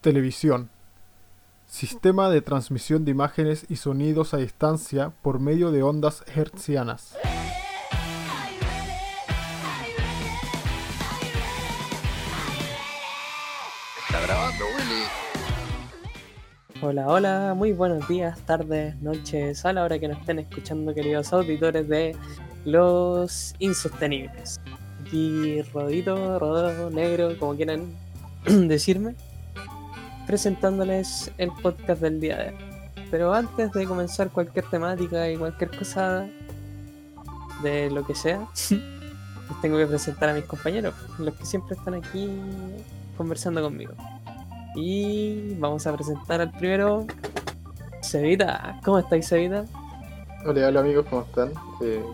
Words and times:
Televisión. 0.00 0.70
Sistema 1.66 2.30
de 2.30 2.40
transmisión 2.40 3.04
de 3.04 3.10
imágenes 3.10 3.66
y 3.68 3.76
sonidos 3.76 4.32
a 4.32 4.38
distancia 4.38 5.12
por 5.20 5.40
medio 5.40 5.70
de 5.72 5.82
ondas 5.82 6.24
hertzianas. 6.34 7.16
Está 14.06 14.20
grabando, 14.22 14.64
Willy. 14.78 15.04
Hola, 16.80 17.06
hola, 17.08 17.54
muy 17.54 17.74
buenos 17.74 18.08
días, 18.08 18.40
tardes, 18.46 18.96
noches, 19.02 19.66
a 19.66 19.74
la 19.74 19.84
hora 19.84 19.98
que 19.98 20.08
nos 20.08 20.18
estén 20.18 20.38
escuchando, 20.38 20.94
queridos 20.94 21.30
auditores 21.34 21.86
de 21.88 22.16
Los 22.64 23.54
Insostenibles. 23.58 24.62
Aquí 25.02 25.60
Rodito, 25.74 26.38
Rodado, 26.38 26.88
Negro, 26.88 27.38
como 27.38 27.54
quieran 27.54 27.94
decirme, 28.46 29.14
presentándoles 30.30 31.32
el 31.38 31.50
podcast 31.60 32.00
del 32.00 32.20
día 32.20 32.38
de 32.38 32.48
hoy. 32.50 32.54
Pero 33.10 33.34
antes 33.34 33.72
de 33.72 33.84
comenzar 33.84 34.30
cualquier 34.30 34.64
temática 34.66 35.28
y 35.28 35.36
cualquier 35.36 35.76
cosa 35.76 36.24
de 37.64 37.90
lo 37.90 38.06
que 38.06 38.14
sea, 38.14 38.46
les 38.70 39.60
tengo 39.60 39.76
que 39.76 39.88
presentar 39.88 40.28
a 40.28 40.34
mis 40.34 40.44
compañeros, 40.44 40.94
los 41.18 41.34
que 41.34 41.44
siempre 41.44 41.74
están 41.74 41.94
aquí 41.94 42.30
conversando 43.16 43.60
conmigo. 43.60 43.92
Y 44.76 45.54
vamos 45.54 45.84
a 45.88 45.96
presentar 45.96 46.40
al 46.40 46.52
primero, 46.52 47.08
Cevita. 48.00 48.78
¿Cómo 48.84 49.00
estáis, 49.00 49.28
Cevita? 49.28 49.64
Hola, 50.46 50.68
hola 50.68 50.78
amigos, 50.78 51.06
¿cómo 51.10 51.22
están? 51.22 51.50
Eh, 51.82 52.04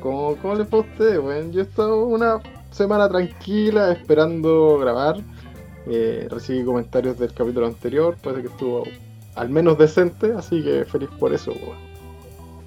¿cómo, 0.00 0.34
¿Cómo 0.42 0.56
les 0.56 0.68
fue 0.68 0.80
a 0.80 0.82
ustedes? 0.82 1.20
Bueno, 1.20 1.52
yo 1.52 1.60
he 1.60 1.62
estado 1.62 2.06
una 2.06 2.40
semana 2.72 3.08
tranquila 3.08 3.92
esperando 3.92 4.78
grabar. 4.80 5.18
Eh, 5.86 6.28
recibí 6.30 6.64
comentarios 6.64 7.18
del 7.18 7.32
capítulo 7.34 7.66
anterior, 7.66 8.16
parece 8.22 8.42
que 8.42 8.48
estuvo 8.48 8.84
al 9.34 9.50
menos 9.50 9.76
decente, 9.78 10.32
así 10.32 10.62
que 10.62 10.84
feliz 10.84 11.08
por 11.18 11.34
eso. 11.34 11.52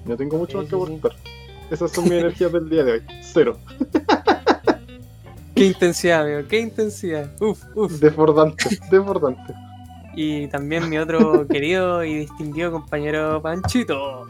No 0.04 0.16
tengo 0.16 0.38
mucho 0.38 0.52
Sí, 0.52 0.56
más 0.58 0.64
que 0.66 0.70
sí, 0.70 0.76
sí. 0.76 0.82
aportar. 0.94 1.12
Esas 1.70 1.90
son 1.92 2.04
mis 2.04 2.12
energías 2.20 2.52
del 2.52 2.68
día 2.68 2.84
de 2.84 2.92
hoy. 2.92 3.02
Cero. 3.22 3.56
Qué 5.54 5.64
intensidad, 5.66 6.22
amigo, 6.22 6.48
qué 6.48 6.60
intensidad. 6.60 7.30
Uf, 7.40 7.62
uf. 7.74 7.92
Desbordante, 8.00 8.78
desbordante. 8.90 9.52
Y 10.14 10.46
también 10.48 10.88
mi 10.88 10.98
otro 10.98 11.46
querido 11.50 12.04
y 12.04 12.14
distinguido 12.20 12.70
compañero 12.72 13.42
Panchito. 13.42 14.26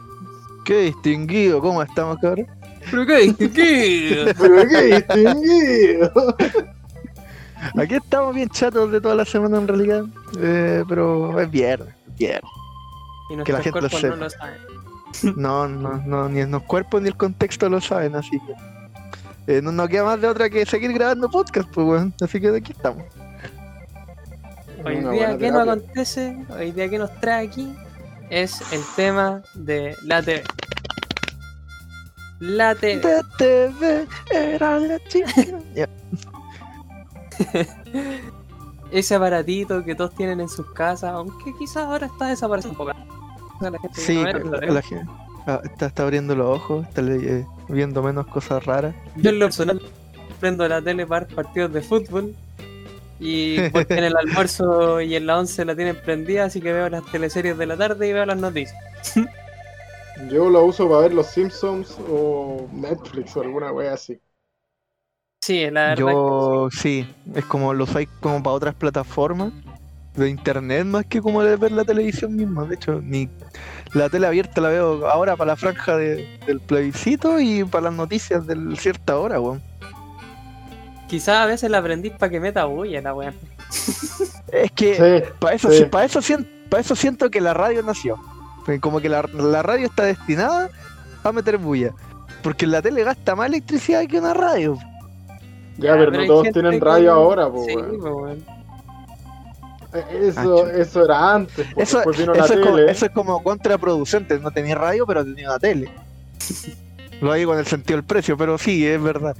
Qué 0.65 0.81
distinguido, 0.81 1.61
¿cómo 1.61 1.81
estamos, 1.83 2.17
cabrón? 2.19 2.47
Pero 2.89 3.05
qué 3.05 3.17
distinguido. 3.19 4.25
Pero 4.37 4.67
qué 4.67 4.81
distinguido. 4.95 6.35
Aquí 7.77 7.95
estamos 7.95 8.33
bien 8.35 8.49
chatos 8.49 8.91
de 8.91 9.01
toda 9.01 9.15
la 9.15 9.25
semana 9.25 9.57
en 9.57 9.67
realidad. 9.67 10.05
Eh, 10.39 10.83
pero 10.87 11.39
es 11.39 11.49
viernes, 11.49 11.93
es 12.07 12.15
viernes. 12.15 12.51
Y 13.29 13.43
Que 13.43 13.51
la 13.53 13.59
nuestros 13.59 13.63
gente 13.63 13.81
lo 13.81 13.89
cuerpos 13.89 14.09
no 14.09 14.15
lo 14.15 14.29
saben. 14.29 14.79
No, 15.35 15.67
no, 15.67 15.97
no, 16.05 16.29
ni 16.29 16.45
los 16.45 16.63
cuerpos 16.63 17.01
ni 17.01 17.07
el 17.09 17.15
contexto 17.17 17.67
lo 17.69 17.81
saben, 17.81 18.15
así 18.15 18.39
que. 18.39 19.57
eh, 19.57 19.61
no 19.61 19.71
nos 19.71 19.89
queda 19.89 20.03
más 20.03 20.21
de 20.21 20.27
otra 20.27 20.49
que 20.49 20.65
seguir 20.65 20.93
grabando 20.93 21.29
podcast, 21.29 21.69
pues, 21.73 21.87
weón. 21.87 22.13
Así 22.21 22.39
que 22.39 22.49
aquí 22.49 22.71
estamos. 22.71 23.03
Hoy 24.85 24.97
Una 24.97 25.11
día, 25.11 25.37
¿qué 25.37 25.51
nos 25.51 25.67
acontece? 25.67 26.37
Hoy 26.57 26.71
día, 26.71 26.89
¿qué 26.89 26.97
nos 26.97 27.13
trae 27.19 27.47
aquí? 27.47 27.75
Es 28.29 28.61
el 28.71 28.81
tema 28.95 29.41
de 29.55 29.95
la 30.05 30.21
TV. 30.21 30.43
La 32.39 32.73
TV. 32.75 33.01
De 33.01 33.21
TV 33.37 34.07
era 34.31 34.79
la 34.79 34.99
chica. 35.09 35.33
Ese 38.91 39.15
aparatito 39.15 39.83
que 39.85 39.93
todos 39.93 40.15
tienen 40.15 40.39
en 40.39 40.49
sus 40.49 40.65
casas, 40.73 41.11
aunque 41.11 41.53
quizás 41.57 41.85
ahora 41.85 42.07
está 42.07 42.27
desapareciendo 42.27 42.81
un 42.81 42.87
poco. 42.87 42.99
La 43.61 43.79
gente 43.79 44.01
Sí, 44.01 44.15
no 44.15 44.23
la, 44.23 44.31
pero 44.31 44.73
la 44.73 44.81
gente 44.81 45.05
ah, 45.45 45.61
está, 45.63 45.87
está 45.87 46.03
abriendo 46.03 46.35
los 46.35 46.47
ojos, 46.47 46.87
está 46.87 47.01
eh, 47.01 47.45
viendo 47.67 48.01
menos 48.01 48.25
cosas 48.27 48.65
raras. 48.65 48.95
Yo 49.17 49.29
en 49.29 49.39
lo 49.39 49.45
personal 49.47 49.81
prendo 50.39 50.67
la 50.67 50.81
tele 50.81 51.05
para 51.05 51.25
ver 51.25 51.35
partidos 51.35 51.73
de 51.73 51.81
fútbol 51.81 52.33
y 53.19 53.59
porque 53.71 53.95
en 53.95 54.05
el 54.05 54.17
almuerzo 54.17 55.01
y 55.01 55.15
en 55.15 55.27
la 55.27 55.37
11 55.39 55.65
la 55.65 55.75
tienen 55.75 55.97
prendida, 55.97 56.45
así 56.45 56.61
que 56.61 56.71
veo 56.71 56.89
las 56.89 57.05
teleseries 57.11 57.57
de 57.57 57.65
la 57.65 57.77
tarde 57.77 58.07
y 58.07 58.13
veo 58.13 58.25
las 58.25 58.37
noticias. 58.37 58.77
Yo 60.29 60.49
lo 60.49 60.65
uso 60.65 60.89
para 60.89 61.01
ver 61.01 61.13
los 61.13 61.27
Simpsons 61.27 61.97
o 62.09 62.67
Netflix 62.73 63.37
o 63.37 63.41
alguna 63.41 63.71
wea 63.71 63.93
así. 63.93 64.19
Sí, 65.41 65.69
la 65.71 65.81
verdad. 65.95 65.97
Yo 65.97 66.69
sí, 66.71 67.07
es 67.33 67.45
como 67.45 67.73
lo 67.73 67.85
hay 67.95 68.05
como 68.19 68.43
para 68.43 68.53
otras 68.55 68.75
plataformas 68.75 69.51
de 70.15 70.29
internet 70.29 70.85
más 70.85 71.05
que 71.05 71.21
como 71.21 71.41
de 71.43 71.55
ver 71.55 71.71
la 71.71 71.85
televisión 71.85 72.35
misma. 72.35 72.65
De 72.65 72.75
hecho, 72.75 73.01
ni 73.01 73.29
la 73.93 74.09
tele 74.09 74.27
abierta 74.27 74.59
la 74.61 74.69
veo 74.69 75.07
ahora 75.07 75.35
para 75.37 75.51
la 75.51 75.55
franja 75.55 75.95
de- 75.95 76.39
del 76.45 76.59
plebiscito 76.59 77.39
y 77.39 77.63
para 77.63 77.85
las 77.85 77.93
noticias 77.93 78.45
de 78.45 78.75
cierta 78.75 79.17
hora, 79.17 79.39
weón. 79.39 79.61
es 79.81 81.07
quizás 81.07 81.37
a 81.37 81.45
veces 81.45 81.71
la 81.71 81.79
aprendís 81.79 82.11
para 82.13 82.29
que 82.29 82.39
meta 82.39 82.65
bulla 82.65 83.01
la 83.01 83.13
weá. 83.13 83.33
Es 84.51 84.71
que 84.71 84.95
Sí, 84.95 85.31
para 85.39 85.55
eso, 85.55 85.71
sí. 85.71 85.85
para 85.85 86.05
eso, 86.05 86.21
siento, 86.23 86.49
para 86.69 86.81
eso 86.81 86.95
siento 86.95 87.29
que 87.29 87.39
la 87.39 87.53
radio 87.53 87.81
nació. 87.83 88.17
Porque 88.65 88.79
Como 88.79 88.99
que 88.99 89.07
la, 89.07 89.21
la 89.33 89.61
radio 89.63 89.85
está 89.85 90.03
destinada 90.03 90.69
a 91.23 91.31
meter 91.31 91.57
bulla. 91.59 91.91
Porque 92.41 92.65
la 92.67 92.81
tele 92.81 93.03
gasta 93.03 93.35
más 93.35 93.47
electricidad 93.47 94.05
que 94.07 94.17
una 94.17 94.33
radio. 94.33 94.77
Ya, 95.79 95.93
pero, 95.97 96.11
no 96.11 96.25
todos 96.25 96.47
tienen 96.51 96.71
que- 96.73 96.79
radio 96.79 97.11
ahora, 97.13 97.49
po, 97.49 97.63
Sí, 97.65 97.75
weón. 97.75 97.99
po, 97.99 98.09
weón. 98.17 98.45
Eh, 99.93 100.03
Eso, 100.27 100.39
Ancho. 100.39 100.67
eso 100.69 101.05
era 101.05 101.33
antes, 101.33 101.67
po, 101.73 101.81
Eso, 101.81 101.97
la 102.05 102.11
eso, 102.11 102.53
es 102.53 102.59
como, 102.59 102.77
eso 102.77 103.05
es 103.07 103.11
como 103.11 103.41
contraproducente. 103.43 104.39
No 104.39 104.51
tenía 104.51 104.75
radio, 104.75 105.05
pero 105.07 105.23
tenía 105.25 105.49
una 105.49 105.59
tele. 105.59 105.89
Lo 107.21 107.33
digo 107.33 107.53
en 107.53 107.59
el 107.59 107.65
sentido 107.65 107.97
del 107.97 108.05
precio, 108.05 108.37
pero 108.37 108.57
sí, 108.57 108.85
es 108.85 109.01
verdad. 109.01 109.35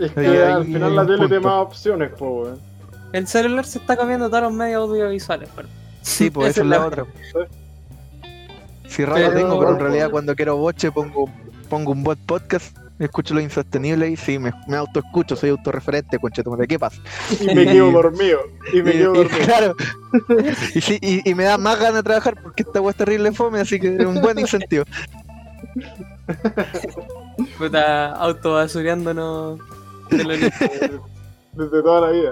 Es 0.00 0.10
que 0.12 0.20
Ahí 0.20 0.36
al 0.38 0.64
final 0.64 0.96
la 0.96 1.06
tele 1.06 1.18
tiene 1.28 1.40
más 1.40 1.62
opciones, 1.62 2.10
po, 2.12 2.42
weón. 2.42 2.58
El 3.12 3.26
celular 3.26 3.64
se 3.64 3.78
está 3.78 3.96
comiendo 3.96 4.28
todos 4.28 4.42
los 4.44 4.52
medios 4.52 4.88
audiovisuales, 4.88 5.48
pero 5.54 5.68
Sí, 6.02 6.30
pues 6.30 6.50
Esa 6.50 6.60
es 6.62 6.66
la 6.66 6.78
la 6.78 6.86
otra. 6.86 7.06
Si 8.88 9.04
radio 9.04 9.26
Pero- 9.28 9.38
tengo, 9.38 9.58
pero 9.58 9.70
en 9.72 9.80
realidad 9.80 10.10
cuando 10.10 10.34
quiero 10.34 10.56
boche 10.56 10.90
pongo, 10.92 11.28
pongo 11.68 11.92
un 11.92 12.02
bot 12.02 12.18
podcast, 12.20 12.76
escucho 12.98 13.34
lo 13.34 13.40
insostenible 13.40 14.08
y 14.08 14.16
sí, 14.16 14.38
me, 14.38 14.52
me 14.68 14.76
autoescucho, 14.76 15.36
soy 15.36 15.50
autorreferente, 15.50 16.18
conchetumare, 16.18 16.66
¿qué 16.66 16.78
pasa? 16.78 17.00
Y 17.40 17.46
me 17.54 17.64
quedo 17.66 17.90
dormido. 17.90 18.40
Y 18.72 18.82
me 18.82 18.90
Y- 18.90 18.92
quedo 18.94 19.14
y- 19.14 19.18
dormido. 19.18 19.44
claro. 19.44 19.74
y, 20.74 20.80
sí, 20.80 20.98
y, 21.02 21.28
y 21.30 21.34
me 21.34 21.44
da 21.44 21.58
más 21.58 21.78
ganas 21.78 21.96
de 21.96 22.02
trabajar 22.02 22.40
porque 22.42 22.62
esta 22.62 22.80
weá 22.80 22.90
es 22.92 22.96
terrible 22.96 23.32
fome, 23.32 23.60
así 23.60 23.78
que 23.78 23.96
es 23.96 24.04
un 24.06 24.20
buen 24.22 24.38
incentivo. 24.38 24.84
puta 27.58 28.12
autobasureándonos 28.12 29.58
de 30.10 30.24
lo. 30.24 30.32
Desde 30.32 31.82
toda 31.82 32.00
la 32.02 32.10
vida. 32.10 32.30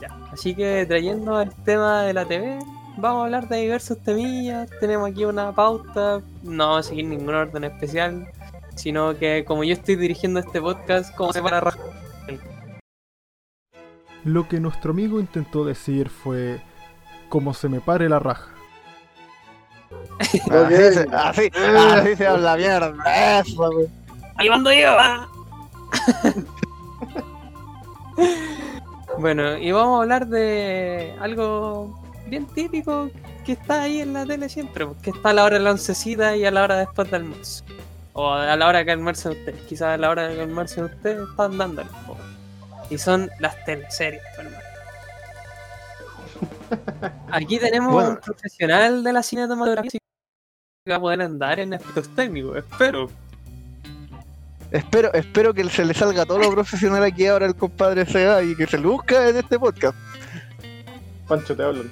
Ya, 0.00 0.08
Así 0.32 0.54
que 0.54 0.84
trayendo 0.86 1.36
al 1.36 1.54
tema 1.64 2.02
de 2.02 2.12
la 2.14 2.24
TV, 2.26 2.58
vamos 2.98 3.22
a 3.22 3.24
hablar 3.24 3.48
de 3.48 3.58
diversos 3.58 3.98
temillas. 4.02 4.68
Tenemos 4.80 5.10
aquí 5.10 5.24
una 5.24 5.52
pauta, 5.52 6.20
no 6.42 6.68
vamos 6.68 6.86
a 6.86 6.88
seguir 6.88 7.06
ningún 7.06 7.34
orden 7.34 7.64
especial, 7.64 8.28
sino 8.74 9.16
que 9.16 9.44
como 9.44 9.64
yo 9.64 9.72
estoy 9.72 9.96
dirigiendo 9.96 10.40
este 10.40 10.60
podcast, 10.60 11.14
como 11.14 11.32
se 11.32 11.42
para. 11.42 11.74
Lo 14.24 14.48
que 14.48 14.60
nuestro 14.60 14.90
amigo 14.90 15.20
intentó 15.20 15.64
decir 15.64 16.10
fue 16.10 16.60
como 17.28 17.54
se 17.54 17.68
me 17.68 17.80
pare 17.80 18.08
la 18.08 18.18
raja. 18.18 18.50
Así, 20.18 20.40
se, 20.40 21.06
así, 21.12 21.50
así 21.54 22.16
se 22.16 22.26
habla 22.26 22.56
mierda. 22.56 23.40
Eso, 23.40 23.70
weón. 23.70 23.86
¡Ahí 24.36 24.50
mando 24.50 24.72
yo! 24.72 24.90
ah. 24.90 25.28
bueno, 29.18 29.56
y 29.56 29.72
vamos 29.72 29.98
a 29.98 30.02
hablar 30.02 30.26
de 30.26 31.16
algo 31.20 32.07
bien 32.28 32.46
típico 32.46 33.10
que 33.44 33.52
está 33.52 33.82
ahí 33.82 34.00
en 34.00 34.12
la 34.12 34.24
tele 34.26 34.48
siempre, 34.48 34.86
que 35.02 35.10
está 35.10 35.30
a 35.30 35.32
la 35.32 35.44
hora 35.44 35.58
de 35.58 35.64
la 35.64 35.70
oncecita 35.72 36.36
y 36.36 36.44
a 36.44 36.50
la 36.50 36.62
hora 36.64 36.76
después 36.76 37.10
del 37.10 37.22
almuerzo. 37.22 37.64
O 38.12 38.32
a 38.32 38.56
la 38.56 38.66
hora 38.66 38.84
que 38.84 38.90
almuercen 38.92 39.32
ustedes. 39.32 39.60
Quizás 39.62 39.88
a 39.94 39.96
la 39.96 40.10
hora 40.10 40.28
que 40.34 40.40
almuercen 40.42 40.84
ustedes 40.84 41.28
están 41.28 41.56
dándole. 41.56 41.88
po. 42.06 42.16
Y 42.90 42.98
son 42.98 43.30
las 43.38 43.64
teleseries, 43.64 44.22
hermano. 44.36 44.56
Aquí 47.32 47.58
tenemos 47.58 47.92
Bueno. 47.92 48.10
un 48.10 48.16
profesional 48.16 49.02
de 49.04 49.12
la 49.12 49.22
cinematografía 49.22 50.00
que 50.84 50.90
va 50.90 50.96
a 50.96 51.00
poder 51.00 51.22
andar 51.22 51.60
en 51.60 51.74
aspectos 51.74 52.08
técnicos, 52.14 52.56
espero. 52.58 53.10
Espero, 54.70 55.12
espero 55.14 55.54
que 55.54 55.68
se 55.70 55.84
le 55.84 55.94
salga 55.94 56.26
todo 56.26 56.38
lo 56.38 56.50
profesional 56.50 57.02
aquí 57.02 57.26
ahora 57.26 57.46
el 57.46 57.54
compadre 57.56 58.04
Seba 58.04 58.42
y 58.42 58.54
que 58.54 58.66
se 58.66 58.78
lo 58.78 58.92
busca 58.92 59.28
en 59.28 59.36
este 59.38 59.58
podcast. 59.58 59.96
Pancho, 61.26 61.56
te 61.56 61.62
hablan. 61.62 61.90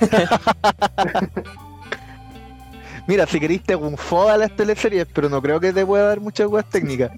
Mira, 3.06 3.26
si 3.26 3.38
queréis 3.38 3.62
te 3.62 3.72
hago 3.74 3.86
un 3.86 3.96
foda 3.96 4.34
a 4.34 4.36
las 4.36 4.54
teleseries, 4.56 5.06
pero 5.12 5.28
no 5.28 5.40
creo 5.40 5.60
que 5.60 5.72
te 5.72 5.86
pueda 5.86 6.08
dar 6.08 6.20
muchas 6.20 6.48
weas 6.48 6.68
técnicas. 6.68 7.12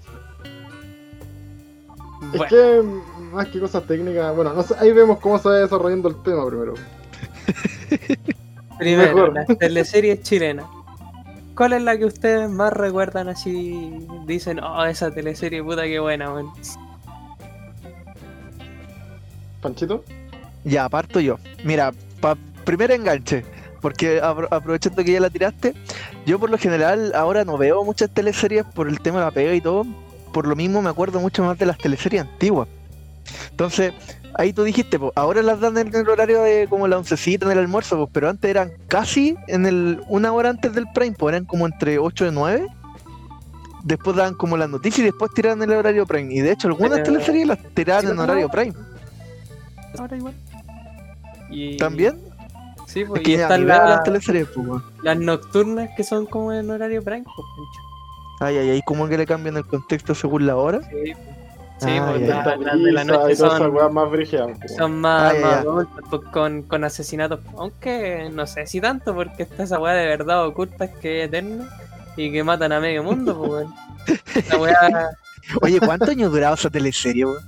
Es 2.31 2.37
Bueno. 2.37 2.45
que 2.47 2.83
más 3.31 3.47
que 3.47 3.59
cosas 3.59 3.83
técnicas, 3.87 4.35
bueno, 4.35 4.53
no 4.53 4.61
sé, 4.61 4.75
ahí 4.79 4.91
vemos 4.91 5.17
cómo 5.19 5.39
se 5.39 5.49
va 5.49 5.55
desarrollando 5.55 6.09
el 6.09 6.21
tema 6.21 6.45
primero. 6.47 6.73
Primero, 8.77 9.13
Mejor. 9.15 9.33
las 9.33 9.47
teleseries 9.57 10.21
chilenas. 10.21 10.65
¿Cuál 11.55 11.73
es 11.73 11.81
la 11.81 11.97
que 11.97 12.05
ustedes 12.05 12.49
más 12.49 12.71
recuerdan 12.71 13.27
así? 13.27 14.07
Dicen, 14.25 14.61
oh, 14.63 14.85
esa 14.85 15.11
teleserie 15.11 15.61
puta 15.61 15.83
que 15.83 15.99
buena, 15.99 16.31
weón. 16.31 16.49
Panchito, 19.61 20.03
Ya, 20.63 20.87
parto 20.87 21.19
yo. 21.19 21.37
Mira, 21.65 21.91
pa, 22.21 22.37
primer 22.69 22.91
enganche, 22.91 23.43
porque 23.81 24.21
apro- 24.21 24.47
aprovechando 24.51 25.03
que 25.03 25.11
ya 25.13 25.19
la 25.19 25.31
tiraste, 25.31 25.73
yo 26.27 26.37
por 26.37 26.49
lo 26.51 26.57
general 26.59 27.13
ahora 27.15 27.43
no 27.43 27.57
veo 27.57 27.83
muchas 27.83 28.11
teleseries 28.11 28.63
por 28.75 28.87
el 28.87 28.99
tema 28.99 29.19
de 29.19 29.25
la 29.25 29.31
pega 29.31 29.53
y 29.55 29.61
todo. 29.61 29.85
Por 30.31 30.45
lo 30.45 30.55
mismo 30.55 30.79
me 30.83 30.89
acuerdo 30.91 31.19
mucho 31.19 31.43
más 31.43 31.57
de 31.57 31.65
las 31.65 31.79
teleseries 31.79 32.21
antiguas. 32.21 32.67
Entonces, 33.49 33.93
ahí 34.35 34.53
tú 34.53 34.63
dijiste, 34.63 34.99
pues, 34.99 35.11
ahora 35.15 35.41
las 35.41 35.59
dan 35.59 35.77
en 35.79 35.95
el 35.95 36.07
horario 36.07 36.43
de 36.43 36.67
como 36.69 36.87
la 36.87 36.97
oncecita 36.99 37.47
en 37.47 37.53
el 37.53 37.57
almuerzo, 37.57 37.97
pues, 37.97 38.09
pero 38.13 38.29
antes 38.29 38.47
eran 38.51 38.71
casi 38.87 39.35
en 39.47 39.65
el 39.65 40.01
una 40.07 40.31
hora 40.31 40.49
antes 40.51 40.71
del 40.73 40.85
prime, 40.93 41.15
pues 41.17 41.33
eran 41.33 41.45
como 41.45 41.65
entre 41.65 41.97
8 41.97 42.27
y 42.27 42.31
9. 42.31 42.67
Después 43.83 44.15
daban 44.15 44.35
como 44.35 44.57
las 44.57 44.69
noticias 44.69 44.99
y 44.99 45.03
después 45.05 45.31
tiraban 45.33 45.63
el 45.63 45.71
horario 45.71 46.05
prime. 46.05 46.31
Y 46.33 46.41
de 46.41 46.51
hecho 46.51 46.67
algunas 46.67 46.99
Pero- 46.99 47.05
teleseries 47.13 47.47
las 47.47 47.57
tiraban 47.73 48.05
Sí, 48.05 48.11
en 48.11 48.19
horario 48.19 48.49
prime. 48.49 48.73
Ahora 49.97 50.15
igual. 50.17 50.33
Y... 51.49 51.77
¿También? 51.77 52.19
Sí, 52.89 53.01
Es 53.01 53.07
pues, 53.07 53.21
que 53.21 53.31
y 53.31 53.33
están 53.35 53.67
la- 53.67 53.85
las 53.87 54.03
teleseries, 54.03 54.47
pues, 54.53 54.81
las 55.03 55.17
nocturnas 55.17 55.89
que 55.95 56.03
son 56.03 56.25
como 56.25 56.51
en 56.51 56.69
horario 56.71 57.03
prime, 57.03 57.23
pues. 57.23 57.47
Ay, 58.41 58.57
ay, 58.57 58.69
ay, 58.71 58.81
¿cómo 58.85 59.07
que 59.07 59.17
le 59.17 59.25
cambian 59.27 59.57
el 59.57 59.65
contexto 59.65 60.15
según 60.15 60.47
la 60.47 60.55
hora? 60.55 60.79
Sí, 60.81 60.87
pues. 61.13 61.17
Sí, 61.81 61.97
Ah, 61.97 62.05
pues, 62.09 62.21
la- 62.27 62.57
las 62.57 62.83
de 62.83 62.91
la 62.91 63.03
noche 63.05 63.35
son, 63.37 63.73
weas 63.75 63.91
más 63.93 64.09
po. 64.09 64.67
son 64.77 64.99
más, 64.99 65.33
Ah, 65.33 65.59
adultas, 65.59 66.03
pues, 66.09 66.21
con, 66.33 66.63
con 66.63 66.83
asesinatos. 66.83 67.39
Aunque 67.57 68.29
no 68.33 68.45
sé 68.47 68.65
si 68.67 68.81
tanto, 68.81 69.13
porque 69.15 69.43
está 69.43 69.63
esa 69.63 69.79
weá 69.79 69.93
de 69.93 70.07
verdad 70.07 70.45
oculta 70.45 70.91
que 70.91 71.21
es 71.21 71.27
eterna 71.27 71.69
y 72.17 72.31
que 72.33 72.43
matan 72.43 72.71
a 72.73 72.79
medio 72.81 73.03
mundo, 73.03 73.37
pues, 73.37 73.49
weón. 73.51 73.73
Weá. 74.61 75.09
Oye, 75.61 75.79
¿cuántos 75.79 76.09
años 76.09 76.31
duraba 76.31 76.55
esa 76.55 76.69
teleserie, 76.69 77.25
weón? 77.25 77.43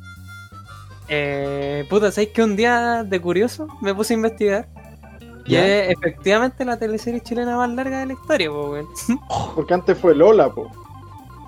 Eh, 1.09 1.85
puta, 1.89 2.11
¿sabes 2.11 2.29
que 2.29 2.41
un 2.43 2.55
día 2.55 3.03
de 3.03 3.19
curioso 3.19 3.67
me 3.81 3.93
puse 3.93 4.13
a 4.13 4.17
investigar? 4.17 4.67
Y 5.45 5.55
es 5.55 5.89
efectivamente 5.91 6.63
la 6.65 6.77
teleserie 6.77 7.21
chilena 7.21 7.57
más 7.57 7.69
larga 7.69 7.99
de 7.99 8.05
la 8.07 8.13
historia, 8.13 8.49
pues, 8.49 8.67
weón. 8.67 8.87
Porque 9.55 9.73
antes 9.73 9.97
fue 9.97 10.15
Lola, 10.15 10.49
po. 10.49 10.69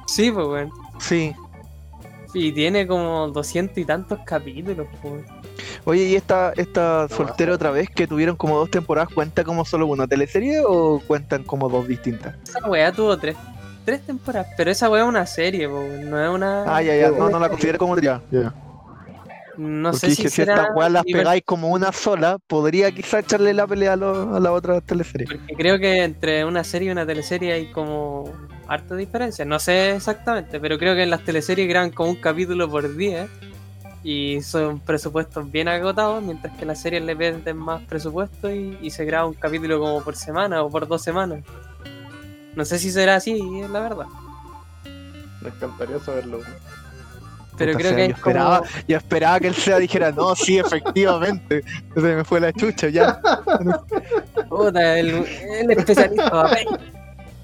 Sí, 0.08 0.32
pues, 0.32 0.46
weón. 0.46 0.72
Sí. 1.00 1.34
Y 2.34 2.52
tiene 2.52 2.88
como 2.88 3.28
doscientos 3.28 3.78
y 3.78 3.86
tantos 3.86 4.20
capítulos, 4.26 4.88
pues. 5.02 5.14
weón. 5.14 5.26
Oye, 5.86 6.04
¿y 6.06 6.16
esta, 6.16 6.54
esta 6.56 7.08
soltera 7.10 7.54
otra 7.54 7.72
vez 7.72 7.90
que 7.90 8.08
tuvieron 8.08 8.36
como 8.36 8.58
dos 8.58 8.72
temporadas 8.72 9.10
cuenta 9.14 9.44
como 9.44 9.66
solo 9.66 9.86
una 9.88 10.08
teleserie 10.08 10.62
o 10.66 11.02
cuentan 11.06 11.44
como 11.44 11.70
dos 11.70 11.88
distintas? 11.88 12.36
Esa 12.44 12.68
weá 12.68 12.92
tuvo 12.92 13.18
tres, 13.18 13.36
tres 13.86 14.02
temporadas, 14.06 14.48
pero 14.58 14.72
esa 14.72 14.90
weá 14.90 15.04
es 15.04 15.10
una 15.10 15.26
serie, 15.26 15.68
po, 15.68 15.76
weón, 15.76 16.10
no 16.10 16.24
es 16.24 16.30
una... 16.30 16.76
Ah, 16.76 16.82
ya, 16.82 16.96
ya, 16.96 17.12
no, 17.12 17.30
no 17.30 17.40
la 17.40 17.50
considero 17.52 17.78
como 17.78 17.98
ya. 18.00 18.22
No 19.56 19.92
Porque 19.92 20.08
sé 20.08 20.10
dije, 20.10 20.28
si 20.28 20.30
si 20.30 20.44
será... 20.44 20.44
estas 20.44 20.68
weas 20.70 20.92
las 20.92 21.06
pegáis 21.06 21.44
como 21.46 21.70
una 21.70 21.92
sola, 21.94 22.38
podría 22.48 22.92
quizá 22.92 23.20
echarle 23.20 23.54
la 23.54 23.68
pelea 23.68 23.94
a, 23.94 23.96
lo- 23.96 24.36
a 24.36 24.40
la 24.40 24.52
otra 24.52 24.82
teleserie. 24.82 25.28
Porque 25.28 25.54
creo 25.56 25.80
que 25.80 26.04
entre 26.04 26.44
una 26.46 26.64
serie 26.64 26.90
y 26.90 26.92
una 26.92 27.06
teleserie 27.06 27.54
hay 27.54 27.72
como 27.72 28.26
harta 28.68 28.96
diferencia. 28.96 29.46
No 29.46 29.60
sé 29.60 29.96
exactamente, 29.96 30.60
pero 30.60 30.78
creo 30.78 30.96
que 30.96 31.04
en 31.04 31.10
las 31.10 31.24
teleseries 31.24 31.68
graban 31.70 31.92
como 31.92 32.10
un 32.12 32.16
capítulo 32.18 32.70
por 32.70 32.94
día 32.96 33.30
y 34.04 34.42
son 34.42 34.80
presupuestos 34.82 35.50
bien 35.52 35.68
agotados, 35.70 36.24
mientras 36.24 36.56
que 36.56 36.64
en 36.64 36.70
las 36.70 36.82
series 36.82 37.04
le 37.04 37.16
venden 37.16 37.58
más 37.58 37.84
presupuesto 37.84 38.52
y, 38.52 38.78
y 38.82 38.92
se 38.92 39.06
graba 39.06 39.28
un 39.28 39.36
capítulo 39.36 39.80
como 39.80 40.04
por 40.04 40.16
semana 40.16 40.64
o 40.64 40.70
por 40.70 40.88
dos 40.88 41.04
semanas. 41.04 41.44
No 42.56 42.66
sé 42.66 42.80
si 42.80 42.92
será 42.92 43.16
así, 43.18 43.34
es 43.62 43.70
la 43.70 43.80
verdad. 43.82 44.08
Me 45.42 45.50
encantaría 45.50 46.00
saberlo. 46.00 46.40
Pero 47.58 47.74
Puta 47.74 47.82
creo 47.82 47.92
sea, 47.92 47.98
que 47.98 48.08
yo 48.08 48.16
es 48.16 48.20
como... 48.22 48.32
esperaba, 48.32 48.62
yo 48.88 48.98
esperaba 48.98 49.40
que 49.40 49.48
el 49.48 49.56
SEA 49.56 49.78
dijera, 49.80 50.12
no, 50.12 50.36
sí, 50.36 50.58
efectivamente. 50.66 51.64
Se 51.94 52.02
me 52.02 52.24
fue 52.24 52.40
la 52.40 52.52
chucha, 52.54 52.90
ya. 52.90 53.20
Puta, 54.50 55.00
el, 55.00 55.10
el 55.62 55.72
especialista 55.72 56.30
papel. 56.44 56.68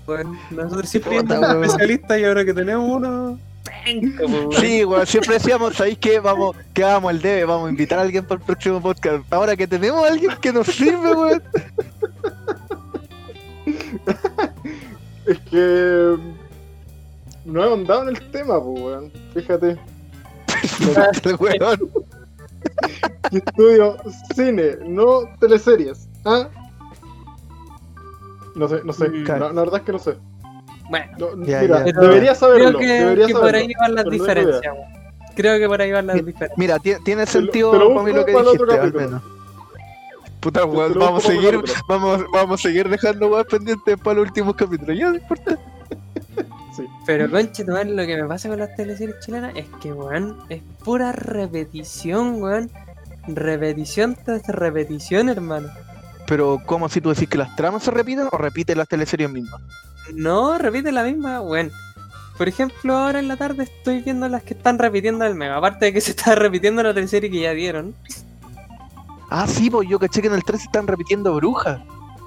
Bueno, 0.05 0.39
nosotros 0.49 0.89
siempre 0.89 1.21
Puta, 1.21 1.35
viendo 1.35 1.47
weón. 1.51 1.63
especialistas 1.65 2.19
y 2.19 2.23
ahora 2.25 2.43
que 2.45 2.53
tenemos 2.53 2.89
uno. 2.89 3.39
weón. 3.85 4.51
Sí, 4.59 4.83
weón, 4.83 5.05
siempre 5.05 5.35
decíamos, 5.35 5.75
¿sabéis 5.75 5.99
qué? 5.99 6.19
Vamos, 6.19 6.55
que 6.73 6.83
hagamos 6.83 7.11
el 7.11 7.21
debe, 7.21 7.45
vamos 7.45 7.67
a 7.67 7.69
invitar 7.69 7.99
a 7.99 8.01
alguien 8.01 8.25
para 8.25 8.39
el 8.39 8.45
próximo 8.45 8.81
podcast. 8.81 9.23
Ahora 9.31 9.55
que 9.55 9.67
tenemos 9.67 10.03
a 10.03 10.07
alguien 10.07 10.31
que 10.41 10.51
nos 10.51 10.65
sirve, 10.67 11.13
weón. 11.13 11.43
Es 15.27 15.39
que. 15.41 16.15
No 17.45 17.63
he 17.63 17.67
ahondado 17.67 18.09
en 18.09 18.15
el 18.15 18.31
tema, 18.31 18.59
po, 18.59 18.71
weón. 18.71 19.11
Fíjate. 19.35 19.77
El 21.23 21.35
weón. 21.39 21.91
Estudio 23.31 23.97
cine, 24.35 24.77
no 24.85 25.21
teleseries. 25.39 26.07
¿Ah? 26.25 26.47
No 28.55 28.67
sé, 28.67 28.81
no 28.83 28.93
sé. 28.93 29.09
Mm. 29.09 29.23
No, 29.23 29.37
la 29.53 29.61
verdad 29.61 29.75
es 29.77 29.81
que 29.83 29.91
no 29.91 29.99
sé. 29.99 30.15
Bueno, 30.89 31.11
No, 31.19 31.45
Ya, 31.45 31.61
mira, 31.61 31.85
ya. 31.85 31.99
debería 31.99 32.35
saberlo. 32.35 32.69
creo 32.69 32.79
que, 32.79 32.87
debería 32.87 33.27
que 33.27 33.33
por 33.33 33.41
saberlo. 33.41 33.59
ahí 33.59 33.73
van 33.79 33.95
las 33.95 34.05
no 34.05 34.11
diferencias. 34.11 34.73
weón. 34.73 34.99
Creo 35.35 35.59
que 35.59 35.67
por 35.67 35.81
ahí 35.81 35.91
van 35.91 36.07
las 36.07 36.15
diferencias. 36.17 36.57
Mira, 36.57 36.79
tiene, 36.79 37.25
sentido 37.25 37.71
para 37.71 38.03
mí 38.03 38.11
lo 38.11 38.25
que 38.25 38.31
dijiste, 38.33 38.79
al 38.79 38.93
menos. 38.93 39.21
Puta, 40.41 40.65
weón, 40.65 40.93
vamos 40.97 41.23
a 41.25 41.27
seguir, 41.27 41.59
vamos, 41.87 42.23
vamos 42.33 42.59
a 42.59 42.63
seguir 42.63 42.89
dejando 42.89 43.27
weón 43.27 43.45
pendientes 43.49 43.97
para 43.99 44.15
los 44.15 44.27
últimos 44.27 44.55
capítulos. 44.55 44.97
Ya 44.97 45.09
no 45.09 45.15
importa. 45.15 45.57
Pero 47.09 47.27
conche, 47.27 47.65
tu 47.65 47.71
madre, 47.71 47.89
lo 47.89 48.05
que 48.05 48.21
me 48.21 48.27
pasa 48.27 48.49
con 48.49 48.59
las 48.59 48.75
teleseries 48.75 49.19
chilenas 49.21 49.53
es 49.55 49.65
que, 49.81 49.91
weón, 49.91 50.37
es 50.47 50.61
pura 50.83 51.11
repetición, 51.11 52.39
weón. 52.39 52.69
Repetición 53.27 54.15
tras 54.23 54.45
repetición, 54.45 55.27
hermano. 55.27 55.69
Pero, 56.27 56.61
¿cómo 56.67 56.87
si 56.87 57.01
tú 57.01 57.09
decís 57.09 57.27
que 57.27 57.39
las 57.39 57.55
tramas 57.55 57.81
se 57.81 57.89
repiten 57.89 58.27
o 58.31 58.37
repiten 58.37 58.77
las 58.77 58.87
teleseries 58.87 59.27
mismas? 59.27 59.59
No, 60.13 60.59
repite 60.59 60.91
la 60.91 61.01
misma, 61.01 61.41
weón. 61.41 61.71
Por 62.37 62.47
ejemplo, 62.47 62.95
ahora 62.95 63.17
en 63.17 63.27
la 63.27 63.37
tarde 63.37 63.63
estoy 63.63 64.01
viendo 64.01 64.29
las 64.29 64.43
que 64.43 64.53
están 64.53 64.77
repitiendo 64.77 65.25
el 65.25 65.33
mega. 65.33 65.57
Aparte 65.57 65.85
de 65.85 65.93
que 65.93 66.01
se 66.01 66.11
está 66.11 66.35
repitiendo 66.35 66.83
la 66.83 66.93
teleserie 66.93 67.31
que 67.31 67.39
ya 67.39 67.53
dieron. 67.53 67.95
Ah, 69.31 69.47
sí, 69.47 69.71
pues 69.71 69.89
yo 69.89 69.97
caché 69.97 70.21
que 70.21 70.27
en 70.27 70.35
el 70.35 70.43
3 70.43 70.61
están 70.61 70.85
repitiendo 70.85 71.33
brujas. 71.33 71.81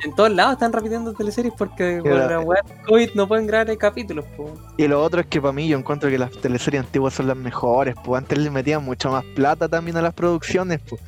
En 0.04 0.14
todos 0.14 0.30
lados 0.30 0.54
están 0.54 0.72
repitiendo 0.72 1.12
teleseries 1.12 1.54
porque 1.56 2.00
por 2.02 2.12
la 2.12 2.40
web 2.40 2.64
COVID 2.86 3.10
no 3.14 3.28
pueden 3.28 3.46
grabar 3.46 3.76
capítulos, 3.78 4.24
po. 4.36 4.52
Y 4.76 4.88
lo 4.88 5.00
otro 5.02 5.20
es 5.20 5.26
que 5.26 5.40
para 5.40 5.52
mí 5.52 5.68
yo 5.68 5.78
encuentro 5.78 6.10
que 6.10 6.18
las 6.18 6.32
teleseries 6.32 6.84
antiguas 6.84 7.14
son 7.14 7.28
las 7.28 7.36
mejores, 7.36 7.94
pues 8.04 8.20
antes 8.20 8.38
le 8.38 8.50
metían 8.50 8.84
mucho 8.84 9.10
más 9.10 9.24
plata 9.36 9.68
también 9.68 9.96
a 9.96 10.02
las 10.02 10.14
producciones, 10.14 10.80
pues. 10.88 11.00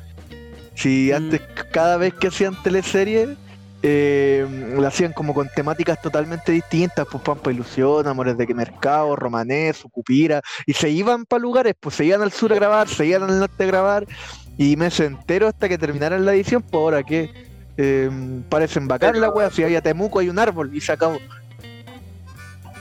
Si 0.75 1.09
Mm. 1.11 1.15
antes 1.15 1.41
cada 1.71 1.97
vez 1.97 2.13
que 2.13 2.27
hacían 2.27 2.55
teleseries, 2.63 3.29
eh, 3.83 4.47
la 4.79 4.87
hacían 4.87 5.13
como 5.13 5.33
con 5.33 5.47
temáticas 5.55 6.01
totalmente 6.01 6.51
distintas, 6.51 7.05
pues 7.11 7.21
Pampa 7.23 7.51
Ilusión, 7.51 8.07
Amores 8.07 8.37
de 8.37 8.47
Mercado, 8.53 9.15
Romanés, 9.15 9.77
Sucupira, 9.77 10.41
y 10.65 10.73
se 10.73 10.89
iban 10.89 11.25
para 11.25 11.41
lugares, 11.41 11.75
pues 11.79 11.95
se 11.95 12.05
iban 12.05 12.21
al 12.21 12.31
sur 12.31 12.51
a 12.51 12.55
grabar, 12.55 12.87
se 12.87 13.05
iban 13.05 13.23
al 13.23 13.39
norte 13.39 13.63
a 13.63 13.67
grabar, 13.67 14.07
y 14.57 14.75
meses 14.75 15.07
enteros 15.07 15.53
hasta 15.53 15.69
que 15.69 15.77
terminaran 15.77 16.25
la 16.25 16.33
edición, 16.33 16.61
pues 16.63 16.81
ahora 16.81 17.03
que 17.03 17.29
eh, 17.77 18.09
parecen 18.49 18.87
bacán 18.87 19.19
la 19.19 19.29
wea, 19.29 19.49
si 19.49 19.63
había 19.63 19.81
Temuco 19.81 20.19
hay 20.19 20.29
un 20.29 20.39
árbol 20.39 20.73
y 20.73 20.81
se 20.81 20.91
acabó. 20.91 21.17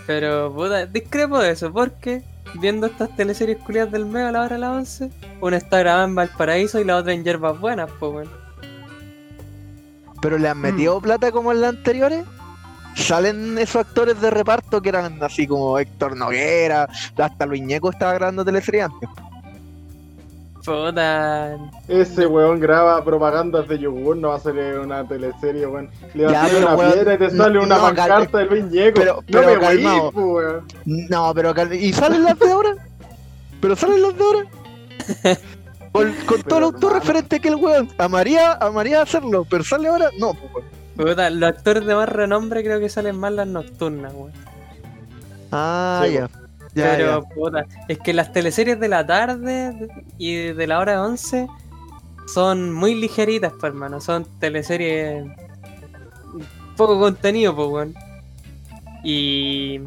Pero, 0.06 0.52
puta, 0.52 0.86
discrepo 0.86 1.38
de 1.38 1.50
eso, 1.50 1.72
porque 1.72 2.22
viendo 2.54 2.86
estas 2.86 3.14
teleseries 3.16 3.58
culiadas 3.58 3.92
del 3.92 4.06
Mega 4.06 4.28
a 4.28 4.32
la 4.32 4.42
hora 4.42 4.54
de 4.54 4.60
las 4.60 4.70
11, 4.70 5.10
una 5.40 5.56
está 5.56 5.78
grabada 5.78 6.04
en 6.04 6.14
Valparaíso 6.14 6.80
y 6.80 6.84
la 6.84 6.96
otra 6.96 7.12
en 7.12 7.24
Yerbas 7.24 7.58
Buenas, 7.58 7.90
pues, 7.98 8.12
weón. 8.12 8.30
pero 10.20 10.38
le 10.38 10.48
han 10.48 10.58
metido 10.58 11.00
plata 11.00 11.32
como 11.32 11.52
en 11.52 11.60
las 11.60 11.70
anteriores. 11.70 12.24
Salen 12.94 13.58
esos 13.58 13.84
actores 13.86 14.20
de 14.20 14.30
reparto 14.30 14.80
que 14.80 14.90
eran 14.90 15.20
así 15.20 15.48
como 15.48 15.78
Héctor 15.80 16.16
Noguera, 16.16 16.88
hasta 17.16 17.46
Luis 17.46 17.62
Ñeco 17.62 17.90
estaba 17.90 18.14
grabando 18.14 18.44
teleserie 18.44 18.82
antes. 18.82 19.08
Puta. 20.64 21.56
Ese 21.88 22.26
weón 22.26 22.58
graba 22.58 23.04
propagandas 23.04 23.68
de 23.68 23.78
yogur, 23.78 24.16
no 24.16 24.28
va 24.30 24.36
a 24.36 24.40
ser 24.40 24.78
una 24.78 25.06
teleserie, 25.06 25.66
weón. 25.66 25.90
Le 26.14 26.24
va 26.24 26.32
Ya, 26.32 26.44
a 26.44 26.46
pero, 26.48 26.58
una 26.66 26.74
weón, 26.76 26.92
piedra 26.92 27.14
y 27.14 27.18
te 27.18 27.30
sale 27.30 27.58
una 27.58 27.76
no, 27.76 27.82
pancarta 27.82 28.38
del 28.38 28.48
viñeco. 28.48 29.00
pero- 29.00 29.14
no 29.16 29.22
pero 29.26 29.46
me 29.46 29.58
calmado. 29.60 30.02
weí, 30.04 30.10
po, 30.12 30.20
weón. 30.34 30.64
No, 30.86 31.32
pero 31.34 31.54
¿y 31.74 31.92
salen 31.92 32.24
las 32.24 32.38
de 32.38 32.50
ahora? 32.50 32.74
¿Pero 33.60 33.76
salen 33.76 34.02
las 34.02 34.16
de 34.16 34.24
ahora? 34.24 34.44
Con, 35.92 36.12
con 36.26 36.42
todo 36.42 36.58
el 36.58 36.64
hermano. 36.64 36.66
autorreferente 36.66 37.38
que 37.40 37.48
el 37.48 37.54
weón. 37.56 37.88
Amaría, 37.98 38.54
amaría 38.54 39.00
hacerlo, 39.02 39.46
pero 39.48 39.62
sale 39.62 39.86
ahora, 39.88 40.08
no, 40.18 40.30
weón. 40.30 40.64
Puta, 40.96 41.28
los 41.30 41.48
actores 41.50 41.84
de 41.86 41.94
más 41.94 42.08
renombre 42.08 42.64
creo 42.64 42.80
que 42.80 42.88
salen 42.88 43.16
más 43.18 43.32
las 43.32 43.46
nocturnas, 43.46 44.12
weón. 44.14 44.32
Ah, 45.52 46.02
Sí, 46.06 46.14
ya. 46.14 46.28
Ya, 46.74 46.94
Pero, 46.96 47.22
puta, 47.34 47.66
es 47.88 47.98
que 47.98 48.12
las 48.12 48.32
teleseries 48.32 48.80
de 48.80 48.88
la 48.88 49.06
tarde 49.06 49.88
y 50.18 50.52
de 50.52 50.66
la 50.66 50.80
hora 50.80 51.04
11 51.04 51.46
son 52.26 52.72
muy 52.72 52.94
ligeritas, 52.94 53.52
pues, 53.52 53.64
hermano. 53.72 54.00
Son 54.00 54.26
teleseries. 54.40 55.24
poco 56.76 56.98
contenido, 56.98 57.54
pues, 57.54 57.68
weón. 57.68 57.94
Y. 59.02 59.80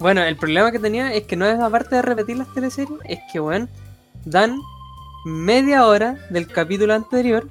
Bueno, 0.00 0.22
el 0.22 0.36
problema 0.36 0.70
que 0.72 0.78
tenía 0.78 1.12
es 1.12 1.24
que 1.24 1.36
no 1.36 1.44
es 1.46 1.58
aparte 1.60 1.96
de 1.96 2.02
repetir 2.02 2.36
las 2.38 2.52
teleseries, 2.54 3.00
es 3.04 3.18
que, 3.32 3.40
weón, 3.40 3.68
dan 4.24 4.56
media 5.24 5.86
hora 5.86 6.16
del 6.30 6.46
capítulo 6.48 6.94
anterior. 6.94 7.48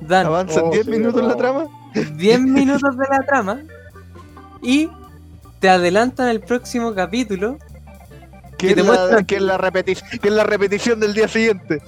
Dan 0.00 0.26
¿Avanzan 0.26 0.64
Oh, 0.66 0.70
10 0.70 0.84
sí, 0.84 0.90
minutos 0.90 1.22
la 1.22 1.34
oh. 1.34 1.36
trama? 1.36 1.66
10 2.16 2.40
minutos 2.40 2.96
de 2.96 3.04
la 3.10 3.22
trama 3.24 3.62
y 4.62 4.90
te 5.66 5.70
adelantan 5.70 6.28
el 6.28 6.38
próximo 6.42 6.94
capítulo. 6.94 7.58
Que, 8.56 8.72
te 8.72 8.82
es 8.82 8.86
la, 8.86 8.92
muestran- 8.92 9.26
que, 9.26 9.34
es 9.34 9.42
la 9.42 9.58
repeti- 9.58 10.20
que 10.20 10.28
es 10.28 10.34
la 10.34 10.44
repetición 10.44 11.00
del 11.00 11.12
día 11.12 11.26
siguiente. 11.26 11.82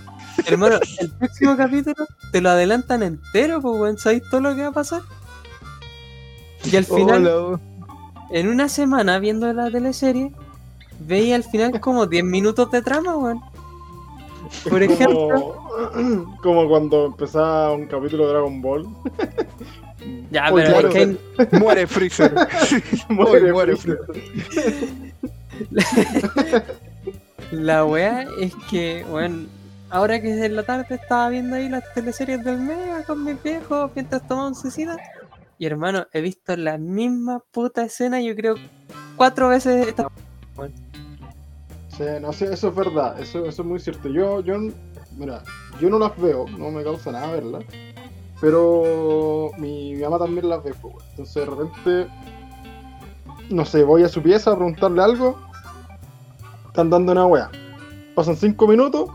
Hermano, 0.47 0.81
el 0.99 1.11
próximo 1.13 1.57
capítulo 1.57 2.05
te 2.33 2.41
lo 2.41 2.51
adelantan 2.51 3.05
entero, 3.05 3.61
pues, 3.61 3.81
weón. 3.81 3.97
¿Sabéis 3.97 4.25
todo 4.33 4.41
lo 4.41 4.57
que 4.57 4.63
va 4.63 4.69
a 4.71 4.73
pasar? 4.73 5.03
Y 6.65 6.75
al 6.75 6.87
final, 6.87 7.25
Hola, 7.25 7.61
en 8.31 8.49
una 8.49 8.69
semana 8.69 9.21
viendo 9.21 9.53
la 9.53 9.71
teleserie, 9.71 10.33
veía 10.99 11.37
al 11.37 11.45
final 11.45 11.79
como 11.79 12.07
10 12.07 12.25
minutos 12.25 12.73
de 12.73 12.83
trama, 12.83 13.17
weón. 13.17 13.41
Por 14.69 14.83
ejemplo, 14.83 15.29
Como, 15.93 16.37
como 16.43 16.69
cuando 16.69 17.07
empezaba 17.07 17.71
un 17.75 17.87
capítulo 17.87 18.25
de 18.27 18.31
Dragon 18.33 18.61
Ball. 18.61 18.89
ya, 20.31 20.53
Uy, 20.53 20.63
pero 20.63 20.91
claro, 20.91 21.19
es 21.39 21.47
que 21.49 21.59
Muere 21.59 21.87
Freezer. 21.87 22.35
Muere, 23.09 23.53
muere 23.53 23.77
Freezer. 23.77 24.01
la 27.51 27.85
weá 27.85 28.27
es 28.41 28.53
que, 28.71 29.05
weón, 29.11 29.49
ahora 29.91 30.21
que 30.21 30.33
es 30.33 30.43
en 30.43 30.57
la 30.57 30.63
tarde 30.63 30.95
estaba 30.95 31.29
viendo 31.31 31.57
ahí 31.57 31.69
las 31.69 31.83
teleseries 31.95 32.45
del 32.45 32.59
Mega 32.59 33.03
con 33.05 33.25
mis 33.25 33.43
viejos 33.43 33.91
mientras 33.95 34.27
tomaba 34.27 34.49
oncecita. 34.49 34.97
Y 35.59 35.67
hermano, 35.67 36.07
he 36.13 36.21
visto 36.21 36.57
la 36.57 36.79
misma 36.79 37.43
puta 37.51 37.85
escena, 37.85 38.21
yo 38.21 38.37
creo, 38.37 38.55
cuatro 39.17 39.49
veces 39.49 39.89
esta 39.89 40.09
Sí, 41.97 42.05
no 42.21 42.33
sé, 42.33 42.53
eso 42.53 42.69
es 42.69 42.75
verdad, 42.77 43.21
eso, 43.21 43.45
eso 43.45 43.63
es 43.63 43.69
muy 43.69 43.81
cierto. 43.81 44.09
Yo, 44.09 44.41
yo, 44.41 44.57
mira, 45.17 45.43
yo 45.81 45.91
no 45.91 45.99
las 45.99 46.17
veo, 46.17 46.47
no 46.57 46.71
me 46.71 46.85
causa 46.85 47.11
nada 47.11 47.33
verlas. 47.33 47.65
Pero 48.41 49.51
mi, 49.59 49.95
mamá 49.97 50.19
también 50.19 50.49
las 50.49 50.63
ve, 50.63 50.73
pues. 50.81 50.95
Entonces 51.11 51.35
de 51.35 51.45
repente, 51.47 52.13
no 53.51 53.65
sé, 53.65 53.83
voy 53.83 54.05
a 54.05 54.09
su 54.09 54.23
pieza 54.23 54.53
a 54.53 54.57
preguntarle 54.57 55.03
algo. 55.03 55.39
Están 56.67 56.91
dando 56.91 57.13
una 57.13 57.27
wea. 57.27 57.51
Pasan 58.15 58.37
5 58.37 58.67
minutos, 58.69 59.11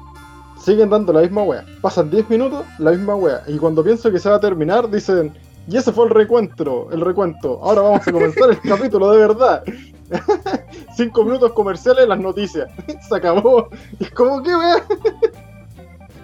siguen 0.62 0.90
dando 0.90 1.14
la 1.14 1.22
misma 1.22 1.44
wea. 1.44 1.66
Pasan 1.82 2.10
10 2.10 2.30
minutos, 2.30 2.66
la 2.80 2.92
misma 2.92 3.16
wea. 3.16 3.44
Y 3.48 3.58
cuando 3.58 3.84
pienso 3.84 4.12
que 4.12 4.20
se 4.20 4.30
va 4.30 4.36
a 4.36 4.40
terminar, 4.42 4.90
dicen, 4.90 5.34
y 5.68 5.78
ese 5.78 5.94
fue 5.94 6.06
el 6.06 6.12
recuento, 6.12 6.90
el 6.92 7.00
recuento. 7.00 7.60
Ahora 7.64 7.82
vamos 7.82 8.06
a 8.06 8.12
comenzar 8.12 8.50
el 8.50 8.60
capítulo 8.70 9.12
de 9.12 9.18
verdad. 9.20 9.64
5 10.98 11.24
minutos 11.24 11.54
comerciales, 11.54 12.08
las 12.08 12.20
noticias. 12.20 12.70
se 13.08 13.16
acabó. 13.16 13.70
Y 14.00 14.04
es 14.04 14.12
como 14.12 14.44
que 14.44 14.52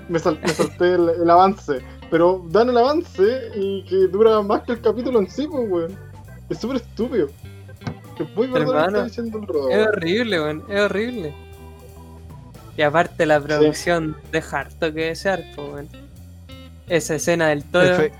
me, 0.09 0.19
sal- 0.19 0.39
me 0.41 0.49
salté 0.49 0.95
el 0.95 1.29
avance. 1.29 1.79
Pero 2.11 2.43
dan 2.49 2.69
el 2.69 2.77
avance 2.77 3.51
y 3.55 3.83
que 3.85 4.07
dura 4.07 4.41
más 4.41 4.63
que 4.63 4.71
el 4.73 4.81
capítulo 4.81 5.19
en 5.19 5.29
sí, 5.29 5.47
pues, 5.47 5.69
weón. 5.69 5.97
Es 6.49 6.57
súper 6.59 6.77
estúpido. 6.77 7.27
Es 8.19 8.35
muy 8.35 8.47
verdad 8.47 8.65
lo 8.65 8.73
que 8.81 8.87
está 8.87 9.03
diciendo 9.03 9.37
el 9.39 9.47
Rodo, 9.47 9.69
Es 9.69 9.87
horrible, 9.87 10.41
weón, 10.41 10.63
es 10.67 10.81
horrible. 10.81 11.33
Y 12.75 12.81
aparte 12.81 13.25
la 13.25 13.39
producción 13.39 14.15
deja 14.31 14.59
harto 14.61 14.93
que 14.93 15.05
desear, 15.05 15.43
pues, 15.55 15.69
weón. 15.73 15.87
Esa 16.87 17.15
escena 17.15 17.49
del 17.49 17.63
toro, 17.65 17.85
Efe- 17.97 18.11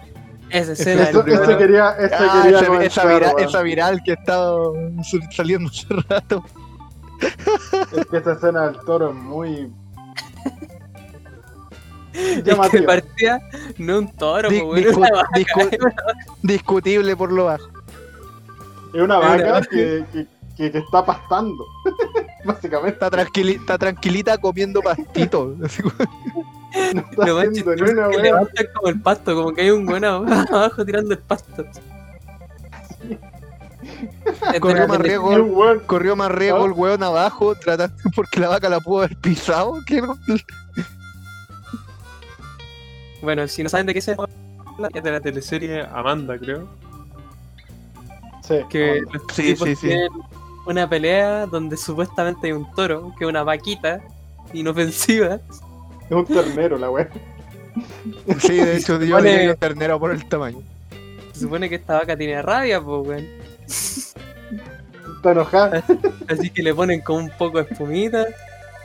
esa 0.52 0.72
escena 0.74 1.04
Eso- 1.10 1.24
del 1.24 1.34
ese 1.34 1.44
toro. 1.44 1.58
quería, 1.58 1.90
ese 1.98 2.16
Ah, 2.16 2.40
quería 2.44 2.58
esa, 2.60 2.68
comentar, 2.68 3.24
esa 3.24 3.32
esa 3.44 3.62
viral 3.64 4.04
que 4.04 4.12
ha 4.12 4.16
estado 4.16 4.74
saliendo 5.32 5.70
hace 5.70 5.88
rato. 6.08 6.44
Es 7.98 8.06
que 8.06 8.18
esta 8.18 8.34
escena 8.34 8.68
del 8.70 8.80
toro 8.86 9.10
es 9.10 9.16
muy. 9.16 9.74
Es 12.46 12.70
que 12.72 12.82
partía 12.84 13.42
no 13.78 14.00
un 14.00 14.12
toro, 14.16 14.50
Di- 14.50 14.60
pues, 14.62 14.86
weón, 14.86 14.94
discu- 14.94 14.98
una 14.98 15.10
vaca, 15.12 15.30
discu- 15.36 15.94
discutible 16.44 17.16
por 17.16 17.32
lo 17.32 17.46
bajo. 17.46 17.68
Es 18.94 19.02
una 19.02 19.20
Es 19.20 19.42
una 19.42 19.52
vaca 19.52 19.62
que, 19.70 20.04
que, 20.12 20.28
que, 20.58 20.72
que 20.72 20.78
está 20.80 21.06
pastando. 21.06 21.64
Básicamente, 22.46 22.94
Está, 22.94 23.10
tranquili- 23.12 23.56
está 23.60 23.78
tranquilita 23.78 24.38
comiendo 24.38 24.82
pastito. 24.82 25.56
No 26.94 27.02
está 27.02 27.26
Lo 27.26 27.36
más 27.36 27.48
haciendo 27.48 27.72
ni 27.72 27.78
chistoso 27.82 27.92
una 27.92 28.04
es 28.04 28.10
que 28.10 28.16
wea. 28.18 28.24
levantan 28.26 28.66
como 28.76 28.88
el 28.90 29.02
pasto, 29.02 29.36
como 29.36 29.54
que 29.54 29.62
hay 29.62 29.72
un 29.72 29.90
weón 29.90 30.06
abajo 30.06 30.86
tirando 30.86 31.14
el 31.14 31.18
pasto. 31.20 31.66
Corrió 34.60 34.88
más 34.88 35.00
riesgo. 35.00 35.32
Corrió 35.88 36.16
más 36.16 36.32
riesgo 36.32 36.62
¿Ah? 36.64 36.66
el 36.68 36.72
weón 36.74 37.04
abajo 37.04 37.56
tratando, 37.56 37.96
porque 38.16 38.40
la 38.40 38.50
vaca 38.50 38.70
la 38.70 38.80
pudo 38.80 39.00
haber 39.00 39.16
pisado. 39.18 39.80
que 39.88 40.00
no- 40.02 40.16
Bueno, 43.22 43.48
si 43.48 43.64
no 43.64 43.70
saben 43.70 43.86
de 43.86 43.94
qué 43.94 44.02
se 44.02 44.12
habla, 44.14 44.90
es 44.94 45.04
de 45.04 45.12
la 45.12 45.20
teleserie 45.20 45.82
Amanda, 45.92 46.38
creo. 46.38 46.68
Sí, 48.44 48.56
Que 48.70 49.02
los 49.12 49.22
Sí, 49.34 49.54
tipos 49.54 49.68
sí, 49.68 49.76
sí. 49.76 49.88
tienen 49.88 50.10
una 50.66 50.90
pelea 50.90 51.46
donde 51.46 51.78
supuestamente 51.78 52.48
hay 52.48 52.54
un 52.54 52.70
toro, 52.74 53.14
que 53.18 53.26
es 53.26 53.30
una 53.30 53.44
vaquita 53.44 54.02
inofensiva. 54.54 55.36
es 55.36 56.12
un 56.12 56.26
ternero 56.26 56.78
la 56.78 56.90
wea. 56.90 57.10
Sí, 58.40 58.56
de 58.56 58.78
hecho, 58.78 59.00
yo 59.02 59.18
que 59.22 59.50
un 59.52 59.56
ternero 59.58 60.00
por 60.00 60.12
el 60.12 60.28
tamaño. 60.28 60.62
Se 61.34 61.42
supone 61.42 61.70
que 61.70 61.76
esta 61.76 62.00
vaca 62.00 62.18
tiene 62.18 62.42
rabia, 62.42 62.82
pues, 62.82 63.08
weón. 63.08 63.28
Está 65.18 65.32
enojada. 65.32 65.84
Así 66.28 66.50
que 66.50 66.64
le 66.64 66.74
ponen 66.74 67.02
como 67.02 67.20
un 67.20 67.30
poco 67.38 67.62
de 67.64 67.72
espumita. 67.72 68.26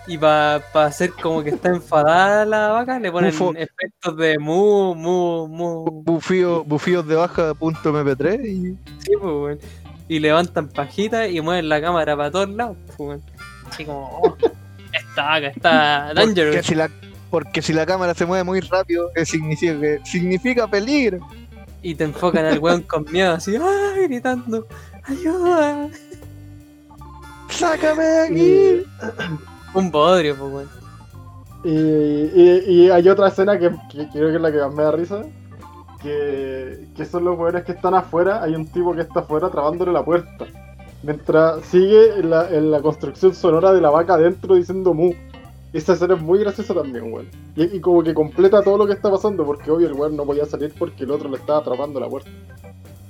Y 0.07 0.19
para 0.19 0.57
hacer 0.75 1.13
como 1.15 1.43
que 1.43 1.51
está 1.51 1.71
enfadada 1.71 2.45
la 2.45 2.69
vaca, 2.69 2.99
le 2.99 3.11
ponen 3.11 3.31
Bufo. 3.31 3.55
efectos 3.57 4.17
de 4.19 4.39
mu, 4.39 4.95
mu, 4.95 5.49
mu. 5.49 5.85
Bufío, 6.05 6.63
bufíos 6.65 7.07
de 7.07 7.15
baja 7.15 7.55
punto 7.55 7.91
mp3 7.93 8.47
y 8.47 8.79
Sí, 9.03 9.13
pues, 9.19 9.23
weón. 9.23 9.59
Y 10.07 10.19
levantan 10.19 10.69
pajitas 10.69 11.31
y 11.31 11.41
mueven 11.41 11.71
la 11.71 11.81
cámara 11.81 12.15
para 12.17 12.31
todos 12.31 12.51
lados, 12.51 12.77
pues, 12.87 12.99
weón. 12.99 13.23
Así 13.71 13.85
como, 13.87 14.21
oh, 14.23 14.37
esta 14.93 15.23
vaca 15.25 15.47
está 15.47 16.13
porque 16.15 16.27
dangerous. 16.27 16.67
si 16.67 16.75
la 16.75 16.91
porque 17.31 17.63
si 17.63 17.73
la 17.73 17.87
cámara 17.87 18.15
se 18.15 18.27
mueve 18.27 18.45
muy 18.45 18.61
rápido 18.61 19.11
eh, 19.17 19.25
significa 19.25 19.81
que 19.81 20.01
significa 20.05 20.69
peligro 20.69 21.19
Y 21.83 21.95
te 21.97 22.05
enfocan 22.05 22.45
al 22.45 22.59
weón 22.61 22.83
con 22.83 23.05
miedo, 23.11 23.33
así, 23.33 23.57
¡ay! 23.57 24.07
gritando, 24.07 24.69
¡ayuda! 25.05 25.89
sácame 27.49 28.05
de 28.05 28.21
aquí 28.27 28.85
Un 29.75 29.91
bodrio, 29.91 30.37
pues, 30.37 30.53
weón. 30.53 30.69
y, 31.65 31.71
y- 31.71 32.65
y 32.67 32.91
hay 32.91 33.09
otra 33.09 33.29
escena 33.29 33.59
que, 33.59 33.71
que 33.91 34.09
creo 34.11 34.29
que 34.31 34.37
es 34.37 34.41
la 34.43 34.53
que 34.53 34.59
más 34.59 34.75
me 34.75 34.83
da 34.83 34.93
risa. 34.93 35.23
Que, 36.03 36.87
que 36.95 37.05
son 37.07 37.25
los 37.25 37.39
weones 37.39 37.65
que 37.65 37.73
están 37.73 37.95
afuera. 37.95 38.43
Hay 38.43 38.55
un 38.55 38.67
tipo 38.67 38.95
que 38.95 39.01
está 39.01 39.21
afuera 39.21 39.49
trabándole 39.51 39.91
la 39.93 40.05
puerta. 40.05 40.45
Mientras 41.03 41.65
sigue 41.67 42.19
en 42.19 42.31
la, 42.31 42.49
en 42.51 42.71
la 42.71 42.81
construcción 42.83 43.35
sonora 43.35 43.73
de 43.73 43.81
la 43.81 43.91
vaca 43.91 44.15
adentro 44.15 44.55
diciendo 44.55 44.93
mu. 44.95 45.13
Esa 45.73 45.95
escena 45.95 46.15
es 46.15 46.21
muy 46.23 46.39
graciosa 46.39 46.73
también, 46.75 47.13
weón. 47.13 47.29
Y, 47.57 47.65
y 47.77 47.81
como 47.81 48.03
que 48.03 48.15
completa 48.15 48.63
todo 48.63 48.77
lo 48.79 48.87
que 48.87 48.93
está 48.93 49.11
pasando, 49.11 49.45
porque 49.45 49.71
obvio 49.71 49.89
el 49.89 49.95
weón 49.95 50.17
no 50.17 50.25
podía 50.25 50.45
salir 50.47 50.73
porque 50.79 51.05
el 51.05 51.11
otro 51.11 51.29
le 51.29 51.37
estaba 51.37 51.59
atrapando 51.61 51.99
la 51.99 52.09
puerta. 52.09 52.31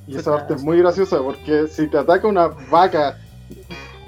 Y 0.07 0.17
esa 0.17 0.33
parte 0.33 0.55
es 0.55 0.63
muy 0.63 0.79
graciosa, 0.79 1.19
porque 1.19 1.67
si 1.67 1.89
te 1.89 1.99
ataca 1.99 2.29
una 2.29 2.49
vaca 2.71 3.19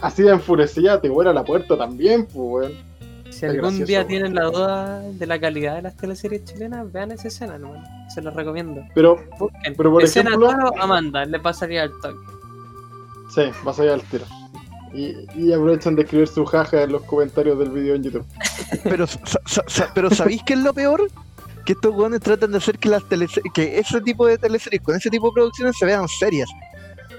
así 0.00 0.22
de 0.22 0.30
enfurecida, 0.30 1.00
te 1.00 1.08
vuela 1.08 1.32
la 1.32 1.44
puerta 1.44 1.76
también, 1.76 2.26
pues, 2.26 2.36
weón. 2.72 2.72
Si 3.30 3.44
algún 3.44 3.60
gracioso, 3.62 3.86
día 3.86 3.98
weón. 3.98 4.08
tienen 4.08 4.34
la 4.34 4.44
duda 4.44 5.00
de 5.00 5.26
la 5.26 5.38
calidad 5.38 5.76
de 5.76 5.82
las 5.82 5.96
teleseries 5.96 6.44
chilenas, 6.44 6.90
vean 6.92 7.10
esa 7.12 7.28
escena, 7.28 7.56
hermano. 7.56 7.82
Se 8.14 8.22
los 8.22 8.32
recomiendo. 8.34 8.82
Pero, 8.94 9.16
Busquen. 9.38 9.74
Pero, 9.76 9.90
por 9.92 10.02
escena 10.02 10.30
ejemplo- 10.30 10.72
Amanda, 10.80 11.24
le 11.24 11.38
pasaría 11.40 11.82
al 11.82 11.90
toque. 12.00 12.16
sí, 13.34 13.42
vas 13.64 13.78
allá 13.80 13.94
al 13.94 14.02
tiro. 14.02 14.24
Y, 14.94 15.14
y 15.34 15.52
aprovechan 15.52 15.96
de 15.96 16.02
escribir 16.02 16.28
su 16.28 16.46
jaja 16.46 16.82
en 16.84 16.92
los 16.92 17.02
comentarios 17.02 17.58
del 17.58 17.70
video 17.70 17.96
en 17.96 18.04
YouTube. 18.04 18.24
pero 18.84 19.06
sa- 19.06 19.20
sa- 19.44 19.64
sa- 19.66 19.90
pero 19.94 20.08
sabéis 20.10 20.42
qué 20.46 20.54
es 20.54 20.60
lo 20.60 20.72
peor 20.72 21.08
que 21.66 21.72
estos 21.72 21.94
weones 21.94 22.20
tratan 22.20 22.52
de 22.52 22.58
hacer 22.58 22.78
que 22.78 22.88
las 22.88 23.02
que 23.52 23.78
ese 23.78 24.00
tipo 24.00 24.24
de 24.26 24.38
teleseries 24.38 24.80
con 24.80 24.94
ese 24.94 25.10
tipo 25.10 25.26
de 25.26 25.32
producciones 25.34 25.76
se 25.76 25.84
vean 25.84 26.06
serias 26.08 26.48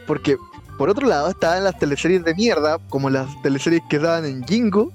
porque 0.07 0.37
por 0.77 0.89
otro 0.89 1.07
lado 1.07 1.29
estaban 1.29 1.63
las 1.63 1.77
teleseries 1.79 2.23
de 2.23 2.35
mierda 2.35 2.77
como 2.89 3.09
las 3.09 3.27
teleseries 3.41 3.81
que 3.89 3.99
daban 3.99 4.25
en 4.25 4.43
Jingo 4.45 4.91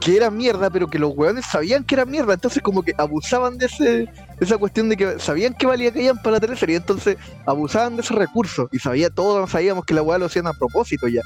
que 0.00 0.16
eran 0.16 0.36
mierda 0.36 0.70
pero 0.70 0.88
que 0.88 0.98
los 0.98 1.12
weones 1.16 1.44
sabían 1.46 1.84
que 1.84 1.94
eran 1.96 2.10
mierda 2.10 2.34
entonces 2.34 2.62
como 2.62 2.82
que 2.82 2.94
abusaban 2.98 3.58
de 3.58 3.66
ese 3.66 3.84
de 3.84 4.08
esa 4.40 4.56
cuestión 4.58 4.88
de 4.88 4.96
que 4.96 5.18
sabían 5.18 5.54
que 5.54 5.66
valía 5.66 5.90
que 5.90 6.02
iban 6.02 6.18
para 6.18 6.32
la 6.36 6.40
teleserie 6.40 6.76
entonces 6.76 7.16
abusaban 7.46 7.96
de 7.96 8.02
ese 8.02 8.14
recurso 8.14 8.68
y 8.72 8.78
sabía 8.78 9.10
todos 9.10 9.50
sabíamos 9.50 9.84
que 9.84 9.94
la 9.94 10.02
weá 10.02 10.18
lo 10.18 10.26
hacían 10.26 10.46
a 10.46 10.52
propósito 10.52 11.08
ya 11.08 11.22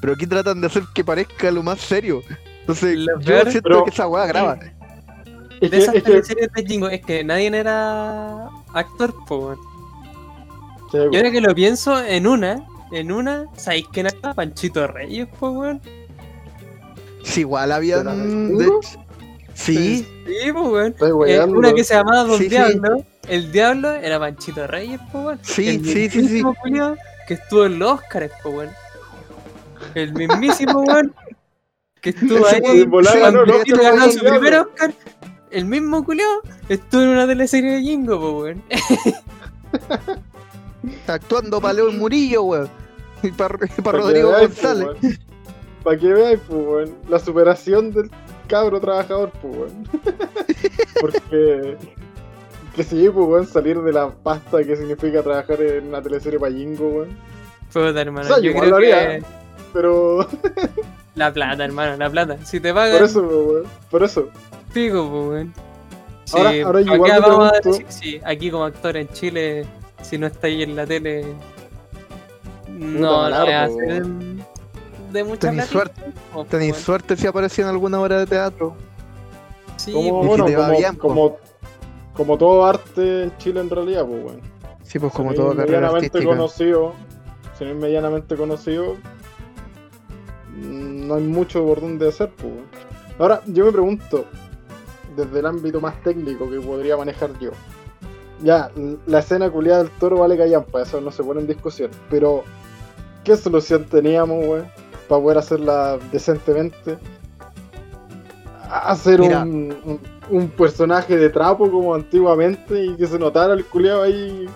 pero 0.00 0.14
aquí 0.14 0.26
tratan 0.26 0.60
de 0.60 0.66
hacer 0.66 0.82
que 0.94 1.04
parezca 1.04 1.50
lo 1.50 1.62
más 1.62 1.78
serio. 1.78 2.22
Entonces, 2.62 2.96
Lo 2.96 3.20
yo 3.20 3.26
peor- 3.26 3.50
siento 3.50 3.68
Pero- 3.68 3.84
que 3.84 3.90
esa 3.90 4.08
weá 4.08 4.24
graba. 4.24 4.58
Es 5.60 5.70
De 5.70 5.76
esas 5.76 5.94
es 5.94 6.02
que, 6.02 6.10
teleseries 6.10 6.48
de 6.54 6.64
Jingo, 6.66 6.88
es 6.88 7.04
que 7.04 7.22
nadie 7.22 7.48
era 7.48 8.46
actor, 8.72 9.14
po. 9.28 9.58
Sí, 10.90 10.98
Y 11.12 11.16
ahora 11.16 11.30
que 11.30 11.40
lo 11.40 11.54
pienso, 11.54 12.02
en 12.04 12.26
una, 12.26 12.66
en 12.92 13.12
una, 13.12 13.46
¿sabéis 13.56 13.86
quién 13.92 14.06
actúa? 14.06 14.34
Panchito 14.34 14.86
Reyes, 14.86 15.26
po, 15.38 15.50
weón. 15.50 15.80
Sí, 17.22 17.40
igual 17.40 17.72
habían. 17.72 18.04
¿Pero 18.04 18.16
de 18.16 18.30
seguro? 18.30 18.80
hecho- 18.82 19.04
Sí, 19.54 20.06
Sí, 20.26 20.52
po, 20.52 20.62
weón. 20.70 20.94
Eh, 21.26 21.40
una 21.44 21.72
que 21.74 21.84
se 21.84 21.94
llamaba 21.94 22.24
Don 22.24 22.38
Sí, 22.38 22.44
sí. 22.44 22.48
Diablo. 22.50 23.04
El 23.28 23.52
Diablo 23.52 23.94
era 23.94 24.18
Panchito 24.18 24.66
Reyes, 24.66 25.00
po, 25.12 25.20
weón. 25.20 25.38
Sí, 25.42 25.68
el 25.68 25.84
sí, 25.84 25.92
sí, 25.92 26.08
sí. 26.10 26.18
mismísimo 26.22 26.54
culiao 26.54 26.96
que 27.28 27.34
estuvo 27.34 27.66
en 27.66 27.78
los 27.78 27.92
Oscars, 27.92 28.32
po, 28.42 28.50
weón. 28.50 28.70
El 29.94 30.12
mismísimo, 30.14 30.80
weón. 30.86 31.14
Que 32.00 32.10
estuvo 32.10 32.46
ahí. 32.46 32.84
volaba, 32.86 33.14
sí, 33.14 33.20
cuando 33.20 33.44
no, 33.46 33.58
no, 33.58 33.62
Tito 33.64 33.76
no, 33.76 33.82
ganó 33.82 34.10
su 34.10 34.20
primer. 34.20 34.54
Oscar. 34.54 34.94
El 35.50 35.64
mismo 35.66 36.02
culiao 36.04 36.40
estuvo 36.68 37.02
en 37.02 37.08
una 37.10 37.26
teleserie 37.26 37.72
de 37.72 37.82
Jingo, 37.82 38.18
po, 38.18 38.38
weón. 38.42 38.62
actuando 41.06 41.60
para 41.60 41.74
León 41.74 41.98
Murillo, 41.98 42.42
weón. 42.42 42.68
Y 43.22 43.30
para 43.32 43.58
Pa' 43.58 43.66
que 43.66 43.82
Rodrigo 43.98 44.30
veáis, 44.30 44.48
González. 44.48 45.18
Para 45.84 45.98
que 45.98 46.06
veáis, 46.12 46.40
pues, 46.48 46.66
weón, 46.66 46.94
la 47.08 47.18
superación 47.18 47.92
del 47.92 48.10
cabro 48.48 48.80
trabajador, 48.80 49.30
pues, 49.42 49.56
weón. 49.56 49.88
Porque. 51.00 51.76
Que 52.74 52.84
sí, 52.84 53.08
pues, 53.12 53.26
weón, 53.28 53.46
salir 53.46 53.80
de 53.80 53.92
la 53.92 54.10
pasta 54.10 54.62
que 54.64 54.76
significa 54.76 55.22
trabajar 55.22 55.60
en 55.60 55.88
una 55.88 56.00
teleserie 56.02 56.38
payingo, 56.38 56.88
weón. 56.88 57.08
Puta, 57.72 58.00
hermano. 58.00 58.26
O 58.26 58.32
sea, 58.34 58.40
yo 58.42 58.52
creo 58.52 58.70
lo 58.70 58.76
haría. 58.76 59.18
que 59.18 59.24
Pero. 59.72 60.26
la 61.14 61.32
plata, 61.32 61.64
hermano, 61.64 61.96
la 61.96 62.10
plata. 62.10 62.38
Si 62.44 62.58
te 62.60 62.72
Por 62.72 62.82
pagan, 62.82 63.04
eso, 63.04 63.22
pues, 63.22 63.34
weón. 63.46 63.64
Por 63.90 64.02
eso. 64.02 64.28
pico, 64.72 65.08
po, 65.10 65.28
weón. 65.30 65.52
Sí, 66.24 66.36
Ahora- 66.38 66.50
ahora 66.64 66.78
acá 66.80 66.94
igual 66.94 67.12
me 67.12 67.20
vamos 67.20 67.52
a 67.52 67.60
decir, 67.68 67.86
sí, 67.88 68.20
aquí 68.24 68.50
como 68.52 68.64
actor 68.64 68.96
en 68.96 69.08
Chile, 69.08 69.66
si 70.02 70.18
no 70.18 70.26
estáis 70.26 70.62
en 70.64 70.76
la 70.76 70.86
tele, 70.86 71.24
no, 72.68 73.22
hacer 73.22 73.70
weón. 73.70 74.44
de, 75.12 75.24
mucha 75.24 75.50
Tenéis 75.50 75.68
plata, 75.68 75.72
suerte, 75.72 76.02
weón. 76.34 76.46
suerte 76.74 77.16
si 77.16 77.26
aparecía 77.26 77.64
en 77.64 77.70
alguna 77.70 78.00
obra 78.00 78.18
de 78.18 78.26
teatro. 78.26 78.74
Sí, 79.76 79.92
Como, 79.92 80.22
bueno, 80.24 80.46
si 80.48 80.54
como, 80.54 80.70
bien, 80.76 80.96
como, 80.96 81.36
como 82.14 82.38
todo 82.38 82.64
arte 82.66 83.24
en 83.24 83.36
Chile 83.38 83.60
en 83.60 83.70
realidad, 83.70 84.06
pues, 84.06 84.24
weón. 84.24 84.40
Sí, 84.82 84.98
pues 84.98 85.12
Si 85.12 85.16
como 85.16 85.30
es 85.32 85.36
carrera 85.38 85.64
medianamente 85.66 86.06
artística. 86.06 86.26
conocido, 86.26 86.94
si 87.58 87.64
no 87.64 87.70
es 87.70 87.76
medianamente 87.76 88.36
conocido, 88.36 88.96
mm, 90.54 91.06
no 91.06 91.14
hay 91.14 91.22
mucho 91.22 91.64
por 91.64 91.80
donde 91.80 92.08
hacer, 92.08 92.30
pues. 92.36 92.52
Ahora, 93.18 93.42
yo 93.46 93.66
me 93.66 93.72
pregunto, 93.72 94.24
desde 95.16 95.38
el 95.40 95.46
ámbito 95.46 95.80
más 95.80 96.00
técnico 96.02 96.48
que 96.50 96.60
podría 96.60 96.96
manejar 96.96 97.38
yo. 97.38 97.50
Ya, 98.42 98.70
la 99.06 99.18
escena 99.18 99.50
culiada 99.50 99.82
del 99.82 99.92
toro 99.92 100.18
vale 100.18 100.36
callampa, 100.36 100.82
eso 100.82 101.00
no 101.00 101.10
se 101.10 101.22
pone 101.22 101.40
en 101.40 101.46
discusión. 101.46 101.90
Pero, 102.08 102.42
¿qué 103.24 103.36
solución 103.36 103.84
teníamos, 103.84 104.38
weón? 104.46 104.66
Para 105.08 105.22
poder 105.22 105.38
hacerla 105.38 105.98
decentemente. 106.10 106.96
Hacer 108.70 109.20
Mira. 109.20 109.42
un, 109.42 109.76
un, 109.84 110.00
un 110.30 110.48
personaje 110.50 111.16
de 111.16 111.28
trapo 111.28 111.70
como 111.70 111.94
antiguamente 111.94 112.84
y 112.84 112.94
que 112.96 113.06
se 113.06 113.18
notara 113.18 113.52
el 113.54 113.64
culiado 113.66 114.02
ahí 114.02 114.48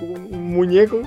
un, 0.00 0.28
un 0.32 0.52
muñeco 0.54 1.00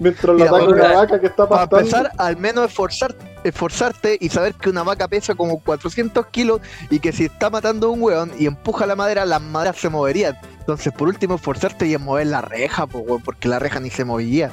mientras 0.00 0.26
lo 0.26 0.34
Mira, 0.34 0.48
ataca 0.50 0.64
para- 0.66 0.86
una 0.88 0.94
vaca 0.96 1.20
que 1.20 1.26
está 1.28 1.48
Para 1.48 1.68
pastando. 1.68 1.78
empezar, 1.98 2.12
al 2.18 2.36
menos 2.36 2.64
esforzar, 2.66 3.14
esforzarte 3.44 4.18
y 4.20 4.28
saber 4.28 4.54
que 4.54 4.70
una 4.70 4.82
vaca 4.82 5.06
pesa 5.06 5.34
como 5.36 5.60
400 5.60 6.26
kilos 6.26 6.60
y 6.90 6.98
que 6.98 7.12
si 7.12 7.26
está 7.26 7.48
matando 7.48 7.86
a 7.86 7.90
un 7.90 8.02
weón 8.02 8.32
y 8.38 8.46
empuja 8.46 8.84
la 8.84 8.96
madera, 8.96 9.24
las 9.24 9.40
maderas 9.40 9.76
se 9.76 9.88
moverían. 9.88 10.36
Entonces, 10.68 10.92
por 10.92 11.08
último, 11.08 11.36
esforzarte 11.36 11.86
y 11.86 11.94
en 11.94 12.02
mover 12.02 12.26
la 12.26 12.42
reja, 12.42 12.86
pues, 12.86 13.02
weón, 13.08 13.22
porque 13.22 13.48
la 13.48 13.58
reja 13.58 13.80
ni 13.80 13.88
se 13.88 14.04
movía. 14.04 14.50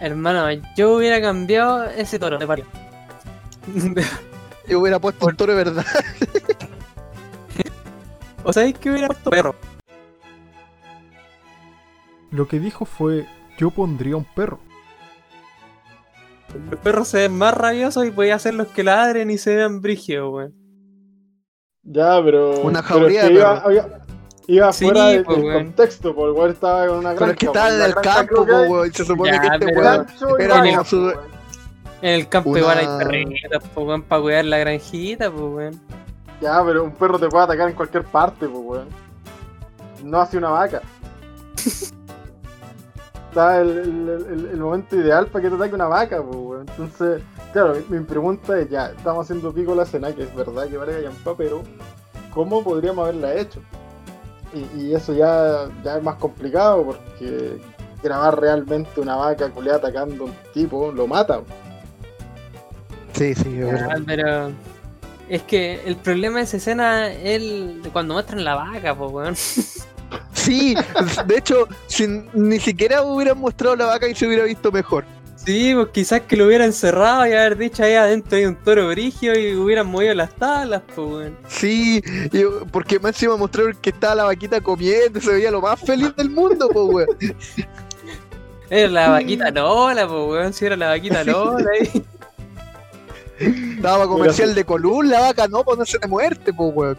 hermano, 0.00 0.48
yo 0.76 0.92
hubiera 0.92 1.20
cambiado 1.20 1.82
ese 1.82 2.20
toro 2.20 2.38
de 2.38 2.46
parió. 2.46 2.64
Yo 4.68 4.78
hubiera 4.78 5.00
puesto 5.00 5.26
un 5.26 5.34
toro 5.34 5.56
de 5.56 5.64
verdad. 5.64 5.84
o 8.44 8.52
sabéis 8.52 8.78
que 8.78 8.92
hubiera 8.92 9.08
puesto 9.08 9.30
perro. 9.30 9.56
Lo 12.30 12.46
que 12.46 12.60
dijo 12.60 12.84
fue, 12.84 13.26
yo 13.58 13.72
pondría 13.72 14.14
un 14.14 14.26
perro. 14.26 14.60
Los 16.70 16.78
perros 16.78 17.08
se 17.08 17.18
ven 17.18 17.36
más 17.36 17.52
rabiosos 17.52 18.06
y 18.06 18.12
podía 18.12 18.36
hacerlos 18.36 18.68
que 18.68 18.84
ladren 18.84 19.28
y 19.28 19.38
se 19.38 19.56
vean 19.56 19.80
brígidos, 19.80 20.32
weón. 20.32 20.54
Ya, 21.82 22.22
pero. 22.22 22.60
Una 22.60 22.80
pero 22.80 23.00
jauría 23.00 23.22
es 23.22 23.26
que 23.26 23.34
de 23.34 23.40
iba, 23.40 23.64
iba, 23.72 24.06
iba 24.48 24.72
Sí, 24.72 24.84
fuera 24.86 25.06
de- 25.06 25.22
pues, 25.22 25.36
del 25.36 25.46
weón. 25.46 25.64
contexto, 25.66 26.14
porque 26.14 26.30
igual 26.32 26.50
estaba 26.50 26.84
en 26.84 26.90
una 26.90 27.12
granja. 27.14 27.18
Pero 27.18 27.30
es 27.32 27.36
que 27.38 27.46
pues, 27.46 27.56
estaba 27.56 27.74
en 27.74 27.82
el 27.82 27.94
campo, 27.94 28.46
pues, 28.46 28.68
weón. 28.70 28.92
Se 28.92 29.04
supone 29.04 29.30
Ya, 29.32 29.40
que 29.40 29.46
este 29.46 29.66
weón 29.66 29.78
era 29.78 29.88
vaca, 29.88 30.06
como 30.72 30.84
su- 30.84 30.96
pues, 31.02 31.16
weón. 31.16 31.28
En 32.02 32.14
el 32.14 32.28
campo 32.28 32.50
Una- 32.50 32.58
igual 32.60 32.78
hay 32.78 32.86
perritas, 32.98 33.62
pues, 33.74 33.86
weón, 33.86 34.02
para 34.02 34.22
cuidar 34.22 34.44
la 34.46 34.58
granjita, 34.58 35.30
pues, 35.30 35.42
weón. 35.42 35.80
Ya, 36.40 36.62
pero 36.64 36.84
un 36.84 36.92
perro 36.92 37.18
te 37.18 37.28
puede 37.28 37.44
atacar 37.44 37.68
en 37.68 37.74
cualquier 37.76 38.04
parte, 38.04 38.48
pues, 38.48 38.62
weón. 38.64 38.88
No 40.04 40.20
hace 40.20 40.36
una 40.38 40.50
vaca. 40.50 40.80
Está 43.28 43.60
el, 43.60 43.68
el- 43.68 44.26
el- 44.32 44.48
el 44.52 44.56
momento 44.58 44.96
ideal 44.96 45.26
para 45.26 45.42
que 45.42 45.48
te 45.50 45.54
ataque 45.56 45.74
una 45.74 45.86
vaca, 45.88 46.22
pues, 46.22 46.36
weón. 46.36 46.66
Entonces, 46.68 47.22
claro, 47.52 47.74
mi, 47.88 47.98
mi 47.98 48.04
pregunta 48.04 48.58
es, 48.58 48.70
ya, 48.70 48.86
estamos 48.96 49.24
haciendo 49.26 49.52
pico 49.52 49.74
la 49.74 49.82
escena, 49.82 50.14
que 50.14 50.22
es 50.22 50.34
verdad 50.34 50.66
que 50.68 50.76
vale 50.78 50.92
callampa, 50.94 51.34
pero 51.36 51.62
¿cómo 52.32 52.64
podríamos 52.64 53.02
haberla 53.04 53.34
hecho? 53.34 53.60
Y, 54.54 54.82
y 54.82 54.94
eso 54.94 55.12
ya, 55.12 55.68
ya 55.84 55.96
es 55.98 56.02
más 56.02 56.16
complicado 56.16 56.84
porque 56.84 57.58
grabar 58.02 58.40
realmente 58.40 59.00
una 59.00 59.16
vaca 59.16 59.50
culiada 59.50 59.78
atacando 59.78 60.24
a 60.24 60.26
un 60.28 60.34
tipo 60.54 60.90
lo 60.92 61.06
mata. 61.06 61.40
Sí, 63.12 63.34
sí, 63.34 63.58
es 63.58 63.66
verdad. 63.66 63.90
Ah, 63.96 64.02
pero 64.06 64.52
es 65.28 65.42
que 65.42 65.82
el 65.84 65.96
problema 65.96 66.38
de 66.38 66.44
esa 66.44 66.56
escena 66.56 67.08
es 67.08 67.42
el 67.42 67.82
de 67.82 67.90
cuando 67.90 68.14
muestran 68.14 68.44
la 68.44 68.54
vaca, 68.54 68.94
pues, 68.94 69.12
weón. 69.12 69.36
Sí, 70.32 70.74
de 71.26 71.36
hecho, 71.36 71.68
si 71.86 72.06
ni 72.32 72.58
siquiera 72.58 73.02
hubieran 73.02 73.38
mostrado 73.38 73.76
la 73.76 73.86
vaca 73.86 74.08
y 74.08 74.14
se 74.14 74.26
hubiera 74.26 74.44
visto 74.44 74.72
mejor. 74.72 75.04
Sí, 75.44 75.72
pues 75.74 75.88
quizás 75.92 76.20
que 76.22 76.36
lo 76.36 76.46
hubieran 76.46 76.72
cerrado 76.72 77.26
y 77.26 77.32
haber 77.32 77.56
dicho 77.56 77.82
ahí 77.82 77.94
adentro 77.94 78.36
hay 78.36 78.44
un 78.44 78.56
toro 78.56 78.88
brigio 78.88 79.38
y 79.38 79.54
hubieran 79.56 79.86
movido 79.86 80.12
las 80.14 80.34
tablas, 80.34 80.82
pues, 80.94 81.08
weón. 81.08 81.36
Sí, 81.46 82.02
y- 82.32 82.44
porque 82.70 82.98
más 82.98 83.12
encima 83.14 83.36
mostraron 83.36 83.74
que 83.80 83.90
estaba 83.90 84.14
la 84.16 84.24
vaquita 84.24 84.60
comiendo, 84.60 85.20
se 85.20 85.32
veía 85.32 85.50
lo 85.50 85.60
más 85.62 85.80
feliz 85.80 86.14
del 86.16 86.28
mundo, 86.30 86.68
pues, 86.68 86.86
weón. 87.08 87.36
Era 88.68 88.88
la 88.90 89.10
vaquita 89.10 89.50
Lola, 89.50 90.06
pues, 90.06 90.20
weón. 90.28 90.52
Si 90.52 90.66
era 90.66 90.76
la 90.76 90.88
vaquita 90.88 91.24
Lola 91.24 91.70
ahí. 91.80 92.04
Estaba 93.76 94.06
comercial 94.08 94.54
de 94.54 94.64
Colún, 94.64 95.08
la 95.08 95.20
vaca 95.20 95.46
no, 95.48 95.62
pues 95.64 95.78
no 95.78 95.86
se 95.86 95.98
de 95.98 96.08
muerte, 96.08 96.52
pues, 96.52 96.72
weón. 96.74 96.96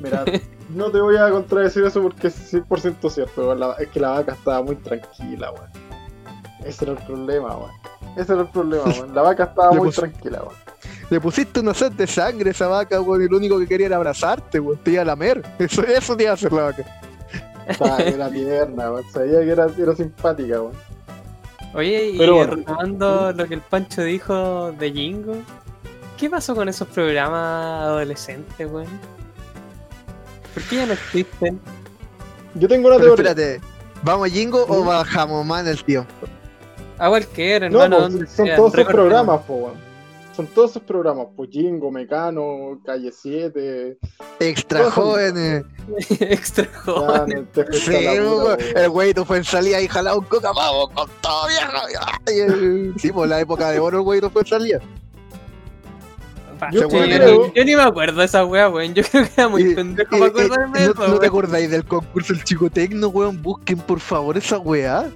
Mira, 0.00 0.24
no 0.70 0.90
te 0.90 1.00
voy 1.00 1.16
a 1.16 1.30
contradecir 1.30 1.84
eso 1.84 2.02
porque 2.02 2.26
es 2.26 2.34
100% 2.52 3.08
cierto, 3.08 3.46
weón. 3.46 3.60
La- 3.60 3.76
es 3.78 3.88
que 3.88 4.00
la 4.00 4.10
vaca 4.10 4.32
estaba 4.32 4.60
muy 4.62 4.74
tranquila, 4.76 5.52
weón. 5.52 5.70
Ese 6.64 6.84
era 6.84 6.92
el 6.92 6.98
problema, 7.06 7.56
weón. 7.56 7.70
Ese 8.16 8.32
era 8.32 8.42
el 8.42 8.48
problema, 8.48 8.84
weón. 8.84 9.14
La 9.14 9.22
vaca 9.22 9.44
estaba 9.44 9.72
muy 9.72 9.90
tranquila, 9.90 10.42
weón. 10.42 10.54
Le 11.10 11.20
pusiste 11.20 11.60
una 11.60 11.74
sed 11.74 11.92
de 11.92 12.06
sangre 12.06 12.50
a 12.50 12.52
esa 12.52 12.68
vaca, 12.68 13.00
weón, 13.00 13.22
y 13.24 13.28
lo 13.28 13.36
único 13.38 13.58
que 13.58 13.66
quería 13.66 13.86
era 13.86 13.96
abrazarte, 13.96 14.60
weón. 14.60 14.78
Te 14.78 14.92
iba 14.92 15.02
a 15.02 15.04
lamer. 15.04 15.42
Eso, 15.58 15.82
eso 15.84 16.16
te 16.16 16.24
iba 16.24 16.32
a 16.32 16.34
hacer 16.34 16.52
la 16.52 16.62
vaca. 16.64 16.84
Estaba, 17.66 17.98
era 17.98 18.30
tierna, 18.30 18.90
weón. 18.92 19.04
Sabía 19.12 19.40
que 19.40 19.50
era, 19.50 19.66
era 19.78 19.94
simpática, 19.96 20.60
weón. 20.62 20.72
Oye, 21.74 22.10
y 22.10 22.18
Pero 22.18 22.34
bueno. 22.36 22.54
retomando 22.56 23.32
lo 23.32 23.46
que 23.46 23.54
el 23.54 23.60
Pancho 23.60 24.02
dijo 24.02 24.72
de 24.72 24.90
Jingo, 24.92 25.36
¿qué 26.18 26.28
pasó 26.28 26.54
con 26.56 26.68
esos 26.68 26.88
programas 26.88 27.82
adolescentes, 27.84 28.68
weón? 28.70 28.88
¿Por 30.52 30.62
qué 30.64 30.76
ya 30.76 30.86
no 30.86 30.92
existen? 30.94 31.60
Yo 32.56 32.66
tengo 32.66 32.88
una 32.88 32.96
Pero 32.98 33.14
teoría. 33.14 33.30
espérate, 33.30 33.60
¿vamos 34.02 34.26
a 34.26 34.30
Jingo 34.32 34.64
o 34.64 34.82
¿Mm? 34.82 34.86
bajamos 34.86 35.46
más 35.46 35.60
en 35.62 35.68
el 35.68 35.84
tiempo? 35.84 36.10
A 37.00 37.08
cualquiera, 37.08 37.68
No, 37.68 37.82
hermano. 37.82 37.96
pues, 38.04 38.12
donde 38.12 38.26
son 38.26 38.46
sea, 38.46 38.56
todos 38.56 38.68
esos 38.68 38.76
recorten. 38.76 38.96
programas, 39.00 39.40
po, 39.42 39.54
weón. 39.54 39.90
Son 40.36 40.46
todos 40.46 40.70
esos 40.70 40.82
programas, 40.84 41.26
pues 41.36 41.50
Jingo, 41.50 41.90
Mecano, 41.90 42.80
Calle 42.86 43.10
7, 43.12 43.98
Extra 44.38 44.90
jóvenes. 44.90 45.64
Extra 46.20 46.64
fuiste 46.66 47.66
Sí, 47.72 48.06
puta, 48.22 48.56
el 48.80 48.88
güey 48.90 49.12
fue 49.26 49.38
en 49.38 49.44
salida 49.44 49.80
y 49.80 49.88
jalaba 49.88 50.16
un 50.18 50.24
coca, 50.24 50.52
vamos, 50.52 50.90
con 50.90 51.08
todo 51.20 51.48
viejo. 51.48 51.72
Y 52.32 52.40
el- 52.40 52.94
Sí, 52.98 53.10
por 53.12 53.28
la 53.28 53.40
época 53.40 53.70
de 53.70 53.80
oro 53.80 53.98
el 53.98 54.04
güey 54.04 54.20
fue 54.20 54.42
en 54.42 54.46
salida. 54.46 54.80
Yo 56.72 56.82
sí, 56.90 56.96
yo, 56.96 57.02
creo- 57.04 57.46
ni, 57.48 57.52
yo 57.54 57.64
ni 57.64 57.76
me 57.76 57.82
acuerdo 57.82 58.20
de 58.20 58.26
esa 58.26 58.44
wea, 58.44 58.68
weón. 58.68 58.94
Yo 58.94 59.02
creo 59.02 59.24
que 59.24 59.30
era 59.36 59.48
muy 59.48 59.74
pendejo 59.74 60.10
para 60.10 60.26
acordarme 60.26 60.78
de 60.80 60.86
¿no, 60.86 60.92
eso, 60.92 61.08
¿No 61.08 61.18
te 61.18 61.26
acordáis 61.26 61.70
del 61.70 61.84
concurso 61.84 62.32
El 62.34 62.44
Chico 62.44 62.68
Tecno, 62.70 63.08
weón? 63.08 63.42
Busquen 63.42 63.78
por 63.78 63.98
favor 63.98 64.36
esa 64.36 64.58
weá. 64.58 65.10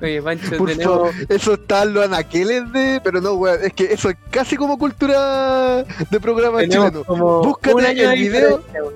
Oye, 0.00 0.22
Pancho, 0.22 0.56
Por 0.56 0.68
tenemos. 0.70 1.10
eso 1.28 1.54
está 1.54 1.82
en 1.82 1.94
los 1.94 2.04
anaqueles 2.04 2.70
de. 2.72 3.00
Pero 3.02 3.20
no, 3.20 3.32
weón, 3.34 3.58
es 3.62 3.72
que 3.72 3.84
eso 3.92 4.10
es 4.10 4.16
casi 4.30 4.56
como 4.56 4.78
cultura 4.78 5.84
de 6.10 6.20
programa 6.20 6.62
chileno. 6.62 7.02
Búscate 7.04 7.94
de 7.94 8.04
el 8.04 8.18
video. 8.20 8.60
weón. 8.74 8.94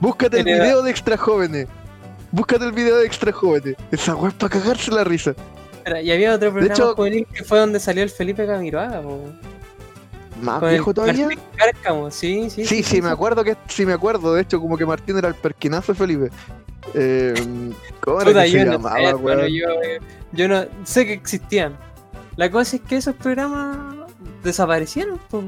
Búscate 0.00 0.38
el 0.40 0.44
video 0.44 0.82
de 0.82 0.90
extra 0.90 1.16
jóvenes. 1.16 1.68
Búscate 2.32 2.64
el 2.64 2.72
video 2.72 2.96
de 2.98 3.06
extra 3.06 3.32
jóvenes. 3.32 3.76
Esa 3.92 4.14
weá 4.16 4.28
es 4.30 4.34
para 4.34 4.50
cagarse 4.50 4.90
la 4.90 5.04
risa. 5.04 5.34
Y 6.02 6.10
había 6.10 6.34
otro 6.34 6.50
programa 6.52 6.74
hecho- 6.74 6.94
juvenil 6.94 7.26
que 7.32 7.44
fue 7.44 7.58
donde 7.58 7.80
salió 7.80 8.02
el 8.02 8.10
Felipe 8.10 8.46
Camiroaga, 8.46 9.00
weón. 9.00 9.38
¿Más 10.42 10.58
Con 10.60 10.70
viejo 10.70 10.94
todavía? 10.94 11.28
Cárcamo, 11.54 12.10
sí, 12.10 12.48
sí. 12.48 12.64
Sí, 12.64 12.82
sí, 12.82 13.02
me 13.02 13.10
acuerdo 13.10 13.44
que 13.44 13.56
sí 13.68 13.84
me 13.84 13.92
acuerdo. 13.92 14.32
De 14.34 14.40
hecho, 14.42 14.58
como 14.60 14.76
que 14.78 14.86
Martín 14.86 15.18
era 15.18 15.28
el 15.28 15.34
perquinazo 15.34 15.92
de 15.92 15.98
Felipe. 15.98 16.30
Eh, 16.94 17.34
¿Cómo 18.00 18.20
era 18.20 18.30
Puta, 18.30 18.44
que 18.44 18.50
yo 18.50 18.58
se 18.58 18.64
no 18.64 18.72
llamaba, 18.72 19.08
sé, 19.08 19.14
bueno, 19.14 19.46
yo, 19.46 19.66
eh, 19.82 20.00
yo 20.32 20.48
no 20.48 20.64
sé 20.84 21.06
que 21.06 21.12
existían. 21.12 21.76
La 22.36 22.50
cosa 22.50 22.76
es 22.76 22.82
que 22.82 22.96
esos 22.96 23.14
programas 23.14 23.96
desaparecieron, 24.42 25.20
pues. 25.30 25.44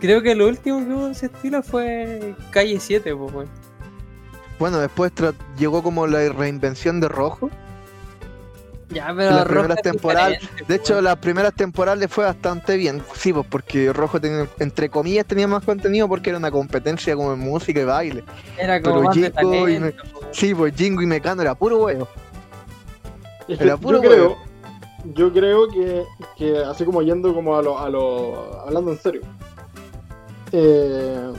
Creo 0.00 0.22
que 0.22 0.34
lo 0.34 0.48
último 0.48 0.78
que 0.86 0.92
hubo 0.92 1.06
de 1.06 1.12
ese 1.12 1.26
estilo 1.26 1.62
fue 1.62 2.34
Calle 2.50 2.80
7, 2.80 3.14
pues, 3.14 3.32
weón. 3.34 3.48
Bueno, 4.58 4.78
después 4.78 5.12
llegó 5.58 5.82
como 5.82 6.06
la 6.06 6.28
reinvención 6.30 7.00
de 7.00 7.08
Rojo. 7.08 7.50
Ya, 8.90 9.14
pero 9.16 9.30
las 9.30 9.44
primeras 9.46 9.82
temporadas- 9.82 10.32
De 10.40 10.64
pues, 10.66 10.80
hecho, 10.80 10.92
weón. 10.94 11.04
las 11.04 11.16
primeras 11.18 11.54
temporadas 11.54 11.98
le 12.00 12.08
fue 12.08 12.24
bastante 12.24 12.76
bien. 12.76 13.00
Sí, 13.14 13.32
pues 13.32 13.46
porque 13.48 13.92
Rojo, 13.92 14.20
tenía, 14.20 14.48
entre 14.58 14.88
comillas, 14.88 15.24
tenía 15.26 15.46
más 15.46 15.62
contenido 15.64 16.08
porque 16.08 16.30
era 16.30 16.38
una 16.38 16.50
competencia 16.50 17.14
como 17.14 17.32
en 17.32 17.38
música 17.38 17.80
y 17.80 17.84
baile. 17.84 18.24
era 18.58 18.82
como 18.82 18.96
pero 18.96 19.06
más 19.06 19.14
de 19.14 19.26
y 19.28 19.78
pues. 19.78 19.94
Sí, 20.32 20.54
pues 20.54 20.74
Jingo 20.74 21.02
y 21.02 21.06
Mecano 21.06 21.40
era 21.42 21.54
puro 21.54 21.78
huevo. 21.84 22.08
Es 23.46 23.60
Era 23.60 23.76
puro 23.76 24.02
yo 24.02 24.08
creo, 24.08 24.22
huevo. 24.30 24.38
yo 25.14 25.32
creo 25.32 25.68
que, 25.68 26.04
que 26.36 26.58
así 26.58 26.84
como 26.84 27.02
yendo 27.02 27.32
como 27.32 27.56
a 27.56 27.62
lo, 27.62 27.78
a 27.78 27.88
lo 27.88 28.60
hablando 28.66 28.90
en 28.92 28.98
serio, 28.98 29.20
eh, 30.52 31.32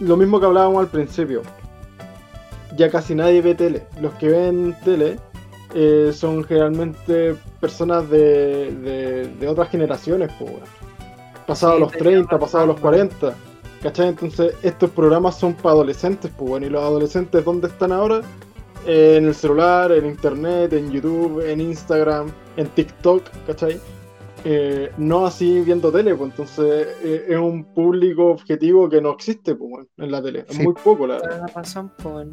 lo 0.00 0.16
mismo 0.16 0.38
que 0.40 0.46
hablábamos 0.46 0.80
al 0.80 0.88
principio, 0.88 1.42
ya 2.76 2.90
casi 2.90 3.14
nadie 3.14 3.40
ve 3.42 3.54
tele. 3.54 3.86
Los 4.00 4.12
que 4.14 4.28
ven 4.28 4.76
tele 4.84 5.18
eh, 5.74 6.12
son 6.14 6.44
generalmente 6.44 7.36
personas 7.60 8.08
de, 8.10 8.72
de, 8.72 9.28
de 9.28 9.48
otras 9.48 9.70
generaciones, 9.70 10.30
pues, 10.38 10.52
pasados 11.46 11.76
Sí, 11.76 11.80
los 11.80 11.92
tenía 11.92 12.22
30, 12.22 12.38
razón, 12.38 12.38
pasados 12.38 12.66
los 12.68 12.76
weón. 12.82 13.08
40. 13.08 13.34
¿Cachai? 13.82 14.08
Entonces 14.08 14.54
estos 14.62 14.90
programas 14.90 15.38
son 15.38 15.54
para 15.54 15.74
adolescentes, 15.74 16.30
pues 16.36 16.50
bueno, 16.50 16.66
y 16.66 16.70
los 16.70 16.82
adolescentes 16.82 17.44
¿dónde 17.44 17.68
están 17.68 17.92
ahora? 17.92 18.22
Eh, 18.86 19.16
en 19.18 19.26
el 19.26 19.34
celular, 19.34 19.92
en 19.92 20.06
internet, 20.06 20.72
en 20.72 20.90
YouTube, 20.90 21.40
en 21.48 21.60
Instagram, 21.60 22.32
en 22.56 22.68
TikTok, 22.68 23.22
¿cachai? 23.46 23.80
Eh, 24.44 24.92
no 24.98 25.26
así 25.26 25.60
viendo 25.62 25.90
tele, 25.90 26.14
pues 26.14 26.30
entonces 26.30 26.86
eh, 27.02 27.26
es 27.28 27.36
un 27.36 27.64
público 27.74 28.26
objetivo 28.26 28.88
que 28.88 29.00
no 29.00 29.10
existe 29.10 29.56
pues, 29.56 29.68
bueno, 29.70 29.86
en 29.96 30.12
la 30.12 30.22
tele, 30.22 30.44
es 30.48 30.58
muy 30.60 30.74
poco 30.74 31.08
la 31.08 31.18
la 31.18 31.46
razón, 31.48 31.90
pues. 32.00 32.28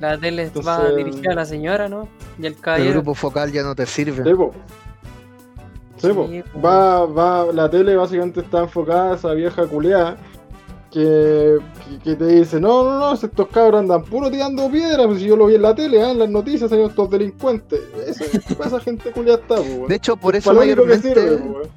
La 0.00 0.18
tele 0.18 0.44
va 0.44 0.78
Entonces- 0.78 0.96
dirigida 0.96 1.32
a 1.32 1.34
la 1.34 1.44
señora, 1.44 1.88
¿no? 1.88 2.08
Y 2.38 2.46
el 2.46 2.54
El 2.54 2.60
caballero. 2.60 2.92
grupo 2.94 3.14
focal 3.14 3.52
ya 3.52 3.62
no 3.62 3.74
te 3.74 3.84
sirve. 3.84 4.24
Sí. 4.24 4.32
Sí. 6.08 6.08
Va, 6.62 7.06
va, 7.06 7.46
la 7.52 7.70
tele 7.70 7.94
básicamente 7.96 8.40
está 8.40 8.60
enfocada 8.62 9.12
a 9.12 9.14
esa 9.14 9.32
vieja 9.32 9.66
culeada 9.66 10.16
que, 10.94 11.58
que, 11.88 11.98
que 11.98 12.14
te 12.14 12.26
dice, 12.26 12.60
no, 12.60 12.84
no, 12.84 12.98
no, 13.00 13.16
si 13.16 13.26
estos 13.26 13.48
cabros 13.48 13.80
andan 13.80 14.04
puro 14.04 14.30
tirando 14.30 14.70
piedras, 14.70 15.06
pues 15.08 15.18
si 15.18 15.26
yo 15.26 15.36
lo 15.36 15.46
vi 15.46 15.56
en 15.56 15.62
la 15.62 15.74
tele, 15.74 16.00
ah, 16.00 16.12
en 16.12 16.20
las 16.20 16.30
noticias 16.30 16.70
salieron 16.70 16.90
estos 16.90 17.10
delincuentes. 17.10 17.80
Eso, 18.06 18.24
esa 18.64 18.78
gente 18.80 19.10
culeada 19.10 19.40
está, 19.42 19.54
weón. 19.60 19.88
De 19.88 19.96
hecho, 19.96 20.16
por 20.16 20.36
eso 20.36 20.54
mayormente. 20.54 21.08
sirve, 21.14 21.34
weón. 21.36 21.68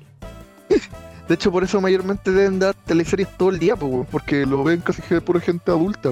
De 1.28 1.34
hecho, 1.34 1.52
por 1.52 1.64
eso 1.64 1.82
mayormente 1.82 2.32
deben 2.32 2.60
dar 2.60 2.74
teleseries 2.86 3.28
todo 3.38 3.50
el 3.50 3.58
día, 3.60 3.76
pues, 3.76 3.92
weón, 3.92 4.06
porque 4.10 4.46
lo 4.46 4.64
ven 4.64 4.82
casi 4.82 5.02
que 5.02 5.20
pura 5.20 5.40
gente 5.40 5.72
adulta. 5.72 6.12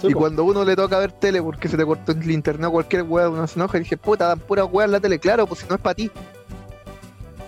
Sí, 0.00 0.08
y 0.08 0.14
po. 0.14 0.20
cuando 0.20 0.44
uno 0.44 0.64
le 0.64 0.74
toca 0.74 0.98
ver 0.98 1.12
tele 1.12 1.40
porque 1.42 1.68
se 1.68 1.76
te 1.76 1.84
cortó 1.84 2.12
el 2.12 2.30
internet 2.30 2.68
o 2.68 2.72
cualquier 2.72 3.02
weá, 3.02 3.28
uno 3.28 3.46
se 3.46 3.58
enoja 3.58 3.76
y 3.76 3.80
dije, 3.80 3.98
puta, 3.98 4.26
dan 4.26 4.38
pura 4.40 4.64
weá 4.64 4.86
en 4.86 4.92
la 4.92 5.00
tele, 5.00 5.18
claro, 5.18 5.46
pues 5.46 5.60
si 5.60 5.66
no 5.68 5.74
es 5.74 5.80
para 5.82 5.94
ti. 5.94 6.10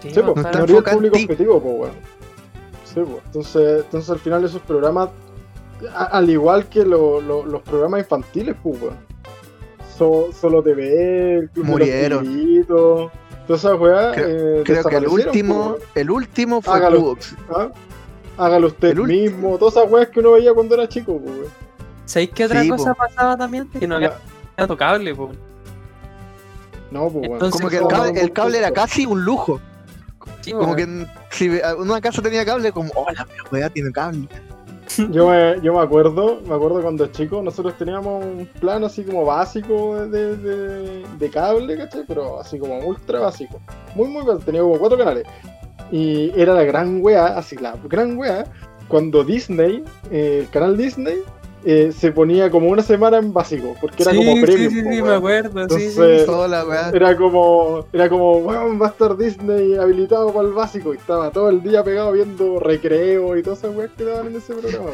Sí, 0.03 0.11
Sí, 0.12 0.21
po, 0.21 0.35
pues, 0.35 0.37
no 0.37 0.43
está 0.43 0.59
el 0.62 0.71
en 0.71 0.83
público 0.93 1.17
ti. 1.17 1.23
objetivo, 1.25 1.61
pues, 1.62 1.75
weón. 1.79 2.13
Sí, 2.94 3.00
pues. 3.00 3.22
Entonces, 3.26 3.85
entonces, 3.85 4.11
al 4.11 4.18
final, 4.20 4.44
esos 4.44 4.62
programas, 4.62 5.09
a- 5.94 6.04
al 6.04 6.30
igual 6.30 6.66
que 6.68 6.85
lo- 6.85 7.20
lo- 7.20 7.44
los 7.44 7.61
programas 7.62 8.00
infantiles, 8.00 8.54
pues, 8.62 8.80
weón. 8.80 8.96
So- 9.98 10.30
solo 10.33 10.62
TV, 10.62 11.35
el 11.38 11.50
Club 11.50 11.54
de 11.54 11.61
los 11.61 11.68
Murieron. 11.70 12.24
Tigritos, 12.24 13.11
todas 13.46 13.64
esas 13.64 13.78
weas. 13.80 14.14
Creo- 14.14 14.28
eh, 14.28 14.62
Creo 14.64 14.85
que 14.85 14.96
el 14.96 15.09
último, 15.09 15.72
pues, 15.76 15.83
el 15.94 16.11
último 16.11 16.61
fue 16.62 16.74
Hágalo. 16.74 17.16
¿Ah? 17.54 17.68
Hágalo 18.37 18.66
usted 18.68 18.90
El 18.98 19.02
mismo, 19.04 19.57
todas 19.59 19.76
esas 19.76 19.90
weas 19.90 20.09
que 20.09 20.18
uno 20.20 20.33
veía 20.33 20.52
cuando 20.52 20.74
era 20.74 20.88
chico, 20.88 21.18
pues. 21.24 21.48
¿Sabéis 22.07 22.30
qué 22.35 22.44
otra 22.44 22.62
Sí, 22.62 22.68
cosa 22.68 22.92
po. 22.92 22.98
pasaba 22.98 23.37
también? 23.37 23.68
Que 23.68 23.87
no 23.87 23.96
había 23.96 24.18
Ya, 24.59 24.66
tocable, 24.66 25.14
po. 25.14 25.30
No, 26.90 27.09
pues. 27.09 27.24
Entonces, 27.30 27.61
Como 27.61 27.70
que 27.70 27.76
el 27.76 27.83
Eso- 27.83 27.88
cable, 27.88 28.20
el 28.20 28.33
cable 28.33 28.59
era 28.59 28.70
casi 28.72 29.07
un 29.07 29.24
lujo. 29.24 29.61
Sí, 30.40 30.52
Como 30.52 30.70
po. 30.70 30.76
que 30.76 31.06
si 31.30 31.50
una 31.78 32.00
casa 32.00 32.22
tenía 32.22 32.44
cable, 32.44 32.72
como, 32.72 32.90
oh, 32.94 33.06
la 33.12 33.26
weá 33.50 33.70
tiene 33.70 33.90
cable. 33.92 34.28
Yo 35.10 35.30
me, 35.30 35.60
yo 35.62 35.72
me 35.72 35.80
acuerdo, 35.80 36.40
me 36.46 36.54
acuerdo 36.54 36.82
cuando 36.82 37.06
chico, 37.06 37.42
nosotros 37.42 37.74
teníamos 37.78 38.22
un 38.22 38.46
plan 38.60 38.84
así 38.84 39.02
como 39.02 39.24
básico 39.24 40.06
de, 40.06 40.37
de, 40.37 41.04
de 41.18 41.30
cable, 41.30 41.76
¿cachai? 41.76 42.04
Pero 42.06 42.38
así 42.38 42.58
como 42.58 42.78
ultra 42.80 43.20
básico. 43.20 43.60
Muy, 43.94 44.08
muy 44.08 44.24
básico. 44.24 44.44
Tenía 44.44 44.60
como 44.60 44.78
cuatro 44.78 44.98
canales. 44.98 45.24
Y 45.90 46.32
era 46.38 46.54
la 46.54 46.64
gran 46.64 46.98
wea, 47.02 47.26
así 47.38 47.56
la 47.56 47.76
gran 47.84 48.16
wea, 48.18 48.44
cuando 48.88 49.24
Disney, 49.24 49.82
eh, 50.10 50.40
el 50.42 50.50
canal 50.50 50.76
Disney, 50.76 51.22
eh, 51.64 51.92
se 51.92 52.12
ponía 52.12 52.50
como 52.50 52.68
una 52.68 52.83
semana 52.83 53.18
en 53.18 53.33
básico, 53.33 53.74
porque 53.81 54.03
era 54.03 54.12
sí, 54.12 54.18
como 54.18 54.37
sí, 54.37 54.42
premium. 54.42 54.70
sí, 54.72 54.83
po, 54.83 54.90
sí, 54.90 54.96
me 54.96 55.03
weón. 55.03 55.16
acuerdo, 55.16 55.68
sí, 55.70 55.79
sí. 55.79 55.85
Entonces, 55.87 56.27
Toda 56.27 56.48
la 56.48 56.66
weá. 56.66 56.90
Era 56.90 57.16
como, 57.16 57.87
era 57.92 58.09
como, 58.09 58.38
weón, 58.38 58.81
va 58.81 58.87
a 58.87 58.90
estar 58.90 59.16
Disney 59.16 59.74
habilitado 59.77 60.33
para 60.33 60.48
el 60.48 60.55
básico. 60.55 60.92
Y 60.92 60.98
estaba 60.98 61.31
todo 61.31 61.48
el 61.48 61.62
día 61.62 61.83
pegado 61.83 62.12
viendo 62.12 62.61
recreo 62.61 63.37
y 63.37 63.42
todas 63.42 63.61
esas 63.61 63.74
weas 63.74 63.90
que 63.96 64.05
daban 64.05 64.27
en 64.27 64.37
ese 64.37 64.55
programa. 64.55 64.90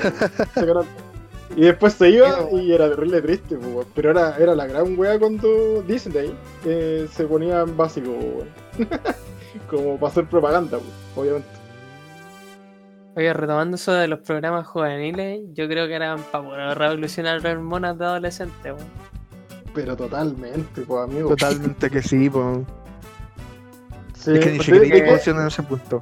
weón, 0.57 0.87
y 1.57 1.63
después 1.63 1.95
se 1.95 2.11
iba 2.11 2.49
y 2.53 2.73
era 2.73 2.89
terrible 2.89 3.21
triste, 3.23 3.57
weón. 3.57 3.87
pero 3.95 4.13
era, 4.13 4.37
era 4.39 4.55
la 4.55 4.67
gran 4.67 4.99
wea 4.99 5.19
cuando 5.19 5.83
Disney 5.83 6.33
eh, 6.65 7.09
se 7.13 7.25
ponía 7.25 7.63
en 7.63 7.77
básico, 7.77 8.11
weón. 8.11 8.49
como 9.69 9.99
para 9.99 10.13
hacer 10.13 10.27
propaganda, 10.27 10.79
pues, 10.79 10.93
obviamente. 11.17 11.60
Oye, 13.21 13.35
retomando 13.35 13.75
eso 13.77 13.93
de 13.93 14.09
los 14.09 14.21
programas 14.21 14.67
juveniles, 14.67 15.41
yo 15.53 15.69
creo 15.69 15.87
que 15.87 15.93
eran 15.95 16.21
para 16.33 16.73
revolucionar 16.73 17.43
las 17.43 17.53
hormonas 17.53 17.99
de 17.99 18.05
adolescentes, 18.07 18.65
weón. 18.73 18.79
Pero 19.75 19.95
totalmente, 19.95 20.81
pues, 20.81 21.03
amigo. 21.05 21.29
Totalmente 21.29 21.91
que 21.91 22.01
sí, 22.01 22.31
po. 22.31 22.65
Sí, 24.15 24.33
es 24.33 24.41
que 24.41 24.53
ni 24.53 24.57
¿de- 24.57 24.65
siquiera 24.65 25.13
hay 25.13 25.21
en 25.43 25.47
ese 25.47 25.63
punto. 25.63 26.01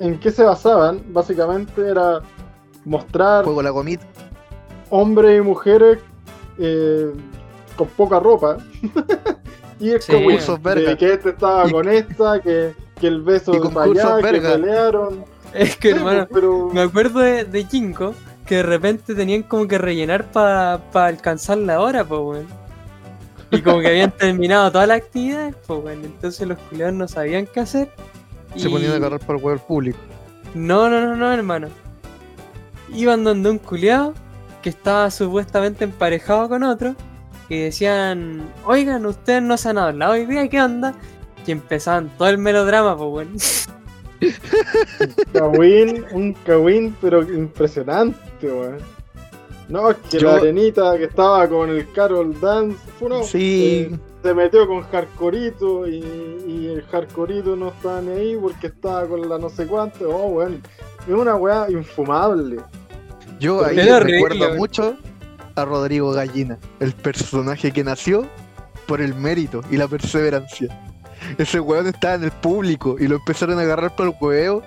¿En 0.00 0.18
qué 0.18 0.30
se 0.30 0.44
basaban? 0.44 1.02
Básicamente 1.08 1.90
era 1.90 2.20
mostrar 2.86 3.44
Juego 3.44 3.60
la 3.60 3.72
comida. 3.72 4.00
hombres 4.88 5.38
y 5.38 5.42
mujeres 5.42 5.98
eh, 6.58 7.12
con 7.76 7.86
poca 7.88 8.18
ropa. 8.18 8.56
y 9.78 9.90
es 9.90 10.06
Sí. 10.06 10.12
como 10.14 10.30
de 10.30 10.96
que 10.96 11.12
este 11.12 11.28
estaba 11.28 11.68
Y- 11.68 11.72
con 11.72 11.86
esta, 11.86 12.40
que, 12.40 12.72
que 12.98 13.06
el 13.08 13.20
beso 13.20 13.52
Y 13.54 13.60
de 13.60 14.00
allá, 14.00 14.16
que 14.22 14.40
pelearon. 14.40 15.35
Es 15.58 15.76
que, 15.76 15.90
hermano, 15.90 16.26
pues, 16.26 16.40
pero 16.40 16.68
me 16.72 16.80
acuerdo 16.82 17.20
de, 17.20 17.44
de 17.44 17.64
Jinko 17.64 18.14
que 18.46 18.56
de 18.56 18.62
repente 18.62 19.14
tenían 19.14 19.42
como 19.42 19.66
que 19.66 19.78
rellenar 19.78 20.30
para 20.30 20.80
alcanzar 20.94 21.58
la 21.58 21.80
hora, 21.80 22.04
pues, 22.04 22.20
weón. 22.20 22.46
Y 23.50 23.60
como 23.62 23.80
que 23.80 23.88
habían 23.88 24.10
terminado 24.16 24.70
todas 24.72 24.88
las 24.88 24.98
actividades, 24.98 25.54
pues, 25.66 25.84
weón. 25.84 26.04
Entonces 26.04 26.46
los 26.46 26.58
culiados 26.58 26.94
no 26.94 27.08
sabían 27.08 27.46
qué 27.52 27.60
hacer. 27.60 27.90
Se 28.56 28.68
y- 28.68 28.70
ponían 28.72 28.92
a 28.92 28.96
agarrar 28.96 29.20
para 29.20 29.38
el 29.38 29.44
huevo 29.44 29.58
público. 29.66 29.98
No, 30.54 30.88
no, 30.88 31.00
no, 31.00 31.16
no, 31.16 31.32
hermano. 31.32 31.68
Iban 32.94 33.24
donde 33.24 33.50
un 33.50 33.58
culiado 33.58 34.14
que 34.62 34.70
estaba 34.70 35.10
supuestamente 35.10 35.84
emparejado 35.84 36.48
con 36.48 36.62
otro 36.62 36.94
y 37.48 37.58
decían, 37.60 38.42
oigan, 38.64 39.06
ustedes 39.06 39.42
no 39.42 39.56
se 39.56 39.68
han 39.68 39.78
hablado 39.78 40.12
hoy 40.12 40.26
día, 40.26 40.48
¿qué 40.48 40.60
onda? 40.62 40.94
Y 41.46 41.52
empezaban 41.52 42.10
todo 42.16 42.28
el 42.28 42.38
melodrama, 42.38 42.96
pues 42.96 43.10
bueno. 43.10 43.30
Kawin, 45.32 46.04
un 46.12 46.32
Kawin, 46.44 46.96
pero 47.00 47.22
impresionante, 47.22 48.46
weón. 48.50 48.78
No, 49.68 49.90
es 49.90 49.96
que 50.10 50.18
Yo- 50.18 50.28
la 50.30 50.36
arenita 50.36 50.96
que 50.96 51.04
estaba 51.04 51.48
con 51.48 51.70
el 51.70 51.90
Carol 51.92 52.38
Dance, 52.40 52.78
fue 52.98 53.08
una- 53.08 53.22
Sí. 53.24 53.88
eh, 53.92 53.98
se 54.22 54.34
metió 54.34 54.66
con 54.66 54.82
Hardcorito 54.82 55.88
y, 55.88 55.98
y 56.46 56.66
el 56.72 56.82
Hardcorito 56.82 57.56
no 57.56 57.68
estaba 57.68 58.00
ni 58.00 58.10
ahí 58.12 58.36
porque 58.40 58.68
estaba 58.68 59.06
con 59.06 59.28
la 59.28 59.38
no 59.38 59.48
sé 59.50 59.66
cuánto. 59.66 60.08
Oh, 60.08 60.26
weón. 60.28 60.62
Es 61.06 61.14
una 61.14 61.34
weá 61.36 61.66
infumable. 61.70 62.58
Yo 63.38 63.64
ahí 63.64 63.76
recuerdo 63.76 64.54
mucho 64.56 64.96
a 65.54 65.64
Rodrigo 65.64 66.10
Gallina, 66.12 66.58
el 66.80 66.92
personaje 66.92 67.70
que 67.72 67.82
nació 67.84 68.26
por 68.86 69.00
el 69.00 69.14
mérito 69.14 69.62
y 69.70 69.76
la 69.76 69.88
perseverancia. 69.88 70.85
Ese 71.38 71.60
weón 71.60 71.86
estaba 71.86 72.14
en 72.14 72.24
el 72.24 72.32
público 72.32 72.96
y 72.98 73.08
lo 73.08 73.16
empezaron 73.16 73.58
a 73.58 73.62
agarrar 73.62 73.94
para 73.94 74.10
el 74.10 74.16
huevo 74.20 74.62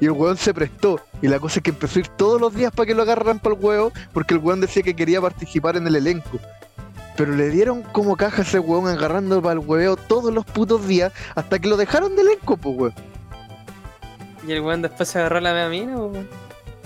y 0.00 0.06
el 0.06 0.12
weón 0.12 0.36
se 0.36 0.52
prestó. 0.52 1.00
Y 1.22 1.28
la 1.28 1.38
cosa 1.38 1.58
es 1.58 1.62
que 1.62 1.70
empezó 1.70 1.98
a 1.98 2.00
ir 2.00 2.08
todos 2.08 2.40
los 2.40 2.54
días 2.54 2.72
para 2.72 2.86
que 2.86 2.94
lo 2.94 3.02
agarraran 3.02 3.38
para 3.38 3.54
el 3.54 3.62
huevo 3.62 3.92
porque 4.12 4.34
el 4.34 4.40
weón 4.40 4.60
decía 4.60 4.82
que 4.82 4.94
quería 4.94 5.20
participar 5.20 5.76
en 5.76 5.86
el 5.86 5.96
elenco. 5.96 6.38
Pero 7.16 7.34
le 7.34 7.48
dieron 7.48 7.82
como 7.82 8.16
caja 8.16 8.42
a 8.42 8.44
ese 8.44 8.58
weón 8.58 8.88
agarrando 8.88 9.40
para 9.40 9.54
el 9.54 9.66
hueveo 9.66 9.96
todos 9.96 10.32
los 10.32 10.44
putos 10.44 10.86
días 10.86 11.12
hasta 11.34 11.58
que 11.58 11.68
lo 11.68 11.76
dejaron 11.76 12.14
de 12.14 12.22
elenco, 12.22 12.56
pues 12.56 12.76
weón. 12.76 12.94
Y 14.46 14.52
el 14.52 14.60
weón 14.60 14.82
después 14.82 15.08
se 15.08 15.18
agarró 15.18 15.40
la 15.40 15.52
mea 15.52 15.68
mina, 15.68 15.96
weón. 15.96 16.28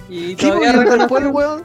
Y 0.09 0.29
Sí, 0.31 0.37
todavía 0.37 0.73
pues, 0.73 0.87
y 0.87 0.99
después 0.99 1.23
el 1.25 1.29
weón. 1.29 1.63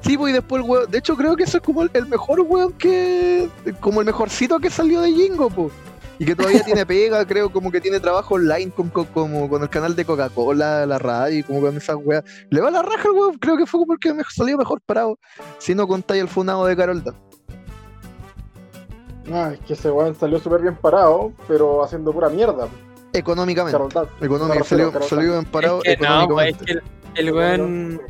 Sí, 0.00 0.16
pues, 0.16 0.30
y 0.30 0.34
después 0.34 0.62
el 0.62 0.70
weón. 0.70 0.90
De 0.90 0.98
hecho, 0.98 1.16
creo 1.16 1.36
que 1.36 1.42
eso 1.42 1.58
es 1.58 1.62
como 1.64 1.82
el, 1.82 1.90
el 1.94 2.06
mejor 2.06 2.40
weón 2.40 2.72
que. 2.74 3.48
Como 3.80 4.00
el 4.00 4.06
mejorcito 4.06 4.58
que 4.60 4.70
salió 4.70 5.00
de 5.00 5.12
Jingo, 5.12 5.50
pues. 5.50 5.72
Y 6.18 6.24
que 6.24 6.34
todavía 6.34 6.62
tiene 6.64 6.86
pega, 6.86 7.26
creo, 7.26 7.50
como 7.52 7.70
que 7.70 7.80
tiene 7.80 8.00
trabajo 8.00 8.36
online 8.36 8.70
con, 8.70 8.88
con- 8.88 9.04
como 9.06 9.48
con 9.50 9.62
el 9.62 9.68
canal 9.68 9.94
de 9.94 10.04
Coca-Cola, 10.04 10.86
la 10.86 10.98
radio, 10.98 11.38
y 11.40 11.42
como 11.42 11.60
con 11.60 11.76
esas 11.76 11.96
weas. 12.02 12.24
Le 12.50 12.60
va 12.60 12.70
la 12.70 12.82
raja, 12.82 13.10
weón. 13.12 13.36
Creo 13.38 13.56
que 13.58 13.66
fue 13.66 13.80
como 13.80 13.92
el 13.92 13.98
que 13.98 14.14
me 14.14 14.22
salió 14.34 14.56
mejor 14.56 14.80
parado. 14.80 15.18
Si 15.58 15.74
no 15.74 15.86
contáis 15.86 16.22
el 16.22 16.28
funado 16.28 16.64
de 16.66 16.74
Carolda. 16.76 17.14
Ah, 19.32 19.50
es 19.52 19.60
que 19.60 19.72
ese 19.74 19.90
weón 19.90 20.14
salió 20.14 20.38
súper 20.38 20.62
bien 20.62 20.76
parado, 20.76 21.32
pero 21.48 21.82
haciendo 21.84 22.12
pura 22.12 22.28
mierda. 22.28 22.68
Económicamente. 23.12 23.76
Económicamente. 24.20 24.58
Me 24.58 24.64
Salió, 24.64 25.02
salió 25.02 25.32
bien 25.32 25.44
parado 25.46 25.80
Es 25.84 25.96
que 25.98 26.02
no, 26.06 26.28
pues, 26.28 26.48
es 26.48 26.54
económicamente. 26.54 26.64
que 26.64 26.72
el, 26.72 26.82
el 27.28 27.32
weón, 27.34 28.00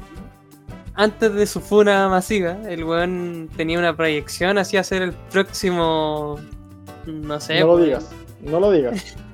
antes 0.94 1.32
de 1.34 1.46
su 1.46 1.60
funa 1.60 2.08
masiva, 2.08 2.52
el 2.68 2.84
weón 2.84 3.48
tenía 3.56 3.78
una 3.78 3.96
proyección 3.96 4.58
hacia 4.58 4.84
ser 4.84 5.02
el 5.02 5.12
próximo. 5.12 6.38
No 7.06 7.40
sé. 7.40 7.60
No 7.60 7.66
lo 7.66 7.72
pues, 7.74 7.84
digas, 7.86 8.08
no 8.42 8.60
lo 8.60 8.70
digas. 8.70 9.16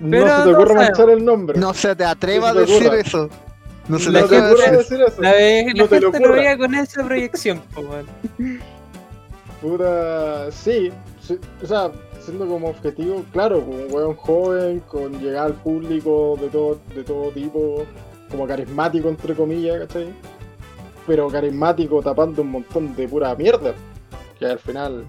No 0.00 0.18
se 0.18 0.24
te 0.24 0.50
no 0.50 0.56
ocurra 0.58 0.66
sabemos. 0.74 0.76
manchar 0.98 1.10
el 1.10 1.24
nombre. 1.24 1.58
No 1.58 1.72
se 1.72 1.96
te 1.96 2.04
atreva 2.04 2.50
a 2.50 2.52
No 2.52 2.60
te 2.60 2.66
decir 2.66 2.86
ocurra. 2.88 3.00
eso. 3.00 3.28
No 3.88 3.98
se 3.98 4.06
te 4.06 4.12
no 4.12 4.18
te 4.18 4.24
atreva 4.24 4.46
a 4.48 4.52
ocurra 4.52 4.70
decir 4.72 5.00
eso. 5.06 5.22
La, 5.22 5.32
ve- 5.32 5.64
la 5.66 5.72
te 5.72 5.78
lo 5.78 5.88
gente 5.88 6.00
lo 6.02 6.08
ocurra. 6.26 6.34
veía 6.34 6.58
con 6.58 6.74
esa 6.74 7.04
proyección, 7.04 7.62
weón. 7.76 8.06
Puta, 9.62 10.50
sí, 10.52 10.90
sí, 11.22 11.38
o 11.62 11.66
sea, 11.66 11.90
siendo 12.20 12.46
como 12.46 12.68
objetivo, 12.68 13.24
claro, 13.32 13.60
como 13.60 13.76
un 13.78 13.92
weón 13.92 14.16
joven, 14.16 14.80
con 14.80 15.18
llegar 15.20 15.46
al 15.46 15.54
público 15.54 16.36
de 16.40 16.48
todo, 16.48 16.78
de 16.94 17.02
todo 17.04 17.30
tipo, 17.30 17.86
como 18.30 18.46
carismático 18.46 19.08
entre 19.08 19.34
comillas, 19.34 19.78
¿cachai? 19.86 20.08
Pero 21.06 21.28
carismático 21.28 22.02
tapando 22.02 22.42
un 22.42 22.50
montón 22.50 22.94
de 22.96 23.08
pura 23.08 23.34
mierda, 23.36 23.72
que 24.38 24.46
al 24.46 24.58
final 24.58 25.04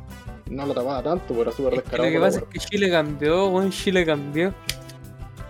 no 0.49 0.65
la 0.65 0.73
tapaba 0.73 1.03
tanto, 1.03 1.25
pero 1.29 1.41
era 1.43 1.51
súper 1.51 1.73
Es 1.73 1.79
que 1.79 1.83
descarado. 1.83 2.09
lo 2.09 2.13
que 2.13 2.19
la 2.19 2.25
pasa 2.25 2.39
es 2.39 2.45
que 2.45 2.59
Chile 2.59 2.89
cambió, 2.91 3.47
weón, 3.49 3.69
Chile 3.71 4.05
cambió. 4.05 4.53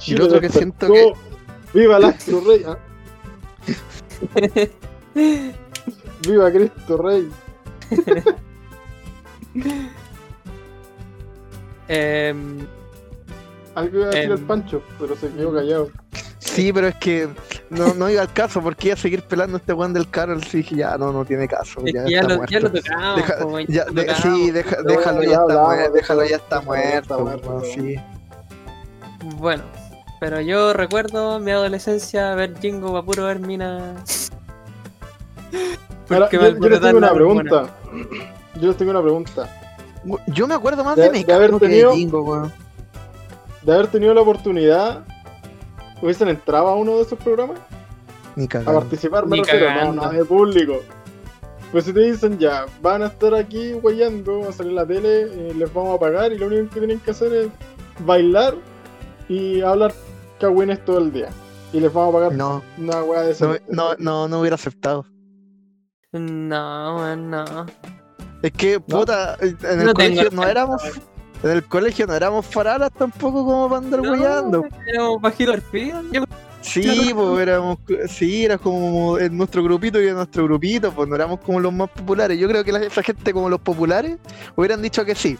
Y 0.07 0.15
lo 0.15 0.25
otro 0.25 0.39
que 0.41 0.49
siento 0.49 0.87
despertó, 0.87 1.19
¡Viva 1.73 1.97
Astro 1.97 2.41
Rey! 2.41 2.63
ah, 2.65 2.77
¡Viva 6.27 6.51
Cristo 6.51 6.97
Rey! 6.97 7.29
Em, 11.87 12.65
Algo 13.75 13.97
iba 13.99 14.05
a 14.07 14.09
decir 14.09 14.23
Em. 14.25 14.31
el 14.31 14.39
Pancho, 14.45 14.81
pero 14.99 15.15
se 15.15 15.29
quedó 15.29 15.53
callado. 15.53 15.89
Sí, 16.55 16.71
pero 16.73 16.87
es 16.87 16.95
que 16.95 17.27
no, 17.69 17.93
no 17.93 18.09
iba 18.09 18.21
al 18.21 18.31
caso, 18.31 18.61
porque 18.61 18.87
iba 18.87 18.93
a 18.93 18.97
seguir 18.97 19.21
pelando 19.23 19.57
a 19.57 19.59
este 19.59 19.73
weón 19.73 19.93
del 19.93 20.09
Carol. 20.09 20.41
Sí, 20.43 20.57
dije, 20.57 20.75
ya 20.77 20.97
no, 20.97 21.11
no 21.11 21.25
tiene 21.25 21.47
caso. 21.47 21.81
es 21.85 21.93
Ya, 21.93 22.03
que 22.05 22.11
ya 22.11 22.21
está 22.21 22.35
lo, 22.35 22.45
ya 22.45 22.59
lo 22.61 22.69
muerto. 22.69 22.81
tocamos, 22.89 23.15
Deja- 23.17 23.37
po, 23.39 23.45
weón, 23.47 23.65
ya- 23.67 23.85
lo 23.85 23.91
de- 23.93 24.05
tocamos. 24.05 24.37
sí, 24.39 24.51
deja- 24.51 24.77
No, 24.77 24.83
déjalo, 24.83 25.21
ya 25.23 25.29
está 25.31 25.41
hablamos, 25.41 25.67
muerto. 25.75 25.93
Déjalo, 25.93 26.25
ya 26.25 26.35
está 26.37 26.61
muerto. 26.61 27.19
muerto, 27.19 27.49
weón, 27.49 27.63
sí. 27.65 27.95
Bueno, 29.37 29.63
pero 30.19 30.39
yo 30.41 30.73
recuerdo 30.73 31.39
mi 31.39 31.51
adolescencia 31.51 32.33
ver 32.35 32.57
Jingo 32.59 32.91
para 32.93 33.03
puro 33.03 33.25
ver 33.25 33.39
mina. 33.39 33.95
Ahora, 36.09 36.29
Porque 36.29 36.35
yo, 36.37 36.41
me 36.41 36.59
yo 36.59 36.69
les 36.69 36.81
tengo 36.81 36.97
una 36.97 37.13
pregunta. 37.13 37.65
Yo 38.61 38.67
les 38.67 38.77
tengo 38.77 38.91
una 38.91 39.01
pregunta. 39.01 39.61
Yo 40.27 40.47
me 40.47 40.53
acuerdo 40.53 40.83
más 40.83 40.95
De- 40.95 41.09
de, 41.09 41.23
de 41.23 41.33
haber 41.33 41.51
que 41.51 41.59
tenido- 41.59 41.91
de 41.91 41.97
Jingo, 41.97 42.21
weón. 42.21 42.53
De 43.63 43.73
haber 43.73 43.87
tenido 43.87 44.13
la 44.13 44.21
oportunidad, 44.21 45.03
¿hubiesen 46.05 46.29
entrado 46.29 46.67
a 46.69 46.75
uno 46.75 46.95
de 46.97 47.01
esos 47.03 47.19
programas? 47.19 47.59
Ni 48.35 48.45
A 48.45 48.63
participar, 48.63 49.25
me 49.25 49.37
Ni 49.37 49.43
refiero, 49.43 49.69
no, 49.69 49.75
cagando. 49.75 50.01
no 50.03 50.09
de 50.11 50.25
público. 50.25 50.79
Pues 51.71 51.85
si 51.85 51.93
te 51.93 51.99
dicen 52.01 52.37
ya, 52.37 52.65
van 52.81 53.01
a 53.03 53.07
estar 53.07 53.33
aquí 53.33 53.73
guayando, 53.73 54.39
van 54.39 54.49
a 54.49 54.51
salir 54.53 54.69
en 54.71 54.75
la 54.75 54.85
tele, 54.85 55.21
eh, 55.23 55.53
les 55.55 55.73
vamos 55.73 55.95
a 55.95 55.99
pagar 55.99 56.31
y 56.31 56.37
lo 56.37 56.47
único 56.47 56.69
que 56.73 56.79
tienen 56.79 56.99
que 56.99 57.11
hacer 57.11 57.33
es 57.33 57.47
bailar 58.05 58.55
y 59.27 59.61
hablar 59.61 59.93
cagüines 60.39 60.83
todo 60.85 60.99
el 60.99 61.11
día. 61.11 61.29
Y 61.73 61.79
les 61.79 61.91
vamos 61.91 62.13
a 62.13 62.17
pagar 62.19 62.33
No, 62.33 62.61
una 62.77 63.03
weá 63.03 63.21
de 63.21 63.31
esa. 63.31 63.45
no, 63.47 63.55
no, 63.69 63.95
no, 63.97 64.27
no 64.27 64.39
hubiera 64.39 64.55
aceptado. 64.55 65.05
No, 66.13 67.15
no. 67.15 67.65
Es 68.41 68.51
que, 68.51 68.79
puta, 68.79 69.35
en 69.41 69.57
el 69.79 69.85
No 69.87 69.93
tengo 69.93 70.15
colegio 70.17 70.29
no 70.31 70.47
éramos. 70.47 70.81
En 71.45 71.51
el 71.51 71.63
colegio 71.63 72.07
no 72.07 72.13
éramos 72.15 72.45
faralas 72.47 72.91
tampoco 72.91 73.45
como 73.45 73.69
para 73.69 73.85
andar 73.85 74.01
No, 74.01 74.11
weyando. 74.13 74.63
Éramos 74.87 75.21
bajito. 75.21 75.53
Yo- 76.11 76.23
Sí, 76.61 77.11
pues 77.13 77.39
éramos, 77.41 77.77
sí, 78.09 78.45
era 78.45 78.57
como 78.57 79.19
en 79.19 79.37
nuestro 79.37 79.61
grupito 79.63 80.01
y 80.01 80.07
en 80.07 80.15
nuestro 80.15 80.45
grupito, 80.45 80.91
pues 80.91 81.07
no 81.07 81.13
éramos 81.15 81.39
como 81.41 81.59
los 81.59 81.71
más 81.71 81.87
populares. 81.91 82.39
Yo 82.39 82.47
creo 82.47 82.63
que 82.63 82.71
la- 82.71 82.79
esa 82.79 83.03
gente 83.03 83.31
como 83.31 83.47
los 83.49 83.59
populares 83.61 84.17
hubieran 84.55 84.81
dicho 84.81 85.05
que 85.05 85.13
sí, 85.13 85.37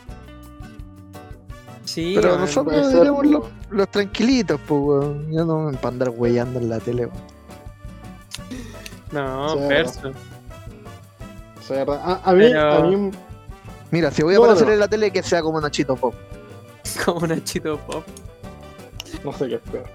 Sí, 1.84 2.14
pero 2.16 2.38
nosotros 2.38 2.94
éramos 2.94 3.26
los, 3.26 3.44
los 3.72 3.90
tranquilitos, 3.90 4.60
pues 4.68 4.80
weón. 4.80 5.32
Yo 5.32 5.46
no 5.46 5.72
para 5.82 5.88
andar 5.94 6.14
en 6.20 6.70
la 6.70 6.80
tele, 6.80 7.08
weón. 7.08 7.18
No, 9.12 9.50
Sí, 9.54 9.60
perso. 9.68 10.12
O 11.60 11.62
sea, 11.64 11.84
a, 11.88 12.22
a 12.24 12.34
mí, 12.34 12.40
Pero- 12.42 12.72
a 12.74 12.82
mí 12.88 13.12
Mira, 13.96 14.12
si 14.12 14.24
voy 14.24 14.36
a 14.36 14.38
No, 14.40 14.44
aparecer 14.44 14.68
no. 14.68 14.74
en 14.74 14.80
la 14.80 14.90
tele 14.90 15.10
que 15.10 15.24
sea 15.24 15.42
como 15.42 15.62
Nachito 15.62 15.96
Pop. 15.96 16.14
Como 17.06 17.26
Nachito 17.26 17.78
Pop. 17.80 18.04
no 19.24 19.32
sé 19.32 19.48
qué 19.48 19.56
es 19.56 19.62
peor. 19.62 19.86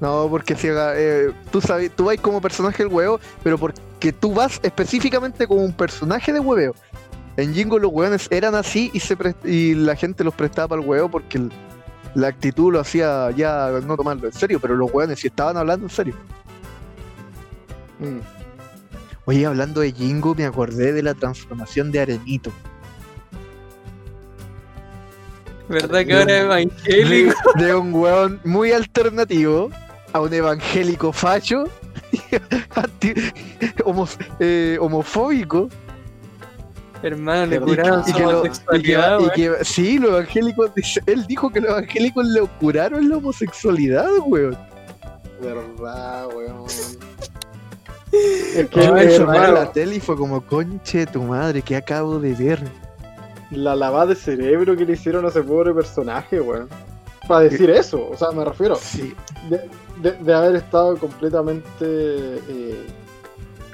No, 0.00 0.26
porque 0.28 0.54
si 0.54 0.68
eh, 0.70 1.32
tú 1.50 1.62
sabes, 1.62 1.90
tú 1.96 2.04
vas 2.04 2.18
como 2.20 2.42
personaje 2.42 2.82
del 2.82 2.92
huevo, 2.92 3.18
pero 3.42 3.56
porque 3.56 4.12
tú 4.12 4.34
vas 4.34 4.60
específicamente 4.62 5.46
como 5.46 5.62
un 5.62 5.72
personaje 5.72 6.30
de 6.30 6.40
hueveo. 6.40 6.74
En 7.38 7.54
Jingo 7.54 7.78
los 7.78 7.90
hueones 7.90 8.28
eran 8.30 8.54
así 8.54 8.90
y 8.92 9.00
se 9.00 9.16
pres- 9.16 9.34
y 9.44 9.74
la 9.74 9.96
gente 9.96 10.24
los 10.24 10.34
prestaba 10.34 10.68
para 10.68 10.82
el 10.82 10.86
huevo 10.86 11.08
porque 11.08 11.38
el- 11.38 11.52
la 12.14 12.26
actitud 12.28 12.70
lo 12.70 12.80
hacía 12.80 13.30
ya 13.30 13.70
no 13.86 13.96
tomarlo 13.96 14.26
en 14.26 14.32
serio, 14.34 14.60
pero 14.60 14.74
los 14.76 14.92
hueones 14.92 15.18
sí 15.20 15.28
estaban 15.28 15.56
hablando 15.56 15.86
en 15.86 15.90
serio. 15.90 16.14
Mm. 17.98 18.18
Oye, 19.26 19.46
hablando 19.46 19.80
de 19.80 19.92
Jingo, 19.92 20.34
me 20.34 20.44
acordé 20.44 20.92
de 20.92 21.02
la 21.02 21.14
transformación 21.14 21.90
de 21.90 22.00
Arenito. 22.00 22.52
¿Verdad 25.68 26.04
que 26.04 26.12
ahora 26.14 26.36
es 26.38 26.44
evangélico? 26.44 27.34
De, 27.54 27.64
de 27.64 27.74
un 27.74 27.94
hueón 27.94 28.40
muy 28.44 28.72
alternativo 28.72 29.70
a 30.12 30.20
un 30.20 30.32
evangélico 30.32 31.12
facho, 31.12 31.64
anti- 32.74 33.14
homo- 33.84 34.08
eh, 34.40 34.76
homofóbico, 34.80 35.68
Hermano, 37.02 37.44
le 37.46 37.56
Y 37.56 37.58
que- 37.58 37.64
curaron 37.66 38.02
y 38.06 38.10
su 38.12 38.16
que 38.16 38.22
lo- 38.22 38.28
y 38.28 38.32
que- 38.32 38.36
homosexualidad, 38.38 39.18
y 39.18 39.22
weón. 39.22 39.30
que- 39.58 39.64
sí, 39.64 39.98
los 39.98 40.10
evangélicos, 40.10 40.74
dice- 40.74 41.02
él 41.06 41.26
dijo 41.26 41.50
que 41.50 41.60
los 41.60 41.70
evangélicos 41.70 42.26
le 42.26 42.40
curaron 42.60 43.08
la 43.08 43.16
homosexualidad, 43.18 44.08
weón. 44.26 44.56
Verdad, 45.42 46.28
weón. 46.34 46.64
Es 48.56 48.68
que, 48.68 48.80
Yo 48.86 48.94
Ay, 48.94 49.06
me 49.06 49.14
eh, 49.14 49.52
la 49.52 49.72
tele 49.72 49.96
y 49.96 50.00
fue 50.00 50.16
como, 50.16 50.40
conche 50.42 50.98
de 50.98 51.06
tu 51.06 51.22
madre, 51.22 51.62
que 51.62 51.76
acabo 51.76 52.18
de 52.18 52.32
ver. 52.34 52.62
la 53.50 53.74
lavada 53.76 54.06
de 54.06 54.14
cerebro 54.16 54.76
que 54.76 54.84
le 54.84 54.92
hicieron 54.94 55.24
a 55.24 55.28
ese 55.28 55.42
pobre 55.42 55.72
personaje, 55.74 56.40
weón. 56.40 56.68
Para 57.28 57.40
decir 57.40 57.70
eso, 57.70 58.10
o 58.10 58.16
sea, 58.16 58.30
me 58.32 58.44
refiero. 58.44 58.76
Sí. 58.76 59.14
de, 59.48 59.60
de- 60.02 60.18
de 60.22 60.34
haber 60.34 60.56
estado 60.56 60.96
completamente 60.98 61.64
eh, 61.80 62.86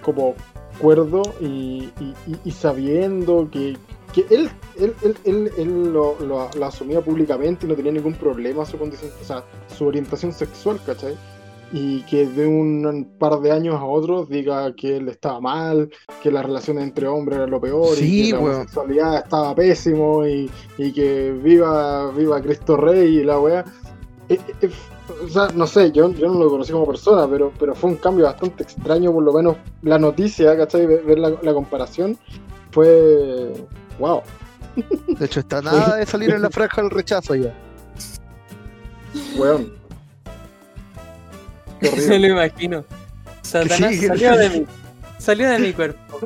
como 0.03 0.35
cuerdo 0.79 1.23
y, 1.41 1.91
y- 2.01 2.15
y- 2.27 2.41
y 2.45 2.51
sabiendo 2.53 3.49
que, 3.51 3.77
que 4.15 4.25
él, 4.31 4.51
él, 4.79 4.95
él, 5.03 5.17
él- 5.25 5.51
él 5.59 5.93
lo, 5.93 6.17
lo- 6.21 6.49
lo 6.57 6.67
asumía 6.67 7.01
públicamente 7.01 7.67
y 7.67 7.69
no 7.69 7.75
tenía 7.75 7.93
ningún 7.93 8.15
problema 8.15 8.65
su 8.65 8.79
condición, 8.79 9.11
o 9.21 9.25
sea, 9.25 9.43
su 9.77 9.87
orientación 9.87 10.33
sexual, 10.33 10.81
¿cachai? 10.87 11.17
Y 11.73 12.03
que 12.03 12.27
de 12.27 12.47
un 12.47 13.15
par 13.19 13.41
de 13.41 13.53
años 13.53 13.77
a 13.77 13.85
otros 13.85 14.29
diga 14.29 14.75
que 14.75 14.97
él 14.97 15.09
estaba 15.09 15.41
mal, 15.41 15.89
que 16.23 16.31
la 16.31 16.43
relación 16.43 16.79
entre 16.81 17.07
hombres 17.07 17.37
era 17.37 17.47
lo 17.47 17.61
peor, 17.61 17.97
Sí, 17.97 18.23
y 18.23 18.27
que 18.27 18.33
la 18.33 18.39
homosexualidad 18.41 19.17
estaba 19.19 19.55
pésimo, 19.55 20.27
y, 20.27 20.51
y 20.79 20.93
que 20.93 21.33
viva, 21.33 22.11
viva 22.11 22.43
Cristo 22.43 22.77
Rey 22.77 23.19
y 23.19 23.25
la 23.25 23.39
weá. 23.39 23.65
Eh, 24.29 24.41
eh, 24.63 24.71
o 25.25 25.29
sea, 25.29 25.49
no 25.55 25.67
sé, 25.67 25.93
yo, 25.93 26.11
yo 26.13 26.29
no 26.29 26.39
lo 26.39 26.51
conocí 26.51 26.73
como 26.73 26.87
persona, 26.87 27.29
pero, 27.29 27.53
pero 27.59 27.75
fue 27.75 27.91
un 27.91 27.97
cambio 27.97 28.25
bastante 28.27 28.63
extraño, 28.63 29.13
por 29.13 29.23
lo 29.23 29.33
menos 29.33 29.57
la 29.83 29.99
noticia, 29.99 30.57
¿cachai? 30.57 30.87
Ver, 30.87 31.05
ver 31.05 31.19
la, 31.19 31.33
la 31.43 31.55
comparación 31.55 32.19
fue. 32.71 33.53
¡Wow! 33.99 34.23
De 35.19 35.27
hecho, 35.27 35.41
está 35.41 35.61
nada 35.61 35.97
de 35.97 36.07
salir 36.07 36.31
en 36.31 36.43
la 36.43 36.51
franja 36.51 36.83
del 36.83 36.91
rechazo 36.91 37.35
ya. 37.35 37.55
Weón. 39.37 39.80
Horrible. 41.93 42.19
lo 42.19 42.27
imagino. 42.29 42.85
Satanás 43.43 43.91
Sí, 43.95 44.07
salió 44.07 44.37
de 44.37 44.49
mí. 44.51 44.67
Salió 45.19 45.51
de 45.51 45.59
mi 45.59 45.73
cuerpo. 45.75 46.19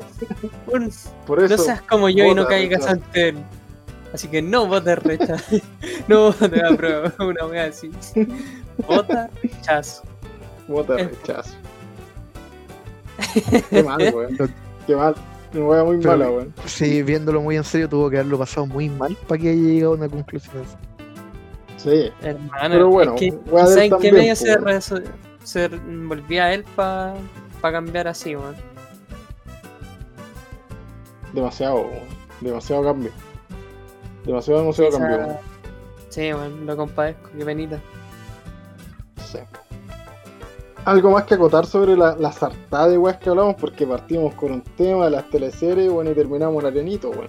Un- 0.73 0.93
Por 1.27 1.43
eso. 1.43 1.57
no 1.57 1.63
seas 1.65 1.83
como 1.83 2.09
yo 2.09 2.27
y 2.27 2.35
no 2.35 2.47
caigas 2.47 2.87
ante 2.87 3.31
él. 3.31 3.37
Así 4.13 4.29
que 4.29 4.41
no 4.41 4.67
votes 4.69 4.99
rechazo. 5.03 5.57
no 6.09 6.27
votes 6.33 6.63
a 6.63 6.77
prueba. 6.77 7.13
Una 7.19 7.47
wea 7.47 7.65
así. 7.65 7.91
Vota 8.87 9.29
rechazo. 9.43 10.03
Vota 10.69 10.95
Eh. 11.01 11.09
rechazo. 11.09 11.55
Qué 13.71 13.83
mal, 13.83 14.15
weón. 14.15 14.55
Qué 14.87 14.95
mal. 14.97 15.15
Una 15.55 15.65
wea 15.67 15.85
muy 15.85 15.97
Pero- 15.99 16.11
mala, 16.11 16.31
weón. 16.31 16.55
Sí, 16.67 17.03
viéndolo 17.03 17.41
muy 17.41 17.57
en 17.57 17.65
serio, 17.65 17.89
tuvo 17.89 18.09
que 18.11 18.17
haberlo 18.19 18.39
pasado 18.39 18.67
muy 18.67 18.89
mal 18.89 19.17
para 19.27 19.41
que 19.41 19.51
haya 19.51 19.61
llegado 19.61 19.93
a 19.95 19.97
una 19.97 20.09
conclusión 20.09 20.55
así. 20.63 20.77
Sí. 21.91 22.13
Hermano. 22.23 22.69
Pero 22.71 22.89
bueno, 22.91 23.15
es 23.17 23.21
que, 23.21 23.35
¿saben 23.67 23.93
qué 24.01 24.13
medio 24.13 24.37
se, 24.37 24.57
reso- 24.59 25.03
se 25.45 25.69
volvía 25.69 26.53
él 26.53 26.65
para 26.75 27.15
cambiar 27.63 28.09
así, 28.09 28.35
weón? 28.35 28.57
Demasiado. 31.33 31.87
Demasiado 32.41 32.83
cambio. 32.85 33.11
Demasiado, 34.25 34.61
demasiado 34.61 34.91
Esa- 34.91 34.99
cambio, 34.99 35.19
weón. 35.19 35.37
Sí, 36.09 36.33
weón, 36.33 36.67
lo 36.67 36.77
compadezco, 36.77 37.31
qué 37.37 37.45
penita. 37.45 37.81
Sí. 39.25 39.39
Algo 40.85 41.11
más 41.11 41.25
que 41.25 41.35
acotar 41.35 41.67
sobre 41.67 41.97
la, 41.97 42.15
la 42.17 42.31
sartada 42.31 42.89
de 42.89 42.99
weas 42.99 43.17
que 43.17 43.31
hablamos, 43.31 43.57
porque 43.57 43.87
partimos 43.87 44.35
con 44.35 44.53
un 44.53 44.61
tema 44.63 45.07
de 45.07 45.11
las 45.13 45.29
teleseries, 45.31 45.91
bueno, 45.91 46.11
y 46.11 46.15
terminamos 46.15 46.63
en 46.63 46.71
arenito, 46.71 47.11
weón. 47.11 47.29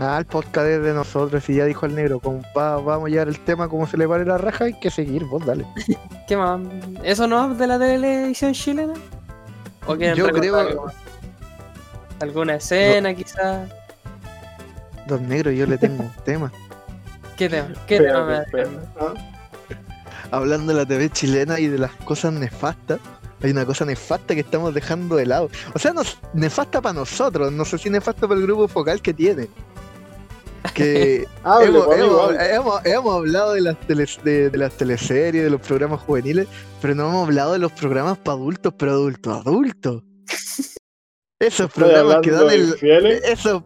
Ah, 0.00 0.16
el 0.18 0.24
podcast 0.24 0.66
es 0.66 0.82
de 0.82 0.94
nosotros, 0.94 1.48
y 1.50 1.56
ya 1.56 1.66
dijo 1.66 1.84
el 1.84 1.94
negro, 1.94 2.20
como 2.20 2.40
va- 2.56 2.76
vamos 2.80 3.06
a 3.06 3.10
llevar 3.10 3.28
el 3.28 3.38
tema 3.40 3.68
como 3.68 3.86
se 3.86 3.98
le 3.98 4.08
pare 4.08 4.24
la 4.24 4.38
raja, 4.38 4.64
hay 4.64 4.72
que 4.80 4.90
seguir, 4.90 5.24
vos 5.26 5.44
dale. 5.44 5.66
¿Qué 6.26 6.36
más? 6.36 6.58
¿Eso 7.04 7.26
no 7.26 7.52
es 7.52 7.58
de 7.58 7.66
la 7.66 7.78
televisión 7.78 8.52
chilena? 8.54 8.94
¿O 9.86 9.94
Yo 9.96 10.28
creo- 10.28 10.56
algo? 10.56 10.86
¿Alguna 12.20 12.54
escena 12.56 13.14
quizás? 13.14 13.68
Don 15.06 15.28
Negro, 15.28 15.50
yo 15.50 15.66
le 15.66 15.76
tengo 15.78 16.02
un 16.04 16.12
tema. 16.24 16.50
¿Qué 17.36 17.48
tema? 17.48 17.68
¿Qué 17.86 17.98
tema. 17.98 18.42
Ah, 18.98 19.14
Hablando 20.30 20.72
de 20.72 20.78
la 20.78 20.86
TV 20.86 21.10
chilena 21.10 21.58
y 21.58 21.66
de 21.66 21.78
las 21.78 21.90
cosas 21.92 22.32
nefastas, 22.32 23.00
hay 23.42 23.50
una 23.50 23.64
cosa 23.66 23.84
nefasta 23.84 24.34
que 24.34 24.40
estamos 24.42 24.72
dejando 24.74 25.16
de 25.16 25.26
lado. 25.26 25.50
O 25.74 25.78
sea, 25.78 25.92
no, 25.92 26.02
nefasta 26.34 26.80
para 26.80 26.92
nosotros, 26.92 27.50
no 27.52 27.64
sé 27.64 27.78
si 27.78 27.90
nefasta 27.90 28.28
para 28.28 28.38
el 28.38 28.46
grupo 28.46 28.68
focal 28.68 29.00
que 29.02 29.12
tiene. 29.12 29.48
Que 30.74 31.26
Hable, 31.42 31.66
hemos, 31.68 31.86
amigo, 31.86 31.94
hemos- 31.94 32.24
hable. 32.30 32.54
hemos- 32.54 32.86
hemos 32.86 33.14
hablado 33.16 33.52
de 33.54 33.60
las, 33.62 33.76
de, 34.24 34.50
de 34.50 34.58
las 34.58 34.72
teleseries, 34.76 35.42
de 35.44 35.50
los 35.50 35.60
programas 35.60 36.00
juveniles, 36.00 36.46
pero 36.80 36.94
no 36.94 37.08
hemos 37.08 37.24
hablado 37.28 37.52
de 37.54 37.58
los 37.58 37.72
programas 37.72 38.18
para 38.18 38.36
adultos, 38.36 38.74
pero 38.76 38.92
adultos, 38.92 39.46
adultos. 39.46 40.02
Esos 41.40 41.68
¿Estoy 41.68 41.84
programas 41.84 42.18
que 42.22 42.30
dan 42.30 42.50
el. 42.50 42.68
infieles? 42.68 43.22
Eso. 43.24 43.64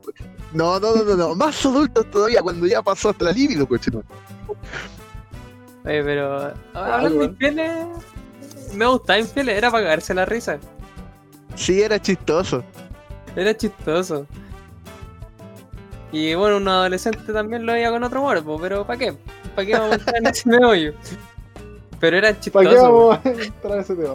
No, 0.52 0.78
no, 0.78 0.94
no, 0.94 1.02
no, 1.04 1.16
no. 1.16 1.34
Más 1.34 1.66
adultos 1.66 2.08
todavía 2.12 2.40
cuando 2.40 2.64
ya 2.66 2.80
pasó 2.80 3.08
hasta 3.10 3.24
la 3.24 3.32
libido, 3.32 3.66
coche. 3.66 3.90
Oye, 5.84 6.02
pero 6.04 6.54
hablando 6.72 7.18
de 7.18 7.24
infieles, 7.26 7.86
me 8.72 8.86
gustaba 8.86 9.18
infieles, 9.18 9.58
era 9.58 9.70
para 9.72 9.82
cagarse 9.82 10.14
la 10.14 10.24
risa. 10.24 10.58
Sí, 11.56 11.82
era 11.82 12.00
chistoso. 12.00 12.62
Era 13.34 13.56
chistoso. 13.56 14.26
Y 16.14 16.34
bueno, 16.34 16.58
un 16.58 16.68
adolescente 16.68 17.32
también 17.32 17.66
lo 17.66 17.72
veía 17.72 17.90
con 17.90 18.02
otro 18.04 18.20
morbo, 18.22 18.56
pero 18.60 18.86
¿para 18.86 18.98
qué? 18.98 19.14
¿Para 19.56 19.66
qué 19.66 19.72
vamos 19.72 19.90
a 19.90 19.94
entrar 19.96 20.16
en 20.16 20.26
ese 20.28 20.48
meollo? 20.48 20.92
Pero 21.98 22.16
era 22.18 22.28
¿Para 22.28 22.40
chistoso. 22.40 22.68
qué 22.70 22.74
weón. 22.76 22.92
vamos 22.92 23.18
a 23.24 23.28
entrar 23.44 23.72
a 23.72 23.80
ese 23.80 23.94
tema? 23.96 24.14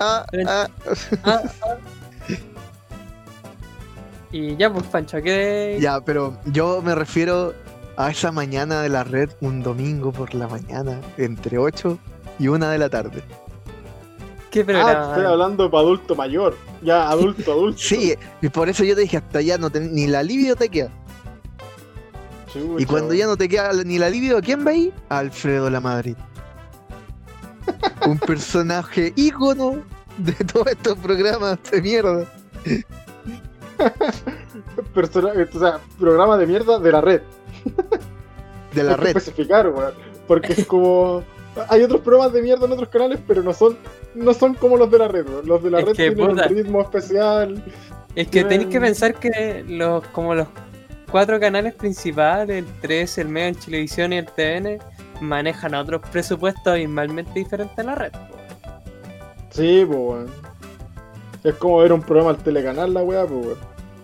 Ah, 0.00 0.26
ah. 0.48 0.66
Ah, 1.24 1.42
ah. 1.62 1.74
Y 4.32 4.56
ya, 4.56 4.72
pues, 4.72 4.84
Pancho, 4.86 5.20
¿qué? 5.22 5.78
Ya, 5.80 6.00
pero 6.00 6.36
yo 6.46 6.80
me 6.82 6.94
refiero 6.94 7.52
a 7.96 8.10
esa 8.10 8.30
mañana 8.32 8.80
de 8.82 8.88
la 8.88 9.04
red, 9.04 9.30
un 9.40 9.62
domingo 9.62 10.12
por 10.12 10.34
la 10.34 10.46
mañana, 10.48 11.00
entre 11.16 11.58
8 11.58 11.98
y 12.38 12.48
1 12.48 12.68
de 12.68 12.78
la 12.78 12.88
tarde. 12.88 13.22
¿Qué 14.50 14.60
Ah, 14.60 14.64
programa? 14.66 15.08
estoy 15.10 15.26
hablando 15.26 15.70
para 15.70 15.82
adulto 15.82 16.14
mayor. 16.14 16.56
Ya, 16.82 17.08
adulto, 17.10 17.52
adulto. 17.52 17.78
Sí, 17.80 18.14
y 18.40 18.48
por 18.48 18.68
eso 18.68 18.84
yo 18.84 18.94
te 18.94 19.02
dije, 19.02 19.16
hasta 19.18 19.38
allá 19.40 19.58
no 19.58 19.68
ten- 19.70 19.92
ni 19.94 20.06
la 20.06 20.22
libido 20.22 20.56
te 20.56 20.68
queda. 20.68 20.90
Chucha, 22.52 22.82
Y 22.82 22.84
cuando 22.86 23.14
ya 23.14 23.26
no 23.26 23.36
te 23.36 23.48
queda 23.48 23.72
ni 23.84 23.98
la 23.98 24.08
libido, 24.10 24.38
¿a 24.38 24.40
quién? 24.40 24.66
A 25.08 25.18
Alfredo 25.18 25.70
La 25.70 25.80
Madrid. 25.80 26.16
un 28.06 28.18
personaje 28.18 29.12
ícono 29.16 29.82
de 30.18 30.32
todos 30.44 30.66
estos 30.68 30.98
programas 30.98 31.58
de 31.70 31.82
mierda. 31.82 32.24
Persona- 34.94 35.32
o 35.54 35.58
sea, 35.58 35.80
programa 35.98 36.36
de 36.36 36.46
mierda 36.46 36.78
de 36.78 36.92
la 36.92 37.00
red. 37.00 37.22
De 38.74 38.82
la 38.84 38.90
Hay 38.92 38.96
que 38.96 39.02
red. 39.04 39.16
especificar, 39.16 39.68
weón. 39.68 39.94
Porque 40.26 40.52
es 40.52 40.66
como. 40.66 41.22
Hay 41.68 41.82
otros 41.82 42.00
programas 42.02 42.32
de 42.32 42.42
mierda 42.42 42.66
en 42.66 42.72
otros 42.72 42.88
canales, 42.88 43.18
pero 43.26 43.42
no 43.42 43.52
son 43.52 43.76
no 44.14 44.32
son 44.34 44.54
como 44.54 44.76
los 44.76 44.90
de 44.90 44.98
la 44.98 45.08
red. 45.08 45.26
weón. 45.28 45.46
Los 45.46 45.62
de 45.62 45.70
la 45.70 45.80
Es 45.80 45.84
red 45.86 45.92
tienen 45.94 46.18
puta. 46.28 46.46
un 46.46 46.56
ritmo 46.56 46.80
especial. 46.82 47.64
Es 48.14 48.28
que 48.28 48.44
tenéis 48.44 48.68
que 48.70 48.80
pensar 48.80 49.14
que 49.14 49.64
los 49.68 50.06
como 50.08 50.34
los 50.34 50.48
cuatro 51.10 51.38
canales 51.40 51.74
principales, 51.74 52.58
el 52.64 52.66
3, 52.80 53.18
el 53.18 53.28
Mega, 53.28 53.48
el 53.48 53.56
Televisión 53.56 54.12
y 54.12 54.18
el 54.18 54.26
TVN, 54.26 54.78
manejan 55.20 55.74
otros 55.74 56.00
presupuestos 56.10 56.66
abismalmente 56.66 57.32
diferentes 57.34 57.78
a 57.78 57.82
la 57.82 57.94
red. 57.94 58.12
po. 58.12 58.18
Sí, 59.50 59.84
pues, 59.86 59.98
weón. 59.98 60.26
Es 61.42 61.54
como 61.54 61.78
ver 61.78 61.92
un 61.92 62.02
programa 62.02 62.30
al 62.30 62.36
telecanal, 62.38 62.92
la 62.94 63.02
weá, 63.02 63.26
pues, 63.26 63.46
weón. 63.46 63.58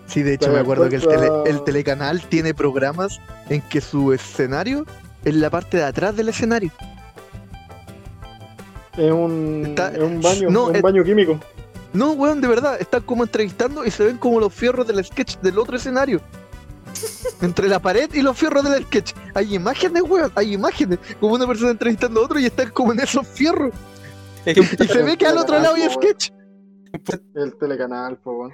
Sí, 0.07 0.23
de 0.23 0.35
hecho 0.35 0.47
Te 0.47 0.53
me 0.55 0.61
acuerdo 0.61 0.88
que 0.88 0.97
el, 0.97 1.03
tele- 1.03 1.31
el 1.51 1.64
telecanal 1.64 2.21
tiene 2.23 2.55
programas 2.55 3.21
en 3.49 3.61
que 3.62 3.81
su 3.81 4.12
escenario 4.12 4.87
es 5.25 5.35
la 5.35 5.51
parte 5.51 5.79
de 5.79 5.85
atrás 5.85 6.14
del 6.16 6.29
escenario. 6.29 6.71
Es 8.97 9.12
un, 9.12 9.64
Está- 9.66 9.90
es 9.92 9.99
un 10.03 10.23
baño, 10.23 10.49
no, 10.51 10.66
un 10.66 10.77
es- 10.77 10.83
baño 10.83 11.05
químico. 11.05 11.38
No, 11.92 12.12
weón, 12.12 12.40
de 12.40 12.49
verdad, 12.49 12.77
están 12.81 13.03
como 13.03 13.25
entrevistando 13.25 13.85
y 13.85 13.90
se 13.90 14.05
ven 14.05 14.19
como 14.19 14.38
los 14.40 14.53
fierros 14.53 14.87
del 14.87 15.03
sketch 15.05 15.38
del 15.38 15.59
otro 15.59 15.77
escenario. 15.77 16.21
Entre 17.42 17.68
la 17.68 17.79
pared 17.81 18.09
y 18.14 18.22
los 18.22 18.37
fierros 18.37 18.64
del 18.64 18.85
sketch. 18.85 19.12
Hay 19.35 19.55
imágenes, 19.55 20.03
weón, 20.03 20.33
hay 20.35 20.55
imágenes. 20.55 20.99
Como 21.20 21.35
una 21.35 21.46
persona 21.46 21.70
entrevistando 21.72 22.20
a 22.20 22.25
otro 22.25 22.38
y 22.38 22.46
están 22.46 22.70
como 22.70 22.92
en 22.92 23.01
esos 23.01 23.27
fierros. 23.27 23.72
Es 24.44 24.55
que- 24.55 24.85
Y 24.85 24.88
se 24.88 25.03
ve 25.03 25.16
que 25.16 25.27
al 25.27 25.37
otro 25.38 25.59
lado 25.59 25.75
hay 25.75 25.88
sketch. 25.90 26.31
El 27.35 27.55
telecanal, 27.59 28.16
pues, 28.22 28.37
weón. 28.38 28.53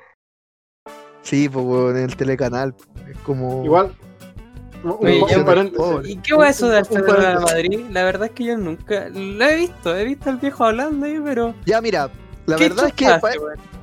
Sí, 1.22 1.48
pues, 1.48 1.64
weón, 1.64 1.96
en 1.96 2.02
el 2.04 2.16
telecanal. 2.16 2.74
Es 3.08 3.16
como. 3.18 3.64
Igual. 3.64 3.94
Un, 4.82 4.96
Oye, 5.00 5.22
un 5.22 5.28
yo- 5.28 5.44
paréntesis. 5.44 5.78
pobre. 5.78 6.10
¿Y 6.10 6.16
qué 6.16 6.34
va 6.34 6.48
eso 6.48 6.68
de 6.68 6.78
Alfredo 6.78 7.12
de. 7.14 7.34
Madrid? 7.38 7.80
La 7.92 8.02
verdad 8.02 8.26
es 8.26 8.32
que 8.32 8.44
yo 8.44 8.58
nunca 8.58 9.08
lo 9.10 9.44
he 9.44 9.56
visto, 9.56 9.96
he 9.96 10.04
visto 10.04 10.28
al 10.28 10.38
viejo 10.38 10.64
hablando 10.64 11.06
ahí, 11.06 11.20
pero. 11.22 11.54
Ya, 11.64 11.80
mira, 11.80 12.10
la 12.46 12.56
¿qué 12.56 12.68
verdad 12.68 12.86
es 12.88 12.92
que 12.94 13.06
hace? 13.06 13.38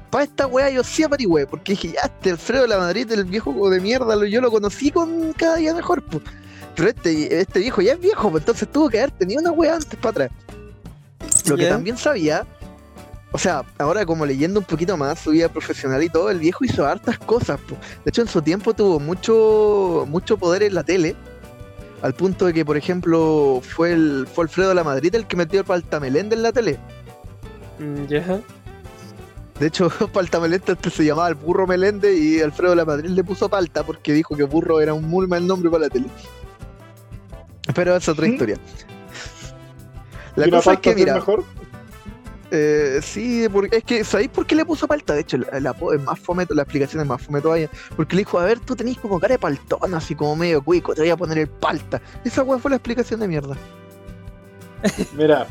Para 0.09 0.23
esta 0.23 0.47
weá 0.47 0.69
yo 0.69 0.83
sí 0.83 1.03
averigüé, 1.03 1.45
porque 1.47 1.73
dije, 1.73 1.93
ya, 1.93 2.01
este 2.01 2.31
Alfredo 2.31 2.63
de 2.63 2.67
la 2.69 2.77
Madrid, 2.77 3.11
el 3.11 3.25
viejo 3.25 3.69
de 3.69 3.79
mierda, 3.79 4.15
lo- 4.15 4.25
yo 4.25 4.41
lo 4.41 4.51
conocí 4.51 4.91
con 4.91 5.33
cada 5.33 5.57
día 5.57 5.73
mejor, 5.73 6.01
pues. 6.03 6.23
Pero 6.75 6.89
este, 6.89 7.39
este 7.41 7.59
viejo 7.59 7.81
ya 7.81 7.93
es 7.93 7.99
viejo, 7.99 8.29
pues 8.31 8.41
entonces 8.41 8.67
tuvo 8.71 8.89
que 8.89 8.99
haber 8.99 9.11
tenido 9.11 9.41
una 9.41 9.51
weá 9.51 9.75
antes 9.75 9.95
para 9.99 10.09
atrás. 10.25 10.29
Lo 11.45 11.55
que 11.55 11.63
también 11.69 11.97
sabía, 11.97 12.45
o 13.31 13.37
sea, 13.37 13.63
ahora 13.77 14.05
como 14.05 14.25
leyendo 14.25 14.59
un 14.59 14.65
poquito 14.65 14.95
más 14.97 15.19
su 15.19 15.31
vida 15.31 15.49
profesional 15.49 16.01
y 16.03 16.09
todo, 16.09 16.29
el 16.29 16.39
viejo 16.39 16.63
hizo 16.65 16.85
hartas 16.85 17.17
cosas, 17.19 17.59
pues. 17.67 17.79
De 18.03 18.09
hecho, 18.09 18.21
en 18.21 18.27
su 18.27 18.41
tiempo 18.41 18.73
tuvo 18.73 18.99
mucho, 18.99 20.05
mucho 20.07 20.37
poder 20.37 20.63
en 20.63 20.73
la 20.75 20.83
tele. 20.83 21.15
Al 22.01 22.13
punto 22.13 22.45
de 22.45 22.53
que, 22.53 22.63
por 22.63 22.77
ejemplo, 22.77 23.61
fue 23.61 23.91
el 23.91 24.25
fue 24.33 24.45
Alfredo 24.45 24.69
de 24.69 24.75
la 24.75 24.85
Madrid 24.85 25.13
el 25.15 25.27
que 25.27 25.35
metió 25.35 25.59
el 25.59 25.65
Paltamelende 25.65 26.35
en 26.35 26.43
la 26.43 26.53
tele. 26.53 26.79
Ya. 28.07 28.39
De 29.59 29.67
hecho, 29.67 29.89
Palta 30.13 30.39
Melende 30.39 30.71
antes 30.71 30.93
se 30.93 31.03
llamaba 31.05 31.27
el 31.29 31.35
Burro 31.35 31.67
Melende 31.67 32.15
y 32.17 32.39
Alfredo 32.39 32.71
de 32.71 32.77
la 32.77 32.85
Madrid 32.85 33.09
le 33.09 33.23
puso 33.23 33.49
Palta 33.49 33.83
porque 33.83 34.13
dijo 34.13 34.35
que 34.35 34.43
Burro 34.43 34.79
era 34.81 34.93
un 34.93 35.05
muy 35.07 35.27
mal 35.27 35.45
nombre 35.45 35.69
para 35.69 35.83
la 35.83 35.89
tele. 35.89 36.07
Pero 37.75 37.95
es 37.95 38.07
otra 38.07 38.27
historia. 38.27 38.57
La 40.35 40.45
¿Y 40.45 40.49
una 40.49 40.57
cosa 40.57 40.71
es 40.73 40.77
pasta 40.77 40.81
que, 40.81 40.89
es 40.91 40.95
mira, 40.95 41.13
mejor? 41.15 41.43
eh, 42.51 42.99
sí, 43.03 43.47
porque, 43.51 43.77
es 43.77 43.83
que, 43.83 44.03
¿sabéis 44.03 44.29
por 44.29 44.45
qué 44.45 44.55
le 44.55 44.65
puso 44.65 44.87
Palta? 44.87 45.13
De 45.13 45.21
hecho, 45.21 45.37
la, 45.37 45.59
la 45.59 45.75
es 45.93 46.01
más 46.03 46.19
fometo, 46.19 46.53
la 46.53 46.63
explicación 46.63 47.01
es 47.01 47.07
más 47.07 47.21
fome 47.21 47.41
todavía. 47.41 47.69
Porque 47.95 48.15
le 48.15 48.21
dijo, 48.21 48.39
a 48.39 48.45
ver, 48.45 48.59
tú 48.59 48.75
tenés 48.75 48.97
como 48.97 49.19
cara 49.19 49.33
de 49.33 49.39
paltón, 49.39 49.93
así 49.93 50.15
como 50.15 50.35
medio 50.35 50.63
cuico, 50.63 50.95
te 50.95 51.01
voy 51.01 51.09
a 51.09 51.17
poner 51.17 51.37
el 51.37 51.47
Palta. 51.47 52.01
Esa 52.23 52.43
weá 52.43 52.57
fue 52.59 52.71
la 52.71 52.77
explicación 52.77 53.19
de 53.19 53.27
mierda. 53.27 53.57
Mira, 55.13 55.45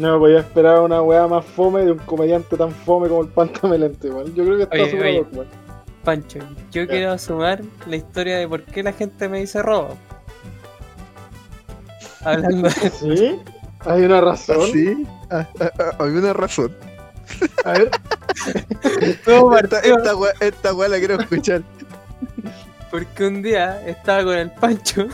no 0.00 0.14
me 0.14 0.18
podía 0.18 0.38
esperar 0.40 0.80
una 0.80 1.02
weá 1.02 1.26
más 1.26 1.44
fome 1.44 1.84
de 1.84 1.92
un 1.92 1.98
comediante 1.98 2.56
tan 2.56 2.70
fome 2.72 3.08
como 3.08 3.22
el 3.22 3.28
Pantamelente, 3.28 4.10
weón. 4.10 4.34
Yo 4.34 4.44
creo 4.44 4.56
que 4.56 4.62
está 4.64 4.74
Oye, 4.76 4.90
súper 4.90 5.06
oye. 5.06 5.18
loco, 5.18 5.30
weón. 5.32 5.48
Pancho, 6.04 6.38
yo 6.72 6.88
quiero 6.88 7.18
sumar 7.18 7.60
la 7.86 7.96
historia 7.96 8.38
de 8.38 8.48
por 8.48 8.62
qué 8.62 8.82
la 8.82 8.92
gente 8.92 9.28
me 9.28 9.40
dice 9.40 9.62
robo. 9.62 9.96
Hablando 12.24 12.68
de 12.68 12.90
¿Sí? 12.90 13.38
¿Hay 13.80 14.02
una 14.04 14.20
razón? 14.20 14.70
Sí, 14.72 15.06
ah, 15.30 15.46
ah, 15.60 15.70
ah, 15.78 15.90
hay 16.04 16.10
una 16.10 16.32
razón. 16.32 16.74
A 17.64 17.72
ver, 17.72 17.90
todo 19.24 19.56
Esta, 19.58 19.80
esta, 19.80 20.14
wea- 20.16 20.34
esta 20.40 20.74
wea 20.74 20.88
la 20.88 20.98
quiero 20.98 21.20
escuchar. 21.20 21.62
porque 22.90 23.26
un 23.26 23.42
día 23.42 23.86
estaba 23.86 24.24
con 24.24 24.36
el 24.36 24.50
Pancho. 24.52 25.06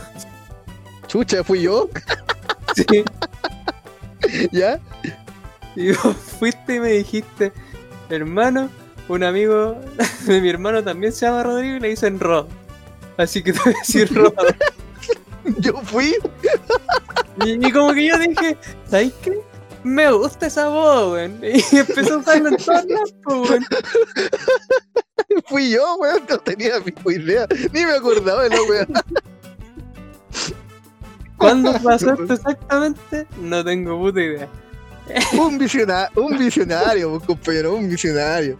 Chucha, 1.07 1.43
fui 1.43 1.61
yo, 1.61 1.87
sí, 2.75 3.03
¿ya? 4.51 4.79
Y 5.75 5.91
vos 5.91 6.15
fuiste 6.39 6.75
y 6.75 6.79
me 6.79 6.89
dijiste, 6.89 7.51
hermano, 8.09 8.69
un 9.07 9.23
amigo 9.23 9.79
de 10.25 10.41
mi 10.41 10.49
hermano 10.49 10.83
también 10.83 11.13
se 11.13 11.25
llama 11.25 11.43
Rodrigo 11.43 11.77
y 11.77 11.79
le 11.79 11.89
dicen 11.89 12.19
Rod. 12.19 12.47
Así 13.17 13.41
que 13.43 13.53
te 13.53 13.59
voy 13.59 13.73
a 13.73 13.77
decir 13.79 14.13
Rod. 14.13 14.33
Yo 15.59 15.73
fui, 15.83 16.15
Y, 17.45 17.65
y 17.65 17.71
como 17.71 17.93
que 17.93 18.05
yo 18.05 18.17
dije, 18.17 18.57
¿sabes 18.85 19.13
qué? 19.21 19.39
Me 19.83 20.11
gusta 20.11 20.47
esa 20.47 20.67
voz, 20.67 21.13
weón. 21.13 21.39
Y 21.41 21.77
empezó 21.77 22.15
a 22.15 22.17
usarlo 22.17 22.49
en 22.49 22.57
todas 22.57 22.85
lados, 22.85 23.13
po, 23.23 23.41
weón. 23.43 23.65
fui 25.45 25.69
yo, 25.69 25.95
weón, 25.97 26.23
no 26.29 26.37
tenía 26.39 26.73
ni 26.79 27.13
idea, 27.13 27.47
ni 27.71 27.85
me 27.85 27.93
acordaba 27.93 28.43
de 28.43 28.49
la 28.49 28.61
wea. 28.63 28.87
¿Cuándo 31.47 31.73
pasó 31.83 32.13
esto 32.13 32.33
exactamente? 32.33 33.27
No 33.41 33.63
tengo 33.63 33.97
puta 33.97 34.21
idea. 34.21 34.47
Un 35.39 35.57
visionario, 35.57 36.21
un 36.21 36.37
visionario, 36.37 37.19
compañero, 37.21 37.75
un 37.75 37.89
visionario. 37.89 38.57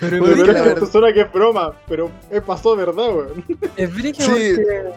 Pero 0.00 0.22
pero 0.24 0.52
es 0.52 0.74
que 0.80 0.86
suena 0.86 1.12
que 1.12 1.22
es 1.22 1.32
broma, 1.32 1.72
pero 1.88 2.10
es 2.30 2.42
pasó 2.42 2.76
de 2.76 2.84
verdad, 2.84 3.08
weón. 3.14 3.44
Es 3.76 3.94
brígido 3.94 4.36
Sí. 4.36 4.52
porque 4.56 4.92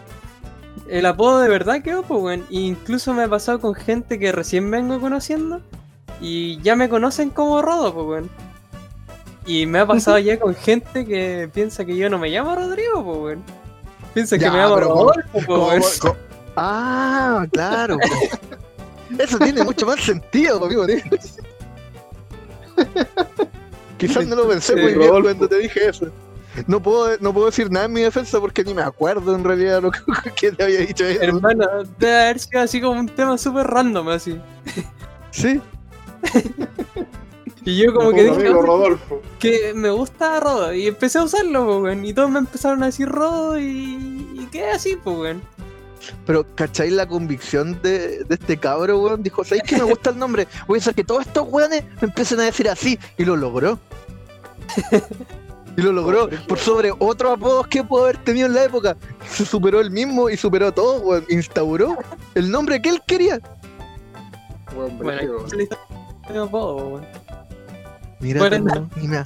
el 0.90 1.06
apodo 1.06 1.40
de 1.40 1.48
verdad 1.50 1.82
quedó, 1.82 2.02
pues, 2.04 2.22
weón. 2.22 2.40
E 2.50 2.56
incluso 2.60 3.14
me 3.14 3.24
ha 3.24 3.28
pasado 3.30 3.60
con 3.62 3.76
gente 3.76 4.20
que 4.20 4.32
recién 4.32 4.70
vengo 4.72 5.00
conociendo 5.00 5.62
y 6.20 6.60
ya 6.64 6.76
me 6.76 6.90
conocen 6.90 7.30
como 7.30 7.62
Rodo, 7.62 7.94
pues, 7.94 8.06
weón. 8.08 8.30
Y 9.46 9.68
me 9.68 9.80
ha 9.80 9.86
pasado 9.86 10.18
ya 10.20 10.40
con 10.40 10.54
gente 10.56 11.06
que 11.06 11.50
piensa 11.54 11.86
que 11.86 11.96
yo 11.96 12.10
no 12.10 12.18
me 12.18 12.30
llamo 12.30 12.56
Rodrigo, 12.56 13.04
pues, 13.06 13.18
weón. 13.20 13.44
Piensa 14.16 14.38
que 14.40 14.50
me 14.50 14.58
llamo 14.58 14.76
Rodolfo, 14.80 15.22
pues, 15.32 15.46
¿Cómo- 15.46 15.68
weón. 15.68 15.84
Ah, 16.56 17.46
claro. 17.52 17.98
Eso 19.18 19.38
tiene 19.40 19.64
mucho 19.64 19.86
más 19.86 20.00
sentido, 20.02 20.64
amigo. 20.64 20.86
tío. 20.86 20.98
Quizás 23.98 24.26
no 24.28 24.36
lo 24.36 24.48
pensé 24.48 24.74
muy 24.76 24.94
bien 24.94 25.10
Rodolfo. 25.10 25.24
cuando 25.24 25.48
te 25.50 25.58
dije 25.60 25.90
eso. 25.90 26.08
No 26.68 26.82
puedo, 26.82 27.18
no 27.20 27.34
puedo 27.34 27.48
decir 27.48 27.72
nada 27.72 27.86
en 27.86 27.94
mi 27.94 28.02
defensa 28.02 28.40
porque 28.40 28.64
ni 28.64 28.74
me 28.74 28.82
acuerdo 28.82 29.36
en 29.36 29.44
realidad 29.44 29.82
lo 29.82 29.92
que, 29.92 30.00
que 30.36 30.52
te 30.52 30.64
había 30.64 30.80
dicho 30.82 31.06
eso. 31.06 31.22
Hermano, 31.22 31.66
debe 31.98 32.20
haber 32.22 32.40
sido 32.40 32.62
así 32.62 32.82
como 32.82 33.00
un 33.00 33.08
tema 33.08 33.38
súper 33.38 33.68
random, 33.68 34.10
así. 34.10 34.40
Sí, 35.32 35.62
Y 37.66 37.78
yo 37.84 37.94
como 37.94 38.12
que 38.12 38.24
dije, 38.24 38.36
amigo 38.36 38.60
"Oh, 38.60 38.64
Rodolfo. 38.64 39.22
que 39.38 39.74
me 39.76 39.90
gusta 39.92 40.40
Rodo 40.40 40.74
y 40.74 40.88
empecé 40.88 41.20
a 41.20 41.24
usarlo, 41.24 41.82
pues. 41.82 41.98
Y 42.04 42.14
todos 42.14 42.30
me 42.32 42.40
empezaron 42.40 42.82
a 42.84 42.88
decir 42.88 43.08
Rodo 43.08 43.60
y, 43.60 44.32
y 44.34 44.48
quedé 44.52 44.72
así, 44.72 44.96
pues. 45.04 45.38
Pero 46.26 46.46
¿cacháis 46.56 46.92
la 46.94 47.08
convicción 47.08 47.82
de, 47.82 48.24
de 48.24 48.36
este 48.36 48.58
cabro, 48.58 49.00
weón? 49.00 49.24
Dijo, 49.24 49.44
¿sabéis 49.44 49.64
que 49.64 49.78
me 49.78 49.84
gusta 49.84 50.10
el 50.12 50.18
nombre? 50.18 50.48
Voy 50.68 50.80
a 50.80 50.82
hacer 50.82 50.96
que 50.96 51.04
todos 51.04 51.26
estos 51.26 51.48
weones 51.50 51.84
me 52.02 52.08
empiecen 52.08 52.40
a 52.40 52.44
decir 52.44 52.70
así. 52.70 53.00
Y 53.18 53.26
lo 53.26 53.36
logró. 53.36 53.80
Y 55.78 55.82
lo 55.82 55.92
logró 55.92 56.30
por 56.48 56.58
sobre 56.60 56.92
otros 57.00 57.34
apodos 57.38 57.68
que 57.68 57.84
pudo 57.84 58.04
haber 58.04 58.18
tenido 58.18 58.48
en 58.48 58.54
la 58.54 58.66
época. 58.66 58.98
Se 59.30 59.46
superó 59.46 59.80
el 59.80 59.92
mismo 59.92 60.30
y 60.30 60.38
superó 60.38 60.68
a 60.68 60.72
todos, 60.72 61.02
weón. 61.04 61.26
Instauró 61.30 61.98
el 62.36 62.52
nombre 62.52 62.82
que 62.82 62.90
él 62.90 63.02
quería. 63.08 63.40
Weón, 64.76 64.98
Bueno, 64.98 66.44
apodo. 66.44 67.02
Mira, 68.20 68.40
Bueno, 68.42 68.56
hermano, 68.58 68.90
ni, 68.98 69.08
me, 69.08 69.24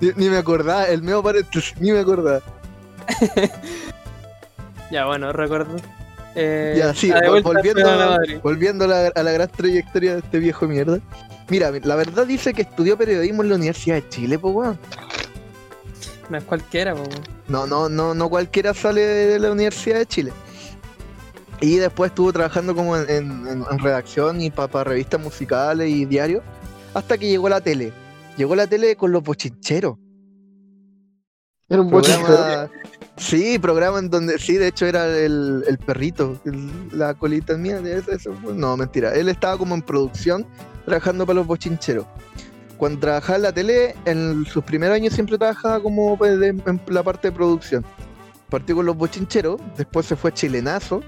ni, 0.00 0.10
ni 0.16 0.28
me 0.30 0.38
acordaba, 0.38 0.86
el 0.86 1.02
mío 1.02 1.22
paréntesis, 1.22 1.74
ni 1.78 1.92
me 1.92 1.98
acordaba. 1.98 2.40
Ya, 4.90 5.06
bueno, 5.06 5.32
recuerdo. 5.32 5.76
Eh, 6.34 6.74
Ya, 6.78 6.94
sí, 6.94 7.10
a 7.10 7.20
vol- 7.22 7.42
volviendo, 7.42 7.88
a 7.90 8.18
volviendo 8.42 8.84
a 8.84 8.88
la, 8.88 9.06
a 9.14 9.22
la 9.22 9.32
gran 9.32 9.48
trayectoria 9.48 10.12
de 10.14 10.18
este 10.20 10.38
viejo 10.38 10.66
mierda. 10.68 11.00
Mira, 11.48 11.72
la 11.82 11.96
verdad 11.96 12.26
dice 12.26 12.54
que 12.54 12.62
estudió 12.62 12.96
periodismo 12.96 13.42
en 13.42 13.48
la 13.48 13.54
Universidad 13.56 13.96
de 13.96 14.08
Chile, 14.08 14.38
pues 14.38 14.54
weón. 14.54 14.78
No 16.28 16.38
es 16.38 16.44
cualquiera, 16.44 16.94
po, 16.94 17.00
weón. 17.00 17.22
No, 17.48 17.66
no, 17.66 17.88
no, 17.88 18.14
no 18.14 18.28
cualquiera 18.28 18.72
sale 18.74 19.00
de 19.04 19.38
la 19.40 19.50
Universidad 19.50 19.98
de 19.98 20.06
Chile. 20.06 20.32
Y 21.60 21.76
después 21.76 22.10
estuvo 22.10 22.32
trabajando 22.32 22.74
como 22.74 22.96
en, 22.96 23.10
en- 23.10 23.46
en- 23.48 23.64
en 23.68 23.78
redacción 23.80 24.40
y 24.40 24.50
para 24.50 24.84
revistas 24.84 25.20
musicales 25.20 25.90
y 25.90 26.04
diarios. 26.04 26.42
Hasta 26.94 27.18
que 27.18 27.28
llegó 27.28 27.48
la 27.48 27.60
tele. 27.60 27.92
Llegó 28.36 28.54
la 28.54 28.66
tele 28.68 28.94
con 28.96 29.10
los 29.12 29.22
bochincheros. 29.22 29.96
Era 31.68 31.80
un 31.82 31.90
bochinchero. 31.90 32.70
Sí, 33.20 33.58
programa 33.58 33.98
en 33.98 34.08
donde, 34.08 34.38
sí, 34.38 34.56
de 34.56 34.68
hecho 34.68 34.86
era 34.86 35.06
el, 35.06 35.62
el 35.68 35.76
perrito, 35.76 36.40
la 36.90 37.12
colita 37.12 37.54
mía, 37.58 37.78
eso, 37.84 38.12
eso, 38.12 38.34
no, 38.54 38.78
mentira, 38.78 39.14
él 39.14 39.28
estaba 39.28 39.58
como 39.58 39.74
en 39.74 39.82
producción 39.82 40.46
trabajando 40.86 41.26
para 41.26 41.36
los 41.36 41.46
bochincheros. 41.46 42.06
Cuando 42.78 42.98
trabajaba 43.00 43.36
en 43.36 43.42
la 43.42 43.52
tele, 43.52 43.94
en 44.06 44.46
sus 44.46 44.64
primeros 44.64 44.96
años 44.96 45.12
siempre 45.12 45.36
trabajaba 45.36 45.82
como 45.82 46.16
pues, 46.16 46.40
en 46.40 46.80
la 46.88 47.02
parte 47.02 47.28
de 47.28 47.32
producción. 47.32 47.84
Partió 48.48 48.74
con 48.74 48.86
los 48.86 48.96
bochincheros, 48.96 49.60
después 49.76 50.06
se 50.06 50.16
fue 50.16 50.30
a 50.30 50.34
Chilenazo, 50.34 51.02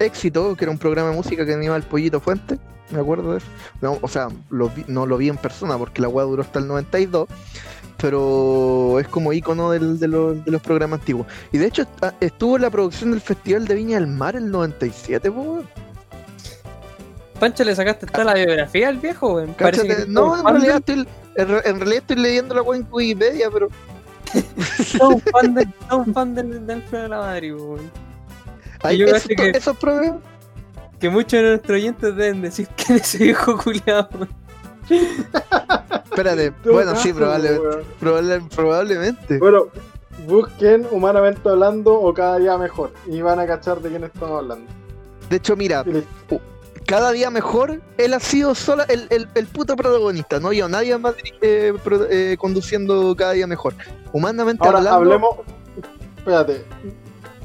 Éxito, 0.00 0.56
que 0.56 0.64
era 0.64 0.72
un 0.72 0.78
programa 0.78 1.10
de 1.10 1.16
música 1.16 1.46
que 1.46 1.54
animaba 1.54 1.76
el 1.76 1.84
Pollito 1.84 2.20
Fuente, 2.20 2.58
me 2.90 3.00
acuerdo 3.00 3.32
de 3.32 3.38
eso. 3.38 3.46
No, 3.80 3.98
o 4.00 4.08
sea, 4.08 4.28
lo 4.50 4.68
vi- 4.70 4.84
no 4.88 5.06
lo 5.06 5.16
vi 5.16 5.28
en 5.28 5.36
persona 5.36 5.76
porque 5.78 6.00
la 6.02 6.08
weá 6.08 6.24
duró 6.24 6.42
hasta 6.42 6.58
el 6.58 6.66
92, 6.68 7.28
pero 7.96 8.98
es 9.00 9.08
como 9.08 9.32
ícono 9.32 9.70
del- 9.70 9.98
de, 9.98 10.08
los, 10.08 10.44
de 10.44 10.50
los 10.50 10.62
programas 10.62 11.00
antiguos. 11.00 11.26
Y 11.52 11.58
de 11.58 11.66
hecho 11.66 11.82
est- 11.82 12.14
estuvo 12.20 12.56
en 12.56 12.62
la 12.62 12.70
producción 12.70 13.10
del 13.10 13.20
Festival 13.20 13.66
de 13.66 13.74
Viña 13.74 13.98
del 13.98 14.06
Mar 14.08 14.36
el 14.36 14.50
97, 14.50 15.30
po, 15.30 15.40
weón. 15.40 15.68
Pancho, 17.40 17.62
le 17.64 17.74
sacaste 17.74 18.06
toda 18.06 18.24
la 18.24 18.34
biografía 18.34 18.88
al 18.88 18.98
viejo, 18.98 19.34
weón. 19.34 19.54
No, 20.08 20.34
en 20.40 20.44
realidad, 20.54 20.76
estoy, 20.78 21.08
en, 21.36 21.48
en 21.50 21.76
realidad 21.80 21.98
estoy 21.98 22.16
leyendo 22.16 22.54
la 22.54 22.62
weá 22.62 22.80
en 22.80 22.86
Wikipedia, 22.90 23.48
pero 23.50 23.68
un 25.00 25.20
fan, 25.20 25.54
de, 25.54 25.68
fan 26.12 26.34
del, 26.34 26.66
del 26.66 26.82
Flor 26.82 27.02
de 27.02 27.08
la 27.08 27.18
Madre, 27.18 27.54
weón. 27.54 27.90
esos, 29.16 29.28
que- 29.28 29.50
esos 29.58 29.76
programas. 29.76 30.20
Que 31.00 31.08
muchos 31.10 31.32
de 31.40 31.42
nuestros 31.50 31.76
oyentes 31.76 32.16
deben 32.16 32.42
decir 32.42 32.66
que 32.76 32.94
es 32.94 33.02
ese 33.14 33.24
viejo 33.24 33.56
culiado. 33.56 34.08
Espérate, 36.04 36.50
bueno, 36.64 36.96
sí, 36.96 37.12
probable- 37.12 37.60
probable- 38.00 38.42
probablemente. 38.54 39.38
Bueno, 39.38 39.66
busquen 40.26 40.86
humanamente 40.90 41.48
hablando 41.48 41.94
o 41.94 42.12
cada 42.12 42.38
día 42.38 42.56
mejor. 42.58 42.92
Y 43.06 43.20
van 43.20 43.38
a 43.38 43.46
cachar 43.46 43.80
de 43.80 43.90
quién 43.90 44.04
estamos 44.04 44.38
hablando. 44.42 44.70
De 45.30 45.36
hecho, 45.36 45.54
mira, 45.56 45.84
cada 46.86 47.12
día 47.12 47.30
mejor, 47.30 47.80
él 47.98 48.14
ha 48.14 48.20
sido 48.20 48.54
sola 48.54 48.84
el, 48.88 49.06
el, 49.10 49.28
el 49.34 49.46
puto 49.46 49.76
protagonista, 49.76 50.40
no 50.40 50.52
yo, 50.54 50.68
nadie 50.70 50.96
más 50.96 51.14
eh, 51.42 51.74
pro- 51.84 52.06
eh, 52.08 52.36
conduciendo 52.38 53.14
cada 53.14 53.32
día 53.32 53.46
mejor. 53.46 53.74
Humanamente 54.12 54.64
Ahora 54.64 54.78
hablando, 54.78 54.98
hablemos. 54.98 55.36
Espérate. 56.16 56.64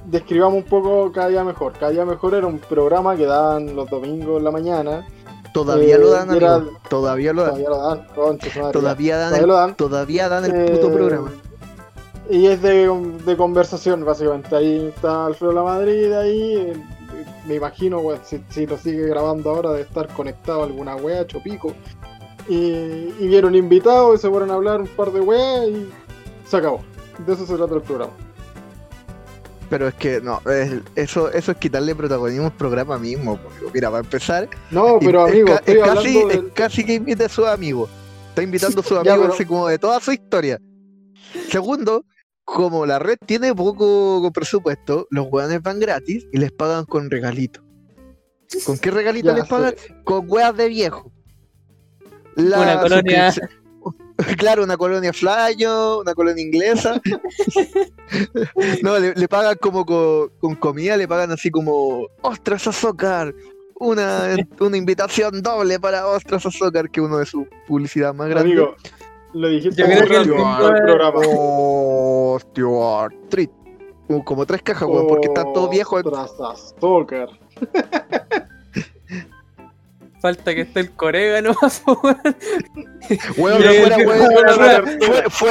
Describamos 0.06 0.58
un 0.58 0.64
poco 0.64 1.12
cada 1.12 1.30
día 1.30 1.44
mejor. 1.44 1.74
Cada 1.74 1.92
día 1.92 2.06
mejor 2.06 2.34
era 2.36 2.46
un 2.48 2.60
programa 2.60 3.16
que 3.16 3.26
daban 3.26 3.76
los 3.76 3.90
domingos 3.90 4.38
en 4.40 4.44
la 4.44 4.52
mañana. 4.52 5.08
todavía 5.54 5.96
eh, 5.96 6.00
lo 6.00 6.10
dan, 6.12 6.36
era- 6.36 6.56
amigo, 6.56 6.78
todavía 6.90 7.32
lo 7.34 7.44
dan, 7.44 7.52
Todavía 7.64 7.70
lo 7.70 7.78
dan. 7.78 8.08
todavía 8.14 9.18
dan, 9.18 9.32
Todavía 9.32 9.40
el, 9.42 9.48
lo 9.48 9.54
dan. 9.56 9.76
todavía 9.76 10.30
dan 10.30 10.46
el 10.46 10.72
puto 10.72 10.88
Eh, 10.90 10.94
programa. 10.94 11.32
Y 12.30 12.48
es 12.48 12.62
de, 12.62 12.88
de 13.26 13.38
conversación, 13.38 14.04
básicamente. 14.06 14.56
Ahí 14.56 14.92
está 14.96 15.26
Alfredo 15.28 15.52
La 15.54 15.64
Madrid, 15.64 16.12
ahí. 16.14 16.56
eh, 16.56 16.84
me 17.48 17.56
imagino, 17.56 18.02
si, 18.24 18.42
si 18.50 18.66
lo 18.66 18.78
sigue 18.78 19.06
grabando 19.08 19.50
ahora, 19.52 19.72
de 19.74 19.82
estar 19.82 20.08
conectado 20.10 20.62
a 20.64 20.66
alguna 20.66 20.96
wea, 20.96 21.28
chopico. 21.28 21.74
Y, 22.48 22.56
y 23.20 23.28
vieron 23.28 23.56
invitados 23.56 24.16
y 24.16 24.22
se 24.22 24.30
fueron 24.30 24.52
a 24.52 24.56
hablar 24.56 24.82
un 24.82 24.88
par 24.88 25.12
de 25.12 25.20
weas 25.22 25.68
y 25.68 25.90
se 26.48 26.58
acabó. 26.58 26.80
De 27.26 27.34
eso 27.34 27.46
se 27.46 27.56
trata 27.56 27.76
el 27.76 27.82
programa. 27.82 28.12
Pero 29.74 29.88
es 29.88 29.96
que 29.96 30.22
no, 30.22 30.40
es- 30.52 30.82
eso, 30.96 31.32
eso 31.32 31.52
es 31.52 31.58
quitarle 31.58 31.96
protagonismo 31.96 32.46
al 32.46 32.56
programa 32.56 33.00
mismo. 33.00 33.38
porque, 33.38 33.66
Mira, 33.74 33.90
para 33.90 34.04
empezar, 34.04 34.48
No, 34.70 35.00
pero 35.00 35.26
es, 35.26 35.34
amigo, 35.34 35.56
estoy 35.56 35.76
es 35.78 35.84
casi, 35.84 36.18
es 36.20 36.42
casi 36.54 36.86
que 36.86 36.94
invita 36.94 37.26
a 37.26 37.30
sus 37.30 37.48
amigos. 37.48 37.90
Está 38.30 38.44
invitando 38.44 38.82
a 38.82 38.84
sus 38.84 38.98
amigos 39.00 39.32
así 39.34 39.46
como 39.46 39.68
de 39.68 39.80
toda 39.80 40.00
su 40.00 40.12
historia. 40.12 40.60
Segundo, 41.50 42.06
como 42.44 42.86
la 42.86 43.00
red 43.00 43.18
tiene 43.26 43.56
poco 43.56 44.30
presupuesto, 44.32 45.08
los 45.10 45.26
weones 45.32 45.60
van 45.64 45.80
gratis 45.80 46.28
y 46.32 46.38
les 46.38 46.52
pagan 46.52 46.86
con 46.86 47.10
regalitos. 47.10 47.64
¿Con 48.68 48.78
qué 48.78 48.92
regalito 48.92 49.30
Ya, 49.30 49.34
les 49.38 49.48
pagan? 49.48 49.74
sí. 49.76 49.92
Con 50.04 50.26
weas 50.30 50.56
de 50.56 50.68
viejo. 50.70 51.12
La 52.36 52.60
Una 52.62 52.80
colonia. 52.80 53.32
suscripción- 53.32 53.63
Claro, 54.38 54.64
una 54.64 54.78
colonia 54.78 55.12
flayo, 55.14 56.02
una 56.02 56.14
colonia 56.14 56.44
inglesa. 56.44 57.02
no, 58.82 59.00
le, 59.00 59.14
le 59.16 59.28
pagan 59.28 59.56
como 59.60 59.86
co- 59.86 60.32
con, 60.40 60.56
comida, 60.56 60.98
le 60.98 61.08
pagan 61.08 61.32
así 61.32 61.50
como 61.50 62.08
ostras 62.22 62.68
azúcar. 62.68 63.34
Una, 63.80 64.36
una 64.60 64.78
invitación 64.78 65.42
doble 65.42 65.80
para 65.80 66.08
ostras 66.08 66.46
azúcar, 66.46 66.90
que 66.90 67.00
es 67.02 67.06
uno 67.06 67.18
de 67.18 67.26
sus 67.26 67.46
publicidades 67.68 68.16
más 68.16 68.30
grandes. 68.30 68.54
Amigo, 68.54 68.76
lo 69.34 69.48
dijiste 69.50 69.82
Yo 69.82 69.88
creo 69.88 70.08
que 70.08 70.16
el 70.18 70.84
programa. 70.84 71.20
Oh, 71.26 72.38
Stuart 72.40 73.14
Treat. 73.30 73.50
Como 74.26 74.46
tres 74.46 74.62
cajas, 74.62 74.88
weón, 74.88 75.08
porque 75.08 75.28
están 75.28 75.52
todos 75.54 75.70
viejos. 75.72 76.04
Ostras, 76.06 76.32
azúcar. 76.78 77.30
Falta 80.24 80.56
que 80.56 80.62
esté 80.62 80.80
el 80.80 80.92
corega 80.92 81.42
nomás, 81.42 81.84
weón. 81.86 82.18
Fuera 83.36 83.98
weón, 83.98 84.98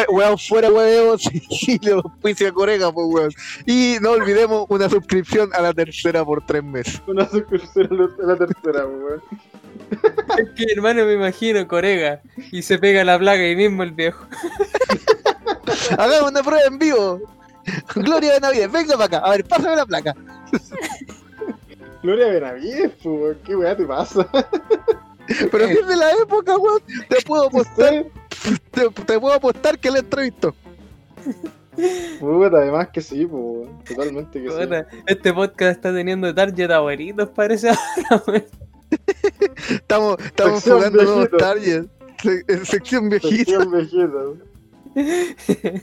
weón, 0.09 0.39
fuera 0.39 0.70
weón, 0.70 1.18
sí, 1.18 1.43
juicios 1.51 2.03
de 2.39 2.53
corega, 2.53 2.91
pues 2.91 3.07
weón. 3.11 3.31
Y 3.66 3.99
no 4.01 4.12
olvidemos 4.12 4.64
una 4.70 4.89
suscripción 4.89 5.51
a 5.53 5.61
la 5.61 5.75
tercera 5.75 6.25
por 6.25 6.47
tres 6.47 6.64
meses. 6.64 7.03
Una 7.07 7.29
suscripción 7.29 7.87
a 7.91 7.95
la- 7.95 8.25
a 8.25 8.27
la 8.29 8.37
tercera, 8.47 8.87
weón. 8.87 9.23
Es 10.39 10.49
que 10.57 10.73
hermano 10.73 11.05
me 11.05 11.12
imagino 11.14 11.68
corega 11.68 12.23
y 12.51 12.62
se 12.62 12.79
pega 12.79 13.05
la 13.05 13.18
plaga 13.18 13.43
ahí 13.43 13.55
mismo 13.55 13.83
el 13.83 13.93
viejo. 13.93 14.27
Hagamos 15.99 16.31
una 16.31 16.43
prueba 16.43 16.64
en 16.66 16.79
vivo. 16.79 17.20
Gloria 17.95 18.33
de 18.33 18.41
Navidad, 18.41 18.70
venga 18.73 18.95
para 18.95 19.05
acá. 19.05 19.18
A 19.18 19.31
ver, 19.33 19.45
pásame 19.45 19.77
la 19.77 19.85
placa. 19.85 20.14
Gloria 22.03 22.26
Benavides, 22.28 22.92
pues, 23.03 23.20
weón. 23.20 23.38
¿Qué 23.44 23.57
weá 23.57 23.76
te 23.76 23.84
pasa? 23.86 24.28
Pero 25.50 25.66
si 25.68 25.72
es 25.74 25.86
de 25.86 25.96
la 25.96 26.11
época, 26.22 26.57
weón. 26.57 26.82
Te 27.09 27.22
puedo 27.24 27.46
apostar, 27.46 28.07
te, 28.70 28.88
te 28.90 29.20
puedo 29.20 29.34
apostar 29.34 29.78
que 29.78 29.90
la 29.90 30.00
entrevistó. 30.00 30.55
Puta, 32.20 32.57
además 32.59 32.88
que 32.92 33.00
sí, 33.00 33.24
pues. 33.26 33.68
Totalmente 33.84 34.42
que 34.42 34.50
sí. 34.50 34.57
Puta, 34.57 34.86
Este 35.07 35.32
podcast 35.32 35.76
está 35.76 35.94
teniendo 35.94 36.34
target 36.34 36.70
abuelitos, 36.70 37.28
parece 37.30 37.70
ahora, 37.70 38.22
weón. 38.26 38.44
Estamos, 39.70 40.16
estamos 40.24 40.55
Sección 40.62 40.76
jugando 40.78 41.03
nuevos 41.05 41.30
targets. 41.38 41.88
Se- 42.22 42.44
en 42.48 42.66
sección 42.66 43.09
viejita. 43.09 43.36
Sección 43.36 43.70
viejita. 43.72 44.18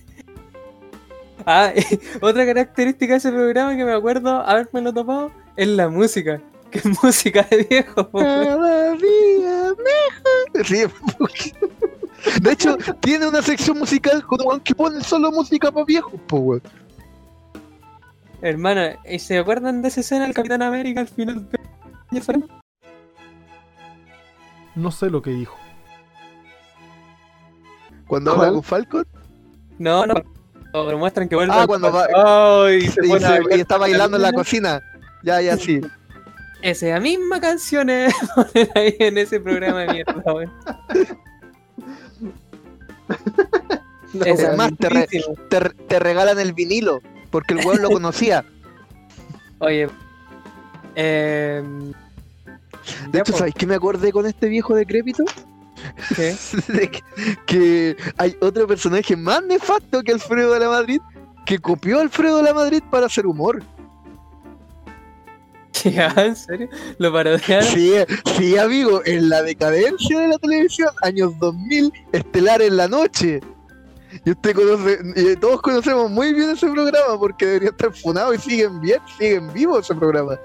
Ah, 1.46 1.72
otra 2.22 2.46
característica 2.46 3.14
de 3.14 3.18
ese 3.18 3.32
programa 3.32 3.76
que 3.76 3.86
me 3.86 3.94
acuerdo 3.94 4.30
habérmelo 4.30 4.94
topado 4.94 5.32
es 5.64 5.68
la 5.70 5.90
música. 5.90 6.42
Que 6.72 6.80
es 6.80 7.04
música 7.04 7.46
de 7.50 7.64
viejo, 7.64 8.08
po. 8.10 8.20
Cada 8.20 8.94
día 8.94 9.64
mejor. 10.46 11.32
De 12.42 12.52
hecho, 12.52 12.78
tiene 13.00 13.28
una 13.28 13.42
sección 13.42 13.80
musical 13.80 14.24
con 14.24 14.60
que 14.60 14.76
pone 14.76 15.02
solo 15.04 15.32
música 15.32 15.72
para 15.72 15.86
viejos, 15.86 16.14
pues 16.28 16.44
weón. 16.44 16.62
Hermano, 18.42 18.82
¿y 19.10 19.18
¿se 19.20 19.38
acuerdan 19.40 19.82
de 19.82 19.88
esa 19.88 20.02
escena 20.02 20.26
del 20.26 20.34
Capitán 20.36 20.62
América 20.62 21.02
al 21.02 21.08
final? 21.08 21.50
de- 21.50 22.44
No 24.76 24.92
sé 24.92 25.10
lo 25.10 25.22
que 25.22 25.32
dijo. 25.32 25.58
Cuando 28.08 28.34
¿Cuál? 28.36 28.48
habla 28.48 28.56
con 28.56 28.64
Falcon 28.64 29.08
No, 29.78 30.06
no. 30.06 30.16
Pero 30.72 30.98
muestran 31.00 31.28
que 31.28 31.36
vuelve. 31.36 31.54
Ah, 31.56 31.66
cuando 31.66 31.92
va- 31.92 32.06
pasado 32.08 32.72
y 32.72 32.88
se 32.88 33.06
y, 33.06 33.10
pone 33.10 33.26
a 33.26 33.28
se- 33.28 33.34
bailar 33.40 33.58
y 33.58 33.62
está 33.62 33.78
bailando 33.78 34.18
en 34.18 34.24
la 34.24 34.32
cocina. 34.34 34.82
Ya, 35.24 35.42
ya, 35.42 35.58
sí. 35.58 35.82
Esa 36.62 37.00
misma 37.00 37.40
canción 37.40 37.90
es 37.90 38.14
ahí 38.76 38.96
en 39.00 39.18
ese 39.18 39.40
programa 39.40 39.80
de 39.82 39.94
mierda, 39.94 40.22
weón. 40.34 40.52
No, 44.14 44.26
Es 44.26 44.58
más, 44.58 44.72
te, 44.78 44.90
re- 44.90 45.08
te, 45.50 45.60
re- 45.60 45.70
te 45.88 46.00
regalan 46.00 46.40
el 46.40 46.54
vinilo 46.54 47.02
porque 47.32 47.54
el 47.54 47.66
weón 47.66 47.82
lo 47.82 47.90
conocía. 47.90 48.44
Oye. 49.60 49.88
Eh, 50.96 51.64
De 53.12 53.20
hecho, 53.20 53.32
po, 53.34 53.38
¿sabéis 53.38 53.56
qué 53.56 53.68
me 53.68 53.76
acordé 53.76 54.12
con 54.12 54.26
este 54.26 54.48
viejo 54.48 54.74
decrépito? 54.76 55.24
¿qué? 56.16 56.36
De 56.68 56.90
que, 56.90 57.02
que 57.46 57.98
hay 58.18 58.36
otro 58.42 58.68
personaje 58.68 59.16
más 59.16 59.44
nefasto 59.44 60.02
que 60.02 60.12
Alfredo 60.14 60.54
de 60.54 60.60
la 60.60 60.70
Madrid 60.70 61.00
que 61.46 61.60
copió 61.60 62.00
a 62.00 62.02
Alfredo 62.02 62.38
de 62.38 62.44
la 62.44 62.54
Madrid 62.54 62.82
para 62.90 63.06
hacer 63.06 63.26
humor. 63.28 63.64
¿Ya? 65.92 66.14
¿En 66.18 66.36
serio? 66.36 66.70
¿Lo 66.98 67.12
parodiaron? 67.14 67.68
Sí, 67.68 67.94
sí, 68.38 68.58
amigo, 68.58 69.02
en 69.06 69.30
la 69.30 69.42
decadencia 69.44 70.20
de 70.20 70.28
la 70.30 70.38
televisión, 70.38 70.90
años 71.02 71.32
2000, 71.40 71.92
Estelar 72.12 72.62
en 72.62 72.78
la 72.78 72.88
noche. 72.88 73.40
Y 74.26 74.32
usted 74.32 74.56
conoce, 74.56 75.00
y 75.16 75.36
todos 75.36 75.62
conocemos 75.62 76.10
muy 76.10 76.34
bien 76.34 76.50
ese 76.50 76.68
programa 76.68 77.18
porque 77.20 77.46
debería 77.46 77.70
estar 77.70 77.94
funado 77.94 78.34
y 78.34 78.40
siguen 78.40 78.82
bien, 78.82 79.00
siguen 79.18 79.54
vivos 79.54 79.86
ese 79.86 79.94
programa. 79.96 80.40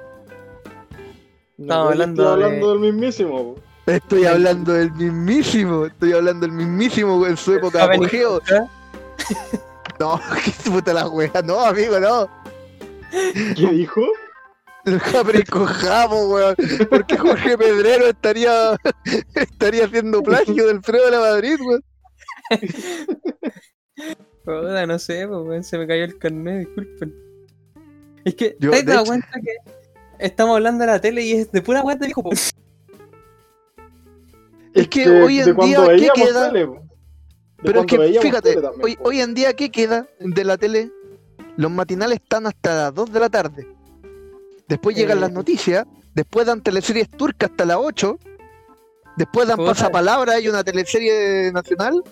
No, 1.57 1.89
hablando 1.89 2.22
estoy 2.22 2.39
de- 2.41 2.45
hablando 2.47 2.70
del 2.72 2.80
mismísimo. 2.80 3.55
Estoy 3.87 4.24
hablando 4.26 4.72
del 4.72 4.93
mismísimo, 4.93 5.87
estoy 5.87 6.12
hablando 6.12 6.47
del 6.47 6.57
mismísimo 6.57 7.26
en 7.26 7.37
su 7.37 7.55
época 7.55 7.87
de 7.87 7.95
apogeo. 7.95 8.41
No, 10.01 10.20
qué 10.45 10.70
puta 10.70 10.93
la 10.93 11.09
wea, 11.09 11.30
no, 11.45 11.61
amigo, 11.61 12.01
no. 12.01 12.28
¿Qué 13.55 13.68
dijo? 13.70 14.03
El 14.87 14.99
Japri 15.01 15.43
con 15.45 15.64
Jamo, 15.66 16.28
weón. 16.28 16.55
Porque 16.91 17.16
Jorge 17.16 17.57
Pedrero 17.57 18.07
estaría 18.07 18.76
estaría 19.35 19.87
haciendo 19.87 20.22
plagio 20.22 20.66
del 20.66 20.82
Fredo 20.82 21.07
de 21.07 21.11
la 21.11 21.20
Madrid, 21.20 21.57
weón. 21.61 21.82
Puta, 24.45 24.87
no 24.87 24.99
sé, 24.99 25.26
pues, 25.26 25.41
weón, 25.41 25.64
se 25.64 25.78
me 25.78 25.87
cayó 25.87 26.05
el 26.05 26.18
carnet, 26.18 26.66
disculpen. 26.66 27.14
Es 28.24 28.35
que, 28.35 28.57
Yo, 28.61 28.70
¿te 28.70 28.76
has 28.78 28.85
dado 28.85 29.01
hecho- 29.01 29.09
cuenta 29.11 29.28
que 29.43 29.57
estamos 30.18 30.57
hablando 30.57 30.80
de 30.85 30.87
la 30.91 31.01
tele 31.01 31.22
y 31.22 31.32
es 31.32 31.51
de 31.53 31.62
pura 31.62 31.82
weá 31.82 31.97
de 31.97 32.07
viejo? 32.07 32.22
Es 34.74 34.89
que 34.89 35.09
De- 35.09 35.22
hoy 35.22 35.39
en 35.41 35.57
día, 35.57 35.87
¿qué 35.97 36.09
queda? 36.14 36.51
tele, 36.53 36.68
Pero 37.62 37.80
es 37.80 37.87
que, 37.87 38.18
fíjate, 38.20 38.55
también, 38.55 38.80
hoy, 38.82 38.99
hoy 39.03 39.20
en 39.20 39.35
día, 39.35 39.53
¿qué 39.55 39.70
queda 39.70 40.09
de 40.18 40.45
la 40.45 40.59
tele? 40.59 40.91
Los 41.57 41.70
matinales 41.70 42.16
están 42.20 42.47
hasta 42.47 42.74
las 42.85 42.95
2 42.95 43.12
de 43.12 43.20
la 43.20 43.30
tarde. 43.30 43.68
Después 44.68 44.96
llegan 44.96 45.18
Eh. 45.18 45.20
las 45.22 45.32
noticias, 45.32 45.86
después 46.14 46.46
dan 46.46 46.62
teleseries 46.62 47.08
turcas 47.10 47.50
hasta 47.50 47.64
las 47.64 47.76
8, 47.78 48.18
después 49.16 49.46
dan 49.48 49.58
pasapalabra 49.58 50.40
y 50.40 50.48
una 50.48 50.64
teleserie 50.64 51.52
nacional, 51.52 52.02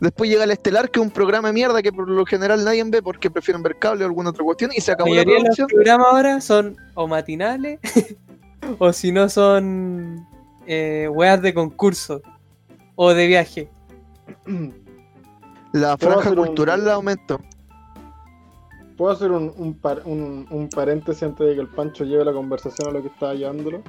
después 0.00 0.28
llega 0.28 0.44
el 0.44 0.50
Estelar, 0.50 0.90
que 0.90 1.00
es 1.00 1.04
un 1.06 1.10
programa 1.10 1.48
de 1.48 1.54
mierda 1.54 1.80
que 1.82 1.92
por 1.92 2.08
lo 2.08 2.26
general 2.26 2.64
nadie 2.64 2.84
ve 2.84 3.02
porque 3.02 3.30
prefieren 3.30 3.62
ver 3.62 3.78
cable 3.78 4.04
o 4.04 4.06
alguna 4.06 4.30
otra 4.30 4.44
cuestión, 4.44 4.70
y 4.74 4.80
se 4.80 4.90
La 4.90 4.94
acabó 4.94 5.14
la 5.14 5.24
de 5.24 5.40
los 5.40 5.56
programas 5.72 6.06
ahora 6.10 6.40
son 6.40 6.76
o 6.94 7.06
matinales 7.08 7.78
o 8.78 8.92
si 8.92 9.10
no 9.12 9.28
son 9.28 10.26
eh, 10.66 11.08
weas 11.10 11.40
de 11.42 11.54
concurso 11.54 12.20
o 12.96 13.12
de 13.14 13.26
viaje. 13.26 13.68
La 15.72 15.96
¿Puedo 15.96 16.12
franja 16.20 16.30
un- 16.30 16.36
cultural 16.46 16.84
la 16.84 16.94
aumentó. 16.94 17.40
¿Puedo 18.96 19.12
hacer 19.12 19.30
un, 19.32 19.52
un, 19.56 19.74
par- 19.74 20.02
un, 20.04 20.46
un 20.50 20.68
paréntesis 20.68 21.22
antes 21.24 21.46
de 21.46 21.54
que 21.54 21.60
el 21.60 21.68
Pancho 21.68 22.04
lleve 22.04 22.24
la 22.24 22.32
conversación 22.32 22.88
a 22.88 22.92
lo 22.92 23.02
que 23.02 23.08
estaba 23.08 23.34
llevándolo? 23.34 23.82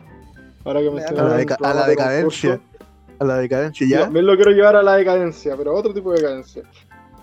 Ahora 0.64 0.82
que 0.82 0.88
A 0.88 0.92
mencionaron 0.92 1.30
la, 1.32 1.38
deca- 1.38 1.58
a 1.62 1.74
la 1.74 1.84
de 1.84 1.90
decadencia. 1.92 2.50
concurso. 2.58 2.76
A 3.20 3.24
la 3.24 3.38
decadencia, 3.38 3.88
Ya, 3.88 4.10
me 4.10 4.22
lo 4.22 4.36
quiero 4.36 4.52
llevar 4.52 4.76
a 4.76 4.84
la 4.84 4.96
decadencia, 4.98 5.56
pero 5.56 5.72
a 5.72 5.76
otro 5.80 5.94
tipo 5.94 6.12
de 6.12 6.18
decadencia. 6.22 6.64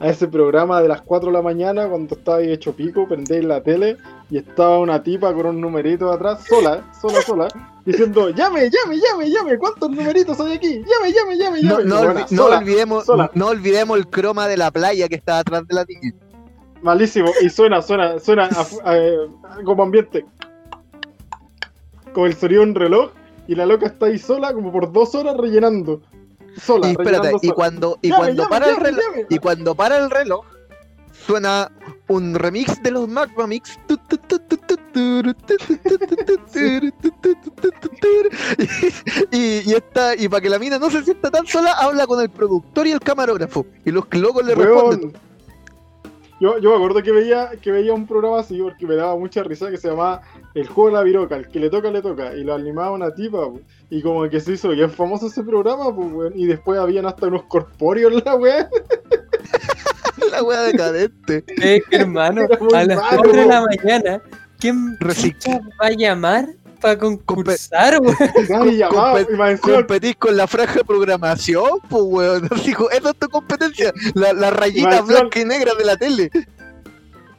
A 0.00 0.08
ese 0.08 0.26
programa 0.26 0.80
de 0.80 0.88
las 0.88 1.02
4 1.02 1.28
de 1.28 1.32
la 1.34 1.42
mañana, 1.42 1.86
cuando 1.86 2.14
estaba 2.16 2.38
ahí 2.38 2.50
hecho 2.50 2.72
pico, 2.72 3.06
prendéis 3.06 3.44
la 3.44 3.62
tele 3.62 3.98
y 4.30 4.38
estaba 4.38 4.78
una 4.78 5.02
tipa 5.02 5.32
con 5.34 5.46
un 5.46 5.60
numerito 5.60 6.10
atrás, 6.10 6.44
sola, 6.48 6.90
sola, 7.00 7.20
sola, 7.22 7.48
diciendo: 7.84 8.30
llame, 8.30 8.70
llame, 8.70 8.98
llame, 8.98 9.30
llame, 9.30 9.58
¿cuántos 9.58 9.90
numeritos 9.90 10.40
hay 10.40 10.54
aquí? 10.54 10.78
Llame, 10.78 11.12
llame, 11.12 11.36
llame, 11.36 11.62
llame. 11.62 11.84
no 11.84 11.98
buena, 12.04 12.20
no 12.22 12.26
sola, 12.28 12.58
olvidemos, 12.58 13.04
sola. 13.04 13.30
no 13.34 13.46
olvidemos 13.48 13.98
el 13.98 14.06
croma 14.08 14.48
de 14.48 14.56
la 14.56 14.70
playa 14.70 15.08
que 15.08 15.14
estaba 15.16 15.40
atrás 15.40 15.66
de 15.68 15.74
la 15.74 15.84
niña. 15.84 16.12
Malísimo, 16.82 17.30
y 17.40 17.48
suena, 17.48 17.80
suena, 17.80 18.18
suena 18.18 18.44
a- 18.46 18.90
a- 18.90 18.94
a- 18.94 19.64
como 19.64 19.84
ambiente. 19.84 20.24
Con 22.12 22.26
el 22.26 22.34
sonido 22.34 22.62
de 22.62 22.68
un 22.70 22.74
reloj, 22.74 23.10
y 23.48 23.54
la 23.54 23.66
loca 23.66 23.86
está 23.86 24.06
ahí 24.06 24.18
sola, 24.18 24.52
como 24.52 24.72
por 24.72 24.92
dos 24.92 25.14
horas 25.14 25.36
rellenando. 25.36 26.00
Sola, 26.60 26.88
Y 26.88 26.90
espérate, 26.90 27.12
rellenando 27.18 27.38
y 27.42 27.46
sola. 27.46 27.54
cuando, 27.54 27.98
y 28.02 28.08
Llame, 28.08 28.18
cuando 28.20 28.42
llame, 28.42 28.50
para 28.50 28.70
el 28.70 28.76
reloj, 28.76 29.02
y 29.30 29.38
cuando 29.38 29.74
para 29.74 29.98
el 29.98 30.10
reloj, 30.10 30.44
suena 31.26 31.70
un 32.08 32.34
remix 32.34 32.82
de 32.82 32.90
los 32.90 33.08
Magma 33.08 33.46
Mix. 33.46 33.78
Y, 39.30 39.70
y, 39.70 39.74
está, 39.74 40.14
y 40.16 40.28
para 40.28 40.40
que 40.40 40.48
la 40.48 40.58
mina 40.58 40.78
no 40.78 40.90
se 40.90 41.02
sienta 41.02 41.30
tan 41.30 41.46
sola, 41.46 41.72
habla 41.72 42.06
con 42.06 42.20
el 42.20 42.28
productor 42.30 42.86
y 42.86 42.92
el 42.92 43.00
camarógrafo. 43.00 43.66
Y 43.84 43.90
los 43.90 44.04
locos 44.12 44.44
le 44.44 44.54
responden. 44.54 45.12
Yo, 46.42 46.58
yo 46.58 46.70
me 46.70 46.74
acuerdo 46.76 47.00
que 47.04 47.12
veía, 47.12 47.50
que 47.62 47.70
veía 47.70 47.94
un 47.94 48.04
programa 48.04 48.40
así 48.40 48.58
porque 48.60 48.84
me 48.84 48.96
daba 48.96 49.16
mucha 49.16 49.44
risa 49.44 49.70
que 49.70 49.76
se 49.76 49.88
llamaba 49.90 50.22
El 50.54 50.66
juego 50.66 50.90
de 50.90 50.96
la 50.96 51.02
viroca, 51.04 51.36
el 51.36 51.46
que 51.46 51.60
le 51.60 51.70
toca, 51.70 51.88
le 51.92 52.02
toca, 52.02 52.34
y 52.34 52.42
lo 52.42 52.52
animaba 52.54 52.90
una 52.90 53.14
tipa, 53.14 53.38
po. 53.44 53.60
y 53.90 54.02
como 54.02 54.28
que 54.28 54.40
se 54.40 54.54
hizo 54.54 54.70
bien 54.70 54.90
famoso 54.90 55.28
ese 55.28 55.44
programa, 55.44 55.94
pues, 55.94 56.12
weón. 56.12 56.32
Y 56.34 56.46
después 56.46 56.80
habían 56.80 57.06
hasta 57.06 57.28
unos 57.28 57.44
corpóreos 57.44 58.12
en 58.12 58.22
la 58.24 58.34
weá. 58.34 58.68
La 60.32 60.42
wea 60.42 60.62
decadente. 60.62 61.44
Eh, 61.62 61.80
hermano, 61.90 62.42
Era 62.42 62.58
muy 62.58 62.74
a 62.74 62.84
las 62.86 62.96
malo. 62.96 63.22
4 63.22 63.32
de 63.32 63.46
la 63.46 63.60
mañana, 63.62 64.22
¿quién 64.58 64.98
Recic- 64.98 65.60
va 65.80 65.86
a 65.86 65.90
llamar 65.90 66.48
para 66.82 66.98
concursar, 66.98 67.98
weón? 68.02 68.16
Competís 69.60 70.16
con 70.16 70.36
la 70.36 70.46
franja 70.46 70.74
de 70.74 70.84
programación, 70.84 71.78
pues 71.88 72.02
weón. 72.04 72.48
Co- 72.76 72.90
esa 72.90 73.10
es 73.10 73.16
tu 73.16 73.28
competencia. 73.28 73.92
La, 74.14 74.32
la 74.32 74.50
rayita 74.50 75.00
blanca 75.02 75.40
y 75.40 75.44
negra 75.44 75.74
de 75.74 75.84
la 75.84 75.96
tele. 75.96 76.30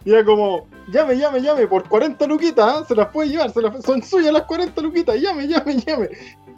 Y 0.06 0.12
era 0.12 0.26
como, 0.26 0.68
llame, 0.92 1.18
llame, 1.18 1.42
llame, 1.42 1.68
por 1.68 1.88
40 1.88 2.26
luquitas, 2.28 2.66
¿ah? 2.68 2.86
se 2.88 2.96
las 2.96 3.08
puede 3.10 3.30
llevar, 3.30 3.52
se 3.52 3.62
las- 3.62 3.84
son 3.86 4.02
suyas 4.02 4.34
las 4.34 4.44
40 4.44 4.82
luquitas, 4.82 5.16
llame, 5.20 5.48
llame, 5.48 5.78
llame. 5.78 6.10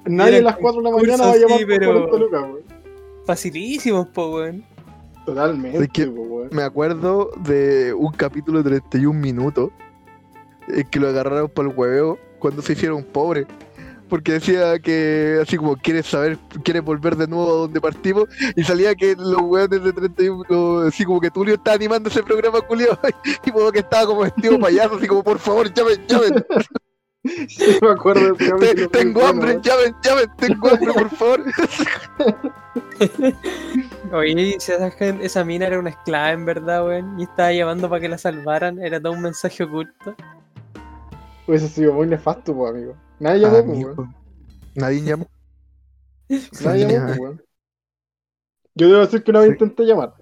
Nadie 0.05 0.37
a 0.37 0.41
las 0.41 0.57
4 0.57 0.81
de 0.81 0.89
la 0.89 0.95
mañana 0.95 1.25
va 1.25 1.31
a 1.33 1.37
llamar 1.37 1.57
sí, 1.59 1.65
por 1.65 1.77
pero- 1.79 2.09
40 2.09 2.17
lucas, 2.17 2.41
weón. 2.41 2.63
Facilísimos, 3.25 4.07
po, 4.09 4.35
weón. 4.35 4.63
Totalmente, 5.25 5.77
Es 5.83 5.89
que- 5.89 6.07
po, 6.07 6.21
weón. 6.21 6.49
Me 6.51 6.63
acuerdo 6.63 7.31
de 7.43 7.93
un 7.93 8.11
capítulo 8.13 8.63
de 8.63 8.69
31 8.81 9.19
minutos 9.19 9.69
eh, 10.67 10.83
que 10.89 10.99
lo 10.99 11.07
agarraron 11.09 11.49
para 11.49 11.69
el 11.69 11.75
hueveo 11.75 12.17
cuando 12.39 12.61
se 12.61 12.73
hicieron 12.73 13.03
pobres. 13.03 13.45
Porque 14.07 14.33
decía 14.33 14.77
que, 14.77 15.39
así 15.41 15.57
como, 15.57 15.75
¿quieres 15.77 16.05
saber, 16.05 16.37
quieres 16.63 16.83
volver 16.83 17.15
de 17.15 17.25
nuevo 17.27 17.49
a 17.49 17.57
donde 17.61 17.81
partimos? 17.81 18.25
Y 18.55 18.63
salía 18.63 18.93
que 18.93 19.15
los 19.17 19.41
hueones 19.41 19.83
de 19.83 19.93
31, 19.93 20.43
los- 20.47 20.93
así 20.93 21.03
como 21.05 21.19
que 21.19 21.31
Tulio 21.31 21.55
estaba 21.55 21.73
animando 21.75 22.09
ese 22.09 22.21
programa 22.21 22.61
culiado 22.61 22.99
y 23.45 23.51
como 23.51 23.71
que 23.71 23.79
estaba 23.79 24.05
como 24.05 24.21
vestido 24.21 24.59
payaso, 24.59 24.95
así 24.97 25.07
como, 25.07 25.23
por 25.23 25.39
favor, 25.39 25.73
llamen, 25.73 26.05
llamen, 26.07 26.45
Sí, 27.49 27.79
me 27.81 27.89
acuerdo 27.89 28.35
de 28.35 28.45
ese 28.45 28.75
te- 28.75 28.87
tengo 28.89 29.25
hambre, 29.25 29.57
llamen, 29.63 29.95
llamen, 30.03 30.25
tengo 30.37 30.69
hambre, 30.69 30.93
por 30.93 31.09
favor. 31.09 31.43
Oye, 34.13 34.57
esa 34.57 35.43
mina 35.43 35.65
era 35.65 35.79
una 35.79 35.89
esclava 35.89 36.31
en 36.31 36.45
verdad, 36.45 36.85
weón, 36.85 37.19
y 37.19 37.23
estaba 37.23 37.51
llamando 37.51 37.89
para 37.89 38.01
que 38.01 38.09
la 38.09 38.19
salvaran, 38.19 38.77
era 38.79 39.01
todo 39.01 39.13
un 39.13 39.23
mensaje 39.23 39.63
oculto. 39.63 40.15
Hubiese 41.47 41.67
sido 41.69 41.93
muy 41.93 42.07
nefasto, 42.07 42.55
pues, 42.55 42.71
amigo. 42.73 42.95
Nadie 43.19 43.41
llamó, 43.41 43.63
pues, 43.65 43.85
weón. 43.85 44.15
Nadie 44.75 45.01
llamó. 45.01 45.27
Nadie 46.63 46.87
llamó, 46.87 47.05
pues, 47.07 47.19
weón. 47.19 47.41
Yo 48.75 48.87
debo 48.89 48.99
decir 49.01 49.23
que 49.23 49.31
una 49.31 49.39
vez 49.41 49.49
Sí. 49.49 49.53
intenté 49.53 49.83
llamar. 49.83 50.13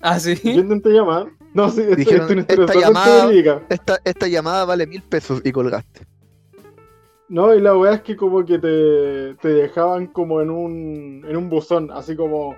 Ah, 0.00 0.18
sí. 0.20 0.34
Yo 0.42 0.60
intenté 0.60 0.90
llamar. 0.90 1.28
No, 1.54 1.68
sí, 1.70 1.82
esto, 1.82 1.96
Dijeron, 1.96 2.20
esto 2.22 2.30
es 2.30 2.30
una 2.32 2.40
historia 2.40 2.64
esta 2.64 2.80
llamada-. 2.80 3.66
Esta, 3.68 3.98
esta 4.04 4.28
llamada 4.28 4.64
vale 4.64 4.86
mil 4.86 5.02
pesos 5.02 5.40
y 5.44 5.52
colgaste. 5.52 6.06
No, 7.28 7.54
y 7.54 7.60
la 7.60 7.76
weá 7.76 7.94
es 7.94 8.02
que 8.02 8.16
como 8.16 8.44
que 8.44 8.58
te, 8.58 9.34
te 9.40 9.48
dejaban 9.48 10.06
como 10.08 10.40
en 10.42 10.50
un, 10.50 11.24
en 11.26 11.36
un 11.36 11.48
buzón, 11.48 11.90
así 11.90 12.14
como, 12.14 12.54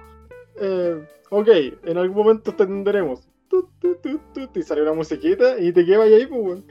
eh, 0.61 1.01
ok, 1.31 1.49
en 1.85 1.97
algún 1.97 2.17
momento 2.17 2.53
te 2.55 2.65
atenderemos. 2.65 3.29
Y 4.55 4.63
sale 4.63 4.83
una 4.83 4.93
musiquita 4.95 5.59
y 5.59 5.73
te 5.73 5.85
quedas 5.85 6.07
ahí, 6.07 6.27
pues, 6.27 6.41
weón. 6.43 6.65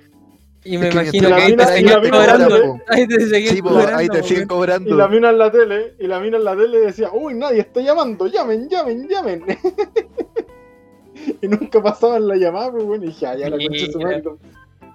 Y 0.65 0.77
me 0.77 0.87
Es 0.87 0.95
que 0.95 1.01
imagino 1.01 1.27
que 1.27 1.33
ahí 1.33 1.51
mina- 1.51 1.65
te 1.65 1.73
seguían 1.73 2.09
cobrando. 2.09 2.79
Ahí 2.87 3.07
te 3.07 3.19
seguían 3.27 3.55
Sí, 3.55 3.61
cobrando. 3.61 3.95
ahí 3.97 4.07
te 4.07 4.23
siguen 4.23 4.47
cobrando. 4.47 4.89
Y 4.89 4.93
la 4.93 5.07
mina 5.09 5.29
en 5.29 5.37
la 5.37 5.51
tele, 5.51 5.93
y 5.99 6.07
la 6.07 6.19
mina 6.19 6.37
en 6.37 6.43
la 6.45 6.55
tele 6.55 6.79
decía, 6.79 7.09
uy, 7.11 7.33
nadie 7.33 7.59
está 7.61 7.81
llamando, 7.81 8.27
llamen, 8.27 8.69
llamen, 8.69 9.07
llamen. 9.09 9.43
y 11.41 11.47
nunca 11.47 11.81
pasaban 11.81 12.27
la 12.27 12.35
llamada, 12.35 12.71
pues, 12.71 12.83
bueno, 12.83 13.03
y 13.03 13.07
dije, 13.07 13.25
ah, 13.27 13.35
ya 13.35 13.49
la 13.49 13.57
concha 13.57 13.91
su 13.91 13.99
madre. 13.99 14.23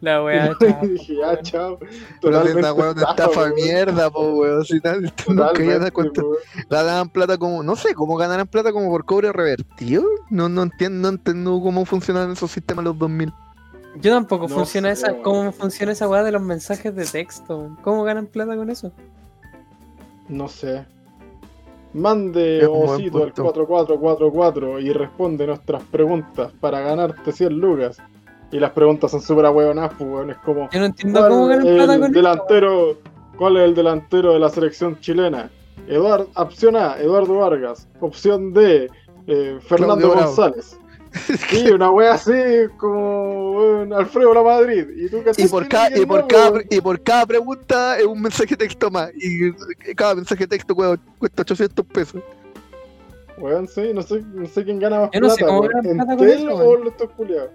La 0.00 0.22
weá, 0.24 0.52
Y 0.60 0.64
chao. 0.64 0.80
dije, 0.86 1.16
ya, 1.16 1.42
chao. 1.42 1.78
Pero 1.78 1.90
si 1.92 2.18
Totalmente 2.20 2.60
esta 2.60 2.72
weón 2.72 2.98
estafa, 2.98 3.48
mierda, 3.54 4.10
po 4.10 4.20
weón. 4.30 4.64
Si 4.64 4.78
nadie 4.82 5.00
nunca 5.00 5.14
ya 5.26 5.34
Totalmente, 5.34 5.78
da 5.80 5.90
cuenta. 5.90 6.22
Ganaban 6.70 7.08
plata 7.10 7.36
como. 7.36 7.62
No 7.64 7.74
sé, 7.74 7.94
¿cómo 7.94 8.16
ganarán 8.16 8.46
plata 8.46 8.70
como 8.72 8.90
por 8.90 9.04
cobre 9.04 9.32
revertido? 9.32 10.04
No, 10.30 10.48
no 10.48 10.62
entiendo, 10.62 11.02
no 11.02 11.08
entiendo 11.16 11.60
cómo 11.60 11.84
funcionan 11.84 12.30
esos 12.30 12.50
sistemas 12.52 12.84
los 12.84 12.96
2000. 12.96 13.32
Yo 14.00 14.12
tampoco 14.12 14.48
No 14.48 14.54
funciona 14.54 14.88
sé, 14.94 15.02
esa, 15.06 15.12
weón. 15.12 15.22
cómo 15.22 15.52
funciona 15.52 15.92
esa 15.92 16.08
weá 16.08 16.22
de 16.22 16.32
los 16.32 16.42
mensajes 16.42 16.94
de 16.94 17.04
texto. 17.04 17.76
¿Cómo 17.82 18.04
ganan 18.04 18.26
plata 18.26 18.56
con 18.56 18.70
eso? 18.70 18.92
No 20.28 20.48
sé. 20.48 20.84
Mande 21.94 22.66
osito 22.66 23.24
al 23.24 23.32
punto. 23.32 23.64
4444 23.66 24.78
y 24.80 24.92
responde 24.92 25.46
nuestras 25.46 25.82
preguntas 25.84 26.52
para 26.60 26.80
ganarte 26.80 27.32
100 27.32 27.52
lucas. 27.58 27.98
Y 28.50 28.58
las 28.60 28.70
preguntas 28.72 29.10
son 29.10 29.20
súper 29.20 29.46
ahueonadas, 29.46 29.92
pues, 29.98 30.10
weón. 30.10 30.30
Es 30.30 30.36
como, 30.38 30.68
Yo 30.70 30.80
no 30.80 30.86
entiendo 30.86 31.20
cómo 31.28 31.46
¿cuál 31.46 31.48
ganan 31.48 31.74
plata 31.74 31.94
el 31.94 32.00
con 32.00 32.10
eso. 32.10 32.12
delantero, 32.18 32.96
¿Cuál 33.36 33.56
es 33.58 33.62
el 33.64 33.74
delantero 33.74 34.32
de 34.32 34.38
la 34.40 34.48
selección 34.48 34.98
chilena? 35.00 35.50
Eduardo, 35.86 36.28
opción 36.34 36.76
A, 36.76 36.98
Eduardo 36.98 37.36
Vargas. 37.36 37.88
Opción 38.00 38.52
D, 38.52 38.90
eh, 39.26 39.58
Fernando 39.60 40.12
Claudio 40.12 40.34
Bravo. 40.34 40.52
Sí, 41.48 41.70
una 41.70 41.90
wea 41.90 42.14
así 42.14 42.32
como 42.76 43.52
weón, 43.52 43.92
Alfredo 43.92 44.34
La 44.34 44.42
Madrid. 44.42 44.86
Y, 44.96 45.08
tú 45.08 45.22
Y 45.36 45.48
por, 45.48 45.68
cada, 45.68 45.96
y, 45.98 46.04
por 46.06 46.26
cada, 46.26 46.50
weón. 46.50 46.64
y 46.70 46.80
por 46.80 47.02
cada 47.02 47.26
pregunta 47.26 47.98
es 47.98 48.06
un 48.06 48.20
mensaje 48.20 48.50
de 48.50 48.56
texto 48.56 48.90
más. 48.90 49.10
Y 49.14 49.52
cada 49.94 50.14
mensaje 50.14 50.40
de 50.44 50.48
texto 50.48 50.74
cuesta, 50.74 51.04
cuesta 51.18 51.42
800 51.42 51.86
pesos. 51.86 52.22
Weón, 53.38 53.68
sí, 53.68 53.92
no 53.94 54.02
sé, 54.02 54.22
no 54.34 54.46
sé 54.46 54.64
quién 54.64 54.78
gana 54.80 55.00
más 55.00 55.10
Yo 55.12 55.20
no 55.20 55.30
sé 55.30 55.36
plata, 55.38 55.46
cómo 55.46 55.60
weón. 55.60 55.72
ganan 55.82 55.96
plata 55.96 56.16
con 56.16 56.28
¿Entel 56.28 56.48
eso, 56.48 56.54
o 56.56 56.70
weón. 56.70 56.84
los 56.84 57.10
culiados? 57.12 57.50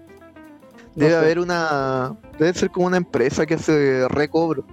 No 0.96 1.04
Debe 1.04 1.10
sé. 1.10 1.16
haber 1.16 1.38
una. 1.40 2.16
Debe 2.38 2.54
ser 2.54 2.70
como 2.70 2.86
una 2.86 2.96
empresa 2.96 3.46
que 3.46 3.54
hace 3.54 4.06
recobro. 4.08 4.64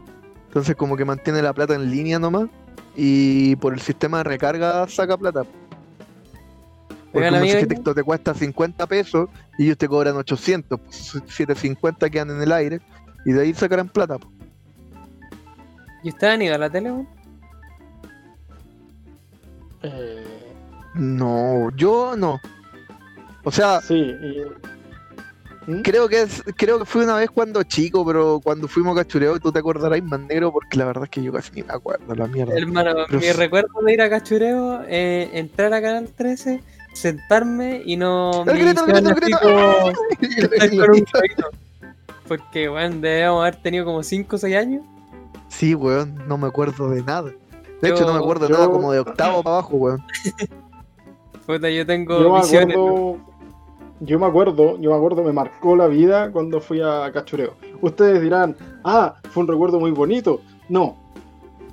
Entonces, 0.47 0.75
como 0.75 0.95
que 0.97 1.05
mantiene 1.05 1.41
la 1.41 1.53
plata 1.53 1.75
en 1.75 1.89
línea 1.89 2.19
nomás. 2.19 2.49
Y 2.95 3.55
por 3.57 3.73
el 3.73 3.81
sistema 3.81 4.17
de 4.19 4.23
recarga 4.25 4.87
saca 4.87 5.17
plata. 5.17 5.43
Porque 7.11 7.27
Oigan, 7.27 7.33
un 7.33 7.39
mensaje 7.41 7.57
de 7.57 7.63
amigo, 7.63 7.75
texto 7.75 7.95
te 7.95 8.03
cuesta 8.03 8.33
50 8.33 8.87
pesos 8.87 9.29
y 9.57 9.65
ellos 9.65 9.77
te 9.77 9.87
cobran 9.87 10.15
800. 10.15 10.79
Pues 10.79 10.95
750 10.95 12.09
quedan 12.09 12.29
en 12.31 12.41
el 12.41 12.51
aire. 12.51 12.81
Y 13.25 13.33
de 13.33 13.41
ahí 13.41 13.53
sacarán 13.53 13.89
plata. 13.89 14.17
pues. 14.17 14.31
¿y 16.03 16.09
ustedes 16.09 16.33
han 16.33 16.41
ido 16.41 16.55
a 16.55 16.57
la 16.57 16.69
tele? 16.69 17.05
Eh, 19.83 20.23
No, 20.95 21.69
yo 21.75 22.15
no. 22.15 22.39
O 23.43 23.51
sea, 23.51 23.81
sí, 23.81 23.95
y... 23.95 24.41
¿Mm? 25.67 25.81
creo 25.81 26.07
que 26.07 26.23
es, 26.23 26.43
creo 26.55 26.79
que 26.79 26.85
fue 26.85 27.03
una 27.03 27.15
vez 27.15 27.29
cuando 27.29 27.63
chico, 27.63 28.05
pero 28.05 28.39
cuando 28.43 28.67
fuimos 28.67 28.97
a 28.97 29.03
cachureo, 29.03 29.39
tú 29.39 29.51
te 29.51 29.59
acordarás 29.59 30.01
más 30.03 30.19
negro, 30.21 30.51
porque 30.51 30.77
la 30.77 30.85
verdad 30.85 31.03
es 31.05 31.09
que 31.09 31.23
yo 31.23 31.31
casi 31.31 31.51
ni 31.53 31.63
me 31.63 31.73
acuerdo 31.73 32.15
la 32.15 32.27
mierda. 32.27 32.55
Hermano, 32.55 32.93
Pero 33.07 33.19
mi 33.19 33.31
recuerdo 33.31 33.81
de 33.83 33.93
ir 33.93 34.01
a 34.01 34.09
Cachureo, 34.09 34.81
eh, 34.87 35.29
entrar 35.33 35.73
a 35.73 35.81
Canal 35.81 36.09
13, 36.09 36.61
sentarme 36.93 37.81
y 37.85 37.97
no 37.97 38.43
El 38.47 38.53
me 38.53 38.59
grito, 38.65 38.85
grito, 38.85 39.15
grito. 39.15 39.39
un. 40.91 41.05
Porque, 42.27 42.69
weón, 42.69 43.01
debemos 43.01 43.41
haber 43.41 43.55
tenido 43.57 43.85
como 43.85 44.03
5 44.03 44.35
o 44.35 44.39
6 44.39 44.55
años. 44.55 44.83
Sí, 45.49 45.75
weón, 45.75 46.15
no 46.27 46.37
me 46.37 46.47
acuerdo 46.47 46.89
de 46.89 47.03
nada. 47.03 47.31
De 47.81 47.89
hecho, 47.89 48.05
no 48.05 48.13
me 48.13 48.19
acuerdo 48.19 48.47
de 48.47 48.53
yo- 48.53 48.57
nada 48.57 48.69
como 48.69 48.91
de 48.91 48.99
octavo 48.99 49.43
para 49.43 49.57
abajo, 49.57 49.75
weón. 49.75 50.03
Puta, 51.45 51.69
yo 51.69 51.85
tengo 51.85 52.19
Yo 52.19 53.17
yo 54.03 54.17
me 54.17 54.25
acuerdo, 54.25 54.79
yo 54.79 54.89
me 54.89 54.95
acuerdo, 54.95 55.23
me 55.23 55.31
marcó 55.31 55.75
la 55.75 55.87
vida 55.87 56.31
cuando 56.31 56.59
fui 56.59 56.81
a 56.81 57.11
Cachureo. 57.11 57.53
Ustedes 57.81 58.19
dirán, 58.21 58.55
ah, 58.83 59.15
fue 59.29 59.43
un 59.43 59.47
recuerdo 59.47 59.79
muy 59.79 59.91
bonito. 59.91 60.41
No, 60.69 60.97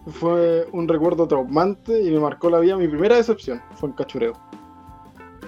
fue 0.09 0.69
un 0.73 0.87
recuerdo 0.89 1.27
traumante 1.27 2.03
y 2.03 2.11
me 2.11 2.21
marcó 2.21 2.51
la 2.51 2.61
vida. 2.61 2.77
Mi 2.77 2.87
primera 2.87 3.16
decepción 3.16 3.62
fue 3.77 3.89
en 3.89 3.95
Cachureo. 3.95 4.35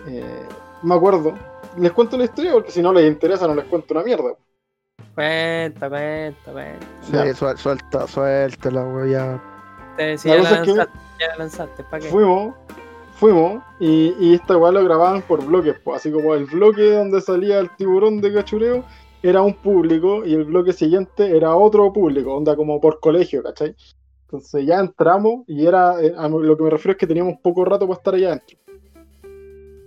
Eh, 0.08 0.46
me 0.82 0.94
acuerdo, 0.94 1.34
les 1.76 1.92
cuento 1.92 2.16
la 2.16 2.24
historia 2.24 2.52
porque 2.52 2.70
si 2.70 2.82
no 2.82 2.92
les 2.92 3.06
interesa 3.06 3.46
no 3.46 3.54
les 3.54 3.64
cuento 3.66 3.94
una 3.94 4.02
mierda. 4.02 4.34
Cuenta, 5.14 5.88
cuenta, 5.88 6.52
cuenta. 6.52 6.86
Sí, 7.02 7.34
suel- 7.34 7.56
suelta, 7.56 8.06
suelta 8.06 8.70
la. 8.70 9.40
Te 9.96 10.02
La 10.02 10.10
decía, 10.10 10.36
lanzaste, 10.36 10.98
ya 11.18 11.28
la 11.28 11.36
lanzaste, 11.38 11.84
¿para 11.84 12.02
qué? 12.02 12.08
Fuimos, 12.08 12.54
fuimos 13.14 13.62
y, 13.78 14.14
y 14.18 14.34
esta 14.34 14.56
weá 14.56 14.72
lo 14.72 14.84
grababan 14.84 15.20
por 15.22 15.44
bloques, 15.44 15.76
pues, 15.84 15.96
así 15.98 16.10
como 16.10 16.34
el 16.34 16.46
bloque 16.46 16.92
donde 16.92 17.20
salía 17.20 17.58
el 17.58 17.74
tiburón 17.76 18.20
de 18.20 18.32
cachureo 18.32 18.84
era 19.22 19.42
un 19.42 19.54
público 19.54 20.24
y 20.24 20.32
el 20.32 20.44
bloque 20.44 20.72
siguiente 20.72 21.36
era 21.36 21.54
otro 21.54 21.92
público, 21.92 22.34
onda 22.34 22.56
como 22.56 22.80
por 22.80 23.00
colegio, 23.00 23.42
¿cachai? 23.42 23.74
Entonces 24.22 24.64
ya 24.64 24.78
entramos 24.78 25.42
y 25.48 25.66
era, 25.66 26.00
eh, 26.00 26.14
a 26.16 26.28
lo 26.28 26.56
que 26.56 26.62
me 26.62 26.70
refiero 26.70 26.92
es 26.92 26.98
que 26.98 27.06
teníamos 27.06 27.34
poco 27.42 27.64
rato 27.64 27.86
para 27.86 27.98
estar 27.98 28.14
allá 28.14 28.28
adentro. 28.28 28.56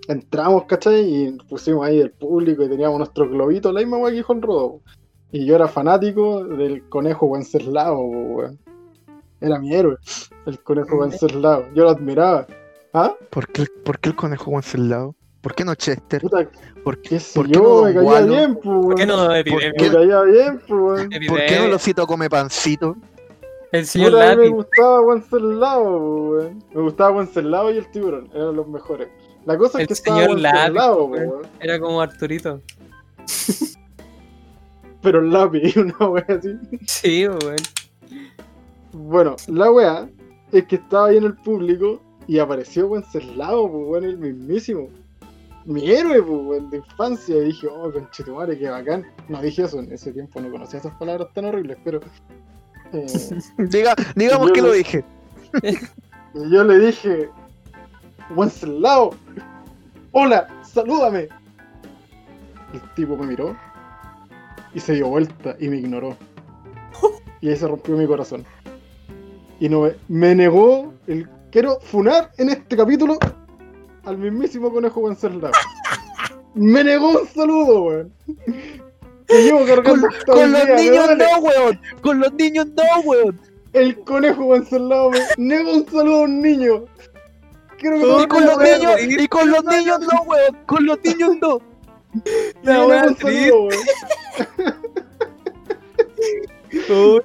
Entramos, 0.07 0.65
¿cachai? 0.65 1.01
Y 1.01 1.31
pusimos 1.49 1.85
ahí 1.85 1.99
el 1.99 2.11
público 2.11 2.63
y 2.63 2.69
teníamos 2.69 2.97
nuestros 2.97 3.29
globitos, 3.29 3.73
la 3.73 3.79
misma 3.79 3.97
weá 3.97 4.11
que 4.11 4.17
dijo 4.17 4.33
el 4.33 4.41
Rodo. 4.41 4.81
Y 5.31 5.45
yo 5.45 5.55
era 5.55 5.67
fanático 5.67 6.43
del 6.43 6.87
conejo 6.89 7.25
Wenceslao, 7.25 7.99
weón. 7.99 8.59
Era 9.41 9.59
mi 9.59 9.73
héroe, 9.73 9.97
el 10.45 10.59
conejo 10.61 10.97
Wenceslao. 10.97 11.65
Yo 11.73 11.83
lo 11.83 11.89
admiraba. 11.89 12.47
¿Ah? 12.93 13.13
¿Por 13.29 13.47
qué, 13.47 13.65
por 13.83 13.99
qué 13.99 14.09
el 14.09 14.15
conejo 14.15 14.51
Wenceslao? 14.51 15.15
¿Por 15.41 15.55
qué 15.55 15.65
no 15.65 15.75
Chester? 15.75 16.21
Puta, 16.21 16.47
¿Por 16.83 17.01
qué, 17.01 17.19
por 17.33 17.47
qué 17.47 17.53
yo, 17.53 17.61
no 17.63 17.83
me 17.83 17.93
caía 17.93 18.09
Wallo? 18.09 18.27
bien, 18.27 18.55
pues, 18.55 18.85
¿Por 18.85 18.95
qué 18.95 19.05
no 19.05 19.25
¿Por 19.25 19.35
Epidemia? 19.35 19.73
Me 19.77 19.89
caía 19.89 20.21
bien, 20.21 20.61
pues, 20.67 20.69
weón. 20.69 21.09
¿Por 21.09 21.09
qué 21.09 21.27
no 21.27 21.35
Epidemia, 21.35 21.67
Losito 21.67 22.07
come 22.07 22.29
pancito? 22.29 22.95
El 23.71 23.85
señor 23.85 24.11
Puta, 24.11 24.31
a 24.31 24.35
mí 24.35 24.41
me 24.43 24.49
gustaba 24.49 25.01
Wenceslao, 25.01 26.29
weón. 26.29 26.63
Me 26.73 26.81
gustaba 26.81 27.11
Wenceslao 27.17 27.71
y 27.71 27.77
el 27.77 27.91
tiburón, 27.91 28.29
eran 28.33 28.55
los 28.55 28.67
mejores. 28.67 29.09
La 29.45 29.57
cosa 29.57 29.77
es 29.79 29.81
El 29.81 29.87
que 29.87 29.93
estaba 29.93 30.19
señor 30.21 30.35
Wenceslao, 30.37 31.05
weón. 31.05 31.29
weón. 31.29 31.47
Era 31.59 31.79
como 31.79 32.01
Arturito. 32.01 32.61
Pero 35.01 35.19
el 35.19 35.31
lápiz, 35.31 35.75
una 35.77 36.07
wea 36.09 36.25
así. 36.29 36.55
Sí, 36.87 37.27
weón. 37.27 37.55
Bueno, 38.93 39.35
la 39.47 39.71
wea 39.71 40.09
es 40.51 40.65
que 40.65 40.75
estaba 40.75 41.07
ahí 41.07 41.17
en 41.17 41.25
el 41.25 41.35
público 41.35 42.01
y 42.27 42.39
apareció 42.39 42.87
Wenceslao, 42.87 43.69
pues, 43.71 43.83
weón, 43.87 44.03
el 44.05 44.17
mismísimo. 44.17 44.87
Mi 45.65 45.89
héroe, 45.91 46.21
pues, 46.21 46.41
weón, 46.45 46.69
de 46.69 46.77
infancia. 46.77 47.35
Y 47.37 47.45
dije, 47.45 47.67
oh, 47.67 47.91
conchetumare, 47.91 48.57
qué 48.57 48.69
bacán. 48.69 49.05
No 49.27 49.41
dije 49.41 49.63
eso, 49.63 49.79
en 49.79 49.91
ese 49.91 50.13
tiempo 50.13 50.39
no 50.39 50.49
conocía 50.51 50.79
esas 50.79 50.95
palabras 50.97 51.27
tan 51.33 51.45
horribles, 51.45 51.77
pero. 51.83 51.99
eh, 52.93 53.05
Diga, 53.57 53.95
digamos 54.15 54.51
que 54.51 54.61
lo 54.61 54.71
dije. 54.71 55.03
y 55.63 56.49
yo 56.51 56.63
le 56.63 56.79
dije, 56.79 57.29
Wenceslao, 58.31 59.11
hola, 60.11 60.47
salúdame. 60.63 61.27
El 62.73 62.81
tipo 62.95 63.15
me 63.17 63.27
miró 63.27 63.55
y 64.73 64.79
se 64.79 64.93
dio 64.93 65.07
vuelta 65.07 65.55
y 65.59 65.69
me 65.69 65.77
ignoró. 65.77 66.17
Y 67.41 67.49
ahí 67.49 67.57
se 67.57 67.67
rompió 67.67 67.95
mi 67.97 68.07
corazón. 68.07 68.45
Y 69.59 69.69
no 69.69 69.81
me, 69.81 69.95
me 70.07 70.35
negó 70.35 70.93
el. 71.07 71.27
Quiero 71.51 71.79
funar 71.81 72.31
en 72.37 72.49
este 72.49 72.75
capítulo 72.75 73.17
al 74.05 74.17
mismísimo 74.17 74.71
conejo 74.71 75.01
Wenceslao. 75.01 75.51
Me 76.55 76.83
negó 76.83 77.21
un 77.21 77.27
saludo, 77.27 77.83
weón. 77.83 78.13
Que 79.27 79.43
llevo 79.43 79.59
Con, 79.59 79.67
cargando 79.67 80.07
con 80.25 80.37
hoy 80.37 80.49
los 80.49 80.65
día, 80.65 80.75
niños 80.75 81.09
no, 81.17 81.39
weón. 81.39 81.81
Con 82.01 82.19
los 82.19 82.33
niños 82.33 82.67
no, 82.67 83.01
weón. 83.05 83.39
El 83.73 83.99
conejo 84.03 84.45
Wenceslao 84.45 85.11
me 85.11 85.19
negó 85.37 85.73
un 85.73 85.85
saludo 85.85 86.15
a 86.17 86.21
un 86.21 86.41
niño. 86.41 86.85
Quiero 87.83 88.17
que 88.17 88.23
Y 88.23 88.27
con 88.27 88.45
los 88.45 88.57
niños, 88.57 88.95
y 89.01 89.27
con 89.27 89.51
los 89.51 89.63
niños 89.65 89.99
no, 89.99 90.21
weón. 90.23 90.57
Con 90.65 90.85
los 90.85 90.97
niños 91.03 91.35
no. 91.41 91.61
La 92.63 92.85
un 92.85 93.15
triste. 93.15 93.51
Todo 96.87 97.19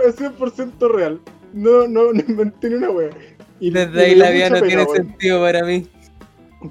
es 0.00 0.20
100% 0.20 0.90
real. 0.90 1.20
No, 1.54 1.86
no, 1.86 2.12
no 2.12 2.20
inventé 2.28 2.68
ni 2.68 2.74
una 2.74 2.90
wea. 2.90 3.10
Y, 3.58 3.70
Desde 3.70 4.04
ahí 4.04 4.14
la 4.16 4.30
vida 4.30 4.50
no 4.50 4.56
pena, 4.56 4.66
tiene 4.66 4.86
sentido 4.86 5.40
para 5.40 5.64
mí. 5.64 5.88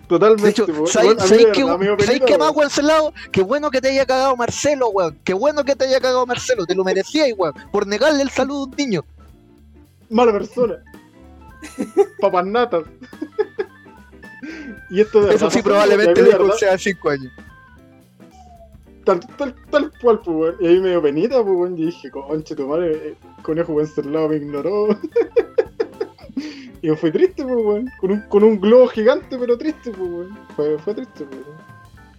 Totalmente, 0.07 0.43
De 0.43 0.49
hecho, 0.49 0.65
weón. 0.65 0.87
¿sabes 0.87 1.07
Weón, 1.07 1.19
a 1.19 1.23
mí 1.23 1.29
sabes 1.29 1.45
de 1.45 1.51
qué, 1.51 1.63
verdad 1.63 1.79
me 1.79 1.85
dio 1.85 1.93
¿sabes 1.93 2.07
penita, 2.07 2.25
qué 2.27 2.37
más, 2.37 2.49
weón. 2.49 2.57
Wenceslao? 2.59 3.13
Qué 3.31 3.41
bueno 3.41 3.71
que 3.71 3.81
te 3.81 3.89
haya 3.89 4.05
cagado 4.05 4.35
Marcelo, 4.35 4.89
weón. 4.89 5.17
Qué 5.23 5.33
bueno 5.33 5.63
que 5.63 5.75
te 5.75 5.85
haya 5.85 5.99
cagado 5.99 6.27
Marcelo. 6.27 6.67
Te 6.67 6.75
lo 6.75 6.83
merecías, 6.83 7.29
weón. 7.35 7.55
Por 7.71 7.87
negarle 7.87 8.21
el 8.21 8.29
saludo 8.29 8.59
a 8.59 8.65
un 8.65 8.75
niño. 8.77 9.03
Mala 10.11 10.31
persona. 10.31 10.75
Papas 12.21 12.45
natas. 12.45 12.83
y 14.89 15.01
esto 15.01 15.21
de 15.25 15.35
Eso 15.35 15.49
sí, 15.49 15.61
probablemente 15.61 16.11
y 16.19 16.23
a 16.23 16.25
mí 16.25 16.31
de 16.31 16.37
dijo 16.37 16.43
verdad, 16.49 16.73
hace 16.73 16.93
5 16.93 17.09
años. 17.09 17.31
tal, 19.05 19.19
tal, 19.37 19.55
tal 19.69 19.91
cual, 20.01 20.21
pues, 20.23 20.37
weón. 20.37 20.55
Y 20.59 20.67
ahí 20.67 20.79
me 20.79 20.89
dio 20.89 21.01
penita, 21.01 21.43
pues, 21.43 21.55
weón. 21.55 21.77
Y 21.77 21.85
dije, 21.87 22.11
conche, 22.11 22.55
tu 22.55 22.67
madre, 22.67 22.91
eh, 23.09 23.15
conejo 23.41 23.73
Wenceslao 23.73 24.29
me 24.29 24.37
ignoró. 24.37 24.87
y 26.81 26.89
me 26.89 26.95
fui 26.95 27.11
triste, 27.11 27.43
pues, 27.43 27.55
weón. 27.55 27.89
Con 27.99 28.11
un, 28.11 28.21
con 28.29 28.43
un 28.43 28.59
globo 28.59 28.87
gigante, 28.87 29.37
pero 29.37 29.57
triste, 29.57 29.91
pues, 29.91 30.09
weón. 30.09 30.37
Fue, 30.55 30.77
fue 30.79 30.93
triste, 30.95 31.25
pues, 31.25 31.41
weón. 31.45 31.57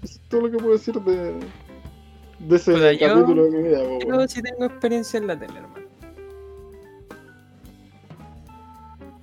Eso 0.03 0.14
es 0.14 0.20
todo 0.28 0.42
lo 0.42 0.51
que 0.51 0.57
puedo 0.59 0.72
decir 0.72 0.95
de, 1.01 1.40
de 2.40 2.57
ese 2.57 2.72
yo- 2.99 3.07
capítulo 3.09 3.45
de 3.45 3.51
mi 3.51 3.62
vida, 3.68 3.78
pues, 3.78 4.05
weón. 4.05 4.20
Yo 4.20 4.28
sí 4.28 4.42
tengo 4.42 4.64
experiencia 4.66 5.18
en 5.18 5.26
la 5.26 5.38
tele, 5.38 5.59
hermano. 5.59 5.84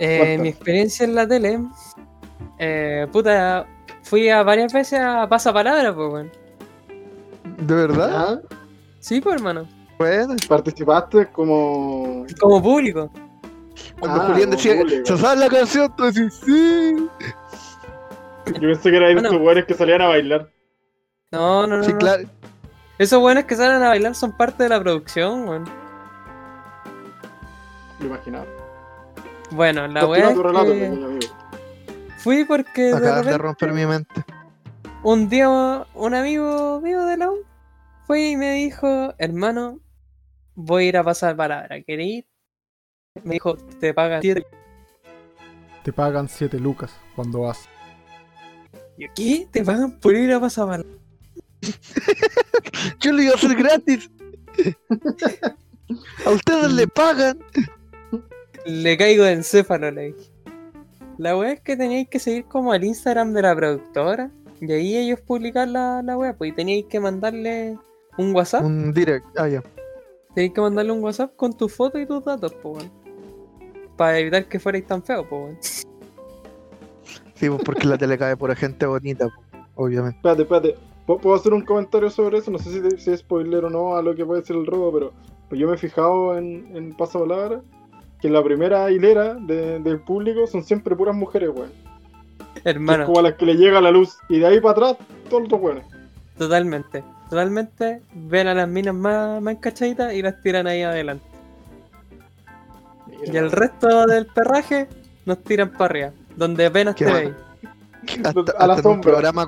Eh, 0.04 0.38
mi 0.39 0.49
experiencia 0.49 1.04
en 1.04 1.14
la 1.14 1.28
tele, 1.28 1.60
eh, 2.58 3.06
puta, 3.12 3.68
fui 4.02 4.30
a 4.30 4.41
varias 4.41 4.74
veces 4.74 4.99
a 4.99 5.28
pasapalabra, 5.30 5.93
pues, 5.93 6.12
weón. 6.12 6.32
¿De 7.60 7.76
verdad? 7.76 8.10
Ah, 8.14 8.56
Sí, 8.99 9.22
pues, 9.22 9.36
hermano. 9.36 9.68
Bueno. 9.99 10.36
Participaste 10.47 11.28
como. 11.32 12.26
Como 12.39 12.62
público. 12.62 13.12
Cuando 13.99 14.22
Ah, 14.22 14.26
Julián 14.28 14.49
decía. 14.52 14.76
¿se 15.06 15.18
sabe 15.18 15.39
la 15.39 15.49
canción? 15.49 15.95
Tú 15.95 16.04
decís, 16.06 16.34
sí. 16.43 16.95
Yo 18.47 18.60
pensé 18.60 18.89
que 18.89 18.97
era 18.97 19.08
de 19.08 19.14
Bueno. 19.14 19.30
estos 19.30 19.41
weones 19.41 19.66
que 19.66 19.74
salían 19.76 20.02
a 20.02 20.08
bailar. 20.08 20.49
No, 21.32 21.68
no, 21.68 21.78
no. 21.78 21.84
Sí, 21.84 21.93
no. 21.93 21.99
claro. 21.99 22.24
Esos 22.97 23.20
buenos 23.20 23.43
que 23.45 23.56
salen 23.56 23.82
a 23.84 23.89
bailar 23.89 24.16
son 24.16 24.36
parte 24.36 24.64
de 24.64 24.70
la 24.70 24.80
producción, 24.80 25.47
weón. 25.47 25.66
Lo 27.99 28.06
imaginaba. 28.08 28.45
Bueno, 29.52 29.88
la 29.88 30.06
weá 30.06 30.32
es 30.32 30.38
que 30.39 30.86
amigo. 30.88 31.20
fui 32.18 32.45
porque 32.45 32.89
Acabas 32.89 33.04
de 33.04 33.16
repente, 33.18 33.38
romper 33.38 33.74
mi 33.74 33.86
mente. 33.86 34.24
un 35.04 35.28
día 35.30 35.49
un 35.93 36.14
amigo 36.14 36.80
mío 36.82 37.06
de 37.06 37.18
la 37.18 37.32
U 37.32 37.39
fue 38.08 38.30
y 38.30 38.38
me 38.38 38.54
dijo, 38.54 39.14
hermano, 39.18 39.80
voy 40.56 40.86
a 40.86 40.88
ir 40.89 40.97
a 40.97 41.04
pasar 41.04 41.36
palabra, 41.36 41.82
¿querés 41.82 42.08
ir? 42.08 42.28
Me 43.24 43.34
dijo, 43.34 43.56
te 43.58 43.93
pagan 43.93 44.22
siete. 44.22 44.45
Te 45.84 45.91
pagan 45.91 46.30
7 46.30 46.60
lucas 46.60 46.91
cuando 47.16 47.41
vas. 47.41 47.68
Y 48.97 49.08
¿Qué? 49.16 49.47
¿Te 49.52 49.64
pagan 49.64 49.99
por 49.99 50.16
ir 50.16 50.32
a 50.32 50.39
pasar 50.39 50.68
palabra? 50.68 50.89
Yo 52.99 53.12
lo 53.12 53.22
iba 53.22 53.32
a 53.34 53.36
hacer 53.36 53.56
gratis. 53.56 54.10
A 56.26 56.30
ustedes 56.30 56.72
le 56.72 56.88
pagan. 56.88 57.39
Le 58.66 58.97
caigo 58.97 59.24
de 59.24 59.34
encéfalo, 59.34 59.91
le 59.91 60.14
dije. 60.14 60.32
La 61.18 61.38
weá 61.38 61.53
es 61.53 61.62
que 61.62 61.78
teníais 61.78 62.07
que 62.07 62.20
seguir 62.20 62.45
como 62.45 62.74
el 62.74 62.84
Instagram 62.84 63.34
de 63.34 63.41
la 63.41 63.55
productora. 63.55 64.32
Y 64.59 64.72
ahí 64.72 64.97
ellos 64.97 65.20
publican 65.22 65.74
la, 65.74 66.01
la 66.03 66.18
weá, 66.18 66.36
pues 66.36 66.51
y 66.51 66.55
teníais 66.55 66.86
que 66.86 66.99
mandarle 66.99 67.78
un 68.18 68.36
WhatsApp. 68.36 68.64
Un 68.64 68.93
direct. 68.93 69.26
Ah, 69.38 69.47
ya. 69.47 69.64
Tenéis 70.36 70.53
que 70.53 70.62
mandarle 70.62 70.91
un 70.91 71.03
WhatsApp 71.03 71.36
con 71.36 71.55
tu 71.55 71.68
foto 71.68 71.99
y 71.99 72.05
tus 72.05 72.24
datos, 72.24 72.53
pues 72.62 72.78
weón. 72.78 72.91
Para 73.97 74.20
evitar 74.20 74.45
que 74.47 74.59
fuerais 74.59 74.86
tan 74.86 75.03
feos, 75.03 75.26
pues 75.30 75.41
weón. 75.41 75.57
Sí, 77.36 77.49
pues 77.49 77.62
porque 77.64 77.88
la 77.88 77.97
tele 77.97 78.18
cae 78.18 78.38
por 78.38 78.55
gente 78.55 78.86
bonita, 78.86 79.28
pues, 79.28 79.64
obviamente. 79.76 80.18
Espérate, 80.18 80.41
espérate. 80.43 80.76
¿Puedo 81.07 81.36
hacer 81.36 81.53
un 81.53 81.62
comentario 81.62 82.09
sobre 82.09 82.38
eso? 82.38 82.51
No 82.51 82.59
sé 82.59 82.70
si, 82.70 82.97
si 82.97 83.12
es 83.12 83.20
spoiler 83.20 83.66
o 83.66 83.70
no 83.70 83.95
a 83.97 84.01
lo 84.01 84.16
que 84.16 84.26
puede 84.26 84.43
ser 84.43 84.55
el 84.55 84.66
robo, 84.66 84.93
pero 84.93 85.14
pues 85.49 85.59
yo 85.59 85.68
me 85.68 85.74
he 85.74 85.78
fijado 85.78 86.38
en, 86.38 86.76
en 86.76 86.93
Pasapalabra 86.93 87.62
que 88.22 88.28
en 88.28 88.34
la 88.34 88.43
primera 88.43 88.89
hilera 88.91 89.34
de- 89.36 89.80
del 89.80 89.99
público 89.99 90.45
son 90.47 90.63
siempre 90.63 90.95
puras 90.95 91.15
mujeres, 91.15 91.49
weón. 91.53 91.72
Es 92.55 92.61
Hermano, 92.65 93.05
como 93.05 93.19
a 93.19 93.24
las 93.24 93.34
que 93.36 93.45
le 93.45 93.55
llega 93.55 93.82
la 93.82 93.91
luz. 93.91 94.17
Y 94.30 94.39
de 94.39 94.47
ahí 94.47 94.59
para 94.59 94.72
atrás, 94.89 95.07
todos 95.30 95.49
los 95.49 95.59
weones. 95.61 95.84
totalmente. 96.38 97.03
Totalmente 97.30 98.01
ven 98.13 98.47
a 98.47 98.53
las 98.53 98.67
minas 98.67 98.93
más, 98.93 99.41
más 99.41 99.55
cachaditas 99.61 100.13
y 100.13 100.22
las 100.22 100.41
tiran 100.41 100.67
ahí 100.67 100.82
adelante. 100.82 101.24
Y 103.26 103.36
el 103.38 103.51
resto 103.51 104.05
del 104.05 104.26
perraje 104.28 104.88
nos 105.26 105.43
tiran 105.43 105.72
para 105.72 105.86
arriba, 105.86 106.11
donde 106.36 106.65
apenas 106.65 106.95
te 106.95 107.05
veis. 107.05 107.32
Hasta, 108.24 108.51
A 108.57 108.67
la 108.67 108.74
hasta 108.74 108.89
un 108.89 108.99
programa 108.99 109.47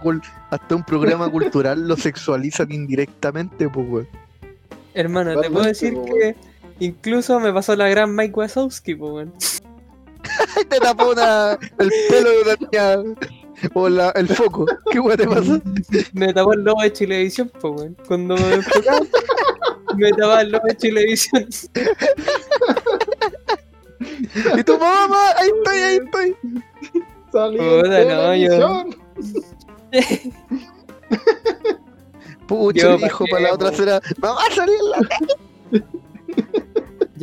hasta 0.52 0.76
un 0.76 0.84
programa 0.84 1.28
cultural 1.30 1.88
lo 1.88 1.98
sexualizan 1.98 2.72
indirectamente, 2.72 3.68
pues, 3.68 3.88
weón. 3.90 4.08
Hermano, 4.94 5.42
te 5.42 5.50
puedo 5.50 5.66
decir 5.66 5.96
po, 5.96 6.06
que 6.06 6.36
incluso 6.86 7.40
me 7.40 7.54
pasó 7.54 7.76
la 7.76 7.90
gran 7.90 8.16
Mike 8.16 8.34
Wazowski, 8.34 8.96
pues 8.96 9.12
weón. 9.12 9.34
Ay, 10.56 10.66
te 10.70 10.80
tapó 10.80 11.12
una, 11.12 11.58
el 11.80 11.92
pelo 12.10 12.30
de 12.30 12.42
una 12.42 12.56
niña. 12.56 13.16
O 13.74 13.88
la, 13.88 14.10
el 14.12 14.28
foco. 14.28 14.66
¿Qué 14.92 15.00
weón 15.00 15.18
te 15.18 15.28
pasó? 15.28 15.62
Me 16.14 16.34
tapó 16.34 16.54
el 16.54 16.64
logo 16.64 16.82
de 16.82 16.92
Chilevisión, 16.92 17.52
pues 17.60 17.74
weón. 17.76 17.98
Cuando 18.08 18.36
me 18.36 18.56
enfocaba, 18.56 19.00
me 19.96 20.12
tapaba 20.12 20.42
el 20.42 20.52
logo 20.52 20.68
de 20.68 20.78
Chilevisión. 20.78 21.48
Y 24.58 24.64
tu 24.64 24.78
mamá, 24.78 25.30
ahí 25.38 25.50
estoy, 25.58 25.78
ahí 25.80 25.96
estoy. 26.04 26.36
Salí 27.32 27.58
Puta, 32.48 32.98
no, 32.98 33.06
hijo 33.06 33.26
¿pa' 33.26 33.32
para 33.32 33.44
la 33.44 33.54
otra 33.54 33.72
será. 33.72 34.02
Mamá, 34.18 34.42
salí 34.54 34.74
en 34.74 34.90
la. 34.90 34.98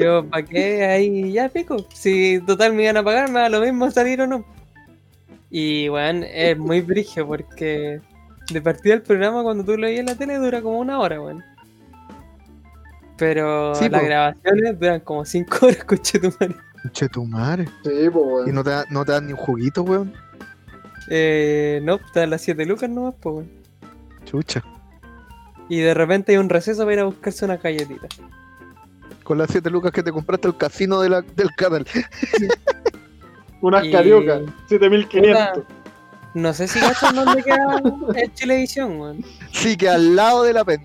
Yo, 0.04 0.24
¿para 0.28 0.44
qué? 0.44 0.84
Ahí 0.86 1.32
ya 1.32 1.48
pico. 1.48 1.76
Si 1.94 2.40
total 2.46 2.72
me 2.74 2.84
iban 2.84 2.96
a 2.96 3.02
pagar, 3.02 3.30
me 3.30 3.40
da 3.40 3.48
lo 3.48 3.60
mismo 3.60 3.90
salir 3.90 4.20
o 4.22 4.26
no. 4.26 4.44
Y 5.50 5.88
weón, 5.88 6.24
es 6.24 6.56
muy 6.58 6.80
brigio 6.80 7.26
porque 7.26 8.00
de 8.50 8.62
partida 8.62 8.94
el 8.94 9.02
programa 9.02 9.42
cuando 9.42 9.64
tú 9.64 9.76
lo 9.76 9.86
veías 9.86 10.00
en 10.00 10.06
la 10.06 10.14
tele 10.14 10.36
dura 10.36 10.60
como 10.62 10.78
una 10.78 10.98
hora, 10.98 11.20
weón. 11.20 11.42
Pero 13.16 13.74
Sí, 13.74 13.88
las 13.88 14.00
po. 14.00 14.06
grabaciones 14.06 14.78
duran 14.80 15.00
como 15.00 15.24
cinco 15.24 15.58
horas, 15.66 15.84
coche 15.84 16.18
tu 16.18 16.28
madre. 16.40 16.54
Che, 16.92 17.08
tu 17.08 17.24
madre. 17.24 17.64
Sí, 17.84 18.08
pues, 18.10 18.14
Y 18.14 18.18
weón. 18.18 18.54
no 18.54 18.64
te, 18.64 18.70
da- 18.70 18.86
no 18.90 19.04
te 19.04 19.12
dan 19.12 19.26
ni 19.26 19.32
un 19.32 19.38
juguito, 19.38 19.82
weón. 19.82 20.12
Eh, 21.08 21.80
no, 21.82 21.96
está 21.96 22.22
a 22.22 22.26
las 22.26 22.40
7 22.42 22.64
lucas 22.64 22.88
nomás, 22.88 23.14
pues, 23.20 23.34
weón. 23.36 23.50
Chucha. 24.24 24.62
Y 25.68 25.80
de 25.80 25.94
repente 25.94 26.32
hay 26.32 26.38
un 26.38 26.48
receso 26.48 26.82
para 26.82 26.92
ir 26.94 27.00
a 27.00 27.04
buscarse 27.04 27.44
una 27.44 27.56
galletita. 27.56 28.06
Con 29.30 29.38
las 29.38 29.48
7 29.52 29.70
lucas 29.70 29.92
que 29.92 30.02
te 30.02 30.10
compraste 30.10 30.48
el 30.48 30.56
casino 30.56 31.00
de 31.00 31.08
la- 31.08 31.20
del 31.22 31.50
canal. 31.56 31.86
Unas 33.60 33.84
Y- 33.84 33.92
cariocas, 33.92 34.40
7500. 34.68 35.62
No 36.34 36.52
sé 36.52 36.66
si 36.66 36.80
cachan 36.80 37.14
dónde 37.14 37.40
queda 37.44 37.80
el 38.16 38.34
Chilevisión, 38.34 38.98
weón. 38.98 39.24
Sí, 39.52 39.76
que 39.76 39.88
al 39.88 40.16
lado 40.16 40.42
de 40.42 40.52
la 40.52 40.64
pen. 40.64 40.84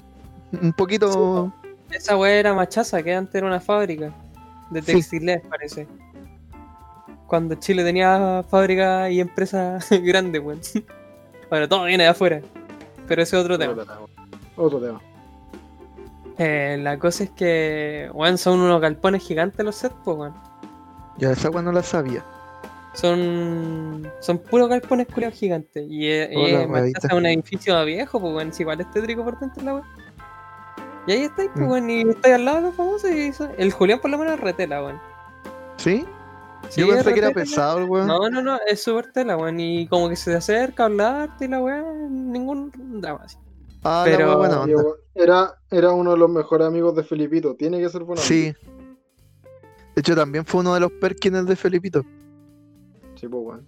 Un 0.62 0.74
poquito. 0.74 1.52
Esa 1.89 2.16
weá 2.18 2.34
era 2.36 2.54
machaza, 2.54 3.02
que 3.02 3.16
antes 3.16 3.34
era 3.34 3.48
una 3.48 3.60
fábrica 3.60 4.14
de 4.70 4.80
Sí. 4.84 4.93
textiles, 4.93 5.41
parece. 5.50 5.88
Cuando 7.26 7.56
Chile 7.56 7.84
tenía 7.84 8.46
fábrica 8.48 9.10
y 9.10 9.22
empresas 9.22 9.88
grandes, 10.04 10.39
weón. 10.43 10.62
Bueno, 11.50 11.68
todo 11.68 11.86
viene 11.86 12.04
de 12.04 12.10
afuera. 12.12 12.41
Pero 13.08 13.24
ese 13.24 13.38
es 13.38 13.41
otro 13.43 13.58
tema. 13.58 13.74
Otro 14.56 14.80
tema. 14.80 15.02
Eh, 16.38 16.78
la 16.82 17.00
cosa 17.00 17.24
es 17.24 17.30
que, 17.32 18.10
weón, 18.14 18.38
son 18.38 18.60
unos 18.60 18.82
galpones 18.82 19.24
gigantes 19.24 19.64
los 19.66 19.76
sets, 19.76 19.96
pues, 20.04 20.18
weón. 20.18 20.34
Ya 21.18 21.32
esa 21.32 21.50
weá 21.50 21.62
no 21.62 21.72
la 21.72 21.82
sabía. 21.84 22.24
Son, 22.94 24.10
son 24.22 24.38
puros 24.38 24.70
galpones 24.70 25.08
culiados 25.08 25.38
gigantes. 25.38 25.86
Y 25.90 26.10
es, 26.10 26.30
machaza, 26.68 26.68
huevita. 27.08 27.16
un 27.16 27.26
edificio 27.26 27.86
viejo, 27.86 28.20
pues, 28.20 28.34
weón. 28.34 28.50
Es 28.50 28.60
igual 28.60 28.82
es 28.82 28.92
tétrico 28.92 29.24
por 29.24 29.40
dentro 29.40 29.64
la 29.64 29.74
weón. 29.76 29.86
Y 31.08 31.12
ahí 31.12 31.24
estáis, 31.24 31.50
pues, 31.54 31.66
Mm. 31.66 31.72
weón. 31.72 31.90
Y 31.90 32.02
estáis 32.10 32.36
al 32.36 32.46
lado 32.46 32.58
de 32.58 32.64
los 32.64 32.76
famosos. 32.76 33.10
Y 33.12 33.20
eso- 33.28 33.50
el 33.58 33.72
Julián, 33.72 34.00
por 34.00 34.12
lo 34.12 34.18
menos, 34.18 34.34
es 34.36 34.40
retela, 34.42 34.84
weón. 34.84 35.00
¿Sí? 35.78 36.06
Sí, 36.70 36.82
Yo 36.82 36.88
pensé 36.90 37.14
que 37.14 37.20
era 37.20 37.32
pesado 37.32 37.78
el 37.78 37.84
weón. 37.86 38.08
No, 38.08 38.28
no, 38.30 38.42
no, 38.42 38.58
es 38.68 38.82
súper 38.84 39.12
tela, 39.12 39.38
weón. 39.38 39.60
Y 39.60 39.88
como 39.88 40.10
que 40.10 40.16
se 40.16 40.32
te 40.32 40.38
acerca 40.38 40.84
a 40.84 40.86
hablarte 40.88 41.46
y 41.46 41.48
la 41.48 41.62
weá, 41.62 41.82
ningún 42.10 42.72
drama 43.02 43.22
así. 43.24 43.38
Ah, 43.86 44.02
pero- 44.06 44.98
Era, 45.14 45.54
era 45.72 45.92
uno 45.92 46.12
de 46.12 46.18
los 46.18 46.30
mejores 46.30 46.68
amigos 46.68 46.96
de 46.96 47.04
Felipito. 47.04 47.56
Tiene 47.56 47.80
que 47.80 47.88
ser 47.90 48.04
bueno. 48.04 48.22
Sí. 48.22 48.54
De 49.96 50.02
hecho, 50.02 50.16
también 50.16 50.46
fue 50.46 50.60
uno 50.62 50.74
de 50.74 50.82
los 50.82 50.92
Perkins 50.92 51.46
de 51.46 51.56
Felipito. 51.56 52.02
Sí, 53.16 53.28
pues, 53.28 53.44
weón. 53.44 53.68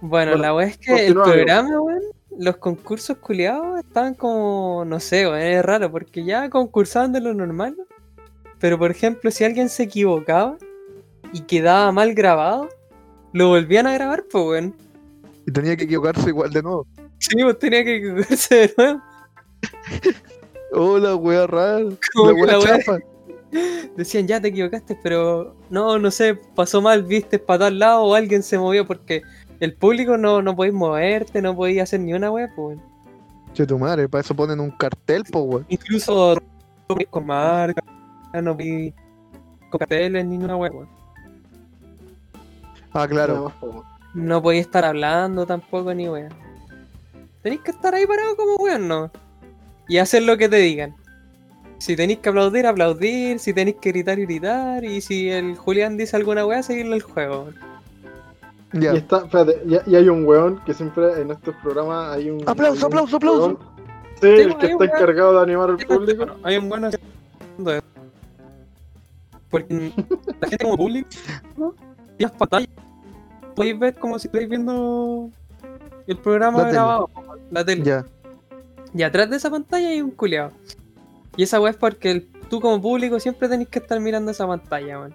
Bueno, 0.00 0.32
Bueno, 0.32 0.36
la 0.36 0.54
weá 0.54 0.66
es 0.66 0.78
que 0.78 1.06
el 1.06 1.14
programa, 1.14 1.80
weón, 1.80 2.02
los 2.36 2.56
concursos 2.56 3.18
culiados 3.18 3.78
estaban 3.78 4.14
como, 4.14 4.84
no 4.84 4.98
sé, 4.98 5.28
weón, 5.28 5.38
es 5.40 5.64
raro, 5.64 5.90
porque 5.92 6.24
ya 6.24 6.50
concursaban 6.50 7.12
de 7.12 7.20
lo 7.20 7.32
normal. 7.34 7.76
Pero 8.58 8.78
por 8.78 8.90
ejemplo, 8.90 9.30
si 9.30 9.44
alguien 9.44 9.68
se 9.68 9.84
equivocaba 9.84 10.56
y 11.32 11.40
quedaba 11.42 11.92
mal 11.92 12.14
grabado, 12.14 12.68
lo 13.32 13.48
volvían 13.48 13.86
a 13.86 13.92
grabar, 13.94 14.24
pues, 14.30 14.44
weón. 14.44 14.74
Y 15.46 15.52
tenía 15.52 15.76
que 15.76 15.84
equivocarse 15.84 16.28
igual 16.28 16.50
de 16.52 16.62
nuevo. 16.62 16.86
Sí, 17.18 17.36
pues 17.40 17.58
tenía 17.60 17.84
que 17.84 17.96
equivocarse 17.98 18.54
de 18.56 18.74
nuevo. 18.76 19.00
Hola, 20.72 21.16
weá 21.16 21.46
rara. 21.46 21.80
La 21.80 22.32
weá- 22.32 22.62
chafa. 22.62 22.98
Decían, 23.96 24.26
ya 24.26 24.40
te 24.40 24.48
equivocaste, 24.48 24.98
pero 25.02 25.54
no, 25.68 25.98
no 25.98 26.10
sé, 26.10 26.34
pasó 26.54 26.80
mal, 26.80 27.02
viste 27.02 27.38
para 27.38 27.66
tal 27.66 27.78
lado 27.78 28.02
o 28.04 28.14
alguien 28.14 28.42
se 28.42 28.58
movió 28.58 28.86
porque 28.86 29.22
el 29.60 29.74
público 29.74 30.16
no, 30.16 30.40
no 30.40 30.56
podéis 30.56 30.74
moverte, 30.74 31.42
no 31.42 31.54
podéis 31.54 31.82
hacer 31.82 32.00
ni 32.00 32.14
una 32.14 32.30
web, 32.30 32.48
pues. 32.56 32.78
Che, 33.52 33.66
tu 33.66 33.78
madre, 33.78 34.08
para 34.08 34.22
eso 34.22 34.34
ponen 34.34 34.58
un 34.60 34.70
cartel, 34.70 35.24
po, 35.30 35.40
weón. 35.40 35.66
Incluso 35.68 36.36
no 36.88 36.96
con 37.10 37.26
marca, 37.26 37.82
no 38.42 38.56
podéis 38.56 38.94
con 39.68 39.78
carteles 39.80 40.24
ni 40.24 40.38
una 40.42 40.56
weón. 40.56 40.88
Ah, 42.94 43.06
claro. 43.06 43.52
weón. 43.60 43.82
No 44.14 44.42
podéis 44.42 44.64
estar 44.64 44.86
hablando 44.86 45.44
tampoco 45.44 45.92
ni 45.92 46.08
weón. 46.08 46.32
Tenéis 47.42 47.60
que 47.60 47.72
estar 47.72 47.94
ahí 47.94 48.06
parado 48.06 48.34
como 48.36 48.56
weón, 48.56 48.88
no. 48.88 49.10
Y 49.88 49.98
hacer 49.98 50.22
lo 50.22 50.36
que 50.36 50.48
te 50.48 50.56
digan. 50.56 50.94
Si 51.78 51.96
tenéis 51.96 52.20
que 52.20 52.28
aplaudir, 52.28 52.66
aplaudir. 52.66 53.38
Si 53.38 53.52
tenéis 53.52 53.76
que 53.80 53.90
gritar, 53.90 54.18
gritar. 54.20 54.84
Y 54.84 55.00
si 55.00 55.28
el 55.30 55.56
Julián 55.56 55.96
dice 55.96 56.16
alguna 56.16 56.46
weá, 56.46 56.62
seguirle 56.62 56.96
el 56.96 57.02
juego. 57.02 57.48
Ya. 58.72 58.94
Y 58.94 58.98
está, 58.98 59.18
espérate, 59.18 59.60
y, 59.66 59.90
y 59.90 59.96
hay 59.96 60.08
un 60.08 60.24
weón 60.24 60.62
que 60.64 60.72
siempre 60.72 61.20
en 61.20 61.30
estos 61.30 61.54
programas 61.62 62.16
hay 62.16 62.30
un. 62.30 62.42
Aplauso, 62.48 62.86
hay 62.86 62.92
un 62.92 62.98
aplauso, 62.98 63.16
aplauso. 63.16 63.46
weón- 63.48 63.58
Sí, 64.20 64.28
Sí, 64.36 64.42
el 64.42 64.56
que 64.56 64.66
está 64.66 64.84
encargado 64.84 65.32
de 65.36 65.42
animar 65.42 65.70
al 65.70 65.76
público. 65.78 66.26
Hay 66.44 66.56
un 66.56 66.68
bueno 66.68 66.86
haciendo 66.86 67.72
eso. 67.74 67.82
Porque 69.50 69.92
la 70.40 70.48
gente 70.48 70.64
como 70.64 70.76
público 70.76 71.08
¿no? 71.56 71.74
y 72.18 72.22
las 72.22 72.32
pantallas 72.32 72.68
podéis 73.56 73.78
ver 73.78 73.94
como 73.96 74.18
si 74.18 74.28
estáis 74.28 74.48
viendo 74.48 75.28
el 76.06 76.16
programa 76.18 76.58
La 76.58 76.64
tele. 76.64 76.72
grabado, 76.74 77.10
la 77.50 77.64
tele. 77.64 77.82
Ya. 77.84 78.06
Y 78.94 79.02
atrás 79.02 79.30
de 79.30 79.36
esa 79.36 79.50
pantalla 79.50 79.88
hay 79.88 80.02
un 80.02 80.10
culeado. 80.10 80.52
Y 81.36 81.44
esa 81.44 81.60
weá 81.60 81.70
es 81.70 81.76
porque 81.76 82.10
el- 82.10 82.28
tú 82.50 82.60
como 82.60 82.80
público 82.80 83.18
siempre 83.20 83.48
tenés 83.48 83.68
que 83.68 83.78
estar 83.78 83.98
mirando 84.00 84.30
esa 84.30 84.46
pantalla, 84.46 84.98
man. 84.98 85.14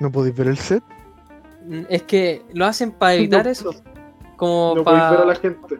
¿No 0.00 0.10
podéis 0.10 0.34
ver 0.36 0.48
el 0.48 0.58
set? 0.58 0.82
Mm, 1.66 1.82
Es 1.88 2.02
que 2.02 2.42
lo 2.54 2.64
hacen 2.66 2.92
para 2.92 3.14
evitar 3.14 3.44
No. 3.44 3.50
eso. 3.50 3.74
Como 4.36 4.74
No 4.76 4.84
podéis 4.84 5.02
ver 5.10 5.20
a 5.20 5.24
la 5.24 5.34
para 5.34 5.40
gente. 5.40 5.76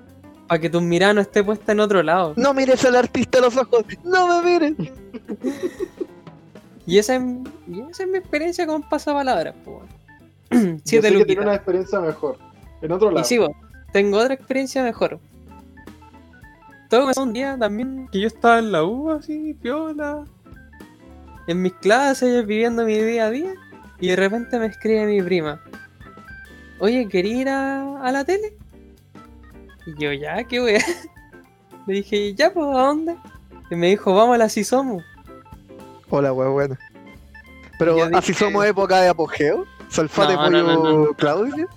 que 0.60 0.70
tu 0.70 0.80
mirada 0.80 1.14
no 1.14 1.20
esté 1.20 1.42
puesta 1.44 1.72
en 1.72 1.80
otro 1.80 2.02
lado. 2.02 2.34
No 2.36 2.52
mires 2.54 2.84
al 2.84 2.96
artista 2.96 3.38
a 3.38 3.42
los 3.42 3.56
ojos. 3.56 3.84
No 4.04 4.42
me 4.42 4.58
mires. 4.58 4.74
Y 6.88 6.98
esa, 6.98 7.16
es, 7.16 7.22
y 7.66 7.80
esa 7.80 8.04
es 8.04 8.08
mi 8.08 8.18
experiencia 8.18 8.64
con 8.64 8.80
pasapalabras, 8.88 9.54
po. 9.64 9.82
weón. 10.52 10.76
Yo 10.76 10.80
Siete 10.84 11.08
sé 11.08 11.16
que 11.18 11.24
tiene 11.24 11.42
una 11.42 11.54
experiencia 11.56 11.98
mejor. 12.00 12.38
En 12.80 12.92
otro 12.92 13.10
Y 13.10 13.14
lado. 13.14 13.26
sí, 13.26 13.38
vos, 13.38 13.50
tengo 13.92 14.18
otra 14.18 14.34
experiencia 14.34 14.84
mejor. 14.84 15.18
Todo 16.88 17.00
comenzó 17.02 17.22
un 17.22 17.32
día 17.32 17.56
también 17.58 18.08
que 18.12 18.20
yo 18.20 18.26
estaba 18.26 18.58
en 18.58 18.72
la 18.72 18.84
U, 18.84 19.10
así, 19.10 19.54
piola. 19.60 20.24
En 21.46 21.62
mis 21.62 21.72
clases, 21.74 22.46
viviendo 22.46 22.84
mi 22.84 22.96
día 22.98 23.26
a 23.26 23.30
día. 23.30 23.54
Y 24.00 24.08
de 24.08 24.16
repente 24.16 24.58
me 24.58 24.66
escribe 24.66 25.06
mi 25.06 25.22
prima. 25.22 25.60
Oye, 26.78 27.08
¿quería 27.08 27.36
ir 27.36 27.48
a, 27.48 28.00
a 28.02 28.12
la 28.12 28.24
tele? 28.24 28.54
Y 29.86 30.02
yo, 30.02 30.12
ya, 30.12 30.44
qué 30.44 30.60
wea. 30.62 30.80
Le 31.86 31.94
dije, 31.94 32.34
ya, 32.34 32.52
pues, 32.52 32.66
¿a 32.66 32.80
dónde? 32.82 33.16
Y 33.70 33.76
me 33.76 33.88
dijo, 33.88 34.14
vamos 34.14 34.34
a 34.34 34.38
la. 34.38 34.48
Hola, 36.10 36.32
weá, 36.32 36.48
buena. 36.48 36.78
Pero 37.78 37.96
así 38.14 38.32
dije- 38.32 38.44
somos 38.44 38.64
época 38.66 39.00
de 39.00 39.08
apogeo. 39.08 39.64
Salfate 39.88 40.34
No, 40.34 40.44
pollo 40.44 40.62
no, 40.62 40.82
no, 40.82 41.04
no. 41.06 41.14
Claudio. 41.14 41.68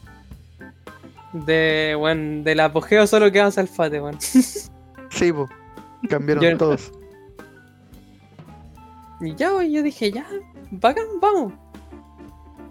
De, 1.34 1.95
bueno, 1.97 2.43
del 2.43 2.60
apogeo 2.60 3.05
solo 3.05 3.32
queda 3.32 3.51
Salfate, 3.51 4.01
weón. 4.01 4.18
Sí, 5.20 5.34
po. 5.34 5.47
Cambiaron 6.09 6.43
Yo- 6.43 6.57
todos. 6.57 6.91
Y 9.22 9.36
ya, 9.36 9.51
yo 9.63 9.84
dije, 9.84 10.11
ya, 10.11 10.26
bacán, 10.72 11.05
vamos. 11.22 11.53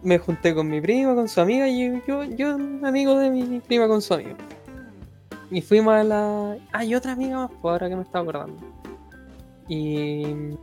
Me 0.03 0.18
junté 0.18 0.55
con 0.55 0.68
mi 0.68 0.80
prima, 0.80 1.14
con 1.14 1.28
su 1.28 1.40
amiga, 1.40 1.68
y 1.68 2.01
yo, 2.07 2.24
yo, 2.24 2.55
amigo 2.84 3.18
de 3.18 3.30
mi 3.30 3.61
prima 3.61 3.86
con 3.86 4.01
su 4.01 4.14
amigo. 4.14 4.36
Y 5.51 5.61
fuimos 5.61 5.94
a 5.94 6.05
la. 6.05 6.57
Ah, 6.72 6.84
y 6.84 6.94
otra 6.94 7.12
amiga 7.12 7.36
más, 7.36 7.51
pues 7.61 7.72
ahora 7.72 7.88
que 7.88 7.96
me 7.96 8.03
estaba 8.03 8.22
acordando. 8.22 8.57
Y. 9.68 10.57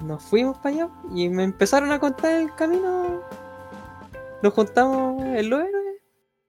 Nos 0.00 0.22
fuimos 0.22 0.56
para 0.58 0.74
allá 0.74 0.88
y 1.12 1.28
me 1.28 1.42
empezaron 1.42 1.90
a 1.90 1.98
contar 1.98 2.36
el 2.36 2.54
camino. 2.54 3.20
Nos 4.42 4.54
juntamos 4.54 5.20
los 5.20 5.60
héroes 5.60 5.87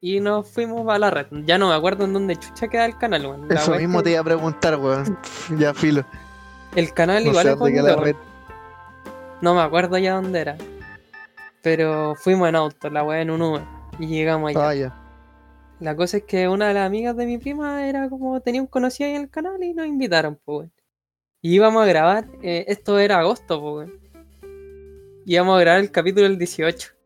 y 0.01 0.19
nos 0.19 0.49
fuimos 0.49 0.87
a 0.89 0.97
la 0.97 1.11
red. 1.11 1.27
Ya 1.45 1.57
no 1.57 1.69
me 1.69 1.75
acuerdo 1.75 2.05
en 2.05 2.13
dónde 2.13 2.35
chucha 2.37 2.67
queda 2.67 2.85
el 2.85 2.97
canal, 2.97 3.25
weón. 3.25 3.51
Eso 3.51 3.75
mismo 3.75 3.99
que 3.99 4.05
te 4.05 4.11
iba 4.11 4.21
a 4.21 4.23
preguntar, 4.23 4.77
weón. 4.77 5.17
Ya, 5.57 5.73
filo. 5.73 6.05
El 6.75 6.93
canal 6.93 7.23
No 7.23 7.31
igual 7.31 7.47
es 7.47 7.57
bonito, 7.57 7.83
la 7.83 7.95
red. 7.95 8.15
No 9.41 9.55
me 9.55 9.61
acuerdo 9.61 9.97
ya 9.97 10.15
dónde 10.15 10.39
era. 10.39 10.57
Pero 11.61 12.15
fuimos 12.15 12.47
en 12.47 12.55
auto, 12.55 12.89
la 12.89 13.03
weá 13.03 13.21
en 13.21 13.31
un 13.31 13.41
Uber. 13.41 13.63
Y 13.97 14.07
llegamos 14.07 14.49
allá. 14.49 14.69
Ah, 14.69 14.75
ya. 14.75 14.95
La 15.79 15.95
cosa 15.95 16.17
es 16.17 16.23
que 16.23 16.47
una 16.47 16.67
de 16.67 16.73
las 16.73 16.85
amigas 16.85 17.15
de 17.15 17.25
mi 17.25 17.37
prima 17.37 17.87
era 17.87 18.09
como 18.09 18.39
tenía 18.41 18.61
un 18.61 18.67
conocido 18.67 19.09
ahí 19.09 19.15
en 19.15 19.23
el 19.23 19.29
canal 19.29 19.61
y 19.63 19.73
nos 19.73 19.87
invitaron, 19.87 20.39
pues 20.45 20.59
weón. 20.59 20.73
Y 21.41 21.55
íbamos 21.55 21.83
a 21.83 21.85
grabar, 21.85 22.27
eh, 22.41 22.65
esto 22.67 22.99
era 22.99 23.19
agosto, 23.19 23.59
pues 23.61 23.89
weón. 23.89 23.99
Íbamos 25.25 25.57
a 25.57 25.61
grabar 25.61 25.79
el 25.81 25.91
capítulo 25.91 26.23
del 26.23 26.37
18. 26.37 26.98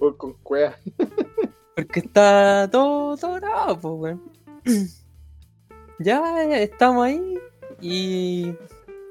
O 0.00 0.16
con 0.16 0.34
cuea. 0.42 0.76
Porque 1.74 2.00
está 2.00 2.68
todo, 2.70 3.16
grabado, 3.34 3.80
pues 3.80 3.94
weón. 3.94 4.22
ya 5.98 6.44
eh, 6.44 6.64
estamos 6.64 7.06
ahí 7.06 7.38
y 7.80 8.54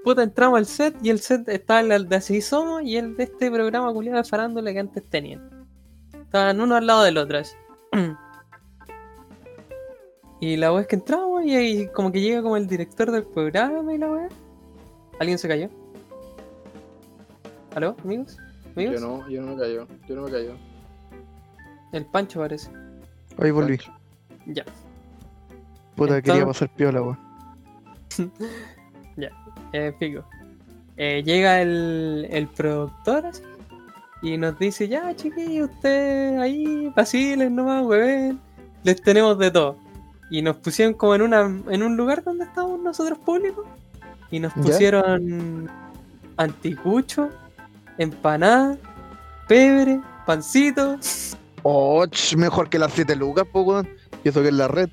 puta 0.04 0.24
entramos 0.24 0.58
al 0.58 0.66
set 0.66 0.96
y 1.02 1.10
el 1.10 1.20
set 1.20 1.48
estaba 1.50 1.82
el 1.82 2.08
de 2.08 2.16
Así 2.16 2.42
Somos 2.42 2.84
y 2.84 2.98
el 2.98 3.16
de 3.16 3.24
este 3.24 3.52
programa 3.52 3.94
culiado 3.94 4.18
de 4.18 4.24
farándula 4.24 4.72
que 4.72 4.80
antes 4.80 5.04
tenían. 5.10 5.68
Estaban 6.14 6.62
uno 6.62 6.76
al 6.76 6.86
lado 6.86 7.04
del 7.04 7.18
otro 7.18 7.40
así. 7.40 7.56
y 10.40 10.58
la 10.58 10.72
wea 10.72 10.82
es 10.82 10.88
que 10.88 10.96
entramos 10.96 11.44
y 11.44 11.56
ahí 11.56 11.88
como 11.90 12.12
que 12.12 12.22
llega 12.22 12.42
como 12.42 12.58
el 12.58 12.68
director 12.68 13.12
del 13.12 13.26
programa 13.26 13.94
y 13.94 13.98
la 13.98 14.12
wea. 14.12 14.30
¿Alguien 15.20 15.38
se 15.38 15.48
cayó? 15.48 15.70
¿Aló, 17.76 17.96
amigos? 18.04 18.38
Yo 18.76 19.00
no, 19.00 19.28
yo 19.30 19.42
no 19.42 19.56
me 19.56 19.62
cayó. 19.62 19.88
Yo 20.08 20.16
no 20.16 20.24
me 20.24 20.32
cayó. 20.32 20.56
El 21.92 22.06
Pancho 22.06 22.40
parece. 22.40 22.70
Ahí 23.38 23.52
volví. 23.52 23.78
Ya. 24.46 24.64
Puta, 25.96 26.22
quería 26.22 26.42
Entonces- 26.42 26.68
pasar 26.68 26.76
piola, 26.76 27.02
weón. 27.02 27.20
Eh, 29.74 29.94
pico. 30.00 30.24
Eh, 30.98 31.22
llega 31.24 31.62
el, 31.62 32.28
el 32.30 32.48
productor 32.48 33.26
así, 33.26 33.44
y 34.22 34.38
nos 34.38 34.58
dice, 34.60 34.88
ya 34.88 35.16
chiquillos, 35.16 35.70
ustedes 35.70 36.40
ahí, 36.40 36.92
vacilen 36.96 37.56
nomás, 37.56 37.86
hueven, 37.86 38.40
les 38.84 39.02
tenemos 39.02 39.38
de 39.40 39.52
todo. 39.52 39.78
Y 40.30 40.42
nos 40.42 40.58
pusieron 40.58 40.94
como 40.94 41.16
en 41.16 41.22
una 41.24 41.42
en 41.70 41.84
un 41.84 41.96
lugar 41.98 42.24
donde 42.24 42.46
estábamos 42.46 42.80
nosotros 42.82 43.18
públicos. 43.20 43.66
Y 44.30 44.40
nos 44.40 44.54
¿Ya? 44.56 44.62
pusieron 44.62 45.70
anticucho, 46.38 47.30
empanada, 47.98 48.78
pebre, 49.48 50.02
pancito. 50.26 50.98
Oh, 51.64 52.06
mejor 52.38 52.70
que 52.70 52.80
las 52.80 52.94
7 52.94 53.16
lucas, 53.16 53.46
po, 53.52 53.62
weón. 53.62 53.90
Y 54.24 54.30
eso 54.30 54.42
que 54.42 54.50
es 54.50 54.54
la 54.54 54.68
red. 54.68 54.90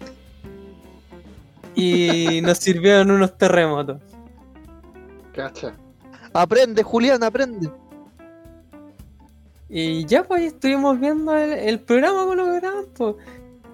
Y 1.74 2.40
nos 2.42 2.58
sirvieron 2.58 3.10
unos 3.10 3.36
terremotos. 3.36 4.00
Cacha. 5.34 5.74
Aprende, 6.32 6.82
Julián, 6.82 7.22
aprende. 7.22 7.70
Y 9.68 10.04
ya 10.06 10.24
pues 10.24 10.40
ahí 10.40 10.46
estuvimos 10.46 10.98
viendo 10.98 11.36
el, 11.36 11.52
el 11.52 11.80
programa 11.80 12.24
con 12.24 12.36
lo 12.38 12.44
que 12.46 12.60
graban, 12.60 12.84
pues. 12.96 13.16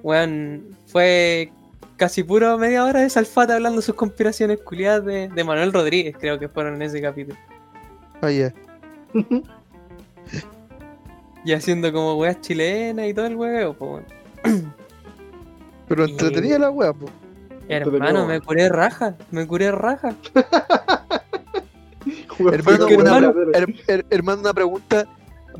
Weón, 0.03 0.77
fue 0.87 1.51
casi 1.97 2.23
puro 2.23 2.59
media 2.59 2.85
hora 2.85 3.01
de 3.01 3.11
Salfata 3.11 3.55
hablando 3.55 3.81
sus 3.81 3.95
conspiraciones 3.95 4.61
culiadas 4.61 5.05
de, 5.05 5.29
de 5.29 5.45
Manuel 5.45 5.73
Rodríguez, 5.73 6.17
creo 6.19 6.39
que 6.39 6.49
fueron 6.49 6.75
en 6.75 6.83
ese 6.83 7.01
capítulo. 7.01 7.39
Ah, 8.21 8.31
ya. 8.31 8.53
Y 11.47 11.53
haciendo 11.53 11.93
como 11.93 12.15
weas 12.15 12.41
chilenas 12.41 13.07
y 13.07 13.13
todo 13.13 13.27
el 13.27 13.37
hueveo, 13.37 13.75
pues 13.75 14.03
weón. 14.45 14.73
Pero 15.89 16.07
Y- 16.07 16.11
entretenida 16.13 16.59
la 16.59 16.71
weá, 16.71 16.93
po. 16.95 17.07
Hermano, 17.69 18.27
me 18.27 18.41
curé 18.41 18.69
raja, 18.71 19.15
me 19.31 19.47
curé 19.47 19.71
raja. 19.71 20.15
Hermano, 22.53 22.87
una, 22.87 23.17
hermano- 23.19 23.33
her- 23.53 23.75
her- 23.87 24.07
hermano, 24.11 24.41
una 24.41 24.53
pregunta. 24.55 25.07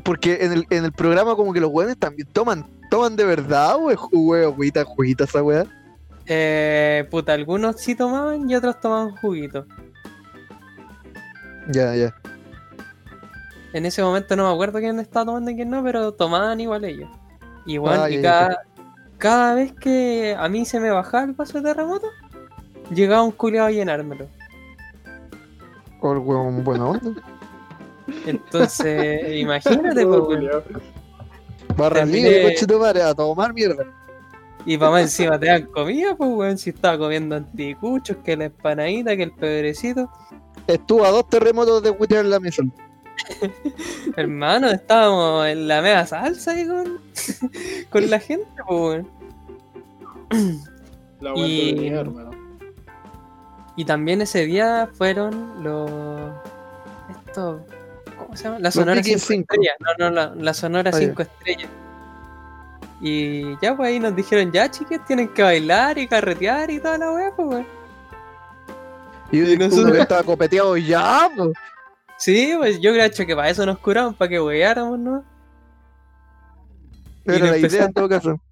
Porque 0.03 0.39
en 0.41 0.51
el, 0.53 0.65
en 0.71 0.85
el 0.85 0.91
programa, 0.91 1.35
como 1.35 1.53
que 1.53 1.59
los 1.59 1.69
weones 1.71 1.97
también 1.97 2.27
toman. 2.33 2.65
¿Toman 2.91 3.15
de 3.15 3.25
verdad 3.25 3.75
o 3.77 3.89
es 3.89 3.97
juego, 3.97 4.53
juguita, 4.53 4.83
juguita 4.83 5.23
esa 5.23 5.41
weá? 5.41 5.65
Eh, 6.27 7.07
puta, 7.09 7.33
algunos 7.33 7.79
sí 7.81 7.95
tomaban 7.95 8.49
y 8.49 8.55
otros 8.55 8.79
tomaban 8.79 9.15
juguito. 9.17 9.65
Ya, 11.71 11.95
ya. 11.95 12.13
En 13.75 13.85
ese 13.85 14.01
momento 14.01 14.37
no 14.37 14.47
me 14.47 14.53
acuerdo 14.53 14.79
quién 14.79 14.97
estaba 15.01 15.25
tomando 15.25 15.51
y 15.51 15.55
quién 15.57 15.69
no, 15.69 15.83
pero 15.83 16.13
tomaban 16.13 16.61
igual 16.61 16.85
ellos. 16.85 17.09
Ah, 17.85 18.09
y 18.09 18.21
ya, 18.21 18.21
cada, 18.21 18.61
cada 19.17 19.55
vez 19.55 19.73
que 19.73 20.33
a 20.39 20.47
mí 20.47 20.63
se 20.63 20.79
me 20.79 20.91
bajaba 20.91 21.25
el 21.25 21.35
paso 21.35 21.57
de 21.57 21.65
terremoto, 21.65 22.07
llegaba 22.89 23.23
un 23.23 23.33
culiado 23.33 23.67
a 23.67 23.71
llenármelo. 23.71 24.27
O 25.99 26.13
el 26.13 26.19
weón 26.19 26.63
buena 26.63 26.85
onda. 26.85 27.21
Entonces, 28.25 29.35
imagínate, 29.35 30.07
pues, 30.07 30.21
weón. 30.21 30.63
Barra 31.75 32.05
Terminé- 32.05 32.29
libre, 32.29 32.43
coche 32.53 32.67
tu 32.67 32.79
madre, 32.79 33.01
a 33.01 33.13
tomar 33.13 33.53
mierda. 33.53 33.83
Y 34.65 34.77
para 34.77 34.91
más 34.91 35.01
encima 35.01 35.37
te 35.37 35.47
dan 35.47 35.65
comida, 35.65 36.15
pues, 36.15 36.29
weón. 36.31 36.57
Si 36.57 36.69
estaba 36.69 36.97
comiendo 36.97 37.35
anticuchos, 37.35 38.15
que 38.23 38.37
la 38.37 38.45
empanadita, 38.45 39.17
que 39.17 39.23
el 39.23 39.33
pedrecito. 39.33 40.09
Estuvo 40.65 41.03
a 41.03 41.09
dos 41.09 41.27
terremotos 41.27 41.83
de 41.83 41.91
Twitter 41.91 42.19
en 42.19 42.29
la 42.29 42.39
mesa. 42.39 42.63
Hermano, 44.17 44.69
estábamos 44.69 45.47
en 45.47 45.67
la 45.67 45.81
mega 45.81 46.05
salsa 46.05 46.51
ahí 46.51 46.67
con, 46.67 46.99
con 47.89 48.09
la 48.09 48.19
gente, 48.19 48.47
pues. 48.67 49.05
La 51.21 51.31
Y- 51.35 51.87
hermano. 51.87 52.31
Y 53.77 53.85
también 53.85 54.21
ese 54.21 54.45
día 54.45 54.89
fueron 54.93 55.63
los. 55.63 55.89
Estos. 57.25 57.61
¿Cómo 58.17 58.35
se 58.35 58.43
llama? 58.45 58.59
La 58.59 58.71
Sonora 58.71 59.01
Piquen 59.01 59.19
5 59.19 59.27
cinco. 59.27 59.53
Estrellas. 59.55 59.75
No, 59.79 60.09
no, 60.09 60.15
la, 60.15 60.35
la 60.35 60.53
Sonora 60.53 60.91
Ah, 60.93 60.99
ya. 60.99 61.07
5 61.07 61.21
Estrellas. 61.21 61.69
Y 63.01 63.57
ya, 63.61 63.75
pues 63.75 63.89
ahí 63.89 63.99
nos 63.99 64.15
dijeron, 64.15 64.51
ya 64.51 64.69
chiques, 64.71 65.03
tienen 65.05 65.27
que 65.29 65.43
bailar 65.43 65.97
y 65.97 66.07
carretear 66.07 66.69
y 66.71 66.79
toda 66.79 66.97
la 66.97 67.11
weá, 67.11 67.31
pues 67.35 67.47
weón. 67.47 67.67
Y 69.31 69.39
yo 69.39 69.45
Y 69.53 69.57
nosotros- 69.57 69.97
estaba 69.97 70.23
copeteado 70.23 70.77
ya, 70.77 71.29
po. 71.35 71.51
Sí, 72.17 72.53
pues 72.57 72.79
yo 72.79 72.93
creo 72.93 73.09
que 73.11 73.35
para 73.35 73.49
eso 73.49 73.65
nos 73.65 73.79
curamos, 73.79 74.15
para 74.15 74.29
que 74.29 74.41
weáramos, 74.41 74.97
¿no? 74.99 75.23
Y 77.25 77.31
le 77.31 77.39
la 77.39 77.57
idea 77.57 77.85
en 77.85 77.93
todo 77.93 78.09
caso. 78.09 78.39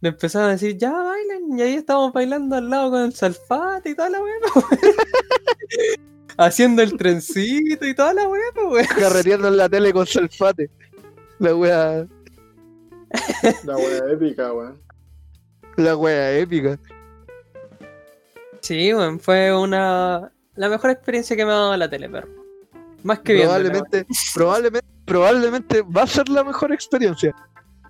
Le 0.00 0.10
empezaron 0.10 0.50
a 0.50 0.52
decir, 0.52 0.78
ya 0.78 0.92
bailen, 0.92 1.58
y 1.58 1.62
ahí 1.62 1.74
estábamos 1.74 2.12
bailando 2.12 2.54
al 2.54 2.70
lado 2.70 2.92
con 2.92 3.00
el 3.00 3.12
salfate 3.12 3.90
y 3.90 3.94
toda 3.96 4.10
la 4.10 4.22
weá, 4.22 4.34
pues. 4.54 4.64
Haciendo 6.36 6.82
el 6.82 6.96
trencito 6.96 7.84
y 7.84 7.94
toda 7.94 8.14
la 8.14 8.28
weá, 8.28 8.44
pues 8.54 8.66
weón. 8.68 8.86
Carreteando 8.96 9.48
en 9.48 9.56
la 9.56 9.68
tele 9.68 9.92
con 9.92 10.06
sulfate. 10.06 10.70
La 11.40 11.52
wea, 11.52 12.06
La 13.64 13.76
wea 13.76 14.12
épica, 14.12 14.52
weón. 14.52 14.80
la 15.76 15.96
wea 15.96 16.38
épica. 16.38 16.78
Sí, 18.60 18.94
weón, 18.94 19.18
fue 19.18 19.52
una. 19.52 20.30
La 20.54 20.68
mejor 20.68 20.90
experiencia 20.90 21.34
que 21.34 21.44
me 21.44 21.50
ha 21.50 21.54
dado 21.56 21.76
la 21.76 21.90
tele, 21.90 22.08
perro. 22.08 22.37
Más 23.02 23.20
que. 23.20 23.38
Probablemente, 23.38 24.06
probablemente, 24.34 24.88
probablemente 25.04 25.82
va 25.82 26.02
a 26.02 26.06
ser 26.06 26.28
la 26.28 26.44
mejor 26.44 26.72
experiencia. 26.72 27.34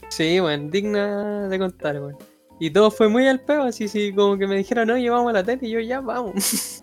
Sí, 0.09 0.41
weón, 0.41 0.71
digna 0.71 1.49
de 1.49 1.59
contar, 1.59 2.01
weón. 2.01 2.17
Y 2.61 2.71
todo 2.71 2.91
fue 2.91 3.09
muy 3.09 3.27
al 3.29 3.41
peo, 3.41 3.63
así, 3.63 3.89
sí, 3.89 4.13
como 4.13 4.37
que 4.37 4.47
me 4.47 4.57
dijeron, 4.57 4.89
no, 4.89 4.97
llevamos 4.97 5.31
a 5.31 5.35
la 5.35 5.45
tele, 5.45 5.67
y 5.67 5.71
yo 5.71 5.81
ya 5.81 6.01
vamos. 6.01 6.83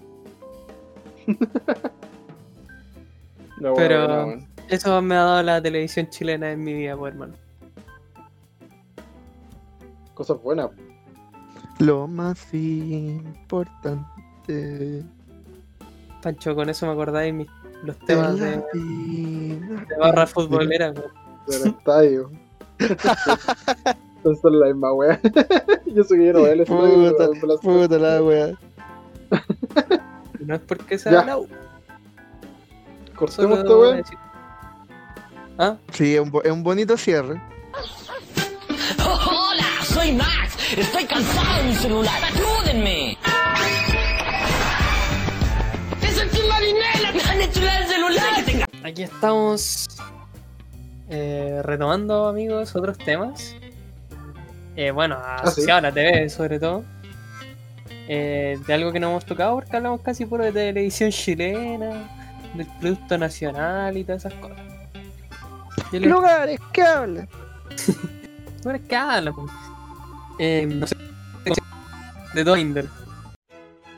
Pero-. 3.75 4.37
Eso 4.69 5.01
me 5.01 5.15
ha 5.15 5.23
dado 5.23 5.43
la 5.43 5.61
televisión 5.61 6.09
chilena 6.09 6.51
en 6.51 6.63
mi 6.63 6.73
vida, 6.73 6.97
pues, 6.97 7.13
hermano. 7.13 7.33
Cosas 10.15 10.41
buenas. 10.41 10.71
Lo 11.79 12.07
más 12.07 12.53
importante 12.53 15.03
Pancho, 16.21 16.55
con 16.55 16.69
eso 16.69 16.85
me 16.85 16.93
acordáis 16.93 17.33
mis, 17.33 17.47
los 17.83 17.97
temas 17.99 18.37
de, 18.39 18.57
de 18.73 19.95
barra 19.99 20.25
futbolera, 20.27 20.91
weón. 20.91 21.11
del 21.47 21.67
estadio. 21.67 22.31
Entonces 22.79 24.41
son 24.41 24.59
la 24.59 24.67
misma 24.67 24.93
wea. 24.93 25.19
yo 25.85 26.03
sé 26.03 26.17
que 26.17 26.25
yo 26.25 26.33
no 26.33 26.41
veo 26.43 26.53
el 26.53 26.61
estadio. 26.61 27.15
Puta, 27.61 27.87
pero 27.87 27.97
la 27.99 28.23
wea. 28.23 28.57
No 30.39 30.55
es 30.55 30.61
porque 30.61 30.97
sea 30.97 31.11
Ya. 31.11 31.25
la 31.25 31.37
U, 31.37 31.47
Cortemos 33.15 33.59
esta 33.59 33.73
voy 33.73 33.93
wea. 33.93 34.03
¿Ah? 35.57 35.77
Sí, 35.93 36.15
es 36.15 36.21
un, 36.21 36.31
es 36.43 36.51
un 36.51 36.63
bonito 36.63 36.97
cierre. 36.97 37.41
Hola, 38.99 39.65
soy 39.83 40.11
Max. 40.13 40.57
Estoy 40.75 41.05
cansado 41.05 41.57
de 41.63 41.69
mi 41.69 41.75
celular. 41.75 42.21
Ayúdenme. 42.23 43.17
Aquí 48.83 49.03
estamos 49.03 49.87
eh, 51.09 51.61
retomando, 51.63 52.27
amigos, 52.27 52.75
otros 52.75 52.97
temas. 52.97 53.55
Eh, 54.75 54.91
bueno, 54.91 55.17
asociados 55.23 55.79
a 55.79 55.87
la 55.87 55.91
TV, 55.91 56.29
sobre 56.29 56.59
todo. 56.59 56.83
Eh, 58.07 58.59
de 58.65 58.73
algo 58.73 58.91
que 58.91 58.99
no 58.99 59.09
hemos 59.09 59.25
tocado, 59.25 59.55
porque 59.55 59.75
hablamos 59.77 60.01
casi 60.01 60.25
puro 60.25 60.43
de 60.43 60.51
televisión 60.51 61.11
chilena, 61.11 62.09
del 62.53 62.67
producto 62.79 63.17
nacional 63.17 63.95
y 63.97 64.03
todas 64.03 64.25
esas 64.25 64.39
cosas. 64.39 64.57
Les- 65.91 66.01
Lugares 66.03 66.59
que 66.71 66.81
hablan. 66.83 67.27
no 68.65 68.71
les 68.71 68.81
que 68.81 68.95
hablan, 68.95 69.33
pues. 69.33 69.51
Eh, 70.39 70.65
no 70.67 70.85
sé, 70.87 70.95
de 72.33 72.43
todo 72.43 72.57
índole. 72.57 72.89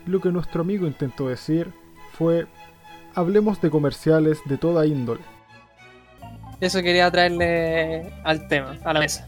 Lo 0.05 0.21
que 0.21 0.29
nuestro 0.29 0.61
amigo 0.61 0.85
intentó 0.87 1.27
decir 1.27 1.73
fue, 2.17 2.45
hablemos 3.17 3.59
de 3.61 3.71
comerciales 3.71 4.37
de 4.45 4.57
toda 4.57 4.85
índole. 4.85 5.21
Eso 6.61 6.81
quería 6.83 7.09
traerle 7.09 8.13
al 8.23 8.47
tema, 8.47 8.77
a 8.83 8.93
la 8.93 8.99
mesa. 8.99 9.27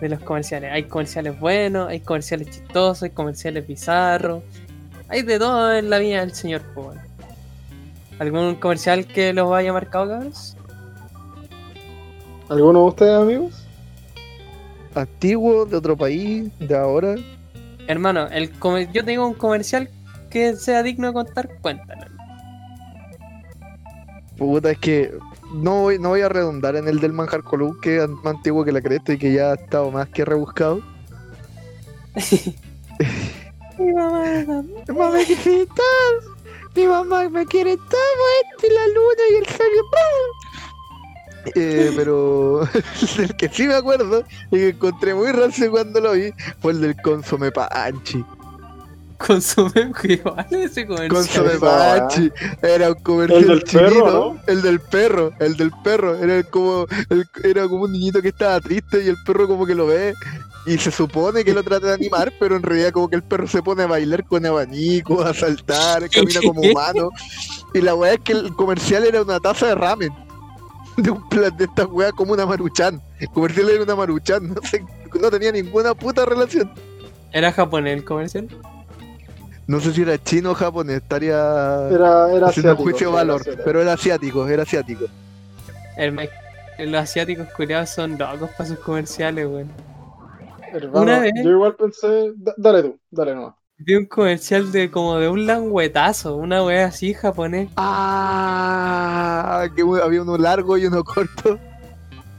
De 0.00 0.08
los 0.08 0.20
comerciales. 0.20 0.72
Hay 0.72 0.82
comerciales 0.84 1.38
buenos, 1.38 1.88
hay 1.88 2.00
comerciales 2.00 2.50
chistosos, 2.50 3.04
hay 3.04 3.10
comerciales 3.10 3.66
bizarros. 3.66 4.42
Hay 5.08 5.22
de 5.22 5.38
todo 5.38 5.72
en 5.72 5.88
la 5.88 5.98
vida 5.98 6.20
del 6.20 6.34
señor 6.34 6.62
Power. 6.74 6.98
¿Algún 8.18 8.56
comercial 8.56 9.06
que 9.06 9.32
los 9.32 9.52
haya 9.52 9.72
marcado, 9.72 10.08
cabros? 10.08 10.56
¿Alguno 12.48 12.80
de 12.82 12.88
ustedes, 12.88 13.20
amigos? 13.20 13.66
Antiguo, 14.94 15.64
de 15.64 15.76
otro 15.76 15.96
país, 15.96 16.50
de 16.58 16.76
ahora. 16.76 17.14
Hermano, 17.86 18.26
el 18.28 18.50
comer- 18.58 18.90
yo 18.92 19.04
tengo 19.04 19.26
un 19.26 19.34
comercial 19.34 19.88
que 20.30 20.56
sea 20.56 20.82
digno 20.82 21.08
de 21.08 21.12
contar, 21.12 21.48
cuéntalo. 21.60 22.15
Puta, 24.38 24.70
es 24.70 24.78
que 24.78 25.12
no 25.54 25.82
voy, 25.82 25.98
no 25.98 26.10
voy 26.10 26.20
a 26.20 26.28
redundar 26.28 26.76
en 26.76 26.88
el 26.88 27.00
del 27.00 27.12
manjar 27.12 27.42
column, 27.42 27.80
que 27.80 28.02
es 28.02 28.08
más 28.08 28.34
antiguo 28.34 28.64
que 28.64 28.72
la 28.72 28.82
cresta 28.82 29.14
y 29.14 29.18
que 29.18 29.32
ya 29.32 29.52
ha 29.52 29.54
estado 29.54 29.90
más 29.90 30.08
que 30.08 30.24
rebuscado. 30.24 30.82
Mi 33.78 33.92
mamá 33.92 34.64
Mamá 34.88 35.10
me 35.10 35.24
quiere 35.24 35.66
todo. 35.66 36.36
Mi 36.74 36.86
mamá 36.86 37.28
me 37.28 37.46
quiere 37.46 37.76
todo 37.76 38.22
esto 38.42 38.66
y 38.66 38.70
la 38.70 38.86
luna 38.88 39.22
y 39.30 39.34
el 39.34 39.46
sol. 39.46 39.66
Eh, 41.54 41.92
pero 41.94 42.62
el 43.18 43.36
que 43.36 43.48
sí 43.48 43.66
me 43.66 43.74
acuerdo 43.74 44.24
y 44.50 44.56
que 44.56 44.68
encontré 44.70 45.14
muy 45.14 45.30
rancio 45.32 45.70
cuando 45.70 46.00
lo 46.00 46.12
vi 46.12 46.32
fue 46.60 46.72
el 46.72 46.80
del 46.80 47.00
consome 47.02 47.52
panchi. 47.52 48.24
Consume 49.18 49.92
igual 50.04 50.46
ese 50.50 50.86
comercial. 50.86 51.08
Consome 51.10 51.52
Esa, 51.54 51.60
panchi. 51.60 52.30
Era 52.62 52.88
un 52.90 53.02
comercial 53.02 53.42
El 53.42 53.48
del 53.48 53.62
perro. 53.62 54.36
El 54.46 54.62
del 54.62 54.80
perro, 54.80 55.32
el 55.38 55.56
del 55.56 55.70
perro. 55.82 56.14
Era 56.16 56.42
como, 56.44 56.86
el- 57.10 57.28
era 57.44 57.68
como 57.68 57.84
un 57.84 57.92
niñito 57.92 58.20
que 58.22 58.28
estaba 58.28 58.60
triste 58.60 59.04
y 59.04 59.08
el 59.08 59.16
perro 59.24 59.46
como 59.48 59.66
que 59.66 59.74
lo 59.74 59.86
ve. 59.86 60.14
Y 60.66 60.78
se 60.78 60.90
supone 60.90 61.44
que 61.44 61.54
lo 61.54 61.62
trata 61.62 61.86
de 61.88 61.94
animar, 61.94 62.32
pero 62.40 62.56
en 62.56 62.62
realidad 62.62 62.90
como 62.90 63.08
que 63.08 63.14
el 63.16 63.22
perro 63.22 63.46
se 63.46 63.62
pone 63.62 63.84
a 63.84 63.86
bailar 63.86 64.24
con 64.24 64.44
abanico, 64.44 65.22
a 65.22 65.32
saltar, 65.32 66.08
camina 66.10 66.40
como 66.44 66.60
humano. 66.60 67.10
Y 67.72 67.80
la 67.80 67.94
weá 67.94 68.14
es 68.14 68.20
que 68.20 68.32
el 68.32 68.52
comercial 68.54 69.04
era 69.04 69.22
una 69.22 69.38
taza 69.38 69.66
de 69.68 69.74
ramen. 69.76 70.10
De 70.96 71.10
un 71.10 71.28
plan 71.28 71.54
de 71.56 71.64
esta 71.66 71.86
weá 71.86 72.10
como 72.10 72.32
una 72.32 72.46
maruchan. 72.46 73.00
El 73.20 73.28
comercial 73.28 73.68
era 73.68 73.82
una 73.82 73.94
maruchan, 73.94 74.48
no 74.54 74.62
sé, 74.62 74.82
no 75.20 75.30
tenía 75.30 75.52
ninguna 75.52 75.94
puta 75.94 76.24
relación. 76.24 76.70
¿Era 77.32 77.52
japonés 77.52 77.98
el 77.98 78.04
comercial? 78.04 78.48
No 79.66 79.80
sé 79.80 79.92
si 79.92 80.02
era 80.02 80.16
chino 80.22 80.52
o 80.52 80.54
japonés, 80.54 80.98
estaría 81.02 81.34
Era, 81.90 82.30
era 82.32 82.46
haciendo 82.48 82.72
asiático. 82.72 82.82
juicio 82.82 83.08
de 83.08 83.14
valor, 83.14 83.42
pero 83.64 83.82
era 83.82 83.94
asiático, 83.94 84.46
era 84.46 84.62
asiático. 84.62 85.06
El 85.96 86.14
los 86.90 87.00
asiáticos 87.02 87.48
culiados 87.56 87.88
son 87.90 88.18
locos 88.18 88.50
para 88.50 88.68
sus 88.68 88.78
comerciales, 88.78 89.46
weón. 89.46 89.70
Hermano, 90.72 91.02
Una 91.02 91.18
vez- 91.20 91.32
Yo 91.42 91.50
igual 91.50 91.74
pensé. 91.74 92.32
da- 92.36 92.54
dale 92.56 92.82
tú, 92.82 92.98
dale 93.10 93.34
nomás. 93.34 93.54
Vi 93.78 93.94
un 93.94 94.06
comercial 94.06 94.70
de 94.72 94.90
como 94.90 95.16
de 95.18 95.28
un 95.28 95.46
languetazo, 95.46 96.36
una 96.36 96.62
wea 96.64 96.86
así 96.86 97.12
japonés. 97.14 97.68
Ah, 97.76 99.66
que 99.74 99.82
había 100.02 100.22
uno 100.22 100.38
largo 100.38 100.76
y 100.78 100.86
uno 100.86 101.02
corto. 101.04 101.58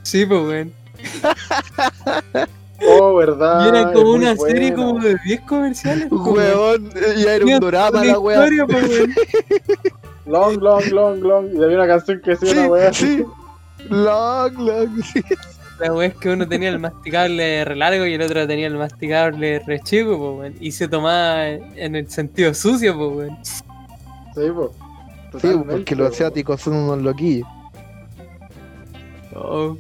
Sí, 0.04 0.26
pues 0.26 0.42
weón. 0.42 0.74
Verdad. 3.38 3.66
y 3.66 3.70
era 3.70 3.94
como 3.94 4.12
una 4.12 4.36
serie 4.36 4.74
como 4.74 5.00
de 5.00 5.16
10 5.26 5.42
comerciales. 5.42 6.12
weón. 6.12 6.36
Huevón, 6.38 6.90
ya 7.18 7.36
era 7.36 7.46
un 7.46 7.60
drama 7.60 8.04
la 8.04 8.20
weá. 8.20 8.48
pues. 8.68 8.90
Long, 10.26 10.58
long, 10.62 10.84
long, 10.92 11.20
long. 11.22 11.48
Y 11.58 11.64
había 11.64 11.78
una 11.78 11.88
canción 11.88 12.20
que 12.22 12.32
decía 12.32 12.50
Sí, 12.52 12.58
una 12.58 12.68
wea 12.68 12.94
sí. 12.94 13.24
Long, 13.90 14.54
long, 14.58 15.02
sí. 15.04 15.22
La 15.80 15.94
wea 15.94 16.08
es 16.08 16.16
que 16.16 16.30
uno 16.30 16.48
tenía 16.48 16.70
el 16.70 16.80
masticable 16.80 17.64
re 17.64 17.76
largo 17.76 18.06
y 18.06 18.16
el 18.16 18.22
otro 18.24 18.48
tenía 18.48 18.66
el 18.68 18.76
masticable 18.78 19.60
re 19.60 19.80
chico, 19.80 20.18
pues, 20.18 20.40
weón. 20.40 20.56
Y 20.60 20.72
se 20.72 20.88
tomaba 20.88 21.48
en 21.48 21.96
el 21.96 22.10
sentido 22.10 22.54
sucio, 22.54 22.98
pues, 22.98 23.10
weón. 23.16 23.38
Sí, 23.46 24.52
po. 24.54 24.74
Sí, 25.40 25.48
porque 25.70 25.96
los 25.96 26.10
po. 26.10 26.14
asiáticos 26.14 26.62
son 26.62 26.74
unos 26.74 27.02
loquillos. 27.04 27.48
Oh. 29.36 29.78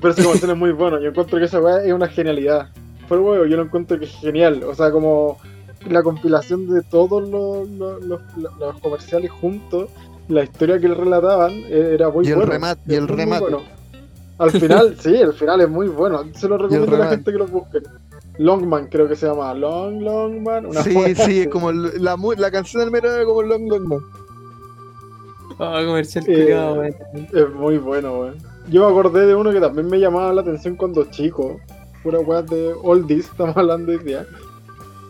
Pero 0.00 0.12
ese 0.14 0.22
comercial 0.24 0.50
es 0.52 0.56
muy 0.56 0.72
bueno. 0.72 1.00
Yo 1.00 1.10
encuentro 1.10 1.38
que 1.38 1.44
esa 1.44 1.60
weá 1.60 1.84
es 1.84 1.92
una 1.92 2.08
genialidad. 2.08 2.68
Fue 3.08 3.16
el 3.18 3.22
huevo, 3.22 3.44
yo 3.46 3.56
lo 3.56 3.62
encuentro 3.64 3.98
que 3.98 4.06
es 4.06 4.12
genial. 4.12 4.62
O 4.64 4.74
sea, 4.74 4.90
como 4.90 5.38
la 5.88 6.02
compilación 6.02 6.68
de 6.72 6.82
todos 6.82 7.28
los, 7.28 7.68
los, 7.70 8.02
los- 8.02 8.56
los 8.58 8.80
comerciales 8.80 9.30
juntos, 9.30 9.88
la 10.28 10.44
historia 10.44 10.78
que 10.78 10.88
relataban 10.88 11.52
eh, 11.52 11.90
era 11.94 12.08
muy 12.10 12.26
Y 12.26 12.30
el 12.30 12.36
bueno. 12.36 12.52
remate- 12.52 12.80
y 12.86 12.94
el 12.94 13.08
remate. 13.08 13.40
bueno. 13.42 13.62
Al 14.38 14.50
final, 14.50 14.96
sí, 14.98 15.14
el 15.14 15.32
final 15.34 15.60
es 15.60 15.68
muy 15.68 15.88
bueno. 15.88 16.22
Se 16.34 16.48
lo 16.48 16.56
recomiendo 16.58 16.96
a 16.96 16.98
la 17.00 17.08
gente 17.10 17.30
que 17.32 17.38
lo 17.38 17.46
busquen. 17.46 17.82
Longman 18.38 18.86
creo 18.86 19.06
que 19.06 19.14
se 19.14 19.26
llama. 19.26 19.52
Long, 19.54 20.00
Longman. 20.00 20.66
Una 20.66 20.82
Sí, 20.82 20.90
sí, 20.92 21.12
así. 21.22 21.40
es 21.40 21.48
como 21.48 21.70
el- 21.70 22.02
la, 22.02 22.16
la 22.38 22.50
canción 22.50 22.82
del 22.82 22.90
mero 22.90 23.12
era 23.14 23.24
como 23.24 23.42
Long 23.42 23.68
Long 23.68 23.86
Man. 23.88 24.00
Oh, 25.58 25.86
comercial 25.86 26.24
Eh, 26.28 26.54
weón. 26.54 26.94
Es 27.32 27.50
muy 27.54 27.78
bueno, 27.78 28.20
weón. 28.20 28.36
Yo 28.68 28.84
me 28.86 28.90
acordé 28.92 29.26
de 29.26 29.34
uno 29.34 29.50
que 29.50 29.60
también 29.60 29.88
me 29.88 29.98
llamaba 29.98 30.32
la 30.32 30.40
atención 30.42 30.76
cuando 30.76 31.04
chico. 31.04 31.60
Pura 32.02 32.20
weá 32.20 32.42
de 32.42 32.72
oldies, 32.82 33.26
estamos 33.30 33.56
hablando 33.56 33.92
hoy 33.92 33.98
día. 33.98 34.26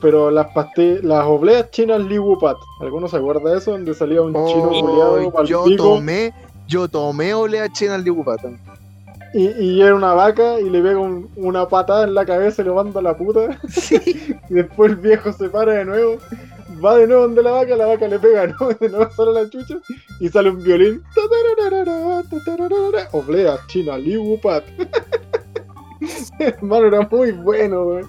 Pero 0.00 0.30
las 0.30 0.48
pastillas, 0.52 1.04
las 1.04 1.24
obleas 1.24 1.70
chinas 1.70 2.00
Liwupat. 2.02 2.56
¿Alguno 2.80 3.06
se 3.08 3.16
acuerda 3.16 3.50
de 3.52 3.58
eso? 3.58 3.70
Donde 3.72 3.94
salía 3.94 4.20
un 4.22 4.32
chino 4.32 4.70
Oh, 4.72 4.80
culiado 4.80 5.30
pa'l 5.32 5.46
yo 5.46 5.64
pico 5.64 5.84
tomé, 5.94 6.34
yo 6.66 6.88
tomé 6.88 7.34
olea 7.34 7.70
china 7.70 7.94
al 7.94 8.02
Ligupata. 8.04 8.50
y, 9.32 9.46
y 9.48 9.80
era 9.80 9.94
una 9.94 10.12
vaca 10.12 10.58
y 10.60 10.68
le 10.68 10.82
pega 10.82 10.98
un- 10.98 11.28
una 11.36 11.68
patada 11.68 12.04
en 12.04 12.14
la 12.14 12.26
cabeza 12.26 12.62
y 12.62 12.64
lo 12.64 12.74
manda 12.74 12.98
a 12.98 13.02
la 13.02 13.16
puta. 13.16 13.58
y 14.50 14.54
después 14.54 14.90
el 14.90 14.96
viejo 14.96 15.32
se 15.32 15.48
para 15.48 15.72
de 15.74 15.84
nuevo. 15.84 16.16
Va 16.84 16.96
de 16.96 17.06
nuevo 17.06 17.22
donde 17.22 17.42
la 17.42 17.52
vaca, 17.52 17.76
la 17.76 17.86
vaca 17.86 18.08
le 18.08 18.18
pega, 18.18 18.46
¿no? 18.46 18.68
De 18.80 18.88
nuevo 18.88 19.10
sale 19.12 19.32
la 19.32 19.48
chucha 19.48 19.76
y 20.20 20.28
sale 20.28 20.50
un 20.50 20.62
violín. 20.62 21.02
Oblea 23.12 23.58
china 23.68 23.98
Liwupat. 23.98 24.64
Hermano, 26.38 26.86
era 26.88 27.08
muy 27.10 27.32
bueno, 27.32 27.82
weón. 27.84 28.08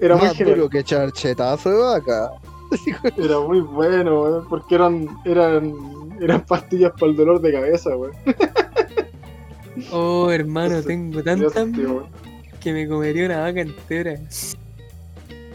Era 0.00 0.16
muy 0.16 0.26
Más 0.28 0.36
genial. 0.36 0.56
duro 0.56 0.70
que 0.70 0.82
charchetazo 0.82 1.70
de 1.70 1.76
vaca. 1.76 2.30
Era 3.16 3.38
muy 3.40 3.60
bueno, 3.60 4.22
weón. 4.22 4.48
Porque 4.48 4.74
eran, 4.74 5.06
eran, 5.24 5.72
eran 6.20 6.44
pastillas 6.46 6.92
para 6.92 7.10
el 7.10 7.16
dolor 7.16 7.40
de 7.40 7.52
cabeza, 7.52 7.96
weón. 7.96 8.14
Oh, 9.92 10.30
hermano, 10.30 10.82
tengo 10.82 11.22
tanta 11.22 11.66
que 12.60 12.72
me 12.72 12.88
comería 12.88 13.26
una 13.26 13.40
vaca 13.40 13.60
entera. 13.60 14.18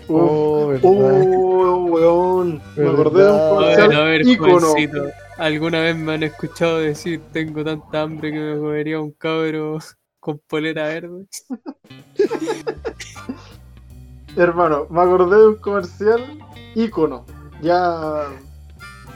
Uf. 0.10 0.12
Oh. 0.12 0.74
Oh, 0.84 1.86
weón. 1.86 2.62
Me 2.76 2.89
acordé 2.89 3.24
de 3.24 3.32
un 3.32 3.38
Verdad. 3.38 3.51
A 3.51 3.60
ver, 3.60 3.78
comercial 3.78 3.93
a 3.93 4.03
ver, 4.03 4.28
ícono. 4.28 4.60
jovencito. 4.60 5.03
¿Alguna 5.38 5.80
vez 5.82 5.95
me 5.95 6.14
han 6.14 6.24
escuchado 6.24 6.80
decir 6.80 7.22
tengo 7.32 7.64
tanta 7.64 8.01
hambre 8.01 8.32
que 8.32 8.39
me 8.39 8.57
comería 8.57 8.99
un 8.99 9.12
cabro 9.12 9.78
con 10.20 10.39
polera 10.47 10.88
verde? 10.88 11.26
Hermano, 14.36 14.88
me 14.89 15.01
acordé 15.01 15.38
de 15.38 15.47
un 15.49 15.55
comercial 15.55 16.39
ícono. 16.76 17.26
Ya 17.62 18.26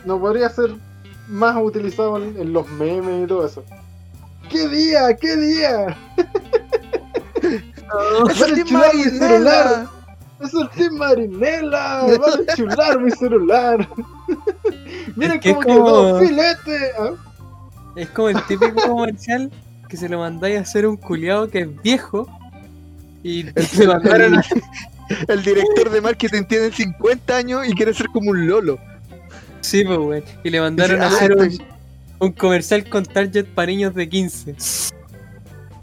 no 0.06 0.20
podría 0.20 0.50
ser 0.50 0.76
más 1.28 1.56
utilizado 1.62 2.18
en, 2.18 2.36
en 2.40 2.54
los 2.54 2.68
memes 2.70 3.24
y 3.24 3.28
todo 3.28 3.46
eso. 3.46 3.64
¡Qué 4.50 4.68
día! 4.68 5.16
¡Qué 5.16 5.36
día! 5.38 5.98
¡Es 8.30 8.72
¡Van 8.72 8.84
a 8.84 8.88
el 8.92 9.12
celular! 9.12 9.88
¡Es 10.44 10.54
el 10.54 10.70
Team 10.72 10.94
Marinela! 10.98 12.06
¡Van 12.20 12.32
a 12.48 12.52
enchular 12.52 13.00
mi 13.02 13.12
celular! 13.12 13.88
¡Miren 15.16 15.38
Es 15.38 15.42
que 15.42 15.54
cómo 15.54 15.62
como- 15.66 15.86
quedó! 15.86 16.20
¡Filete! 16.20 16.92
¿Ah? 17.00 17.12
Es 17.96 18.10
como 18.10 18.30
el 18.30 18.44
típico 18.48 18.82
comercial 18.88 19.52
que 19.88 19.98
se 19.98 20.10
lo 20.10 20.20
mandáis 20.20 20.58
a 20.58 20.62
hacer 20.62 20.88
un 20.88 20.98
culiado 20.98 21.48
que 21.50 21.60
es 21.62 21.82
viejo 21.84 22.28
y 23.22 23.44
le 23.44 23.88
mandaron 23.88 24.36
a- 24.36 24.44
El 25.28 25.44
director 25.44 25.90
de 25.92 26.02
marketing 26.02 26.44
tiene 26.44 26.72
50 26.72 27.36
años 27.38 27.68
y 27.68 27.74
quiere 27.74 27.94
ser 27.94 28.08
como 28.08 28.32
un 28.32 28.48
lolo. 28.48 28.80
Sí, 29.62 29.84
pues, 29.86 29.98
weón. 30.00 30.24
Y 30.44 30.50
le 30.50 30.60
mandaron 30.60 31.02
a 31.02 31.06
Ah, 31.06 31.08
hacer 31.10 31.34
un, 31.38 31.50
un 32.20 32.32
comercial 32.32 32.90
con 32.90 33.06
target 33.06 33.46
para 33.46 33.68
niños 33.68 33.94
de 33.94 34.10
15. 34.10 34.56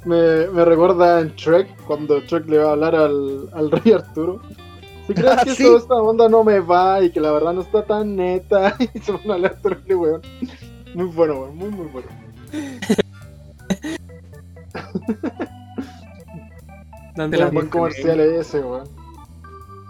Me, 0.05 0.47
me 0.49 0.65
recuerda 0.65 1.21
en 1.21 1.35
Trek, 1.37 1.69
cuando 1.87 2.23
Trek 2.23 2.47
le 2.49 2.59
va 2.59 2.71
a 2.71 2.73
hablar 2.73 2.95
al, 2.95 3.49
al 3.53 3.71
rey 3.73 3.93
Arturo. 3.93 4.41
Si 5.07 5.15
crees 5.15 5.33
Ah, 5.39 5.43
que 5.45 5.55
sí. 5.55 5.63
toda 5.65 5.79
esta 5.79 5.95
onda 5.95 6.29
no 6.29 6.43
me 6.45 6.61
va 6.61 7.03
y 7.03 7.11
que 7.11 7.21
la 7.21 7.33
verdad 7.33 7.53
no 7.53 7.61
está 7.63 7.85
tan 7.85 8.17
neta, 8.17 8.77
y 8.95 8.99
se 8.99 9.13
pone 9.13 9.31
a 9.33 9.35
hablar 9.35 9.57
terrible, 9.61 9.95
weón. 9.97 10.23
Muy 10.95 11.07
bueno, 11.07 11.35
weón, 11.41 11.57
muy, 11.57 11.69
muy 11.71 11.87
bueno. 11.89 12.09
Dándose 17.17 17.37
Era 17.37 17.45
las 17.45 17.49
un 17.51 17.55
buen 17.55 17.67
de- 17.67 17.71
comercial 17.71 18.21
ese, 18.21 18.61
weón. 18.61 18.89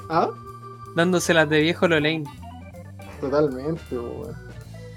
¿Ah? 0.08 0.28
Dándoselas 0.96 1.48
de 1.48 1.60
viejo 1.60 1.86
Lolain. 1.86 2.24
Totalmente, 3.20 3.82
weón. 3.98 4.34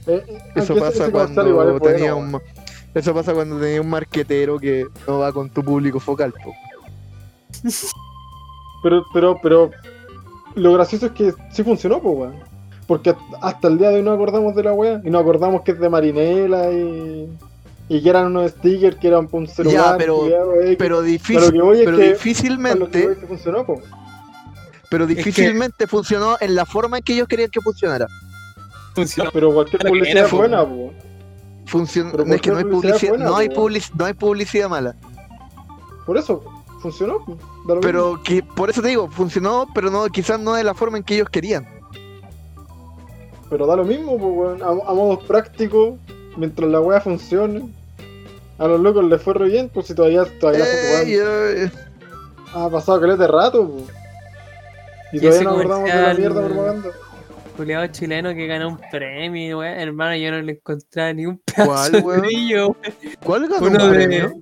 Eh, 0.07 0.23
eh, 0.27 0.38
Eso 0.56 0.76
pasa 0.76 1.11
cuando 1.11 1.48
igual 1.48 1.73
es 1.73 1.80
bueno, 1.80 1.95
tenía 1.98 2.15
weón. 2.15 2.26
un 2.35 2.41
eso 2.94 3.14
pasa 3.14 3.34
cuando 3.34 3.60
tenía 3.60 3.82
un 3.82 3.90
marquetero 3.90 4.60
que 4.60 4.86
no 5.07 5.20
va 5.20 5.32
con 5.34 5.49
tu 5.49 5.64
público 5.64 5.99
focal. 5.99 6.34
po. 6.44 6.53
Pero, 8.84 9.06
pero, 9.14 9.40
pero. 9.41 9.72
Lo 10.56 10.74
gracioso 10.74 11.07
es 11.07 11.11
que 11.14 11.34
sí 11.52 11.64
funcionó, 11.64 11.99
pues, 11.99 12.15
weón. 12.15 12.36
Porque 12.86 13.15
hasta 13.41 13.68
el 13.70 13.78
día 13.80 13.90
de 13.90 13.95
hoy 13.95 14.03
no 14.03 14.11
acordamos 14.11 14.53
de 14.56 14.64
la 14.64 14.74
weá. 14.74 15.02
Y 15.03 15.10
no 15.10 15.18
acordamos 15.18 15.61
que 15.64 15.72
es 15.72 15.80
de 15.80 15.90
Marinela 15.90 16.72
y. 16.72 17.28
Y 17.90 18.02
que 18.03 18.10
eran 18.10 18.28
unos 18.28 18.52
stickers 18.52 18.95
que 18.98 19.07
eran 19.07 19.28
un 19.32 19.48
celular. 19.48 19.95
pero- 19.98 20.26
X. 20.61 20.76
Pero, 20.78 21.02
difícil, 21.02 21.52
que 21.52 21.61
voy 21.61 21.80
es 21.80 21.86
pero 21.86 21.98
que- 21.98 22.10
difícilmente, 22.14 23.03
es 23.11 23.18
que 23.18 23.26
funcionó, 23.28 23.65
pues. 23.65 23.80
pero 24.90 25.07
que- 25.07 25.15
difícilmente 25.15 25.88
funcionó 25.88 26.38
en 26.40 26.56
la 26.56 26.65
forma 26.65 26.98
en 26.98 27.03
que 27.03 27.14
ellos 27.14 27.28
querían 27.28 27.49
que 27.49 27.60
funcionara. 27.61 28.06
Funcionó. 28.95 29.32
Pero 29.34 29.53
cualquier 29.53 29.82
publicidad 29.86 30.26
era, 30.28 30.36
buena, 30.38 30.65
pues. 30.68 30.82
Funciona, 31.65 32.11
Pero 32.11 32.26
no, 32.26 32.34
es 32.35 32.41
que 32.41 32.52
no 32.52 32.57
hay 32.57 32.64
¿por 32.64 32.81
qué 32.81 32.88
publicidad, 32.90 33.18
no 33.18 33.35
hay 33.35 33.48
publici- 33.49 33.91
no 33.98 34.06
hay 34.06 34.14
publicidad 34.14 34.69
mala. 34.69 34.95
Por 36.06 36.18
eso, 36.18 36.44
funcionó. 36.81 37.19
Pero 37.81 38.22
que, 38.23 38.44
por 38.44 38.69
eso 38.69 38.81
te 38.81 38.90
digo, 38.90 39.10
funcionó, 39.10 39.68
pero 39.73 39.90
no, 39.90 40.06
quizás 40.07 40.40
no 40.40 40.53
de 40.56 40.64
la 40.64 40.73
forma 40.73 40.98
en 40.98 41.03
que 41.03 41.15
ellos 41.15 41.30
querían. 41.30 41.65
Pero 43.49 43.65
da 43.68 43.76
lo 43.76 43.85
mismo, 43.85 44.18
pues. 44.18 44.61
A, 44.61 44.68
a 44.68 44.94
modo 44.94 45.19
práctico, 45.19 45.98
mientras 46.35 46.69
la 46.69 46.81
weá 46.81 46.99
funcione. 46.99 47.64
A 48.60 48.68
los 48.68 48.80
locos 48.81 49.03
les 49.06 49.22
fue 49.22 49.34
re 49.34 49.48
bien, 49.48 49.69
pues 49.73 49.88
si 49.88 49.95
todavía, 49.95 50.26
todavía 50.40 50.64
Eh, 50.65 51.64
eh, 51.65 51.72
ha 52.53 52.69
pasado 52.69 52.99
caleta 53.02 53.23
de 53.23 53.27
rato, 53.27 53.68
pues. 53.68 53.85
Y 55.14 55.18
Y 55.18 55.19
todavía 55.22 55.44
nos 55.44 55.53
acordamos 55.53 55.90
de 55.90 56.02
la 56.02 56.14
mierda 56.14 56.45
propaganda. 56.45 56.90
Culeado 57.56 57.88
chileno 57.88 58.34
que 58.34 58.48
ganó 58.48 58.70
un 58.70 58.80
premio, 58.92 59.60
weón. 59.60 59.80
Hermano, 59.80 60.16
yo 60.16 60.32
no 60.32 60.42
le 60.42 60.54
encontraba 60.54 61.14
ni 61.14 61.26
un 61.26 61.38
pedazo 61.40 61.66
¿Cuál, 61.72 61.92
de 61.92 62.00
weón? 62.00 62.22
brillo, 62.22 62.68
weón. 62.70 63.16
¿Cuál 63.24 63.48
ganó 63.48 63.68
Uno 63.68 63.86
un 63.86 63.92
de, 63.92 63.98
premio? 63.98 64.34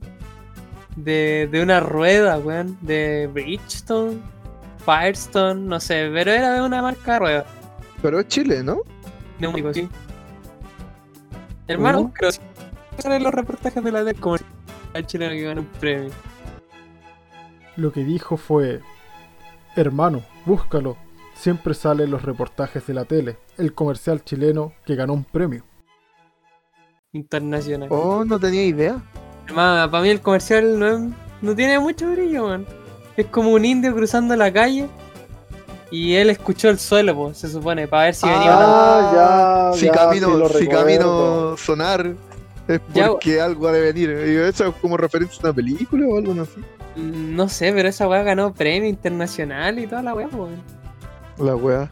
de, 0.96 1.50
de 1.52 1.62
una 1.64 1.80
rueda, 1.80 2.38
weón. 2.40 2.78
De 2.82 3.30
Bridgestone, 3.34 4.18
Firestone, 4.86 5.62
no 5.62 5.80
sé, 5.80 6.10
pero 6.14 6.32
era 6.32 6.54
de 6.54 6.62
una 6.62 6.82
marca 6.82 7.14
de 7.14 7.20
rueda. 7.20 7.46
Pero 8.02 8.20
es 8.20 8.28
Chile, 8.28 8.64
¿no? 8.64 8.80
Neumático, 9.40 9.74
sí. 9.74 9.90
Hermano, 11.68 12.12
creo 12.14 12.32
que 12.32 13.02
salen 13.02 13.24
los 13.24 13.34
reportajes 13.34 13.84
de 13.84 13.92
la 13.92 14.04
del 14.04 14.20
comercial 14.20 14.50
chileno 15.06 15.32
que 15.34 15.42
ganó 15.42 15.62
un 15.62 15.68
premio. 15.68 16.12
Lo 17.78 17.92
que 17.92 18.04
dijo 18.04 18.36
fue, 18.38 18.82
hermano, 19.76 20.22
búscalo. 20.46 20.98
Siempre 21.42 21.74
salen 21.74 22.12
los 22.12 22.22
reportajes 22.22 22.86
de 22.86 22.94
la 22.94 23.04
tele, 23.06 23.36
el 23.58 23.74
comercial 23.74 24.24
chileno 24.24 24.74
que 24.86 24.94
ganó 24.96 25.14
un 25.14 25.24
premio. 25.24 25.64
Internacional. 27.14 27.90
Oh, 27.92 28.24
no 28.24 28.40
tenía 28.40 28.64
idea. 28.64 29.02
Además, 29.46 29.90
para 29.90 30.04
mí 30.04 30.10
el 30.10 30.22
comercial 30.22 30.78
no, 30.78 30.88
es- 30.88 31.02
no 31.42 31.56
tiene 31.56 31.80
mucho 31.80 32.12
brillo, 32.12 32.48
man. 32.48 32.68
Es 33.18 33.26
como 33.26 33.50
un 33.54 33.66
indio 33.66 33.92
cruzando 33.96 34.36
la 34.36 34.54
calle 34.54 34.88
y 35.90 36.14
él 36.14 36.30
escuchó 36.30 36.70
el 36.70 36.78
suelo, 36.78 37.34
se 37.34 37.48
supone, 37.50 37.88
para 37.88 38.04
ver 38.04 38.14
si 38.14 38.28
venía 38.30 38.56
una... 38.56 38.66
Ah, 38.68 39.72
ya, 39.74 39.80
si 39.80 39.86
ya, 39.88 39.92
camino, 39.94 40.48
sí 40.48 40.58
si 40.60 40.68
camino 40.68 41.58
sonar 41.58 42.14
es 42.68 42.80
Ya, 42.94 43.08
porque 43.08 43.42
algo 43.42 43.68
ha 43.68 43.72
de 43.72 43.82
venir. 43.82 44.10
Y 44.28 44.36
eso 44.48 44.68
es 44.68 44.76
como 44.76 44.96
referencia 44.96 45.40
a 45.42 45.46
una 45.48 45.54
película 45.56 46.06
o 46.08 46.18
algo 46.20 46.40
así. 46.44 46.62
No 46.96 47.50
sé, 47.50 47.74
pero 47.74 47.90
esa 47.90 48.08
weá 48.08 48.22
ganó 48.22 48.54
premio 48.54 48.88
internacional 48.88 49.80
y 49.80 49.88
toda 49.88 50.04
la 50.04 50.14
weá, 50.14 50.28
pues. 50.28 50.52
La 51.42 51.56
weá. 51.56 51.90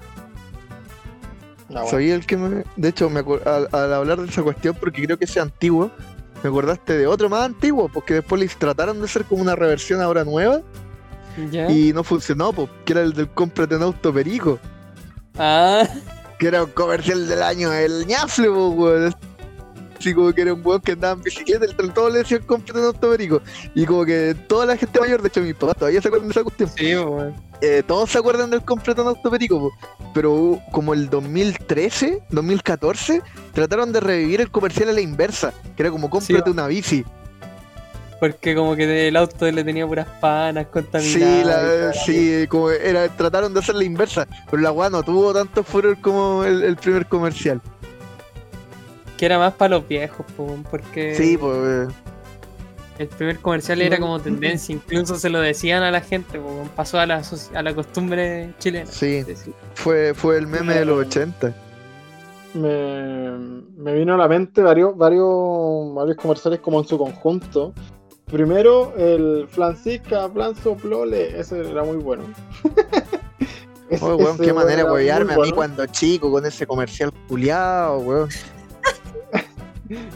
Bueno. 1.70 1.88
Soy 1.88 2.12
el 2.12 2.26
que 2.26 2.38
me. 2.38 2.64
De 2.76 2.90
hecho, 2.90 3.10
me 3.10 3.20
al, 3.20 3.70
al 3.72 3.94
hablar 3.94 4.20
de 4.22 4.28
esa 4.28 4.42
cuestión, 4.42 4.76
porque 4.80 5.04
creo 5.04 5.18
que 5.18 5.26
es 5.26 5.38
antiguo, 5.38 5.92
me 6.42 6.50
acordaste 6.50 6.98
de 6.98 7.06
otro 7.06 7.30
más 7.30 7.44
antiguo, 7.44 7.90
porque 7.94 8.16
después 8.16 8.42
les 8.42 8.58
trataron 8.58 9.00
de 9.00 9.06
hacer 9.06 9.26
como 9.26 9.42
una 9.42 9.56
reversión 9.56 10.02
ahora 10.02 10.24
nueva 10.24 10.62
¿Ya? 11.52 11.70
y 11.70 11.94
no 11.94 12.04
funcionó, 12.04 12.54
pues, 12.54 12.70
que 12.86 12.94
era 12.94 13.02
el 13.04 13.14
del 13.14 13.30
cómprate 13.30 13.76
un 13.76 13.84
auto 13.84 14.14
perico, 14.14 14.60
Ah, 15.38 15.88
que 16.38 16.48
era 16.48 16.64
un 16.64 16.72
comercial 16.72 17.28
del 17.28 17.44
año, 17.44 17.72
el 17.72 18.06
ñafle, 18.08 18.50
pues, 18.50 18.74
weón. 18.76 19.16
Así 20.00 20.14
como 20.14 20.32
que 20.34 20.42
era 20.42 20.54
un 20.54 20.62
weón 20.66 20.80
que 20.82 20.94
andaba 20.94 21.14
en 21.14 21.22
bicicleta, 21.22 21.66
entre 21.66 21.90
todos 21.90 22.12
le 22.14 22.20
decían 22.20 22.42
cómprate 22.46 22.80
un 22.80 22.86
auto 22.86 23.12
perico. 23.12 23.42
Y 23.76 23.86
como 23.86 24.06
que 24.06 24.34
toda 24.48 24.66
la 24.66 24.78
gente 24.78 25.00
mayor, 25.00 25.22
de 25.22 25.28
hecho 25.28 25.42
mis 25.42 25.56
papás 25.56 25.76
todavía 25.78 26.02
se 26.02 26.08
acuerdan 26.08 26.30
de 26.30 26.32
esa 26.32 26.44
cuestión. 26.44 26.70
sí, 26.76 26.94
pues. 27.06 27.34
eh, 27.62 27.84
todos 27.86 28.10
se 28.10 28.18
acuerdan 28.18 28.50
del 28.50 28.62
completo 28.64 29.08
auto 29.08 29.30
perico, 29.30 29.60
po. 29.60 29.72
pero 30.14 30.60
como 30.72 30.94
el 30.94 31.10
2013, 31.10 32.24
2014, 32.30 33.22
trataron 33.54 33.92
de 33.92 34.00
revivir 34.00 34.40
el 34.42 34.50
comercial 34.52 34.90
a 34.90 34.94
la 34.94 35.02
inversa, 35.02 35.54
que 35.76 35.84
era 35.84 35.92
como 35.92 36.10
cómprate 36.10 36.44
Sí. 36.46 36.52
una 36.52 36.68
bici. 36.68 37.06
Porque 38.20 38.54
como 38.54 38.76
que 38.76 39.08
el 39.08 39.16
auto 39.16 39.50
le 39.50 39.64
tenía 39.64 39.88
puras 39.88 40.08
panas 40.20 40.68
contaminadas. 40.68 41.40
Sí, 41.40 41.44
la, 41.48 41.62
todo. 41.62 41.94
sí, 42.06 42.48
como 42.50 42.70
era, 42.70 43.08
trataron 43.10 43.54
de 43.54 43.62
hacer 43.62 43.76
la 43.76 43.86
inversa, 43.86 44.28
pero 44.52 44.62
la 44.62 44.72
weá 44.74 44.90
no 44.90 45.04
tuvo 45.04 45.34
tanto 45.34 45.64
furor 45.64 45.98
como 46.02 46.44
el, 46.44 46.64
el 46.64 46.76
primer 46.76 47.06
comercial. 47.08 47.62
Que 49.20 49.26
era 49.26 49.38
más 49.38 49.54
para 49.54 49.76
los 49.76 49.86
viejos, 49.86 50.26
porque 50.72 51.14
Sí, 51.14 51.36
pues. 51.38 51.90
el 52.98 53.08
primer 53.10 53.40
comercial 53.40 53.82
era 53.82 54.00
como 54.00 54.18
tendencia, 54.22 54.74
incluso 54.74 55.16
se 55.16 55.30
lo 55.30 55.42
decían 55.42 55.84
a 55.84 55.92
la 55.92 56.00
gente, 56.00 56.40
pues, 56.40 56.70
pasó 56.70 57.00
a 57.00 57.06
la, 57.06 57.22
a 57.54 57.62
la 57.62 57.76
costumbre 57.76 58.54
chilena. 58.60 58.90
Sí, 58.90 59.26
fue, 59.74 60.14
fue 60.14 60.38
el 60.38 60.48
meme 60.48 60.74
de 60.74 60.86
los 60.86 61.06
80. 61.06 61.54
me, 62.54 63.30
me 63.76 63.94
vino 63.94 64.14
a 64.14 64.18
la 64.18 64.30
mente 64.30 64.62
varios, 64.62 64.96
varios, 64.96 65.94
varios 65.94 66.16
comerciales 66.16 66.62
como 66.62 66.80
en 66.80 66.88
su 66.88 66.98
conjunto. 66.98 67.74
Primero, 68.32 68.94
el 68.98 69.48
Francisca 69.50 70.32
Planzo 70.32 70.76
Plole, 70.78 71.38
ese 71.38 71.70
era 71.70 71.84
muy 71.84 71.98
bueno. 71.98 72.24
Oh, 74.02 74.16
weón, 74.16 74.38
qué 74.38 74.54
manera 74.54 74.84
de 74.84 74.92
huevearme 74.92 75.34
a 75.34 75.36
mí 75.36 75.40
bueno. 75.40 75.56
cuando 75.56 75.86
chico 75.88 76.32
con 76.32 76.46
ese 76.46 76.66
comercial 76.66 77.12
culiado, 77.28 77.98
weón. 78.00 78.30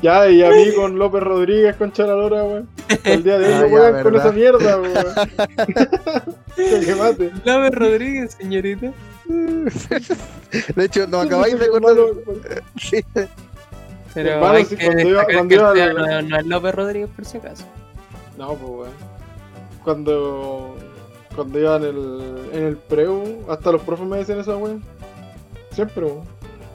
Ya, 0.01 0.29
y 0.29 0.43
a 0.43 0.49
mí 0.51 0.71
con 0.75 0.99
López 0.99 1.23
Rodríguez, 1.23 1.75
con 1.75 1.91
Charalora, 1.91 2.43
weón. 2.43 2.69
El 3.03 3.23
día 3.23 3.39
de 3.39 3.47
hoy 3.47 3.53
Ah, 3.55 3.59
no 3.61 3.65
ya, 3.65 3.69
juegan 3.71 4.03
con 4.03 4.15
esa 4.15 4.31
mierda, 4.31 4.79
weón. 4.79 5.03
que 6.55 6.95
mate. 6.95 7.31
López 7.43 7.71
Rodríguez, 7.73 8.33
señorita. 8.39 8.91
De 10.75 10.85
hecho, 10.85 11.07
nos 11.07 11.25
acabáis 11.25 11.57
de 11.59 11.65
acordar. 11.65 11.95
Sí. 12.79 13.03
Pero 14.13 14.29
Hermano, 14.29 14.53
hay 14.53 14.65
sí, 14.65 14.75
que 14.75 14.85
cuando 14.85 15.09
iba- 15.09 15.25
cuando 15.25 15.47
que 15.49 15.55
el 15.55 15.61
iba 15.61 15.71
al- 15.71 15.95
no, 15.95 16.21
no 16.29 16.37
es 16.37 16.45
López 16.45 16.75
Rodríguez 16.75 17.09
por 17.15 17.25
si 17.25 17.37
acaso. 17.37 17.65
No, 18.37 18.53
pues 18.55 18.69
weón. 18.71 18.91
Cuando. 19.83 20.75
Cuando 21.35 21.59
iba 21.59 21.77
en 21.77 21.83
el, 21.83 22.49
en 22.53 22.63
el 22.67 22.77
preu, 22.77 23.43
hasta 23.49 23.71
los 23.71 23.81
profes 23.81 24.05
me 24.05 24.17
decían 24.17 24.39
esa 24.39 24.55
weón. 24.55 24.83
Siempre, 25.71 26.03
weón. 26.05 26.21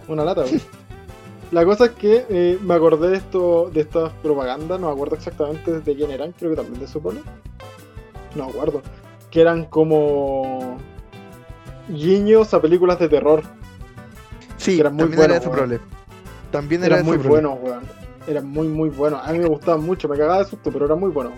Una 0.08 0.24
lata, 0.24 0.40
weón. 0.42 0.60
La 1.50 1.64
cosa 1.64 1.86
es 1.86 1.90
que 1.92 2.26
eh, 2.28 2.58
me 2.62 2.74
acordé 2.74 3.08
de 3.10 3.16
esto, 3.16 3.70
de 3.72 3.80
estas 3.80 4.12
propagandas, 4.22 4.78
no 4.78 4.88
me 4.88 4.92
acuerdo 4.92 5.16
exactamente 5.16 5.80
de 5.80 5.96
quién 5.96 6.10
eran, 6.10 6.32
creo 6.32 6.50
que 6.50 6.56
también 6.56 6.78
de 6.80 6.86
Supone. 6.86 7.20
No 8.34 8.44
me 8.44 8.50
acuerdo. 8.50 8.82
Que 9.30 9.40
eran 9.40 9.64
como 9.64 10.76
guiños 11.88 12.52
a 12.52 12.60
películas 12.60 12.98
de 12.98 13.08
terror. 13.08 13.42
Sí, 14.58 14.78
Era 14.78 14.90
muy 14.90 14.98
también 14.98 15.16
bueno, 15.18 15.34
era 15.34 15.38
ese 15.40 15.48
weón. 15.48 15.58
problema. 15.58 15.84
También 16.50 16.84
era 16.84 16.96
Eran 16.96 17.06
muy 17.06 17.16
buenos, 17.16 17.58
weón. 17.62 17.82
Eran 18.26 18.46
muy, 18.46 18.68
muy 18.68 18.90
buenos. 18.90 19.26
A 19.26 19.32
mí 19.32 19.38
me 19.38 19.46
gustaban 19.46 19.82
mucho, 19.82 20.06
me 20.08 20.18
cagaba 20.18 20.40
de 20.40 20.44
susto, 20.50 20.70
pero 20.70 20.84
eran 20.84 21.00
muy 21.00 21.10
buenos. 21.10 21.32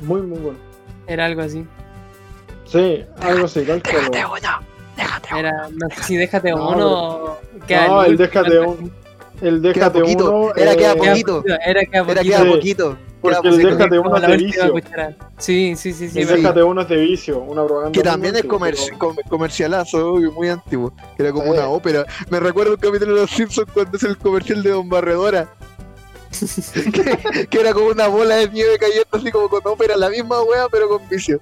Muy, 0.00 0.22
muy 0.22 0.38
buenos. 0.38 0.60
Era 1.06 1.26
algo 1.26 1.42
así. 1.42 1.66
Sí, 2.64 3.04
algo 3.20 3.46
así, 3.46 3.62
tal 3.64 3.82
cual. 3.82 4.10
Déjate 4.98 5.34
weón. 5.34 5.38
uno, 5.38 5.38
déjate 5.38 5.38
uno. 5.38 5.38
Era, 5.38 5.68
no 5.70 5.88
sé 5.96 6.02
si 6.02 6.16
déjate 6.16 6.50
No, 6.50 6.68
uno. 6.70 7.36
queda 7.66 7.86
No, 7.88 8.02
el 8.02 8.16
déjate 8.16 8.58
algo 8.58 8.70
un. 8.72 8.92
El 9.40 9.62
déjate 9.62 10.00
poquito, 10.00 10.30
uno. 10.36 10.54
era 10.56 10.74
queda 10.76 10.90
así. 10.92 10.98
poquito. 10.98 11.44
Era 11.64 11.84
que 11.84 11.96
a 11.96 12.00
Era 12.00 12.04
poquito. 12.06 12.22
queda 12.22 12.44
poquito. 12.44 12.98
Porque 13.20 13.36
queda 13.40 13.48
el 13.50 13.54
poquito. 13.54 13.76
déjate 13.76 13.98
uno 13.98 14.16
es 14.16 14.22
de 14.22 14.36
vicio. 14.36 14.74
Sí, 15.38 15.74
sí, 15.76 15.92
sí, 15.92 16.10
sí. 16.10 16.20
El 16.20 16.26
déjate 16.28 16.62
uno 16.62 16.80
es 16.82 16.88
de 16.88 16.96
vicio, 16.96 17.38
una 17.40 17.64
propaganda. 17.64 17.92
Que 17.92 18.02
también 18.02 18.36
es 18.36 18.44
comercialazo, 19.28 20.14
obvio, 20.14 20.32
muy 20.32 20.48
antiguo. 20.48 20.92
Que 21.16 21.22
era 21.22 21.32
como 21.32 21.50
una 21.50 21.68
ópera. 21.68 22.04
Me 22.30 22.40
recuerdo 22.40 22.72
un 22.72 22.78
capítulo 22.78 23.14
de 23.14 23.20
Los 23.22 23.30
Simpsons 23.30 23.70
cuando 23.72 23.96
es 23.96 24.02
el 24.02 24.16
comercial 24.18 24.62
de 24.62 24.70
Don 24.70 24.88
Barredora. 24.88 25.48
que, 26.92 27.46
que 27.48 27.60
era 27.60 27.72
como 27.72 27.86
una 27.88 28.06
bola 28.08 28.36
de 28.36 28.50
nieve 28.50 28.76
cayendo 28.78 29.06
así 29.12 29.30
como 29.30 29.48
con 29.48 29.60
ópera, 29.64 29.96
la 29.96 30.10
misma 30.10 30.42
wea, 30.42 30.66
pero 30.70 30.88
con 30.88 31.08
vicio. 31.08 31.40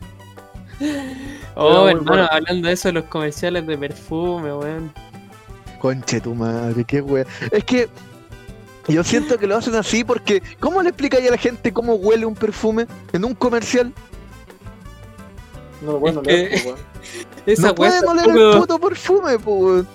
Oh, 1.58 1.88
hermano, 1.88 2.04
bueno. 2.06 2.28
hablando 2.30 2.68
de 2.68 2.74
eso, 2.74 2.92
los 2.92 3.04
comerciales 3.04 3.66
de 3.66 3.78
perfume, 3.78 4.52
weón. 4.52 4.92
Conche 5.80 6.20
tu 6.20 6.34
madre, 6.34 6.84
qué 6.84 7.00
wea. 7.00 7.24
Es 7.50 7.64
que 7.64 7.88
yo 8.88 9.02
siento 9.02 9.38
que 9.38 9.46
lo 9.46 9.56
hacen 9.56 9.74
así 9.74 10.04
porque, 10.04 10.42
¿cómo 10.60 10.82
le 10.82 10.90
explicáis 10.90 11.26
a 11.28 11.32
la 11.32 11.38
gente 11.38 11.72
cómo 11.72 11.94
huele 11.94 12.26
un 12.26 12.34
perfume 12.34 12.86
en 13.12 13.24
un 13.24 13.34
comercial? 13.34 13.92
No, 15.82 15.98
bueno, 15.98 16.22
Es 16.26 16.62
que- 16.62 16.66
weón. 16.68 16.78
Esa 17.46 17.68
no 17.68 17.74
pueden 17.74 18.04
oler 18.08 18.28
el 18.28 18.58
puto 18.60 18.78
perfume, 18.78 19.38
po, 19.38 19.52
weón. 19.56 19.88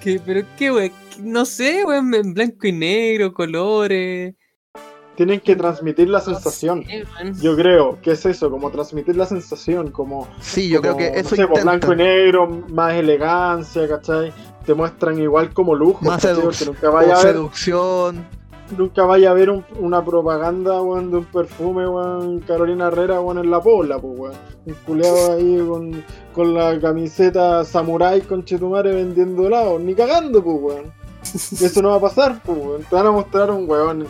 que- 0.00 0.20
Pero 0.24 0.46
qué 0.56 0.70
weón, 0.72 0.92
no 1.20 1.44
sé, 1.44 1.84
weón, 1.84 2.14
en 2.14 2.34
blanco 2.34 2.66
y 2.66 2.72
negro, 2.72 3.32
colores. 3.32 4.34
Tienen 5.18 5.40
que 5.40 5.56
transmitir 5.56 6.08
la 6.08 6.20
sensación. 6.20 6.84
Yo 7.42 7.56
creo 7.56 7.98
que 8.00 8.12
es 8.12 8.24
eso, 8.24 8.52
como 8.52 8.70
transmitir 8.70 9.16
la 9.16 9.26
sensación, 9.26 9.90
como. 9.90 10.28
Sí, 10.40 10.68
yo 10.68 10.80
creo 10.80 10.92
como, 10.92 11.04
que 11.04 11.18
eso 11.18 11.34
no 11.34 11.56
sé, 11.56 11.62
blanco 11.64 11.92
y 11.92 11.96
negro, 11.96 12.46
más 12.68 12.94
elegancia, 12.94 13.88
¿cachai? 13.88 14.32
Te 14.64 14.74
muestran 14.74 15.18
igual 15.18 15.52
como 15.52 15.74
lujo, 15.74 16.04
Más 16.04 16.24
seduc- 16.24 16.64
nunca 16.66 16.90
vaya 16.90 17.14
a 17.16 17.24
ver, 17.24 17.32
seducción. 17.34 18.24
nunca 18.78 19.04
vaya 19.06 19.30
a 19.32 19.34
ver 19.34 19.50
un- 19.50 19.64
una 19.80 20.04
propaganda, 20.04 20.80
weón, 20.82 21.10
de 21.10 21.16
un 21.16 21.24
perfume, 21.24 21.88
weón, 21.88 22.38
Carolina 22.46 22.86
Herrera, 22.86 23.20
weón, 23.20 23.38
en 23.38 23.50
la 23.50 23.60
pola, 23.60 23.98
pues, 23.98 24.16
weón. 24.20 24.34
Un 24.66 24.74
culeado 24.86 25.32
ahí 25.32 25.58
con, 25.68 26.04
con 26.32 26.54
la 26.54 26.78
camiseta 26.80 27.64
samurai 27.64 28.20
con 28.20 28.44
Chetumare 28.44 28.94
vendiendo 28.94 29.48
helados, 29.48 29.80
ni 29.80 29.96
cagando, 29.96 30.44
pues, 30.44 30.56
weón. 30.60 30.92
Eso 31.24 31.82
no 31.82 31.88
va 31.90 31.96
a 31.96 32.00
pasar, 32.00 32.40
pues, 32.44 32.56
weón. 32.56 32.82
Te 32.84 32.94
van 32.94 33.06
a 33.06 33.10
mostrar 33.10 33.50
un 33.50 33.68
weón 33.68 34.06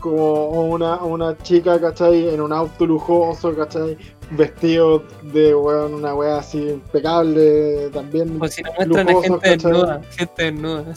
como 0.00 0.64
una, 0.70 0.96
una 1.02 1.36
chica, 1.38 1.80
¿cachai? 1.80 2.28
En 2.34 2.40
un 2.40 2.52
auto 2.52 2.86
lujoso, 2.86 3.54
¿cachai? 3.54 3.96
Vestido 4.32 5.02
de 5.22 5.54
weón, 5.54 5.94
una 5.94 6.14
wea 6.14 6.38
así 6.38 6.58
impecable, 6.70 7.90
también. 7.92 8.38
O 8.40 8.48
si 8.48 8.62
nos 8.62 8.74
muestran 8.76 9.08
a 9.08 9.12
lujosos, 9.12 9.40
gente 9.42 9.48
¿cachai? 9.64 9.72
desnuda. 9.72 10.00
Gente 10.16 10.42
desnuda. 10.44 10.84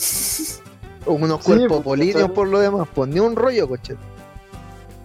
Unos 1.05 1.39
Sí, 1.43 1.45
cuerpos 1.51 1.67
pues, 1.69 1.81
políneos 1.83 2.21
¿cachai? 2.21 2.33
por 2.35 2.47
lo 2.47 2.59
demás, 2.59 2.87
pues 2.93 3.09
ni 3.09 3.19
un 3.19 3.35
rollo, 3.35 3.67
coche. 3.67 3.95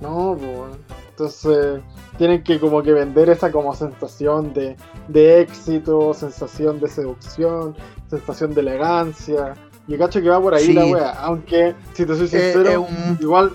No, 0.00 0.36
pues. 0.38 0.78
Entonces, 1.10 1.80
tienen 2.16 2.44
que 2.44 2.60
como 2.60 2.80
que 2.82 2.92
vender 2.92 3.28
esa 3.30 3.50
como 3.50 3.74
sensación 3.74 4.52
de, 4.54 4.76
de 5.08 5.40
éxito, 5.40 6.14
sensación 6.14 6.78
de 6.78 6.86
seducción, 6.88 7.74
sensación 8.08 8.54
de 8.54 8.60
elegancia. 8.60 9.54
Y 9.88 9.96
cacho 9.98 10.20
que 10.22 10.28
va 10.28 10.40
por 10.40 10.54
ahí 10.54 10.66
Sí. 10.66 10.72
la 10.74 10.84
wea. 10.86 11.10
Aunque, 11.22 11.74
si 11.94 12.06
te 12.06 12.14
soy 12.14 12.26
Eh, 12.26 12.28
sincero, 12.28 12.82
un- 12.82 13.18
igual 13.20 13.50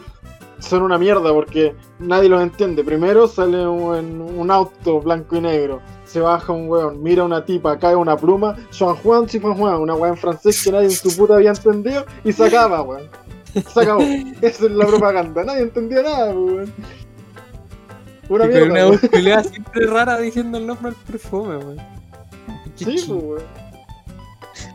son 0.63 0.81
una 0.81 0.97
mierda 0.97 1.31
porque 1.33 1.75
nadie 1.99 2.29
los 2.29 2.41
entiende. 2.41 2.83
Primero 2.83 3.27
sale 3.27 3.67
un, 3.67 4.21
un 4.21 4.51
auto 4.51 5.01
blanco 5.01 5.35
y 5.35 5.41
negro, 5.41 5.81
se 6.05 6.21
baja 6.21 6.53
un 6.53 6.67
weón, 6.67 7.03
mira 7.03 7.23
una 7.23 7.43
tipa, 7.43 7.77
cae 7.77 7.95
una 7.95 8.15
pluma, 8.15 8.55
Juan 8.77 8.95
Juan, 8.95 9.29
si 9.29 9.39
Juan 9.39 9.55
Juan, 9.55 9.75
una 9.81 9.95
weá 9.95 10.11
en 10.11 10.17
francés 10.17 10.63
que 10.63 10.71
nadie 10.71 10.85
en 10.85 10.91
su 10.91 11.15
puta 11.15 11.35
había 11.35 11.49
entendido 11.49 12.05
y 12.23 12.31
se 12.31 12.45
acaba, 12.45 12.81
weón. 12.81 13.09
Se 13.53 13.81
acabó. 13.81 14.01
Esa 14.41 14.65
es 14.65 14.71
la 14.71 14.87
propaganda, 14.87 15.43
nadie 15.43 15.63
entendía 15.63 16.01
nada, 16.01 16.33
weón. 16.33 16.73
Una 18.29 18.45
mierda. 18.45 18.65
una 18.65 18.73
weón. 18.73 18.91
voz 18.91 19.09
culiada 19.09 19.43
siempre 19.43 19.85
rara 19.85 20.17
diciendo 20.17 20.57
el 20.57 20.67
nombre 20.67 20.91
del 20.91 20.99
perfume, 21.01 21.57
weón. 21.57 21.77
Sí, 22.75 23.05
weón. 23.11 23.62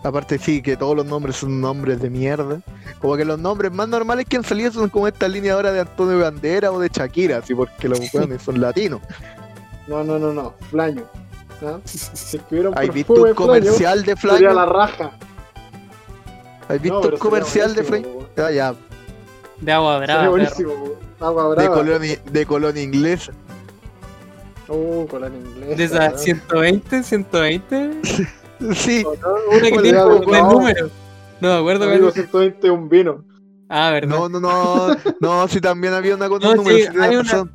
Aparte 0.04 0.38
sí, 0.38 0.62
que 0.62 0.76
todos 0.76 0.94
los 0.96 1.06
nombres 1.06 1.36
son 1.36 1.60
nombres 1.60 2.00
de 2.00 2.08
mierda. 2.08 2.60
Como 3.00 3.16
que 3.16 3.24
los 3.24 3.38
nombres 3.38 3.72
más 3.72 3.88
normales 3.88 4.26
que 4.28 4.36
han 4.36 4.44
salido 4.44 4.70
son 4.72 4.88
como 4.90 5.08
esta 5.08 5.26
línea 5.26 5.54
ahora 5.54 5.72
de 5.72 5.80
Antonio 5.80 6.18
Bandera 6.20 6.70
o 6.70 6.78
de 6.78 6.88
Shakira, 6.88 7.38
así 7.38 7.54
porque 7.54 7.88
los 7.88 8.00
weones 8.14 8.42
son 8.42 8.60
latinos. 8.60 9.00
No, 9.88 10.04
no, 10.04 10.18
no, 10.18 10.32
no. 10.32 10.54
Flaño. 10.70 11.02
¿Ah? 11.62 11.78
Si 11.84 12.38
¿Has 12.76 12.94
visto 12.94 13.14
un 13.14 13.20
Flaño, 13.20 13.34
comercial 13.34 14.04
de 14.04 14.14
sería 14.16 14.52
la 14.52 14.64
Flaño? 14.64 14.66
raja. 14.72 15.10
¿Has 16.68 16.80
visto 16.80 17.00
No, 17.02 17.08
un 17.08 17.18
comercial 17.18 17.74
de 17.74 17.82
Flaño? 17.82 18.06
Ah, 18.36 18.50
ya, 18.52 18.74
De 19.60 19.72
agua 19.72 19.98
brava, 19.98 20.28
buenísimo. 20.28 20.72
Agua 21.18 21.48
de 21.48 21.54
brava. 21.56 21.74
colonia, 21.74 22.18
de 22.30 22.46
colonia 22.46 22.82
inglesa. 22.82 23.32
Uh, 24.68 25.06
con 25.08 25.22
la 25.22 25.28
inglesa. 25.28 25.74
De 25.74 25.84
esas 25.84 25.98
weón. 26.14 26.18
120, 26.18 27.02
120. 27.02 27.90
Sí, 28.74 29.04
Una 29.04 29.62
que 29.70 29.78
tiene 29.82 29.98
no. 29.98 30.20
tres 30.20 30.42
números. 30.42 30.90
No 31.40 31.48
me 31.54 31.58
acuerdo 31.60 31.84
Amigo, 31.84 32.02
cuál. 32.10 32.12
120 32.14 32.70
un 32.70 32.88
vino. 32.88 33.24
Ah, 33.68 33.90
verdad. 33.90 34.16
no, 34.16 34.28
no, 34.28 34.40
no, 34.40 34.96
no, 35.20 35.48
sí 35.48 35.60
también 35.60 35.92
había 35.94 36.14
una 36.14 36.28
con 36.28 36.40
No, 36.42 36.50
un 36.50 36.56
número, 36.58 36.76
hay 37.02 37.16
una-. 37.16 37.48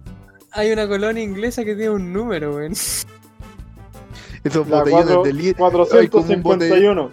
Hay 0.52 0.72
una 0.72 0.88
colonia 0.88 1.24
inglesa 1.24 1.66
que 1.66 1.74
tiene 1.76 1.90
un 1.90 2.14
número, 2.14 2.56
weón. 2.56 2.74
Esos 2.74 4.68
La 4.68 4.80
botellones 4.80 5.06
cuatro- 5.06 5.24
de 5.24 5.34
litro, 5.34 5.66
Ay, 6.00 6.08
como 6.10 6.26
un, 6.26 6.44
bote- 6.44 6.70
451. 6.70 7.10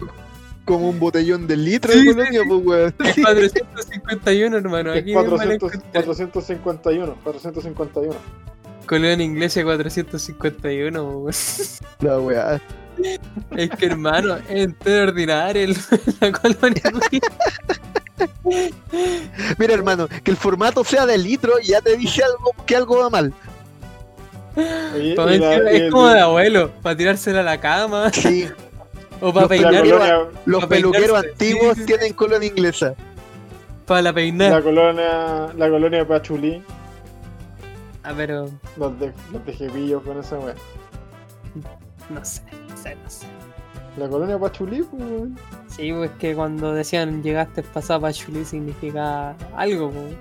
como 0.65 0.89
un 0.89 0.99
botellón 0.99 1.47
de 1.47 1.57
litro 1.57 1.91
Sí, 1.91 1.99
de 1.99 2.03
sí, 2.05 2.13
colonia, 2.15 2.41
pues 2.47 2.65
weón. 2.65 2.95
Es 3.03 3.15
451, 3.15 4.57
hermano. 4.57 4.91
Aquí 4.91 5.03
mismo 5.15 5.21
la 5.23 5.29
400, 5.29 5.71
encontré. 5.73 6.03
451. 6.03 7.15
451. 7.23 8.15
Colonia 8.85 9.25
inglesa 9.25 9.63
451, 9.63 11.03
weón. 11.03 11.33
La 12.01 12.19
weá. 12.19 12.61
Es 13.55 13.69
que, 13.71 13.85
hermano, 13.87 14.35
es 14.37 14.49
entero 14.49 15.09
ordinario 15.09 15.63
el- 15.63 15.77
la 16.21 16.31
colonia. 16.31 16.81
Mira, 19.57 19.73
hermano, 19.73 20.07
que 20.23 20.31
el 20.31 20.37
formato 20.37 20.83
sea 20.83 21.05
de 21.05 21.17
litro 21.17 21.53
ya 21.63 21.81
te 21.81 21.95
dice 21.97 22.23
algo 22.23 22.51
que 22.65 22.75
algo 22.75 22.99
va 22.99 23.09
mal. 23.09 23.33
Oye, 24.55 25.15
la- 25.15 25.55
Es 25.71 25.81
el- 25.81 25.91
como 25.91 26.07
de 26.09 26.19
abuelo, 26.19 26.71
para 26.81 26.95
tirársela 26.97 27.39
a 27.39 27.43
la 27.43 27.59
cama 27.59 28.11
Sí, 28.11 28.47
o 29.21 29.31
para 29.33 29.41
Los 29.43 29.49
peinar, 29.49 29.83
colonia, 29.83 30.19
los 30.45 30.65
peluqueros 30.65 31.05
peinarse. 31.21 31.29
antiguos 31.31 31.73
Sí, 31.73 31.73
sí, 31.75 31.79
sí. 31.81 31.85
tienen 31.85 32.13
colonia 32.13 32.47
inglesa. 32.47 32.93
para 33.85 34.01
la 34.03 34.13
peinar. 34.13 34.51
la 34.51 34.61
colonia, 34.61 35.47
la 35.57 35.69
colonia 35.69 36.07
Pachulí, 36.07 36.61
Ah, 38.03 38.13
pero 38.15 38.49
los 38.77 38.99
de, 38.99 39.11
los 39.31 39.45
de 39.45 40.01
con 40.03 40.19
esa 40.19 40.37
wea. 40.39 40.55
no 42.09 42.25
sé, 42.25 42.41
no 42.83 42.89
sé, 42.89 42.95
no 43.03 43.09
sé. 43.09 43.25
La 43.97 44.07
colonia 44.07 44.39
Pachulí, 44.39 44.83
pues, 44.83 45.03
weón. 45.03 45.37
Sí, 45.67 45.91
pues 45.91 46.11
que 46.19 46.33
cuando 46.33 46.73
decían 46.73 47.21
llegaste 47.21 47.61
pasado 47.63 48.01
para 48.01 48.13
Chuli 48.13 48.45
significa 48.45 49.35
algo, 49.55 49.89
pues. 49.91 50.15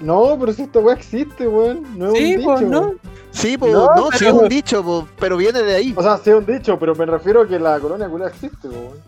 No, 0.00 0.36
pero 0.40 0.52
si 0.52 0.62
esta 0.62 0.80
wea 0.80 0.94
existe, 0.96 1.46
weón. 1.46 1.98
No 1.98 2.12
es 2.12 2.18
Sí, 2.18 2.36
un 2.36 2.44
pues 2.44 2.60
dicho. 2.60 2.70
no. 2.72 2.80
weón. 2.80 3.00
Sí, 3.30 3.56
pues 3.58 3.72
No, 3.72 3.94
no, 3.94 4.10
sí 4.12 4.26
es 4.26 4.32
un 4.32 4.48
dicho, 4.48 4.82
po, 4.82 5.08
pero 5.18 5.36
viene 5.36 5.62
de 5.62 5.74
ahí. 5.74 5.94
O 5.96 6.02
sea, 6.02 6.18
sí 6.18 6.30
es 6.30 6.36
un 6.36 6.44
dicho, 6.46 6.78
pero 6.78 6.94
me 6.94 7.06
refiero 7.06 7.42
a 7.42 7.48
que 7.48 7.58
la 7.58 7.78
colonia 7.78 8.08
culia 8.08 8.28
existe, 8.28 8.68
weón. 8.68 8.98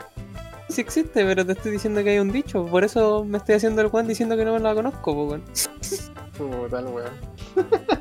Sí 0.68 0.80
existe, 0.80 1.24
pero 1.24 1.44
te 1.44 1.52
estoy 1.52 1.72
diciendo 1.72 2.02
que 2.02 2.10
hay 2.10 2.18
un 2.18 2.32
dicho. 2.32 2.64
Por 2.66 2.84
eso 2.84 3.24
me 3.24 3.38
estoy 3.38 3.54
haciendo 3.56 3.80
el 3.82 3.88
Juan 3.88 4.06
diciendo 4.06 4.36
que 4.36 4.44
no 4.44 4.58
la 4.58 4.74
conozco, 4.74 5.14
pues, 5.26 5.40
weón. 6.38 6.60
Puta 6.62 6.78
el 6.80 6.86
weón. 6.86 7.10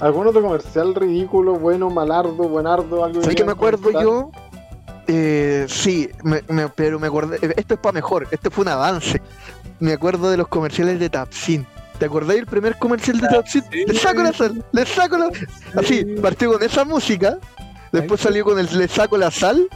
¿Algún 0.00 0.26
otro 0.26 0.42
comercial 0.42 0.94
ridículo, 0.94 1.54
bueno, 1.54 1.88
malardo, 1.90 2.34
buenardo, 2.48 3.04
algo 3.04 3.22
¿Sabes 3.22 3.36
que 3.36 3.44
me 3.44 3.52
acuerdo 3.52 3.90
yo? 4.00 4.30
Eh, 5.08 5.66
sí, 5.68 6.10
me- 6.22 6.42
me- 6.48 6.68
pero 6.68 6.98
me 6.98 7.06
acordé. 7.06 7.38
Esto 7.56 7.74
es 7.74 7.80
para 7.80 7.92
mejor, 7.92 8.26
esto 8.30 8.50
fue 8.50 8.62
un 8.62 8.68
avance. 8.68 9.22
Me 9.80 9.92
acuerdo 9.92 10.30
de 10.30 10.36
los 10.36 10.48
comerciales 10.48 10.98
de 11.00 11.08
Tapsin. 11.08 11.66
¿Te 11.98 12.06
acordáis 12.06 12.40
del 12.40 12.46
primer 12.46 12.76
comercial 12.78 13.20
de 13.20 13.28
Tapsin? 13.28 13.62
sí. 13.72 13.84
Le 13.86 13.94
saco 13.94 14.22
la 14.22 14.32
sal, 14.32 14.62
le 14.72 14.84
saco 14.84 15.16
la 15.16 15.30
Así, 15.80 16.04
partió 16.20 16.52
con 16.52 16.62
esa 16.62 16.84
música, 16.84 17.38
después 17.92 18.20
salió 18.20 18.44
con 18.44 18.58
el 18.58 18.68
le 18.76 18.88
saco 18.88 19.16
la 19.16 19.30
sal. 19.30 19.66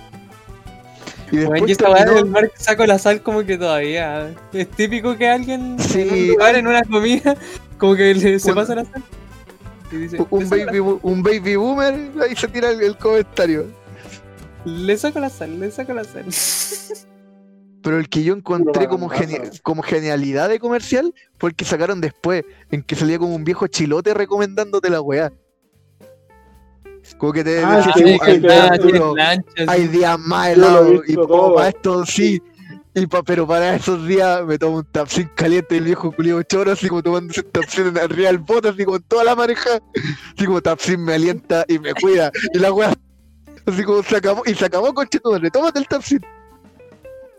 Y 1.32 1.36
después 1.36 1.60
Bueno, 1.60 1.76
terminó- 1.76 2.14
del 2.16 2.26
mar 2.26 2.50
que 2.50 2.58
saco 2.62 2.84
la 2.84 2.98
sal 2.98 3.22
como 3.22 3.44
que 3.46 3.56
todavía. 3.56 4.34
Es 4.52 4.68
típico 4.70 5.16
que 5.16 5.28
alguien 5.28 5.76
en 5.78 5.78
Sí. 5.78 6.02
un 6.10 6.28
lugar, 6.28 6.56
en 6.56 6.66
una 6.66 6.82
comida, 6.82 7.36
como 7.78 7.94
que 7.94 8.14
le- 8.14 8.38
se 8.38 8.52
pasa 8.52 8.74
la 8.74 8.84
sal. 8.84 9.02
Y 9.92 9.96
dice, 9.96 10.24
un 10.30 10.48
baby, 10.48 10.78
un 10.78 11.22
baby 11.22 11.56
boomer, 11.56 12.10
ahí 12.22 12.36
se 12.36 12.46
tira 12.48 12.70
el, 12.70 12.80
el 12.82 12.96
comentario. 12.96 13.66
le 14.64 14.96
saco 14.96 15.18
la 15.20 15.28
sal, 15.30 15.58
le 15.58 15.70
saco 15.70 15.92
la 15.94 16.04
sal. 16.04 16.26
Pero 17.82 17.98
el 17.98 18.08
que 18.10 18.22
yo 18.22 18.34
encontré 18.34 18.86
como, 18.88 19.08
Propagandazo. 19.08 19.42
geni- 19.52 19.60
como 19.62 19.82
genialidad 19.82 20.48
de 20.50 20.58
comercial 20.60 21.14
fue 21.38 21.50
el 21.50 21.56
que 21.56 21.64
sacaron 21.64 22.00
después, 22.00 22.44
en 22.70 22.82
que 22.82 22.94
salía 22.94 23.18
como 23.18 23.34
un 23.34 23.42
viejo 23.42 23.66
chilote 23.68 24.12
recomendándote 24.14 24.90
la 24.90 25.00
weá. 25.00 25.32
Como 27.16 27.32
que 27.32 27.42
te 27.42 27.64
Ah, 27.64 27.90
sí, 27.96 28.18
hay, 28.20 28.40
planchas. 28.40 29.42
hay 29.68 29.86
días 29.88 30.18
más 30.18 30.48
helados, 30.50 31.02
y 31.08 31.14
todo. 31.14 31.54
para 31.54 31.68
esto 31.70 32.04
sí. 32.06 32.40
Y 32.94 33.06
pa- 33.06 33.22
pero 33.22 33.46
para 33.46 33.76
esos 33.76 34.04
días 34.06 34.44
me 34.44 34.58
tomo 34.58 34.78
un 34.78 34.84
tapsin 34.84 35.30
caliente 35.36 35.76
y 35.76 35.78
el 35.78 35.84
viejo 35.84 36.10
culio 36.10 36.42
choro, 36.42 36.72
así 36.72 36.88
como 36.88 37.02
tomándose 37.02 37.40
un 37.42 37.50
tapsin 37.52 37.86
en 37.86 37.98
arriba 37.98 38.28
del 38.28 38.38
bote, 38.38 38.68
así 38.70 38.84
con 38.84 39.00
toda 39.02 39.22
la 39.24 39.36
mareja. 39.36 39.70
Así 40.36 40.44
como 40.46 40.60
tapsin 40.60 41.04
me 41.04 41.14
alienta 41.14 41.64
y 41.68 41.78
me 41.78 41.94
cuida. 41.94 42.32
Y 42.52 42.58
la 42.58 42.72
weá, 42.72 42.92
así 43.66 43.84
como 43.84 44.02
se 44.02 44.16
acabó, 44.16 44.42
y 44.44 44.54
se 44.54 44.64
acabó 44.64 44.92
con 44.92 45.06
madre, 45.24 45.50
tómate 45.50 45.78
el 45.78 45.86
tapsin. 45.86 46.20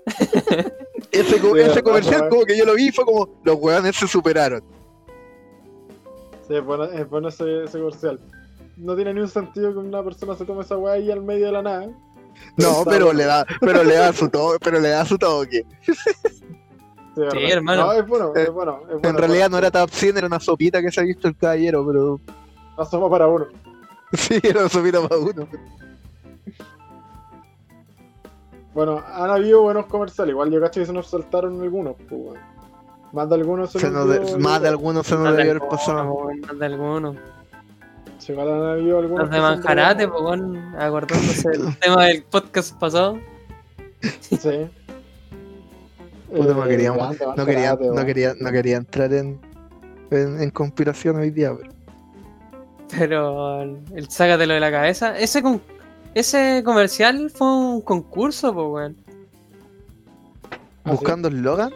Ese, 1.11 1.39
co- 1.39 1.53
Sí, 1.55 1.59
ese 1.61 1.83
comercial, 1.83 2.29
como 2.29 2.45
que 2.45 2.57
yo 2.57 2.65
lo 2.65 2.73
vi, 2.75 2.89
fue 2.91 3.03
como 3.05 3.41
los 3.43 3.55
weones 3.59 3.95
se 3.97 4.07
superaron. 4.07 4.63
Sí, 6.47 6.55
es 6.55 6.63
bueno, 6.63 6.85
es 6.85 7.09
bueno 7.09 7.27
ese, 7.27 7.65
ese 7.65 7.77
comercial. 7.79 8.19
No 8.77 8.95
tiene 8.95 9.13
ni 9.13 9.19
un 9.21 9.27
sentido 9.27 9.73
que 9.73 9.79
una 9.79 10.01
persona 10.03 10.35
se 10.35 10.45
tome 10.45 10.61
esa 10.61 10.77
weá 10.77 10.93
ahí 10.93 11.11
al 11.11 11.21
medio 11.21 11.47
de 11.47 11.51
la 11.51 11.61
nada. 11.61 11.89
No, 12.57 12.83
pero 12.85 13.13
le 13.13 13.25
da, 13.25 13.45
pero 13.59 13.83
le 13.83 13.95
da 13.95 14.11
su 14.13 14.29
toque, 14.29 14.57
pero 14.63 14.79
le 14.79 14.89
da 14.89 15.05
su 15.05 15.17
toque. 15.17 15.65
Sí, 17.13 17.51
hermano. 17.51 17.87
No, 17.87 17.91
es 17.91 18.07
bueno, 18.07 18.31
es 18.33 18.49
bueno. 18.53 18.79
Es 18.83 18.93
bueno 18.93 19.09
En 19.09 19.17
realidad 19.17 19.49
no 19.49 19.57
era 19.57 19.69
tapsin, 19.69 20.17
era 20.17 20.27
una 20.27 20.39
sopita 20.39 20.81
que 20.81 20.89
se 20.93 21.01
ha 21.01 21.03
visto 21.03 21.27
el 21.27 21.35
caballero, 21.35 21.85
pero 21.85 22.19
Asoma 22.77 23.09
para 23.09 23.27
uno. 23.27 23.47
sí, 24.13 24.39
era 24.41 24.61
una 24.61 24.69
sopita 24.69 25.01
para 25.05 25.17
uno. 25.19 25.45
Bueno, 28.73 29.03
han 29.05 29.29
habido 29.29 29.61
buenos 29.61 29.85
comerciales. 29.87 30.31
Igual 30.31 30.51
yo 30.51 30.61
cacho 30.61 30.79
que 30.79 30.85
se 30.85 30.93
nos 30.93 31.07
saltaron 31.07 31.61
algunos, 31.61 31.95
pues. 32.09 32.39
Más 33.11 33.27
de 33.27 33.35
algunos 33.35 33.71
se, 33.73 33.79
Se 33.79 33.89
nos 33.89 34.07
de- 34.07 34.37
más 34.37 34.61
de 34.61 34.69
algunos 34.69 35.05
se 35.05 35.15
nos 35.15 35.35
debió 35.35 35.51
haber 35.51 35.67
pasado. 35.67 36.29
más 36.47 36.59
de 36.59 36.65
alguno. 36.65 37.15
Sí, 38.31 38.33
igual 38.33 38.49
han 38.49 38.69
habido 38.69 38.99
algunos. 38.99 39.23
Los 39.23 39.31
de 39.31 39.41
Manjarate, 39.41 40.05
buenos. 40.05 40.57
pues, 40.71 40.83
acordándose 40.83 41.49
del 41.49 41.77
tema 41.77 42.05
del 42.05 42.23
podcast 42.23 42.79
pasado. 42.79 43.19
Sí. 44.21 44.39
Puta, 46.31 46.53
no 46.53 46.63
quería, 46.65 46.93
no 46.93 47.45
quería, 48.05 48.33
no 48.39 48.51
quería 48.51 48.77
entrar 48.77 49.13
en, 49.13 49.37
en, 50.11 50.41
en 50.41 50.49
conspiración 50.51 51.17
hoy 51.17 51.29
día, 51.29 51.51
pero 51.53 51.73
Pero 52.97 53.61
el 53.63 54.09
sácatelo 54.09 54.53
de 54.53 54.59
la 54.61 54.71
cabeza. 54.71 55.17
Ese 55.17 55.43
con 55.43 55.61
ese 56.13 56.61
comercial 56.63 57.29
fue 57.29 57.47
un 57.47 57.81
concurso, 57.81 58.53
pues, 58.53 58.67
weón. 58.67 58.97
¿Ah, 60.83 60.91
buscando 60.91 61.27
eslogan. 61.27 61.71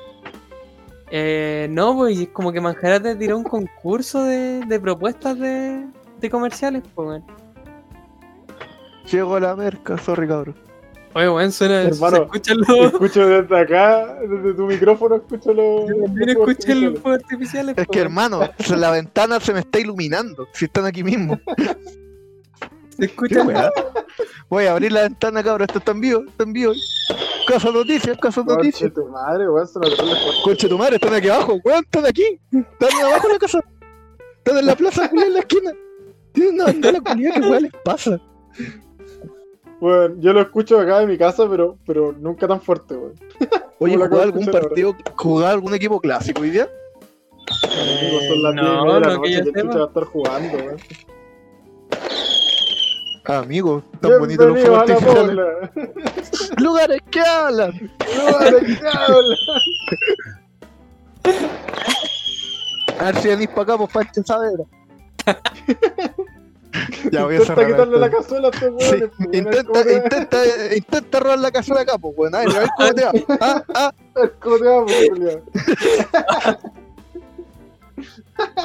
Eh, 1.11 1.67
no, 1.69 1.95
pues 1.95 2.17
es 2.17 2.29
como 2.29 2.51
que 2.51 2.61
Manjarate 2.61 3.15
tiró 3.15 3.37
un 3.37 3.43
concurso 3.43 4.23
de, 4.23 4.61
de 4.65 4.79
propuestas 4.79 5.37
de, 5.37 5.85
de 6.19 6.29
comerciales, 6.29 6.83
pues, 6.93 7.07
weón. 7.07 7.25
Llego 9.11 9.35
a 9.35 9.39
la 9.39 9.55
merca, 9.55 9.97
sorry 9.97 10.27
cabrón. 10.27 10.55
Oye, 11.13 11.29
weón, 11.29 11.51
suena. 11.51 11.83
Hermano, 11.83 12.27
los. 12.67 12.91
Escucho 12.91 13.25
desde 13.25 13.57
acá, 13.57 14.17
desde 14.21 14.53
tu 14.53 14.65
micrófono, 14.65 15.15
escucho 15.15 15.53
los. 15.53 15.87
Yo 15.87 16.03
también 16.03 16.37
los 16.91 16.99
fuegos 16.99 17.23
artificiales. 17.23 17.77
Es 17.77 17.85
po, 17.85 17.91
que 17.93 17.99
hermano, 17.99 18.41
la 18.75 18.91
ventana 18.91 19.39
se 19.39 19.53
me 19.53 19.59
está 19.59 19.79
iluminando. 19.79 20.47
Si 20.53 20.65
están 20.65 20.85
aquí 20.85 21.03
mismo. 21.03 21.39
Se 22.89 22.97
¿Qué 22.97 23.05
escuchan. 23.05 23.47
weá? 23.47 23.71
Voy 24.49 24.65
a 24.65 24.71
abrir 24.71 24.91
la 24.91 25.03
ventana, 25.03 25.41
cabrón. 25.43 25.67
Esto 25.67 25.79
está 25.79 25.91
en 25.91 26.01
vivo, 26.01 26.23
está 26.27 26.43
en 26.43 26.53
vivo. 26.53 26.73
Casa 27.47 27.71
noticias, 27.71 28.17
casa 28.17 28.41
Conche 28.43 28.55
noticias. 28.55 28.93
tu 28.93 29.07
madre, 29.07 29.49
weón, 29.49 29.67
Conche 30.43 30.67
tu 30.67 30.77
madre, 30.77 30.95
están 30.95 31.13
aquí 31.13 31.29
abajo, 31.29 31.59
weón, 31.63 31.83
están 31.83 32.05
aquí. 32.05 32.39
Están 32.51 33.05
abajo 33.05 33.27
de 33.27 33.33
la 33.33 33.39
casa. 33.39 33.59
Están 34.37 34.57
en 34.57 34.65
la 34.65 34.75
plaza, 34.75 35.09
en 35.13 35.33
la 35.33 35.39
esquina. 35.39 35.71
Tienen 36.35 36.53
una 36.55 36.65
bandera, 36.65 36.99
culiá, 37.01 37.33
¿qué 37.33 37.39
weá 37.39 37.59
les 37.61 37.73
pasa? 37.83 38.19
Bueno, 39.79 40.15
yo 40.19 40.33
lo 40.33 40.41
escucho 40.41 40.79
acá 40.79 41.01
en 41.01 41.09
mi 41.09 41.17
casa, 41.17 41.49
pero, 41.49 41.77
pero 41.85 42.13
nunca 42.13 42.47
tan 42.47 42.61
fuerte, 42.61 42.95
weón. 42.95 43.13
Oye, 43.79 43.95
¿jugaba 43.95 44.23
algún 44.23 44.45
partido, 44.45 44.95
jugaba 45.15 45.51
algún 45.51 45.73
equipo 45.73 45.99
clásico 45.99 46.41
hoy 46.41 46.51
día? 46.51 46.69
Amigos, 47.63 48.23
son 48.27 48.43
las 48.43 48.55
no, 48.55 48.61
10 48.61 48.73
y 48.73 48.85
media 48.85 48.93
de 48.93 48.99
la 48.99 48.99
no 48.99 49.21
que 49.21 49.29
noche 49.29 49.51
que 49.51 49.59
el 49.59 49.69
va 49.69 49.83
a 49.83 49.87
estar 49.87 50.03
jugando, 50.03 50.57
weón. 50.57 50.77
Ah, 53.27 53.39
amigo, 53.39 53.83
tan 54.01 54.19
bonitos 54.19 54.47
los 54.47 54.65
artificiales. 54.65 55.25
pobla. 55.25 55.71
Lugares 56.57 57.01
que 57.09 57.21
hablan. 57.21 57.91
No, 58.17 58.39
¿de 58.39 58.65
qué 58.65 58.87
habla? 58.87 59.35
A 62.99 63.05
ver 63.05 63.15
si 63.17 63.27
venís 63.29 63.47
para 63.47 63.61
acá, 63.63 63.77
pues 63.77 63.91
Pancho 63.91 64.23
Saavedra. 64.23 64.63
ya 67.11 67.23
voy 67.25 67.35
a 67.35 67.37
Intenta 67.39 67.55
cerrar. 67.55 67.67
quitarle 67.71 67.99
la 67.99 68.09
cazuela 68.09 68.47
a 68.49 68.51
Sí, 68.51 68.59
pues, 68.69 68.71
weón, 68.89 69.11
intenta, 69.33 69.63
¿cómo 69.63 69.81
te- 69.83 69.93
intenta, 69.93 70.75
intenta 70.75 71.19
robar 71.19 71.39
la 71.39 71.51
cazuela 71.51 71.81
acá, 71.81 71.97
pues, 71.97 72.15
bueno, 72.15 72.37
a 72.37 72.41
ver, 72.41 72.49
a 72.55 72.59
ver 72.59 72.69
cómo 72.77 72.93
te 72.93 73.05
va. 73.05 73.11
Ah, 73.41 73.63
ah, 73.73 73.93
¿Cómo 74.41 74.57
te 74.57 74.65
va, 74.65 74.85
pues? 74.85 75.09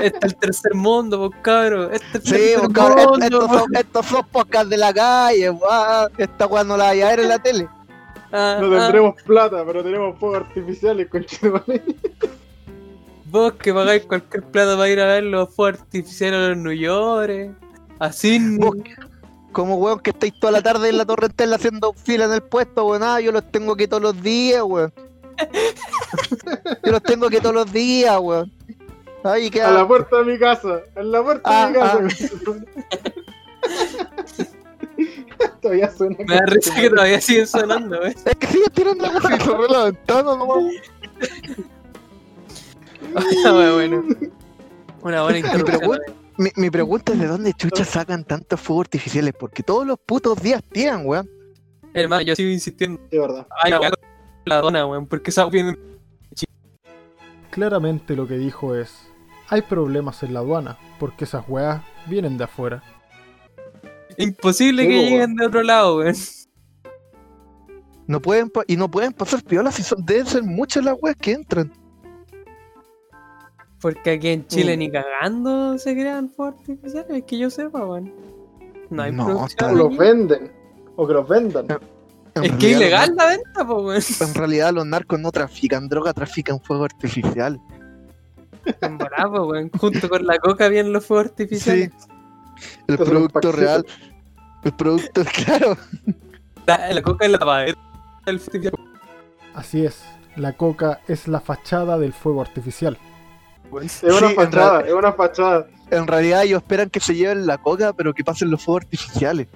Este 0.01 0.19
es 0.27 0.33
el 0.33 0.37
tercer 0.37 0.75
mundo, 0.75 1.29
pues 1.31 1.41
cabrón. 1.43 1.91
Este 1.93 2.07
es 2.07 2.15
el 2.15 2.23
sí, 2.23 2.31
tercer 2.55 2.73
cabrón, 2.73 3.11
mundo. 3.11 3.25
estos, 3.27 3.49
pues. 3.49 3.61
son, 3.61 3.77
estos 3.77 4.07
son 4.07 4.27
podcasts 4.27 4.71
de 4.71 4.77
la 4.77 4.93
calle, 4.93 5.49
guau. 5.51 6.09
Esta 6.19 6.47
weá 6.47 6.65
no 6.65 6.77
la 6.77 6.85
vaya 6.87 7.07
a 7.07 7.11
ver 7.11 7.21
en 7.21 7.29
la 7.29 7.39
tele. 7.39 7.69
Ah, 8.33 8.59
No 8.61 8.67
ah, 8.77 8.81
tendremos 8.81 9.23
plata, 9.23 9.65
pero 9.65 9.83
tenemos 9.85 10.19
fuegos 10.19 10.39
artificiales, 10.41 11.09
conchetumare. 11.09 11.83
Vos 13.31 13.53
que 13.55 13.73
pagáis 13.73 14.05
cualquier 14.05 14.43
plata 14.45 14.77
para 14.77 14.89
ir 14.89 15.01
a 15.01 15.07
ver 15.07 15.23
los 15.25 15.55
fuegos 15.55 15.81
artificiales 15.81 16.39
a 16.41 16.49
los 16.51 16.59
New 16.59 16.73
York. 16.73 17.51
Así. 17.99 18.39
Vos, 18.59 18.75
como 19.53 19.77
weón 19.77 20.01
que 20.01 20.11
estáis 20.11 20.39
toda 20.41 20.53
la 20.53 20.63
tarde 20.63 20.89
en 20.89 20.99
la 20.99 21.05
torrentela 21.05 21.57
haciendo 21.57 21.93
fila 21.93 22.25
en 22.25 22.33
el 22.33 22.43
puesto, 22.43 22.87
weón, 22.87 23.03
ah, 23.03 23.21
yo 23.21 23.33
los 23.33 23.51
tengo 23.51 23.73
aquí 23.75 23.87
todos 23.87 24.03
los 24.03 24.23
días, 24.23 24.63
weón. 24.65 24.93
Yo 26.85 26.93
los 26.93 27.03
tengo 27.03 27.27
aquí 27.27 27.39
todos 27.39 27.55
los 27.55 27.73
días, 27.73 28.19
weón. 28.21 28.53
Ahí 29.23 29.51
A 29.63 29.71
la 29.71 29.87
puerta 29.87 30.19
de 30.19 30.25
mi 30.25 30.39
casa, 30.39 30.81
en 30.97 31.13
la 31.13 31.23
puerta 31.23 31.43
Ah, 31.45 31.67
de 31.67 31.73
mi 31.73 32.09
casa. 32.09 32.35
ah. 32.47 34.45
Todavía 35.63 35.91
suena. 35.91 36.17
Me 36.27 36.35
da 36.35 36.47
risa 36.47 36.75
que 36.75 36.91
todavía 36.91 37.21
siguen 37.21 37.47
sonando, 37.47 38.01
wey. 38.01 38.15
Es 38.25 38.35
que 38.37 38.47
sigue 38.47 38.69
tirando 38.73 39.05
la 39.07 39.19
y 39.19 39.41
cerré 39.41 39.69
la 39.69 39.85
ventana 39.85 40.23
nomás. 40.37 40.65
bueno. 43.75 44.05
Una 45.03 45.23
buena 45.23 45.49
Mi, 46.37 46.51
mi 46.57 46.71
pregunta 46.71 47.13
es 47.13 47.19
de 47.19 47.27
dónde 47.27 47.53
chucha 47.55 47.85
sacan 47.87 48.25
tantos 48.25 48.61
fuegos 48.61 48.85
artificiales, 48.87 49.35
porque 49.39 49.63
todos 49.63 49.87
los 49.87 49.99
putos 49.99 50.41
días 50.43 50.63
tiran, 50.71 51.07
weón. 51.07 51.29
Hermano, 51.95 52.23
yo 52.23 52.35
sigo 52.37 52.51
insistiendo. 52.51 53.01
De 53.11 53.19
verdad. 53.19 53.47
Ay, 53.63 53.73
la 53.73 53.93
la 54.45 54.61
dona, 54.61 54.87
weón. 54.87 55.07
Porque 55.07 55.31
esa 55.31 55.47
viene. 55.47 55.77
Claramente 57.51 58.15
lo 58.15 58.29
que 58.29 58.39
dijo 58.39 58.77
es, 58.77 59.09
hay 59.49 59.63
problemas 59.63 60.23
en 60.23 60.35
la 60.35 60.41
aduana, 60.41 60.79
porque 61.01 61.25
esas 61.25 61.45
weas 61.49 61.83
vienen 62.07 62.39
de 62.39 62.45
afuera. 62.45 62.83
Imposible 64.17 64.87
que 64.87 65.03
lleguen 65.11 65.35
de 65.35 65.47
otro 65.47 65.63
lado, 65.63 65.99
weón. 65.99 66.15
No 68.07 68.21
pueden 68.21 68.51
pa- 68.51 68.65
y 68.67 68.77
no 68.77 68.91
pueden 68.91 69.13
pasar 69.13 69.43
piolas 69.43 69.75
si 69.75 69.83
son, 69.83 70.05
deben 70.05 70.27
ser 70.27 70.43
muchas 70.43 70.85
las 70.85 70.97
weas 71.01 71.17
que 71.17 71.33
entran. 71.33 71.73
Porque 73.81 74.11
aquí 74.11 74.29
en 74.29 74.47
Chile 74.47 74.77
Mm. 74.77 74.79
ni 74.79 74.91
cagando 74.91 75.79
se 75.79 75.95
crean 75.95 76.29
fuegos 76.31 76.61
artificiales, 76.61 77.11
es 77.11 77.25
que 77.25 77.39
yo 77.39 77.49
sepa, 77.51 77.85
weón. 77.87 78.13
No 78.91 79.03
hay 79.03 79.13
No, 79.13 79.27
producción. 79.27 79.71
O 79.71 79.75
los 79.75 79.97
venden. 79.97 80.53
O 80.97 81.07
que 81.07 81.15
los 81.15 81.29
vendan. 81.29 81.67
En 82.35 82.45
Es 82.45 82.53
que 82.53 82.71
ilegal 82.73 83.15
la 83.17 83.27
venta, 83.27 83.67
po, 83.67 83.83
weón. 83.83 84.03
En 84.21 84.35
realidad 84.35 84.73
los 84.75 84.87
narcos 84.87 85.19
no 85.21 85.33
trafican 85.33 85.89
droga, 85.89 86.13
trafican 86.13 86.61
fuego 86.61 86.85
artificial. 86.85 87.61
Po, 88.81 89.45
weón. 89.47 89.71
Junto 89.79 90.09
con 90.09 90.27
la 90.27 90.39
coca 90.39 90.69
vienen 90.69 90.93
los 90.93 91.05
fuegos 91.07 91.27
artificiales. 91.27 91.91
El 92.87 92.97
son 92.99 92.99
los 92.99 93.09
producto 93.09 93.53
real. 93.53 93.87
El 94.63 94.73
producto, 94.73 95.23
claro. 95.45 95.77
La, 96.67 96.93
la 96.93 97.03
coca 97.03 97.25
es 97.25 97.33
la 97.33 97.39
tapadera 97.39 97.79
del 98.27 98.37
artificial. 98.37 98.75
Así 99.55 99.85
es, 99.87 100.03
la 100.37 100.53
coca 100.53 101.01
es 101.09 101.27
la 101.27 101.41
fachada 101.41 101.99
del 101.99 102.13
fuego 102.13 102.43
artificial. 102.43 102.99
Es 103.79 104.03
una 104.03 104.29
Sí, 104.29 104.35
fachada, 104.35 104.81
es 104.81 104.93
una 104.93 105.13
fachada. 105.13 105.67
En 105.91 106.07
realidad 106.07 106.45
ellos 106.45 106.63
esperan 106.63 106.91
que 106.91 107.01
se 107.01 107.15
lleven 107.15 107.47
la 107.47 107.59
coca, 107.59 107.93
pero 107.93 108.13
que 108.13 108.25
pasen 108.25 108.51
los 108.51 108.65
fuegos 108.65 108.85
artificiales. 108.85 109.49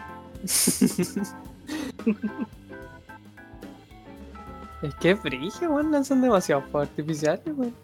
Es 4.82 4.94
que 4.96 5.12
es 5.12 5.20
frigio, 5.20 5.70
weón. 5.70 5.90
Lanzan 5.90 6.20
demasiados 6.20 6.64
fuegos 6.70 6.90
artificiales, 6.90 7.42
weón. 7.56 7.74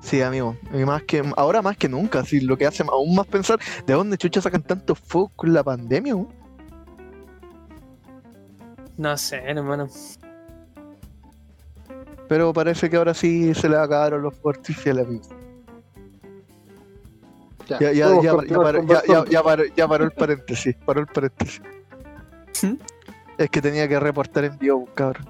Sí, 0.00 0.20
amigo. 0.20 0.54
Y 0.74 0.84
más 0.84 1.02
que, 1.04 1.22
ahora 1.38 1.62
más 1.62 1.78
que 1.78 1.88
nunca, 1.88 2.22
sí, 2.22 2.40
lo 2.40 2.58
que 2.58 2.66
hace 2.66 2.82
aún 2.82 3.14
más 3.14 3.26
pensar 3.26 3.58
de 3.86 3.94
dónde 3.94 4.18
chucha 4.18 4.42
sacan 4.42 4.62
tantos 4.62 4.98
fuegos 4.98 5.32
con 5.36 5.54
la 5.54 5.64
pandemia. 5.64 6.14
weón? 6.14 6.28
No 8.98 9.16
sé, 9.16 9.36
hermano. 9.38 9.88
Pero 12.28 12.52
parece 12.52 12.90
que 12.90 12.96
ahora 12.96 13.14
sí 13.14 13.54
se 13.54 13.68
le 13.68 13.76
acabaron 13.76 14.22
los 14.22 14.34
fuegos 14.34 14.58
artificiales, 14.58 15.06
amigo. 15.06 15.24
Ya, 17.68 17.78
paró, 17.78 18.22
ya, 18.22 18.30
conversando. 18.54 19.02
ya, 19.06 19.24
ya 19.30 19.42
paró, 19.42 19.64
ya 19.76 19.88
paró 19.88 20.04
el 20.04 20.10
paréntesis, 20.12 20.74
paró 20.84 21.00
el 21.00 21.06
paréntesis. 21.06 21.62
¿Mm? 22.62 22.74
Es 23.38 23.50
que 23.50 23.62
tenía 23.62 23.88
que 23.88 23.98
reportar 23.98 24.44
en 24.44 24.58
vivo, 24.58 24.86
cabrón. 24.94 25.26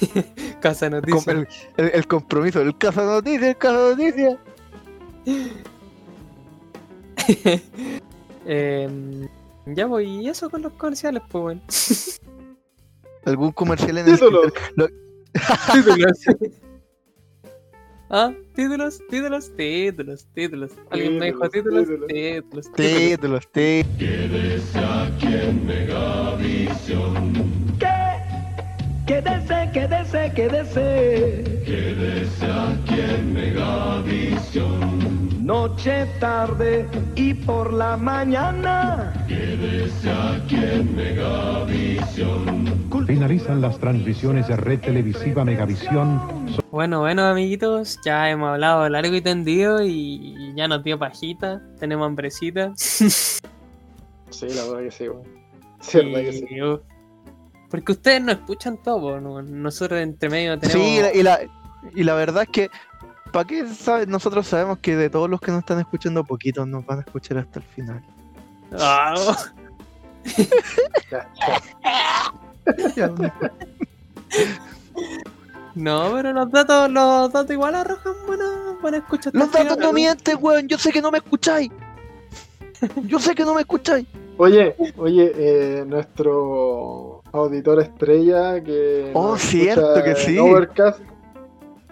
Casa 0.60 0.90
noticias. 0.90 1.26
El, 1.28 1.48
el- 1.76 1.90
el 1.94 2.06
compromiso, 2.06 2.60
el 2.60 2.76
caso 2.76 3.04
noticias, 3.04 3.42
el 3.50 3.56
caso 3.56 3.90
noticias. 3.96 4.36
Em, 8.46 9.26
ya 9.66 9.86
voy, 9.86 10.06
y 10.06 10.28
eso 10.28 10.50
con 10.50 10.62
los 10.62 10.72
comerciales, 10.74 11.22
pues, 11.30 11.44
weón. 11.44 11.62
Algún 13.24 13.52
comercial 13.52 13.98
en 13.98 14.08
el 14.08 14.14
Títulos. 14.14 14.52
títulos. 15.72 16.18
Ah, 18.10 18.32
títulos, 18.54 19.00
títulos, 19.10 19.52
títulos, 19.56 20.26
títulos. 20.34 20.72
¿Alguien 20.90 21.18
me 21.18 21.26
dijo 21.26 21.48
títulos? 21.48 21.86
Títulos, 21.86 22.72
Títulos, 22.72 22.72
títulos. 22.72 23.48
Títulos, 23.52 23.52
títulos. 23.52 24.74
Quédese, 29.06 29.70
quédese, 29.74 30.32
quédese. 30.34 31.62
Quédese 31.66 32.46
aquí 32.46 33.00
en 33.00 33.34
Megavisión. 33.34 35.13
Noche, 35.44 36.06
tarde 36.20 36.88
y 37.16 37.34
por 37.34 37.70
la 37.74 37.98
mañana. 37.98 39.12
Finalizan 43.06 43.60
las 43.60 43.78
transmisiones 43.78 44.48
de 44.48 44.56
red 44.56 44.80
televisiva 44.80 45.44
Megavisión. 45.44 46.18
Bueno, 46.70 47.00
bueno, 47.00 47.26
amiguitos, 47.26 47.98
ya 48.06 48.30
hemos 48.30 48.52
hablado 48.52 48.88
largo 48.88 49.14
y 49.14 49.20
tendido 49.20 49.84
y 49.84 50.54
ya 50.56 50.66
nos 50.66 50.82
dio 50.82 50.98
pajita, 50.98 51.60
tenemos 51.78 52.06
hambrecita. 52.06 52.72
Sí, 54.30 54.48
la 54.48 54.64
verdad 54.64 54.80
que 54.80 54.90
sí, 54.90 55.08
weón. 55.08 55.22
Sí, 55.80 55.98
la 55.98 56.04
verdad 56.04 56.20
que 56.22 56.32
sí. 56.32 56.46
Porque 57.68 57.92
ustedes 57.92 58.22
no 58.22 58.32
escuchan 58.32 58.82
todo, 58.82 59.20
¿no? 59.20 59.42
nosotros 59.42 60.00
entre 60.00 60.28
medio 60.28 60.58
tenemos... 60.58 60.82
Sí, 60.82 60.96
y 60.96 61.00
la, 61.00 61.14
y 61.14 61.22
la, 61.22 61.40
y 61.94 62.02
la 62.02 62.14
verdad 62.14 62.44
es 62.44 62.48
que, 62.48 62.70
¿para 63.34 63.46
qué 63.48 63.66
sabe- 63.66 64.06
nosotros 64.06 64.46
sabemos 64.46 64.78
que 64.78 64.94
de 64.96 65.10
todos 65.10 65.28
los 65.28 65.40
que 65.40 65.50
nos 65.50 65.58
están 65.60 65.80
escuchando, 65.80 66.22
poquitos 66.22 66.68
nos 66.68 66.86
van 66.86 66.98
a 66.98 67.00
escuchar 67.02 67.38
hasta 67.38 67.58
el 67.58 67.64
final? 67.66 68.00
Ah, 68.78 69.14
no 75.74 76.12
pero 76.14 76.32
los 76.32 76.50
datos, 76.50 76.90
los 76.90 77.32
datos 77.32 77.50
igual 77.50 77.74
arrojan 77.74 78.12
buena, 78.26 78.44
buena 78.80 78.96
escucha. 78.98 79.30
Los 79.32 79.50
datos 79.50 79.60
final, 79.74 79.78
no 79.80 79.92
mienten, 79.92 80.38
weón. 80.40 80.68
Yo 80.68 80.78
sé 80.78 80.92
que 80.92 81.02
no 81.02 81.10
me 81.10 81.18
escucháis. 81.18 81.70
Yo 83.02 83.18
sé 83.18 83.34
que 83.34 83.44
no 83.44 83.54
me 83.54 83.62
escucháis. 83.62 84.06
Oye, 84.36 84.74
oye, 84.96 85.32
eh, 85.36 85.84
nuestro 85.86 87.22
auditor 87.32 87.80
estrella 87.80 88.62
que. 88.62 89.10
Oh, 89.14 89.36
cierto 89.36 90.02
que 90.04 90.14
sí. 90.16 90.38
Overcast, 90.38 91.00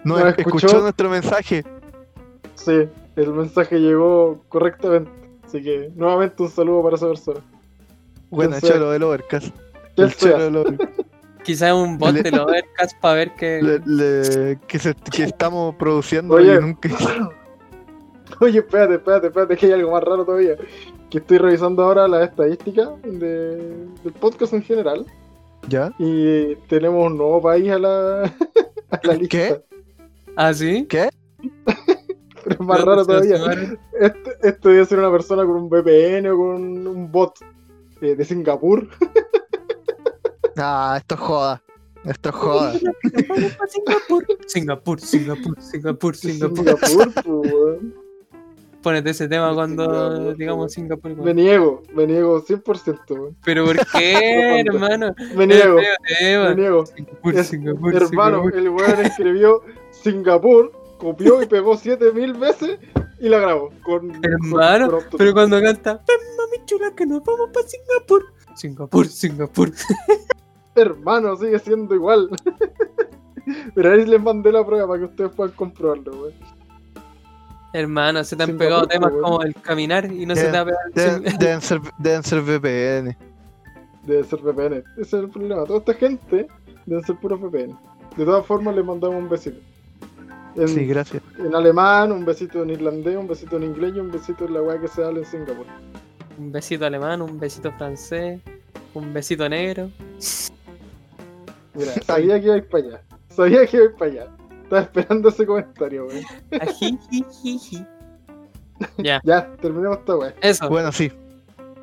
No 0.03 0.19
¿No 0.19 0.27
escuchó? 0.27 0.57
escuchó? 0.57 0.81
nuestro 0.81 1.09
mensaje. 1.09 1.63
sí, 2.55 2.87
el 3.15 3.33
mensaje 3.33 3.79
llegó 3.79 4.43
correctamente. 4.49 5.09
Así 5.45 5.61
que, 5.63 5.91
nuevamente 5.95 6.41
un 6.43 6.49
saludo 6.49 6.83
para 6.83 6.95
esa 6.95 7.07
persona. 7.07 7.39
Bueno, 8.29 8.55
cholo 8.59 8.91
del 8.91 9.03
Overcast. 9.03 9.55
¿Quién 9.95 10.07
El 10.07 10.15
cholo 10.15 10.43
del 10.45 10.55
Overcast. 10.57 10.99
Quizás 11.43 11.73
un 11.73 11.97
bot 11.97 12.13
Le- 12.13 12.23
de 12.23 12.31
los 12.31 12.39
Overcast 12.41 12.99
para 12.99 13.13
ver 13.15 13.35
que. 13.35 13.61
Le- 13.61 13.81
le- 13.85 14.59
que, 14.67 14.79
se- 14.79 14.95
que 14.95 15.23
estamos 15.23 15.75
produciendo 15.75 16.35
Oye. 16.35 16.55
y 16.55 16.59
nunca. 16.59 16.89
Oye, 18.39 18.59
espérate, 18.59 18.95
espérate, 18.95 19.27
espérate, 19.27 19.55
que 19.57 19.65
hay 19.67 19.71
algo 19.73 19.91
más 19.91 20.03
raro 20.03 20.25
todavía. 20.25 20.55
Que 21.09 21.19
estoy 21.19 21.37
revisando 21.37 21.83
ahora 21.83 22.07
las 22.07 22.29
estadísticas 22.29 22.89
de, 23.03 23.57
del 24.03 24.13
podcast 24.19 24.53
en 24.53 24.63
general. 24.63 25.05
¿Ya? 25.69 25.93
Y 25.99 26.55
tenemos 26.67 27.05
un 27.05 27.17
nuevo 27.17 27.41
país 27.41 27.71
a 27.71 27.77
la, 27.79 28.23
a 28.89 28.99
la 29.03 29.13
lista. 29.13 29.37
¿Qué? 29.37 29.61
¿Ah, 30.35 30.53
sí? 30.53 30.85
¿Qué? 30.87 31.09
Pero 32.43 32.55
es 32.55 32.59
más 32.59 32.79
¿De 32.79 32.85
raro 32.85 33.05
todavía. 33.05 33.37
Este, 33.99 34.37
esto 34.49 34.69
debe 34.69 34.85
ser 34.85 34.99
una 34.99 35.11
persona 35.11 35.45
con 35.45 35.55
un 35.55 35.69
VPN 35.69 36.27
o 36.29 36.37
con 36.37 36.87
un 36.87 37.11
bot 37.11 37.35
eh, 38.01 38.15
de 38.15 38.25
Singapur. 38.25 38.87
Ah, 40.55 40.95
esto 40.99 41.15
es 41.15 41.21
joda. 41.21 41.63
Esto 42.05 42.29
es 42.29 42.35
joda. 42.35 42.73
Singapur. 43.67 44.25
Singapur, 44.45 44.99
Singapur, 44.99 45.59
Singapur, 45.59 46.15
Singapur. 46.15 46.15
Singapur, 46.15 47.11
pues. 47.23 47.79
Ponete 48.83 49.09
ese 49.09 49.27
tema 49.27 49.51
cuando 49.55 49.83
Singapur, 49.85 50.37
digamos 50.37 50.73
Singapur. 50.73 51.15
Me 51.17 51.33
niego, 51.33 51.81
me 51.95 52.05
niego 52.05 52.39
100%, 52.45 52.99
weón. 53.17 53.35
Pero 53.43 53.65
¿por 53.65 53.77
qué, 53.97 54.59
hermano? 54.59 55.15
Me 55.35 55.47
niego, 55.47 55.77
me 55.77 56.55
niego. 56.55 56.85
Singapur, 56.85 57.35
Es- 57.35 57.47
Singapur, 57.47 57.95
Hermano, 57.95 58.37
Singapur. 58.43 58.55
el 58.55 58.69
weón 58.69 59.05
escribió 59.05 59.63
Singapur, 60.03 60.71
copió 60.97 61.41
y 61.41 61.45
pegó 61.45 61.77
7000 61.77 62.33
veces 62.33 62.79
y 63.19 63.29
la 63.29 63.39
grabó. 63.39 63.69
Con, 63.83 64.11
Hermano, 64.23 64.85
con- 64.85 64.89
con 64.89 64.95
autotune. 64.95 65.17
Pero 65.17 65.33
cuando 65.33 65.61
canta, 65.61 65.93
ven 66.07 66.17
mami 66.37 66.65
chula 66.65 66.93
que 66.95 67.05
nos 67.05 67.23
vamos 67.23 67.49
para 67.53 67.67
Singapur. 67.67 68.25
Singapur, 68.55 69.07
Singapur. 69.07 69.71
Hermano, 70.75 71.35
sigue 71.35 71.59
siendo 71.59 71.95
igual. 71.95 72.29
Pero 73.75 73.91
ahí 73.91 74.05
les 74.05 74.21
mandé 74.21 74.51
la 74.51 74.65
prueba 74.65 74.87
para 74.87 74.99
que 74.99 75.05
ustedes 75.05 75.31
puedan 75.31 75.53
comprobarlo, 75.55 76.11
weón. 76.21 76.33
Hermano, 77.73 78.23
se 78.23 78.35
te 78.35 78.43
han 78.43 78.49
Singapur, 78.49 78.65
pegado 78.67 78.87
temas 78.87 79.11
como 79.11 79.41
el 79.41 79.53
caminar 79.55 80.11
y 80.11 80.25
no 80.25 80.35
se 80.35 80.49
te 80.49 80.57
ha 80.57 80.63
pegado 80.65 80.83
el 80.87 80.93
Deben, 80.93 81.37
deben 81.39 81.61
ser, 81.61 81.81
deben 81.97 82.23
ser 82.23 82.41
VPN. 82.41 83.17
Debe 84.03 84.23
ser 84.23 84.39
VPN. 84.41 84.83
Ese 84.97 85.01
es 85.01 85.13
el 85.13 85.29
problema. 85.29 85.63
Toda 85.65 85.79
esta 85.79 85.93
gente 85.95 86.47
debe 86.85 87.01
ser 87.03 87.15
puro 87.17 87.37
VPN. 87.37 87.77
De 88.15 88.25
todas 88.25 88.45
formas, 88.45 88.75
les 88.75 88.85
mandamos 88.85 89.17
un 89.17 89.27
besito. 89.29 89.59
En, 90.55 90.67
Sí, 90.67 90.85
gracias. 90.85 91.21
en 91.39 91.55
alemán, 91.55 92.11
un 92.11 92.25
besito 92.25 92.61
en 92.63 92.69
irlandés, 92.71 93.17
un 93.17 93.27
besito 93.27 93.57
en 93.57 93.63
inglés 93.63 93.93
y 93.95 93.99
un 93.99 94.11
besito 94.11 94.45
en 94.45 94.53
la 94.53 94.61
weá 94.61 94.79
que 94.79 94.87
se 94.87 95.03
habla 95.03 95.19
en 95.19 95.25
Singapur. 95.25 95.65
Un 96.37 96.51
besito 96.51 96.85
alemán, 96.85 97.21
un 97.21 97.39
besito 97.39 97.71
francés, 97.73 98.39
un 98.93 99.13
besito 99.13 99.47
negro. 99.49 99.89
Mira, 101.73 101.93
sabía 102.05 102.39
que 102.39 102.45
iba 102.45 102.55
a 102.55 102.57
ir 102.57 102.67
para 102.69 102.83
allá. 102.85 103.01
Sabía 103.29 103.65
que 103.65 103.77
iba 103.77 103.85
a 103.85 103.89
ir 103.89 103.95
para 103.95 104.11
allá. 104.11 104.27
Estaba 104.63 104.81
esperando 104.83 105.29
ese 105.29 105.45
comentario, 105.45 106.05
weón. 106.07 106.23
Ajijijiji. 106.61 107.85
ya, 108.97 109.21
Ya, 109.23 109.51
terminemos 109.61 109.97
esta 109.99 110.15
weá. 110.17 110.33
eso. 110.41 110.69
Bueno, 110.69 110.91
sí. 110.91 111.11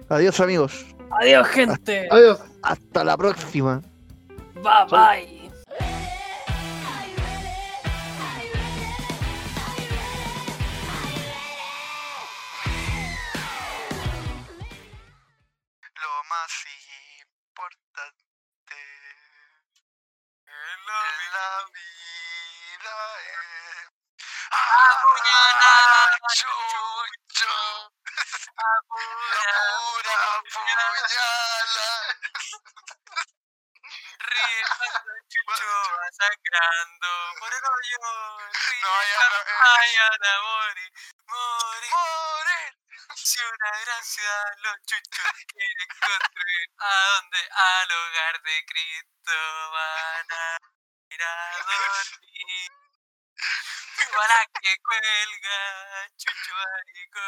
Adiós, 0.08 0.38
amigos. 0.40 0.86
Adiós, 1.20 1.46
gente. 1.48 2.06
Adiós. 2.10 2.40
Hasta 2.62 3.04
la 3.04 3.16
próxima. 3.16 3.82
Bye 4.62 4.86
bye. 4.90 5.39
La 20.90 21.64
vida 21.72 22.98
es 23.20 23.90
apuñalar 24.50 26.10
Chucho. 26.34 27.54
Apura, 28.56 30.18
puñala. 30.52 31.90
Ríe 34.18 34.62
cuando 34.76 35.12
Chucho 35.28 35.72
va 35.96 36.08
sangrando 36.12 37.10
por 37.38 37.52
el 37.54 37.64
hoyo. 37.64 38.02
Ríe 38.52 38.80
No, 38.82 38.94
ya, 39.10 40.08
no, 40.18 40.28
eh. 40.28 40.40
morir. 40.42 40.92
Morir. 41.26 41.90
¡Morir! 41.90 42.72
Si 43.16 43.40
una 43.40 43.70
gran 43.84 44.04
ciudad 44.04 44.44
los 44.58 44.76
chuchos 44.86 45.30
quieren 45.52 45.88
construir, 46.00 46.66
¿a 46.78 47.04
dónde? 47.14 47.48
Al 47.50 47.90
hogar 47.92 48.42
de 48.42 48.64
Cristo 48.66 49.70
van 49.72 50.32
a 50.32 50.79
a 51.24 51.64
dormir. 51.64 52.70
Para 54.14 54.46
que 54.60 54.76
cuelga, 54.78 56.08
chucho 56.16 56.54
arico. 56.56 57.20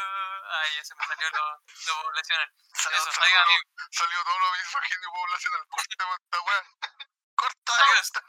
Ay, 0.51 0.75
ya 0.75 0.83
se 0.83 0.95
me 0.95 1.05
salió 1.05 1.29
lo, 1.31 1.61
lo 1.87 2.03
poblacional. 2.03 2.51
Eso, 2.73 2.89
adiós, 2.89 3.41
amigo. 3.43 3.63
Salió 3.91 4.23
todo 4.23 4.39
lo 4.39 4.51
misógino 4.51 5.11
poblacional. 5.13 5.67
Cortemos 5.69 6.19
esta 6.19 6.41
weá. 6.41 6.63
Corta 7.35 7.73
esta. 7.99 8.21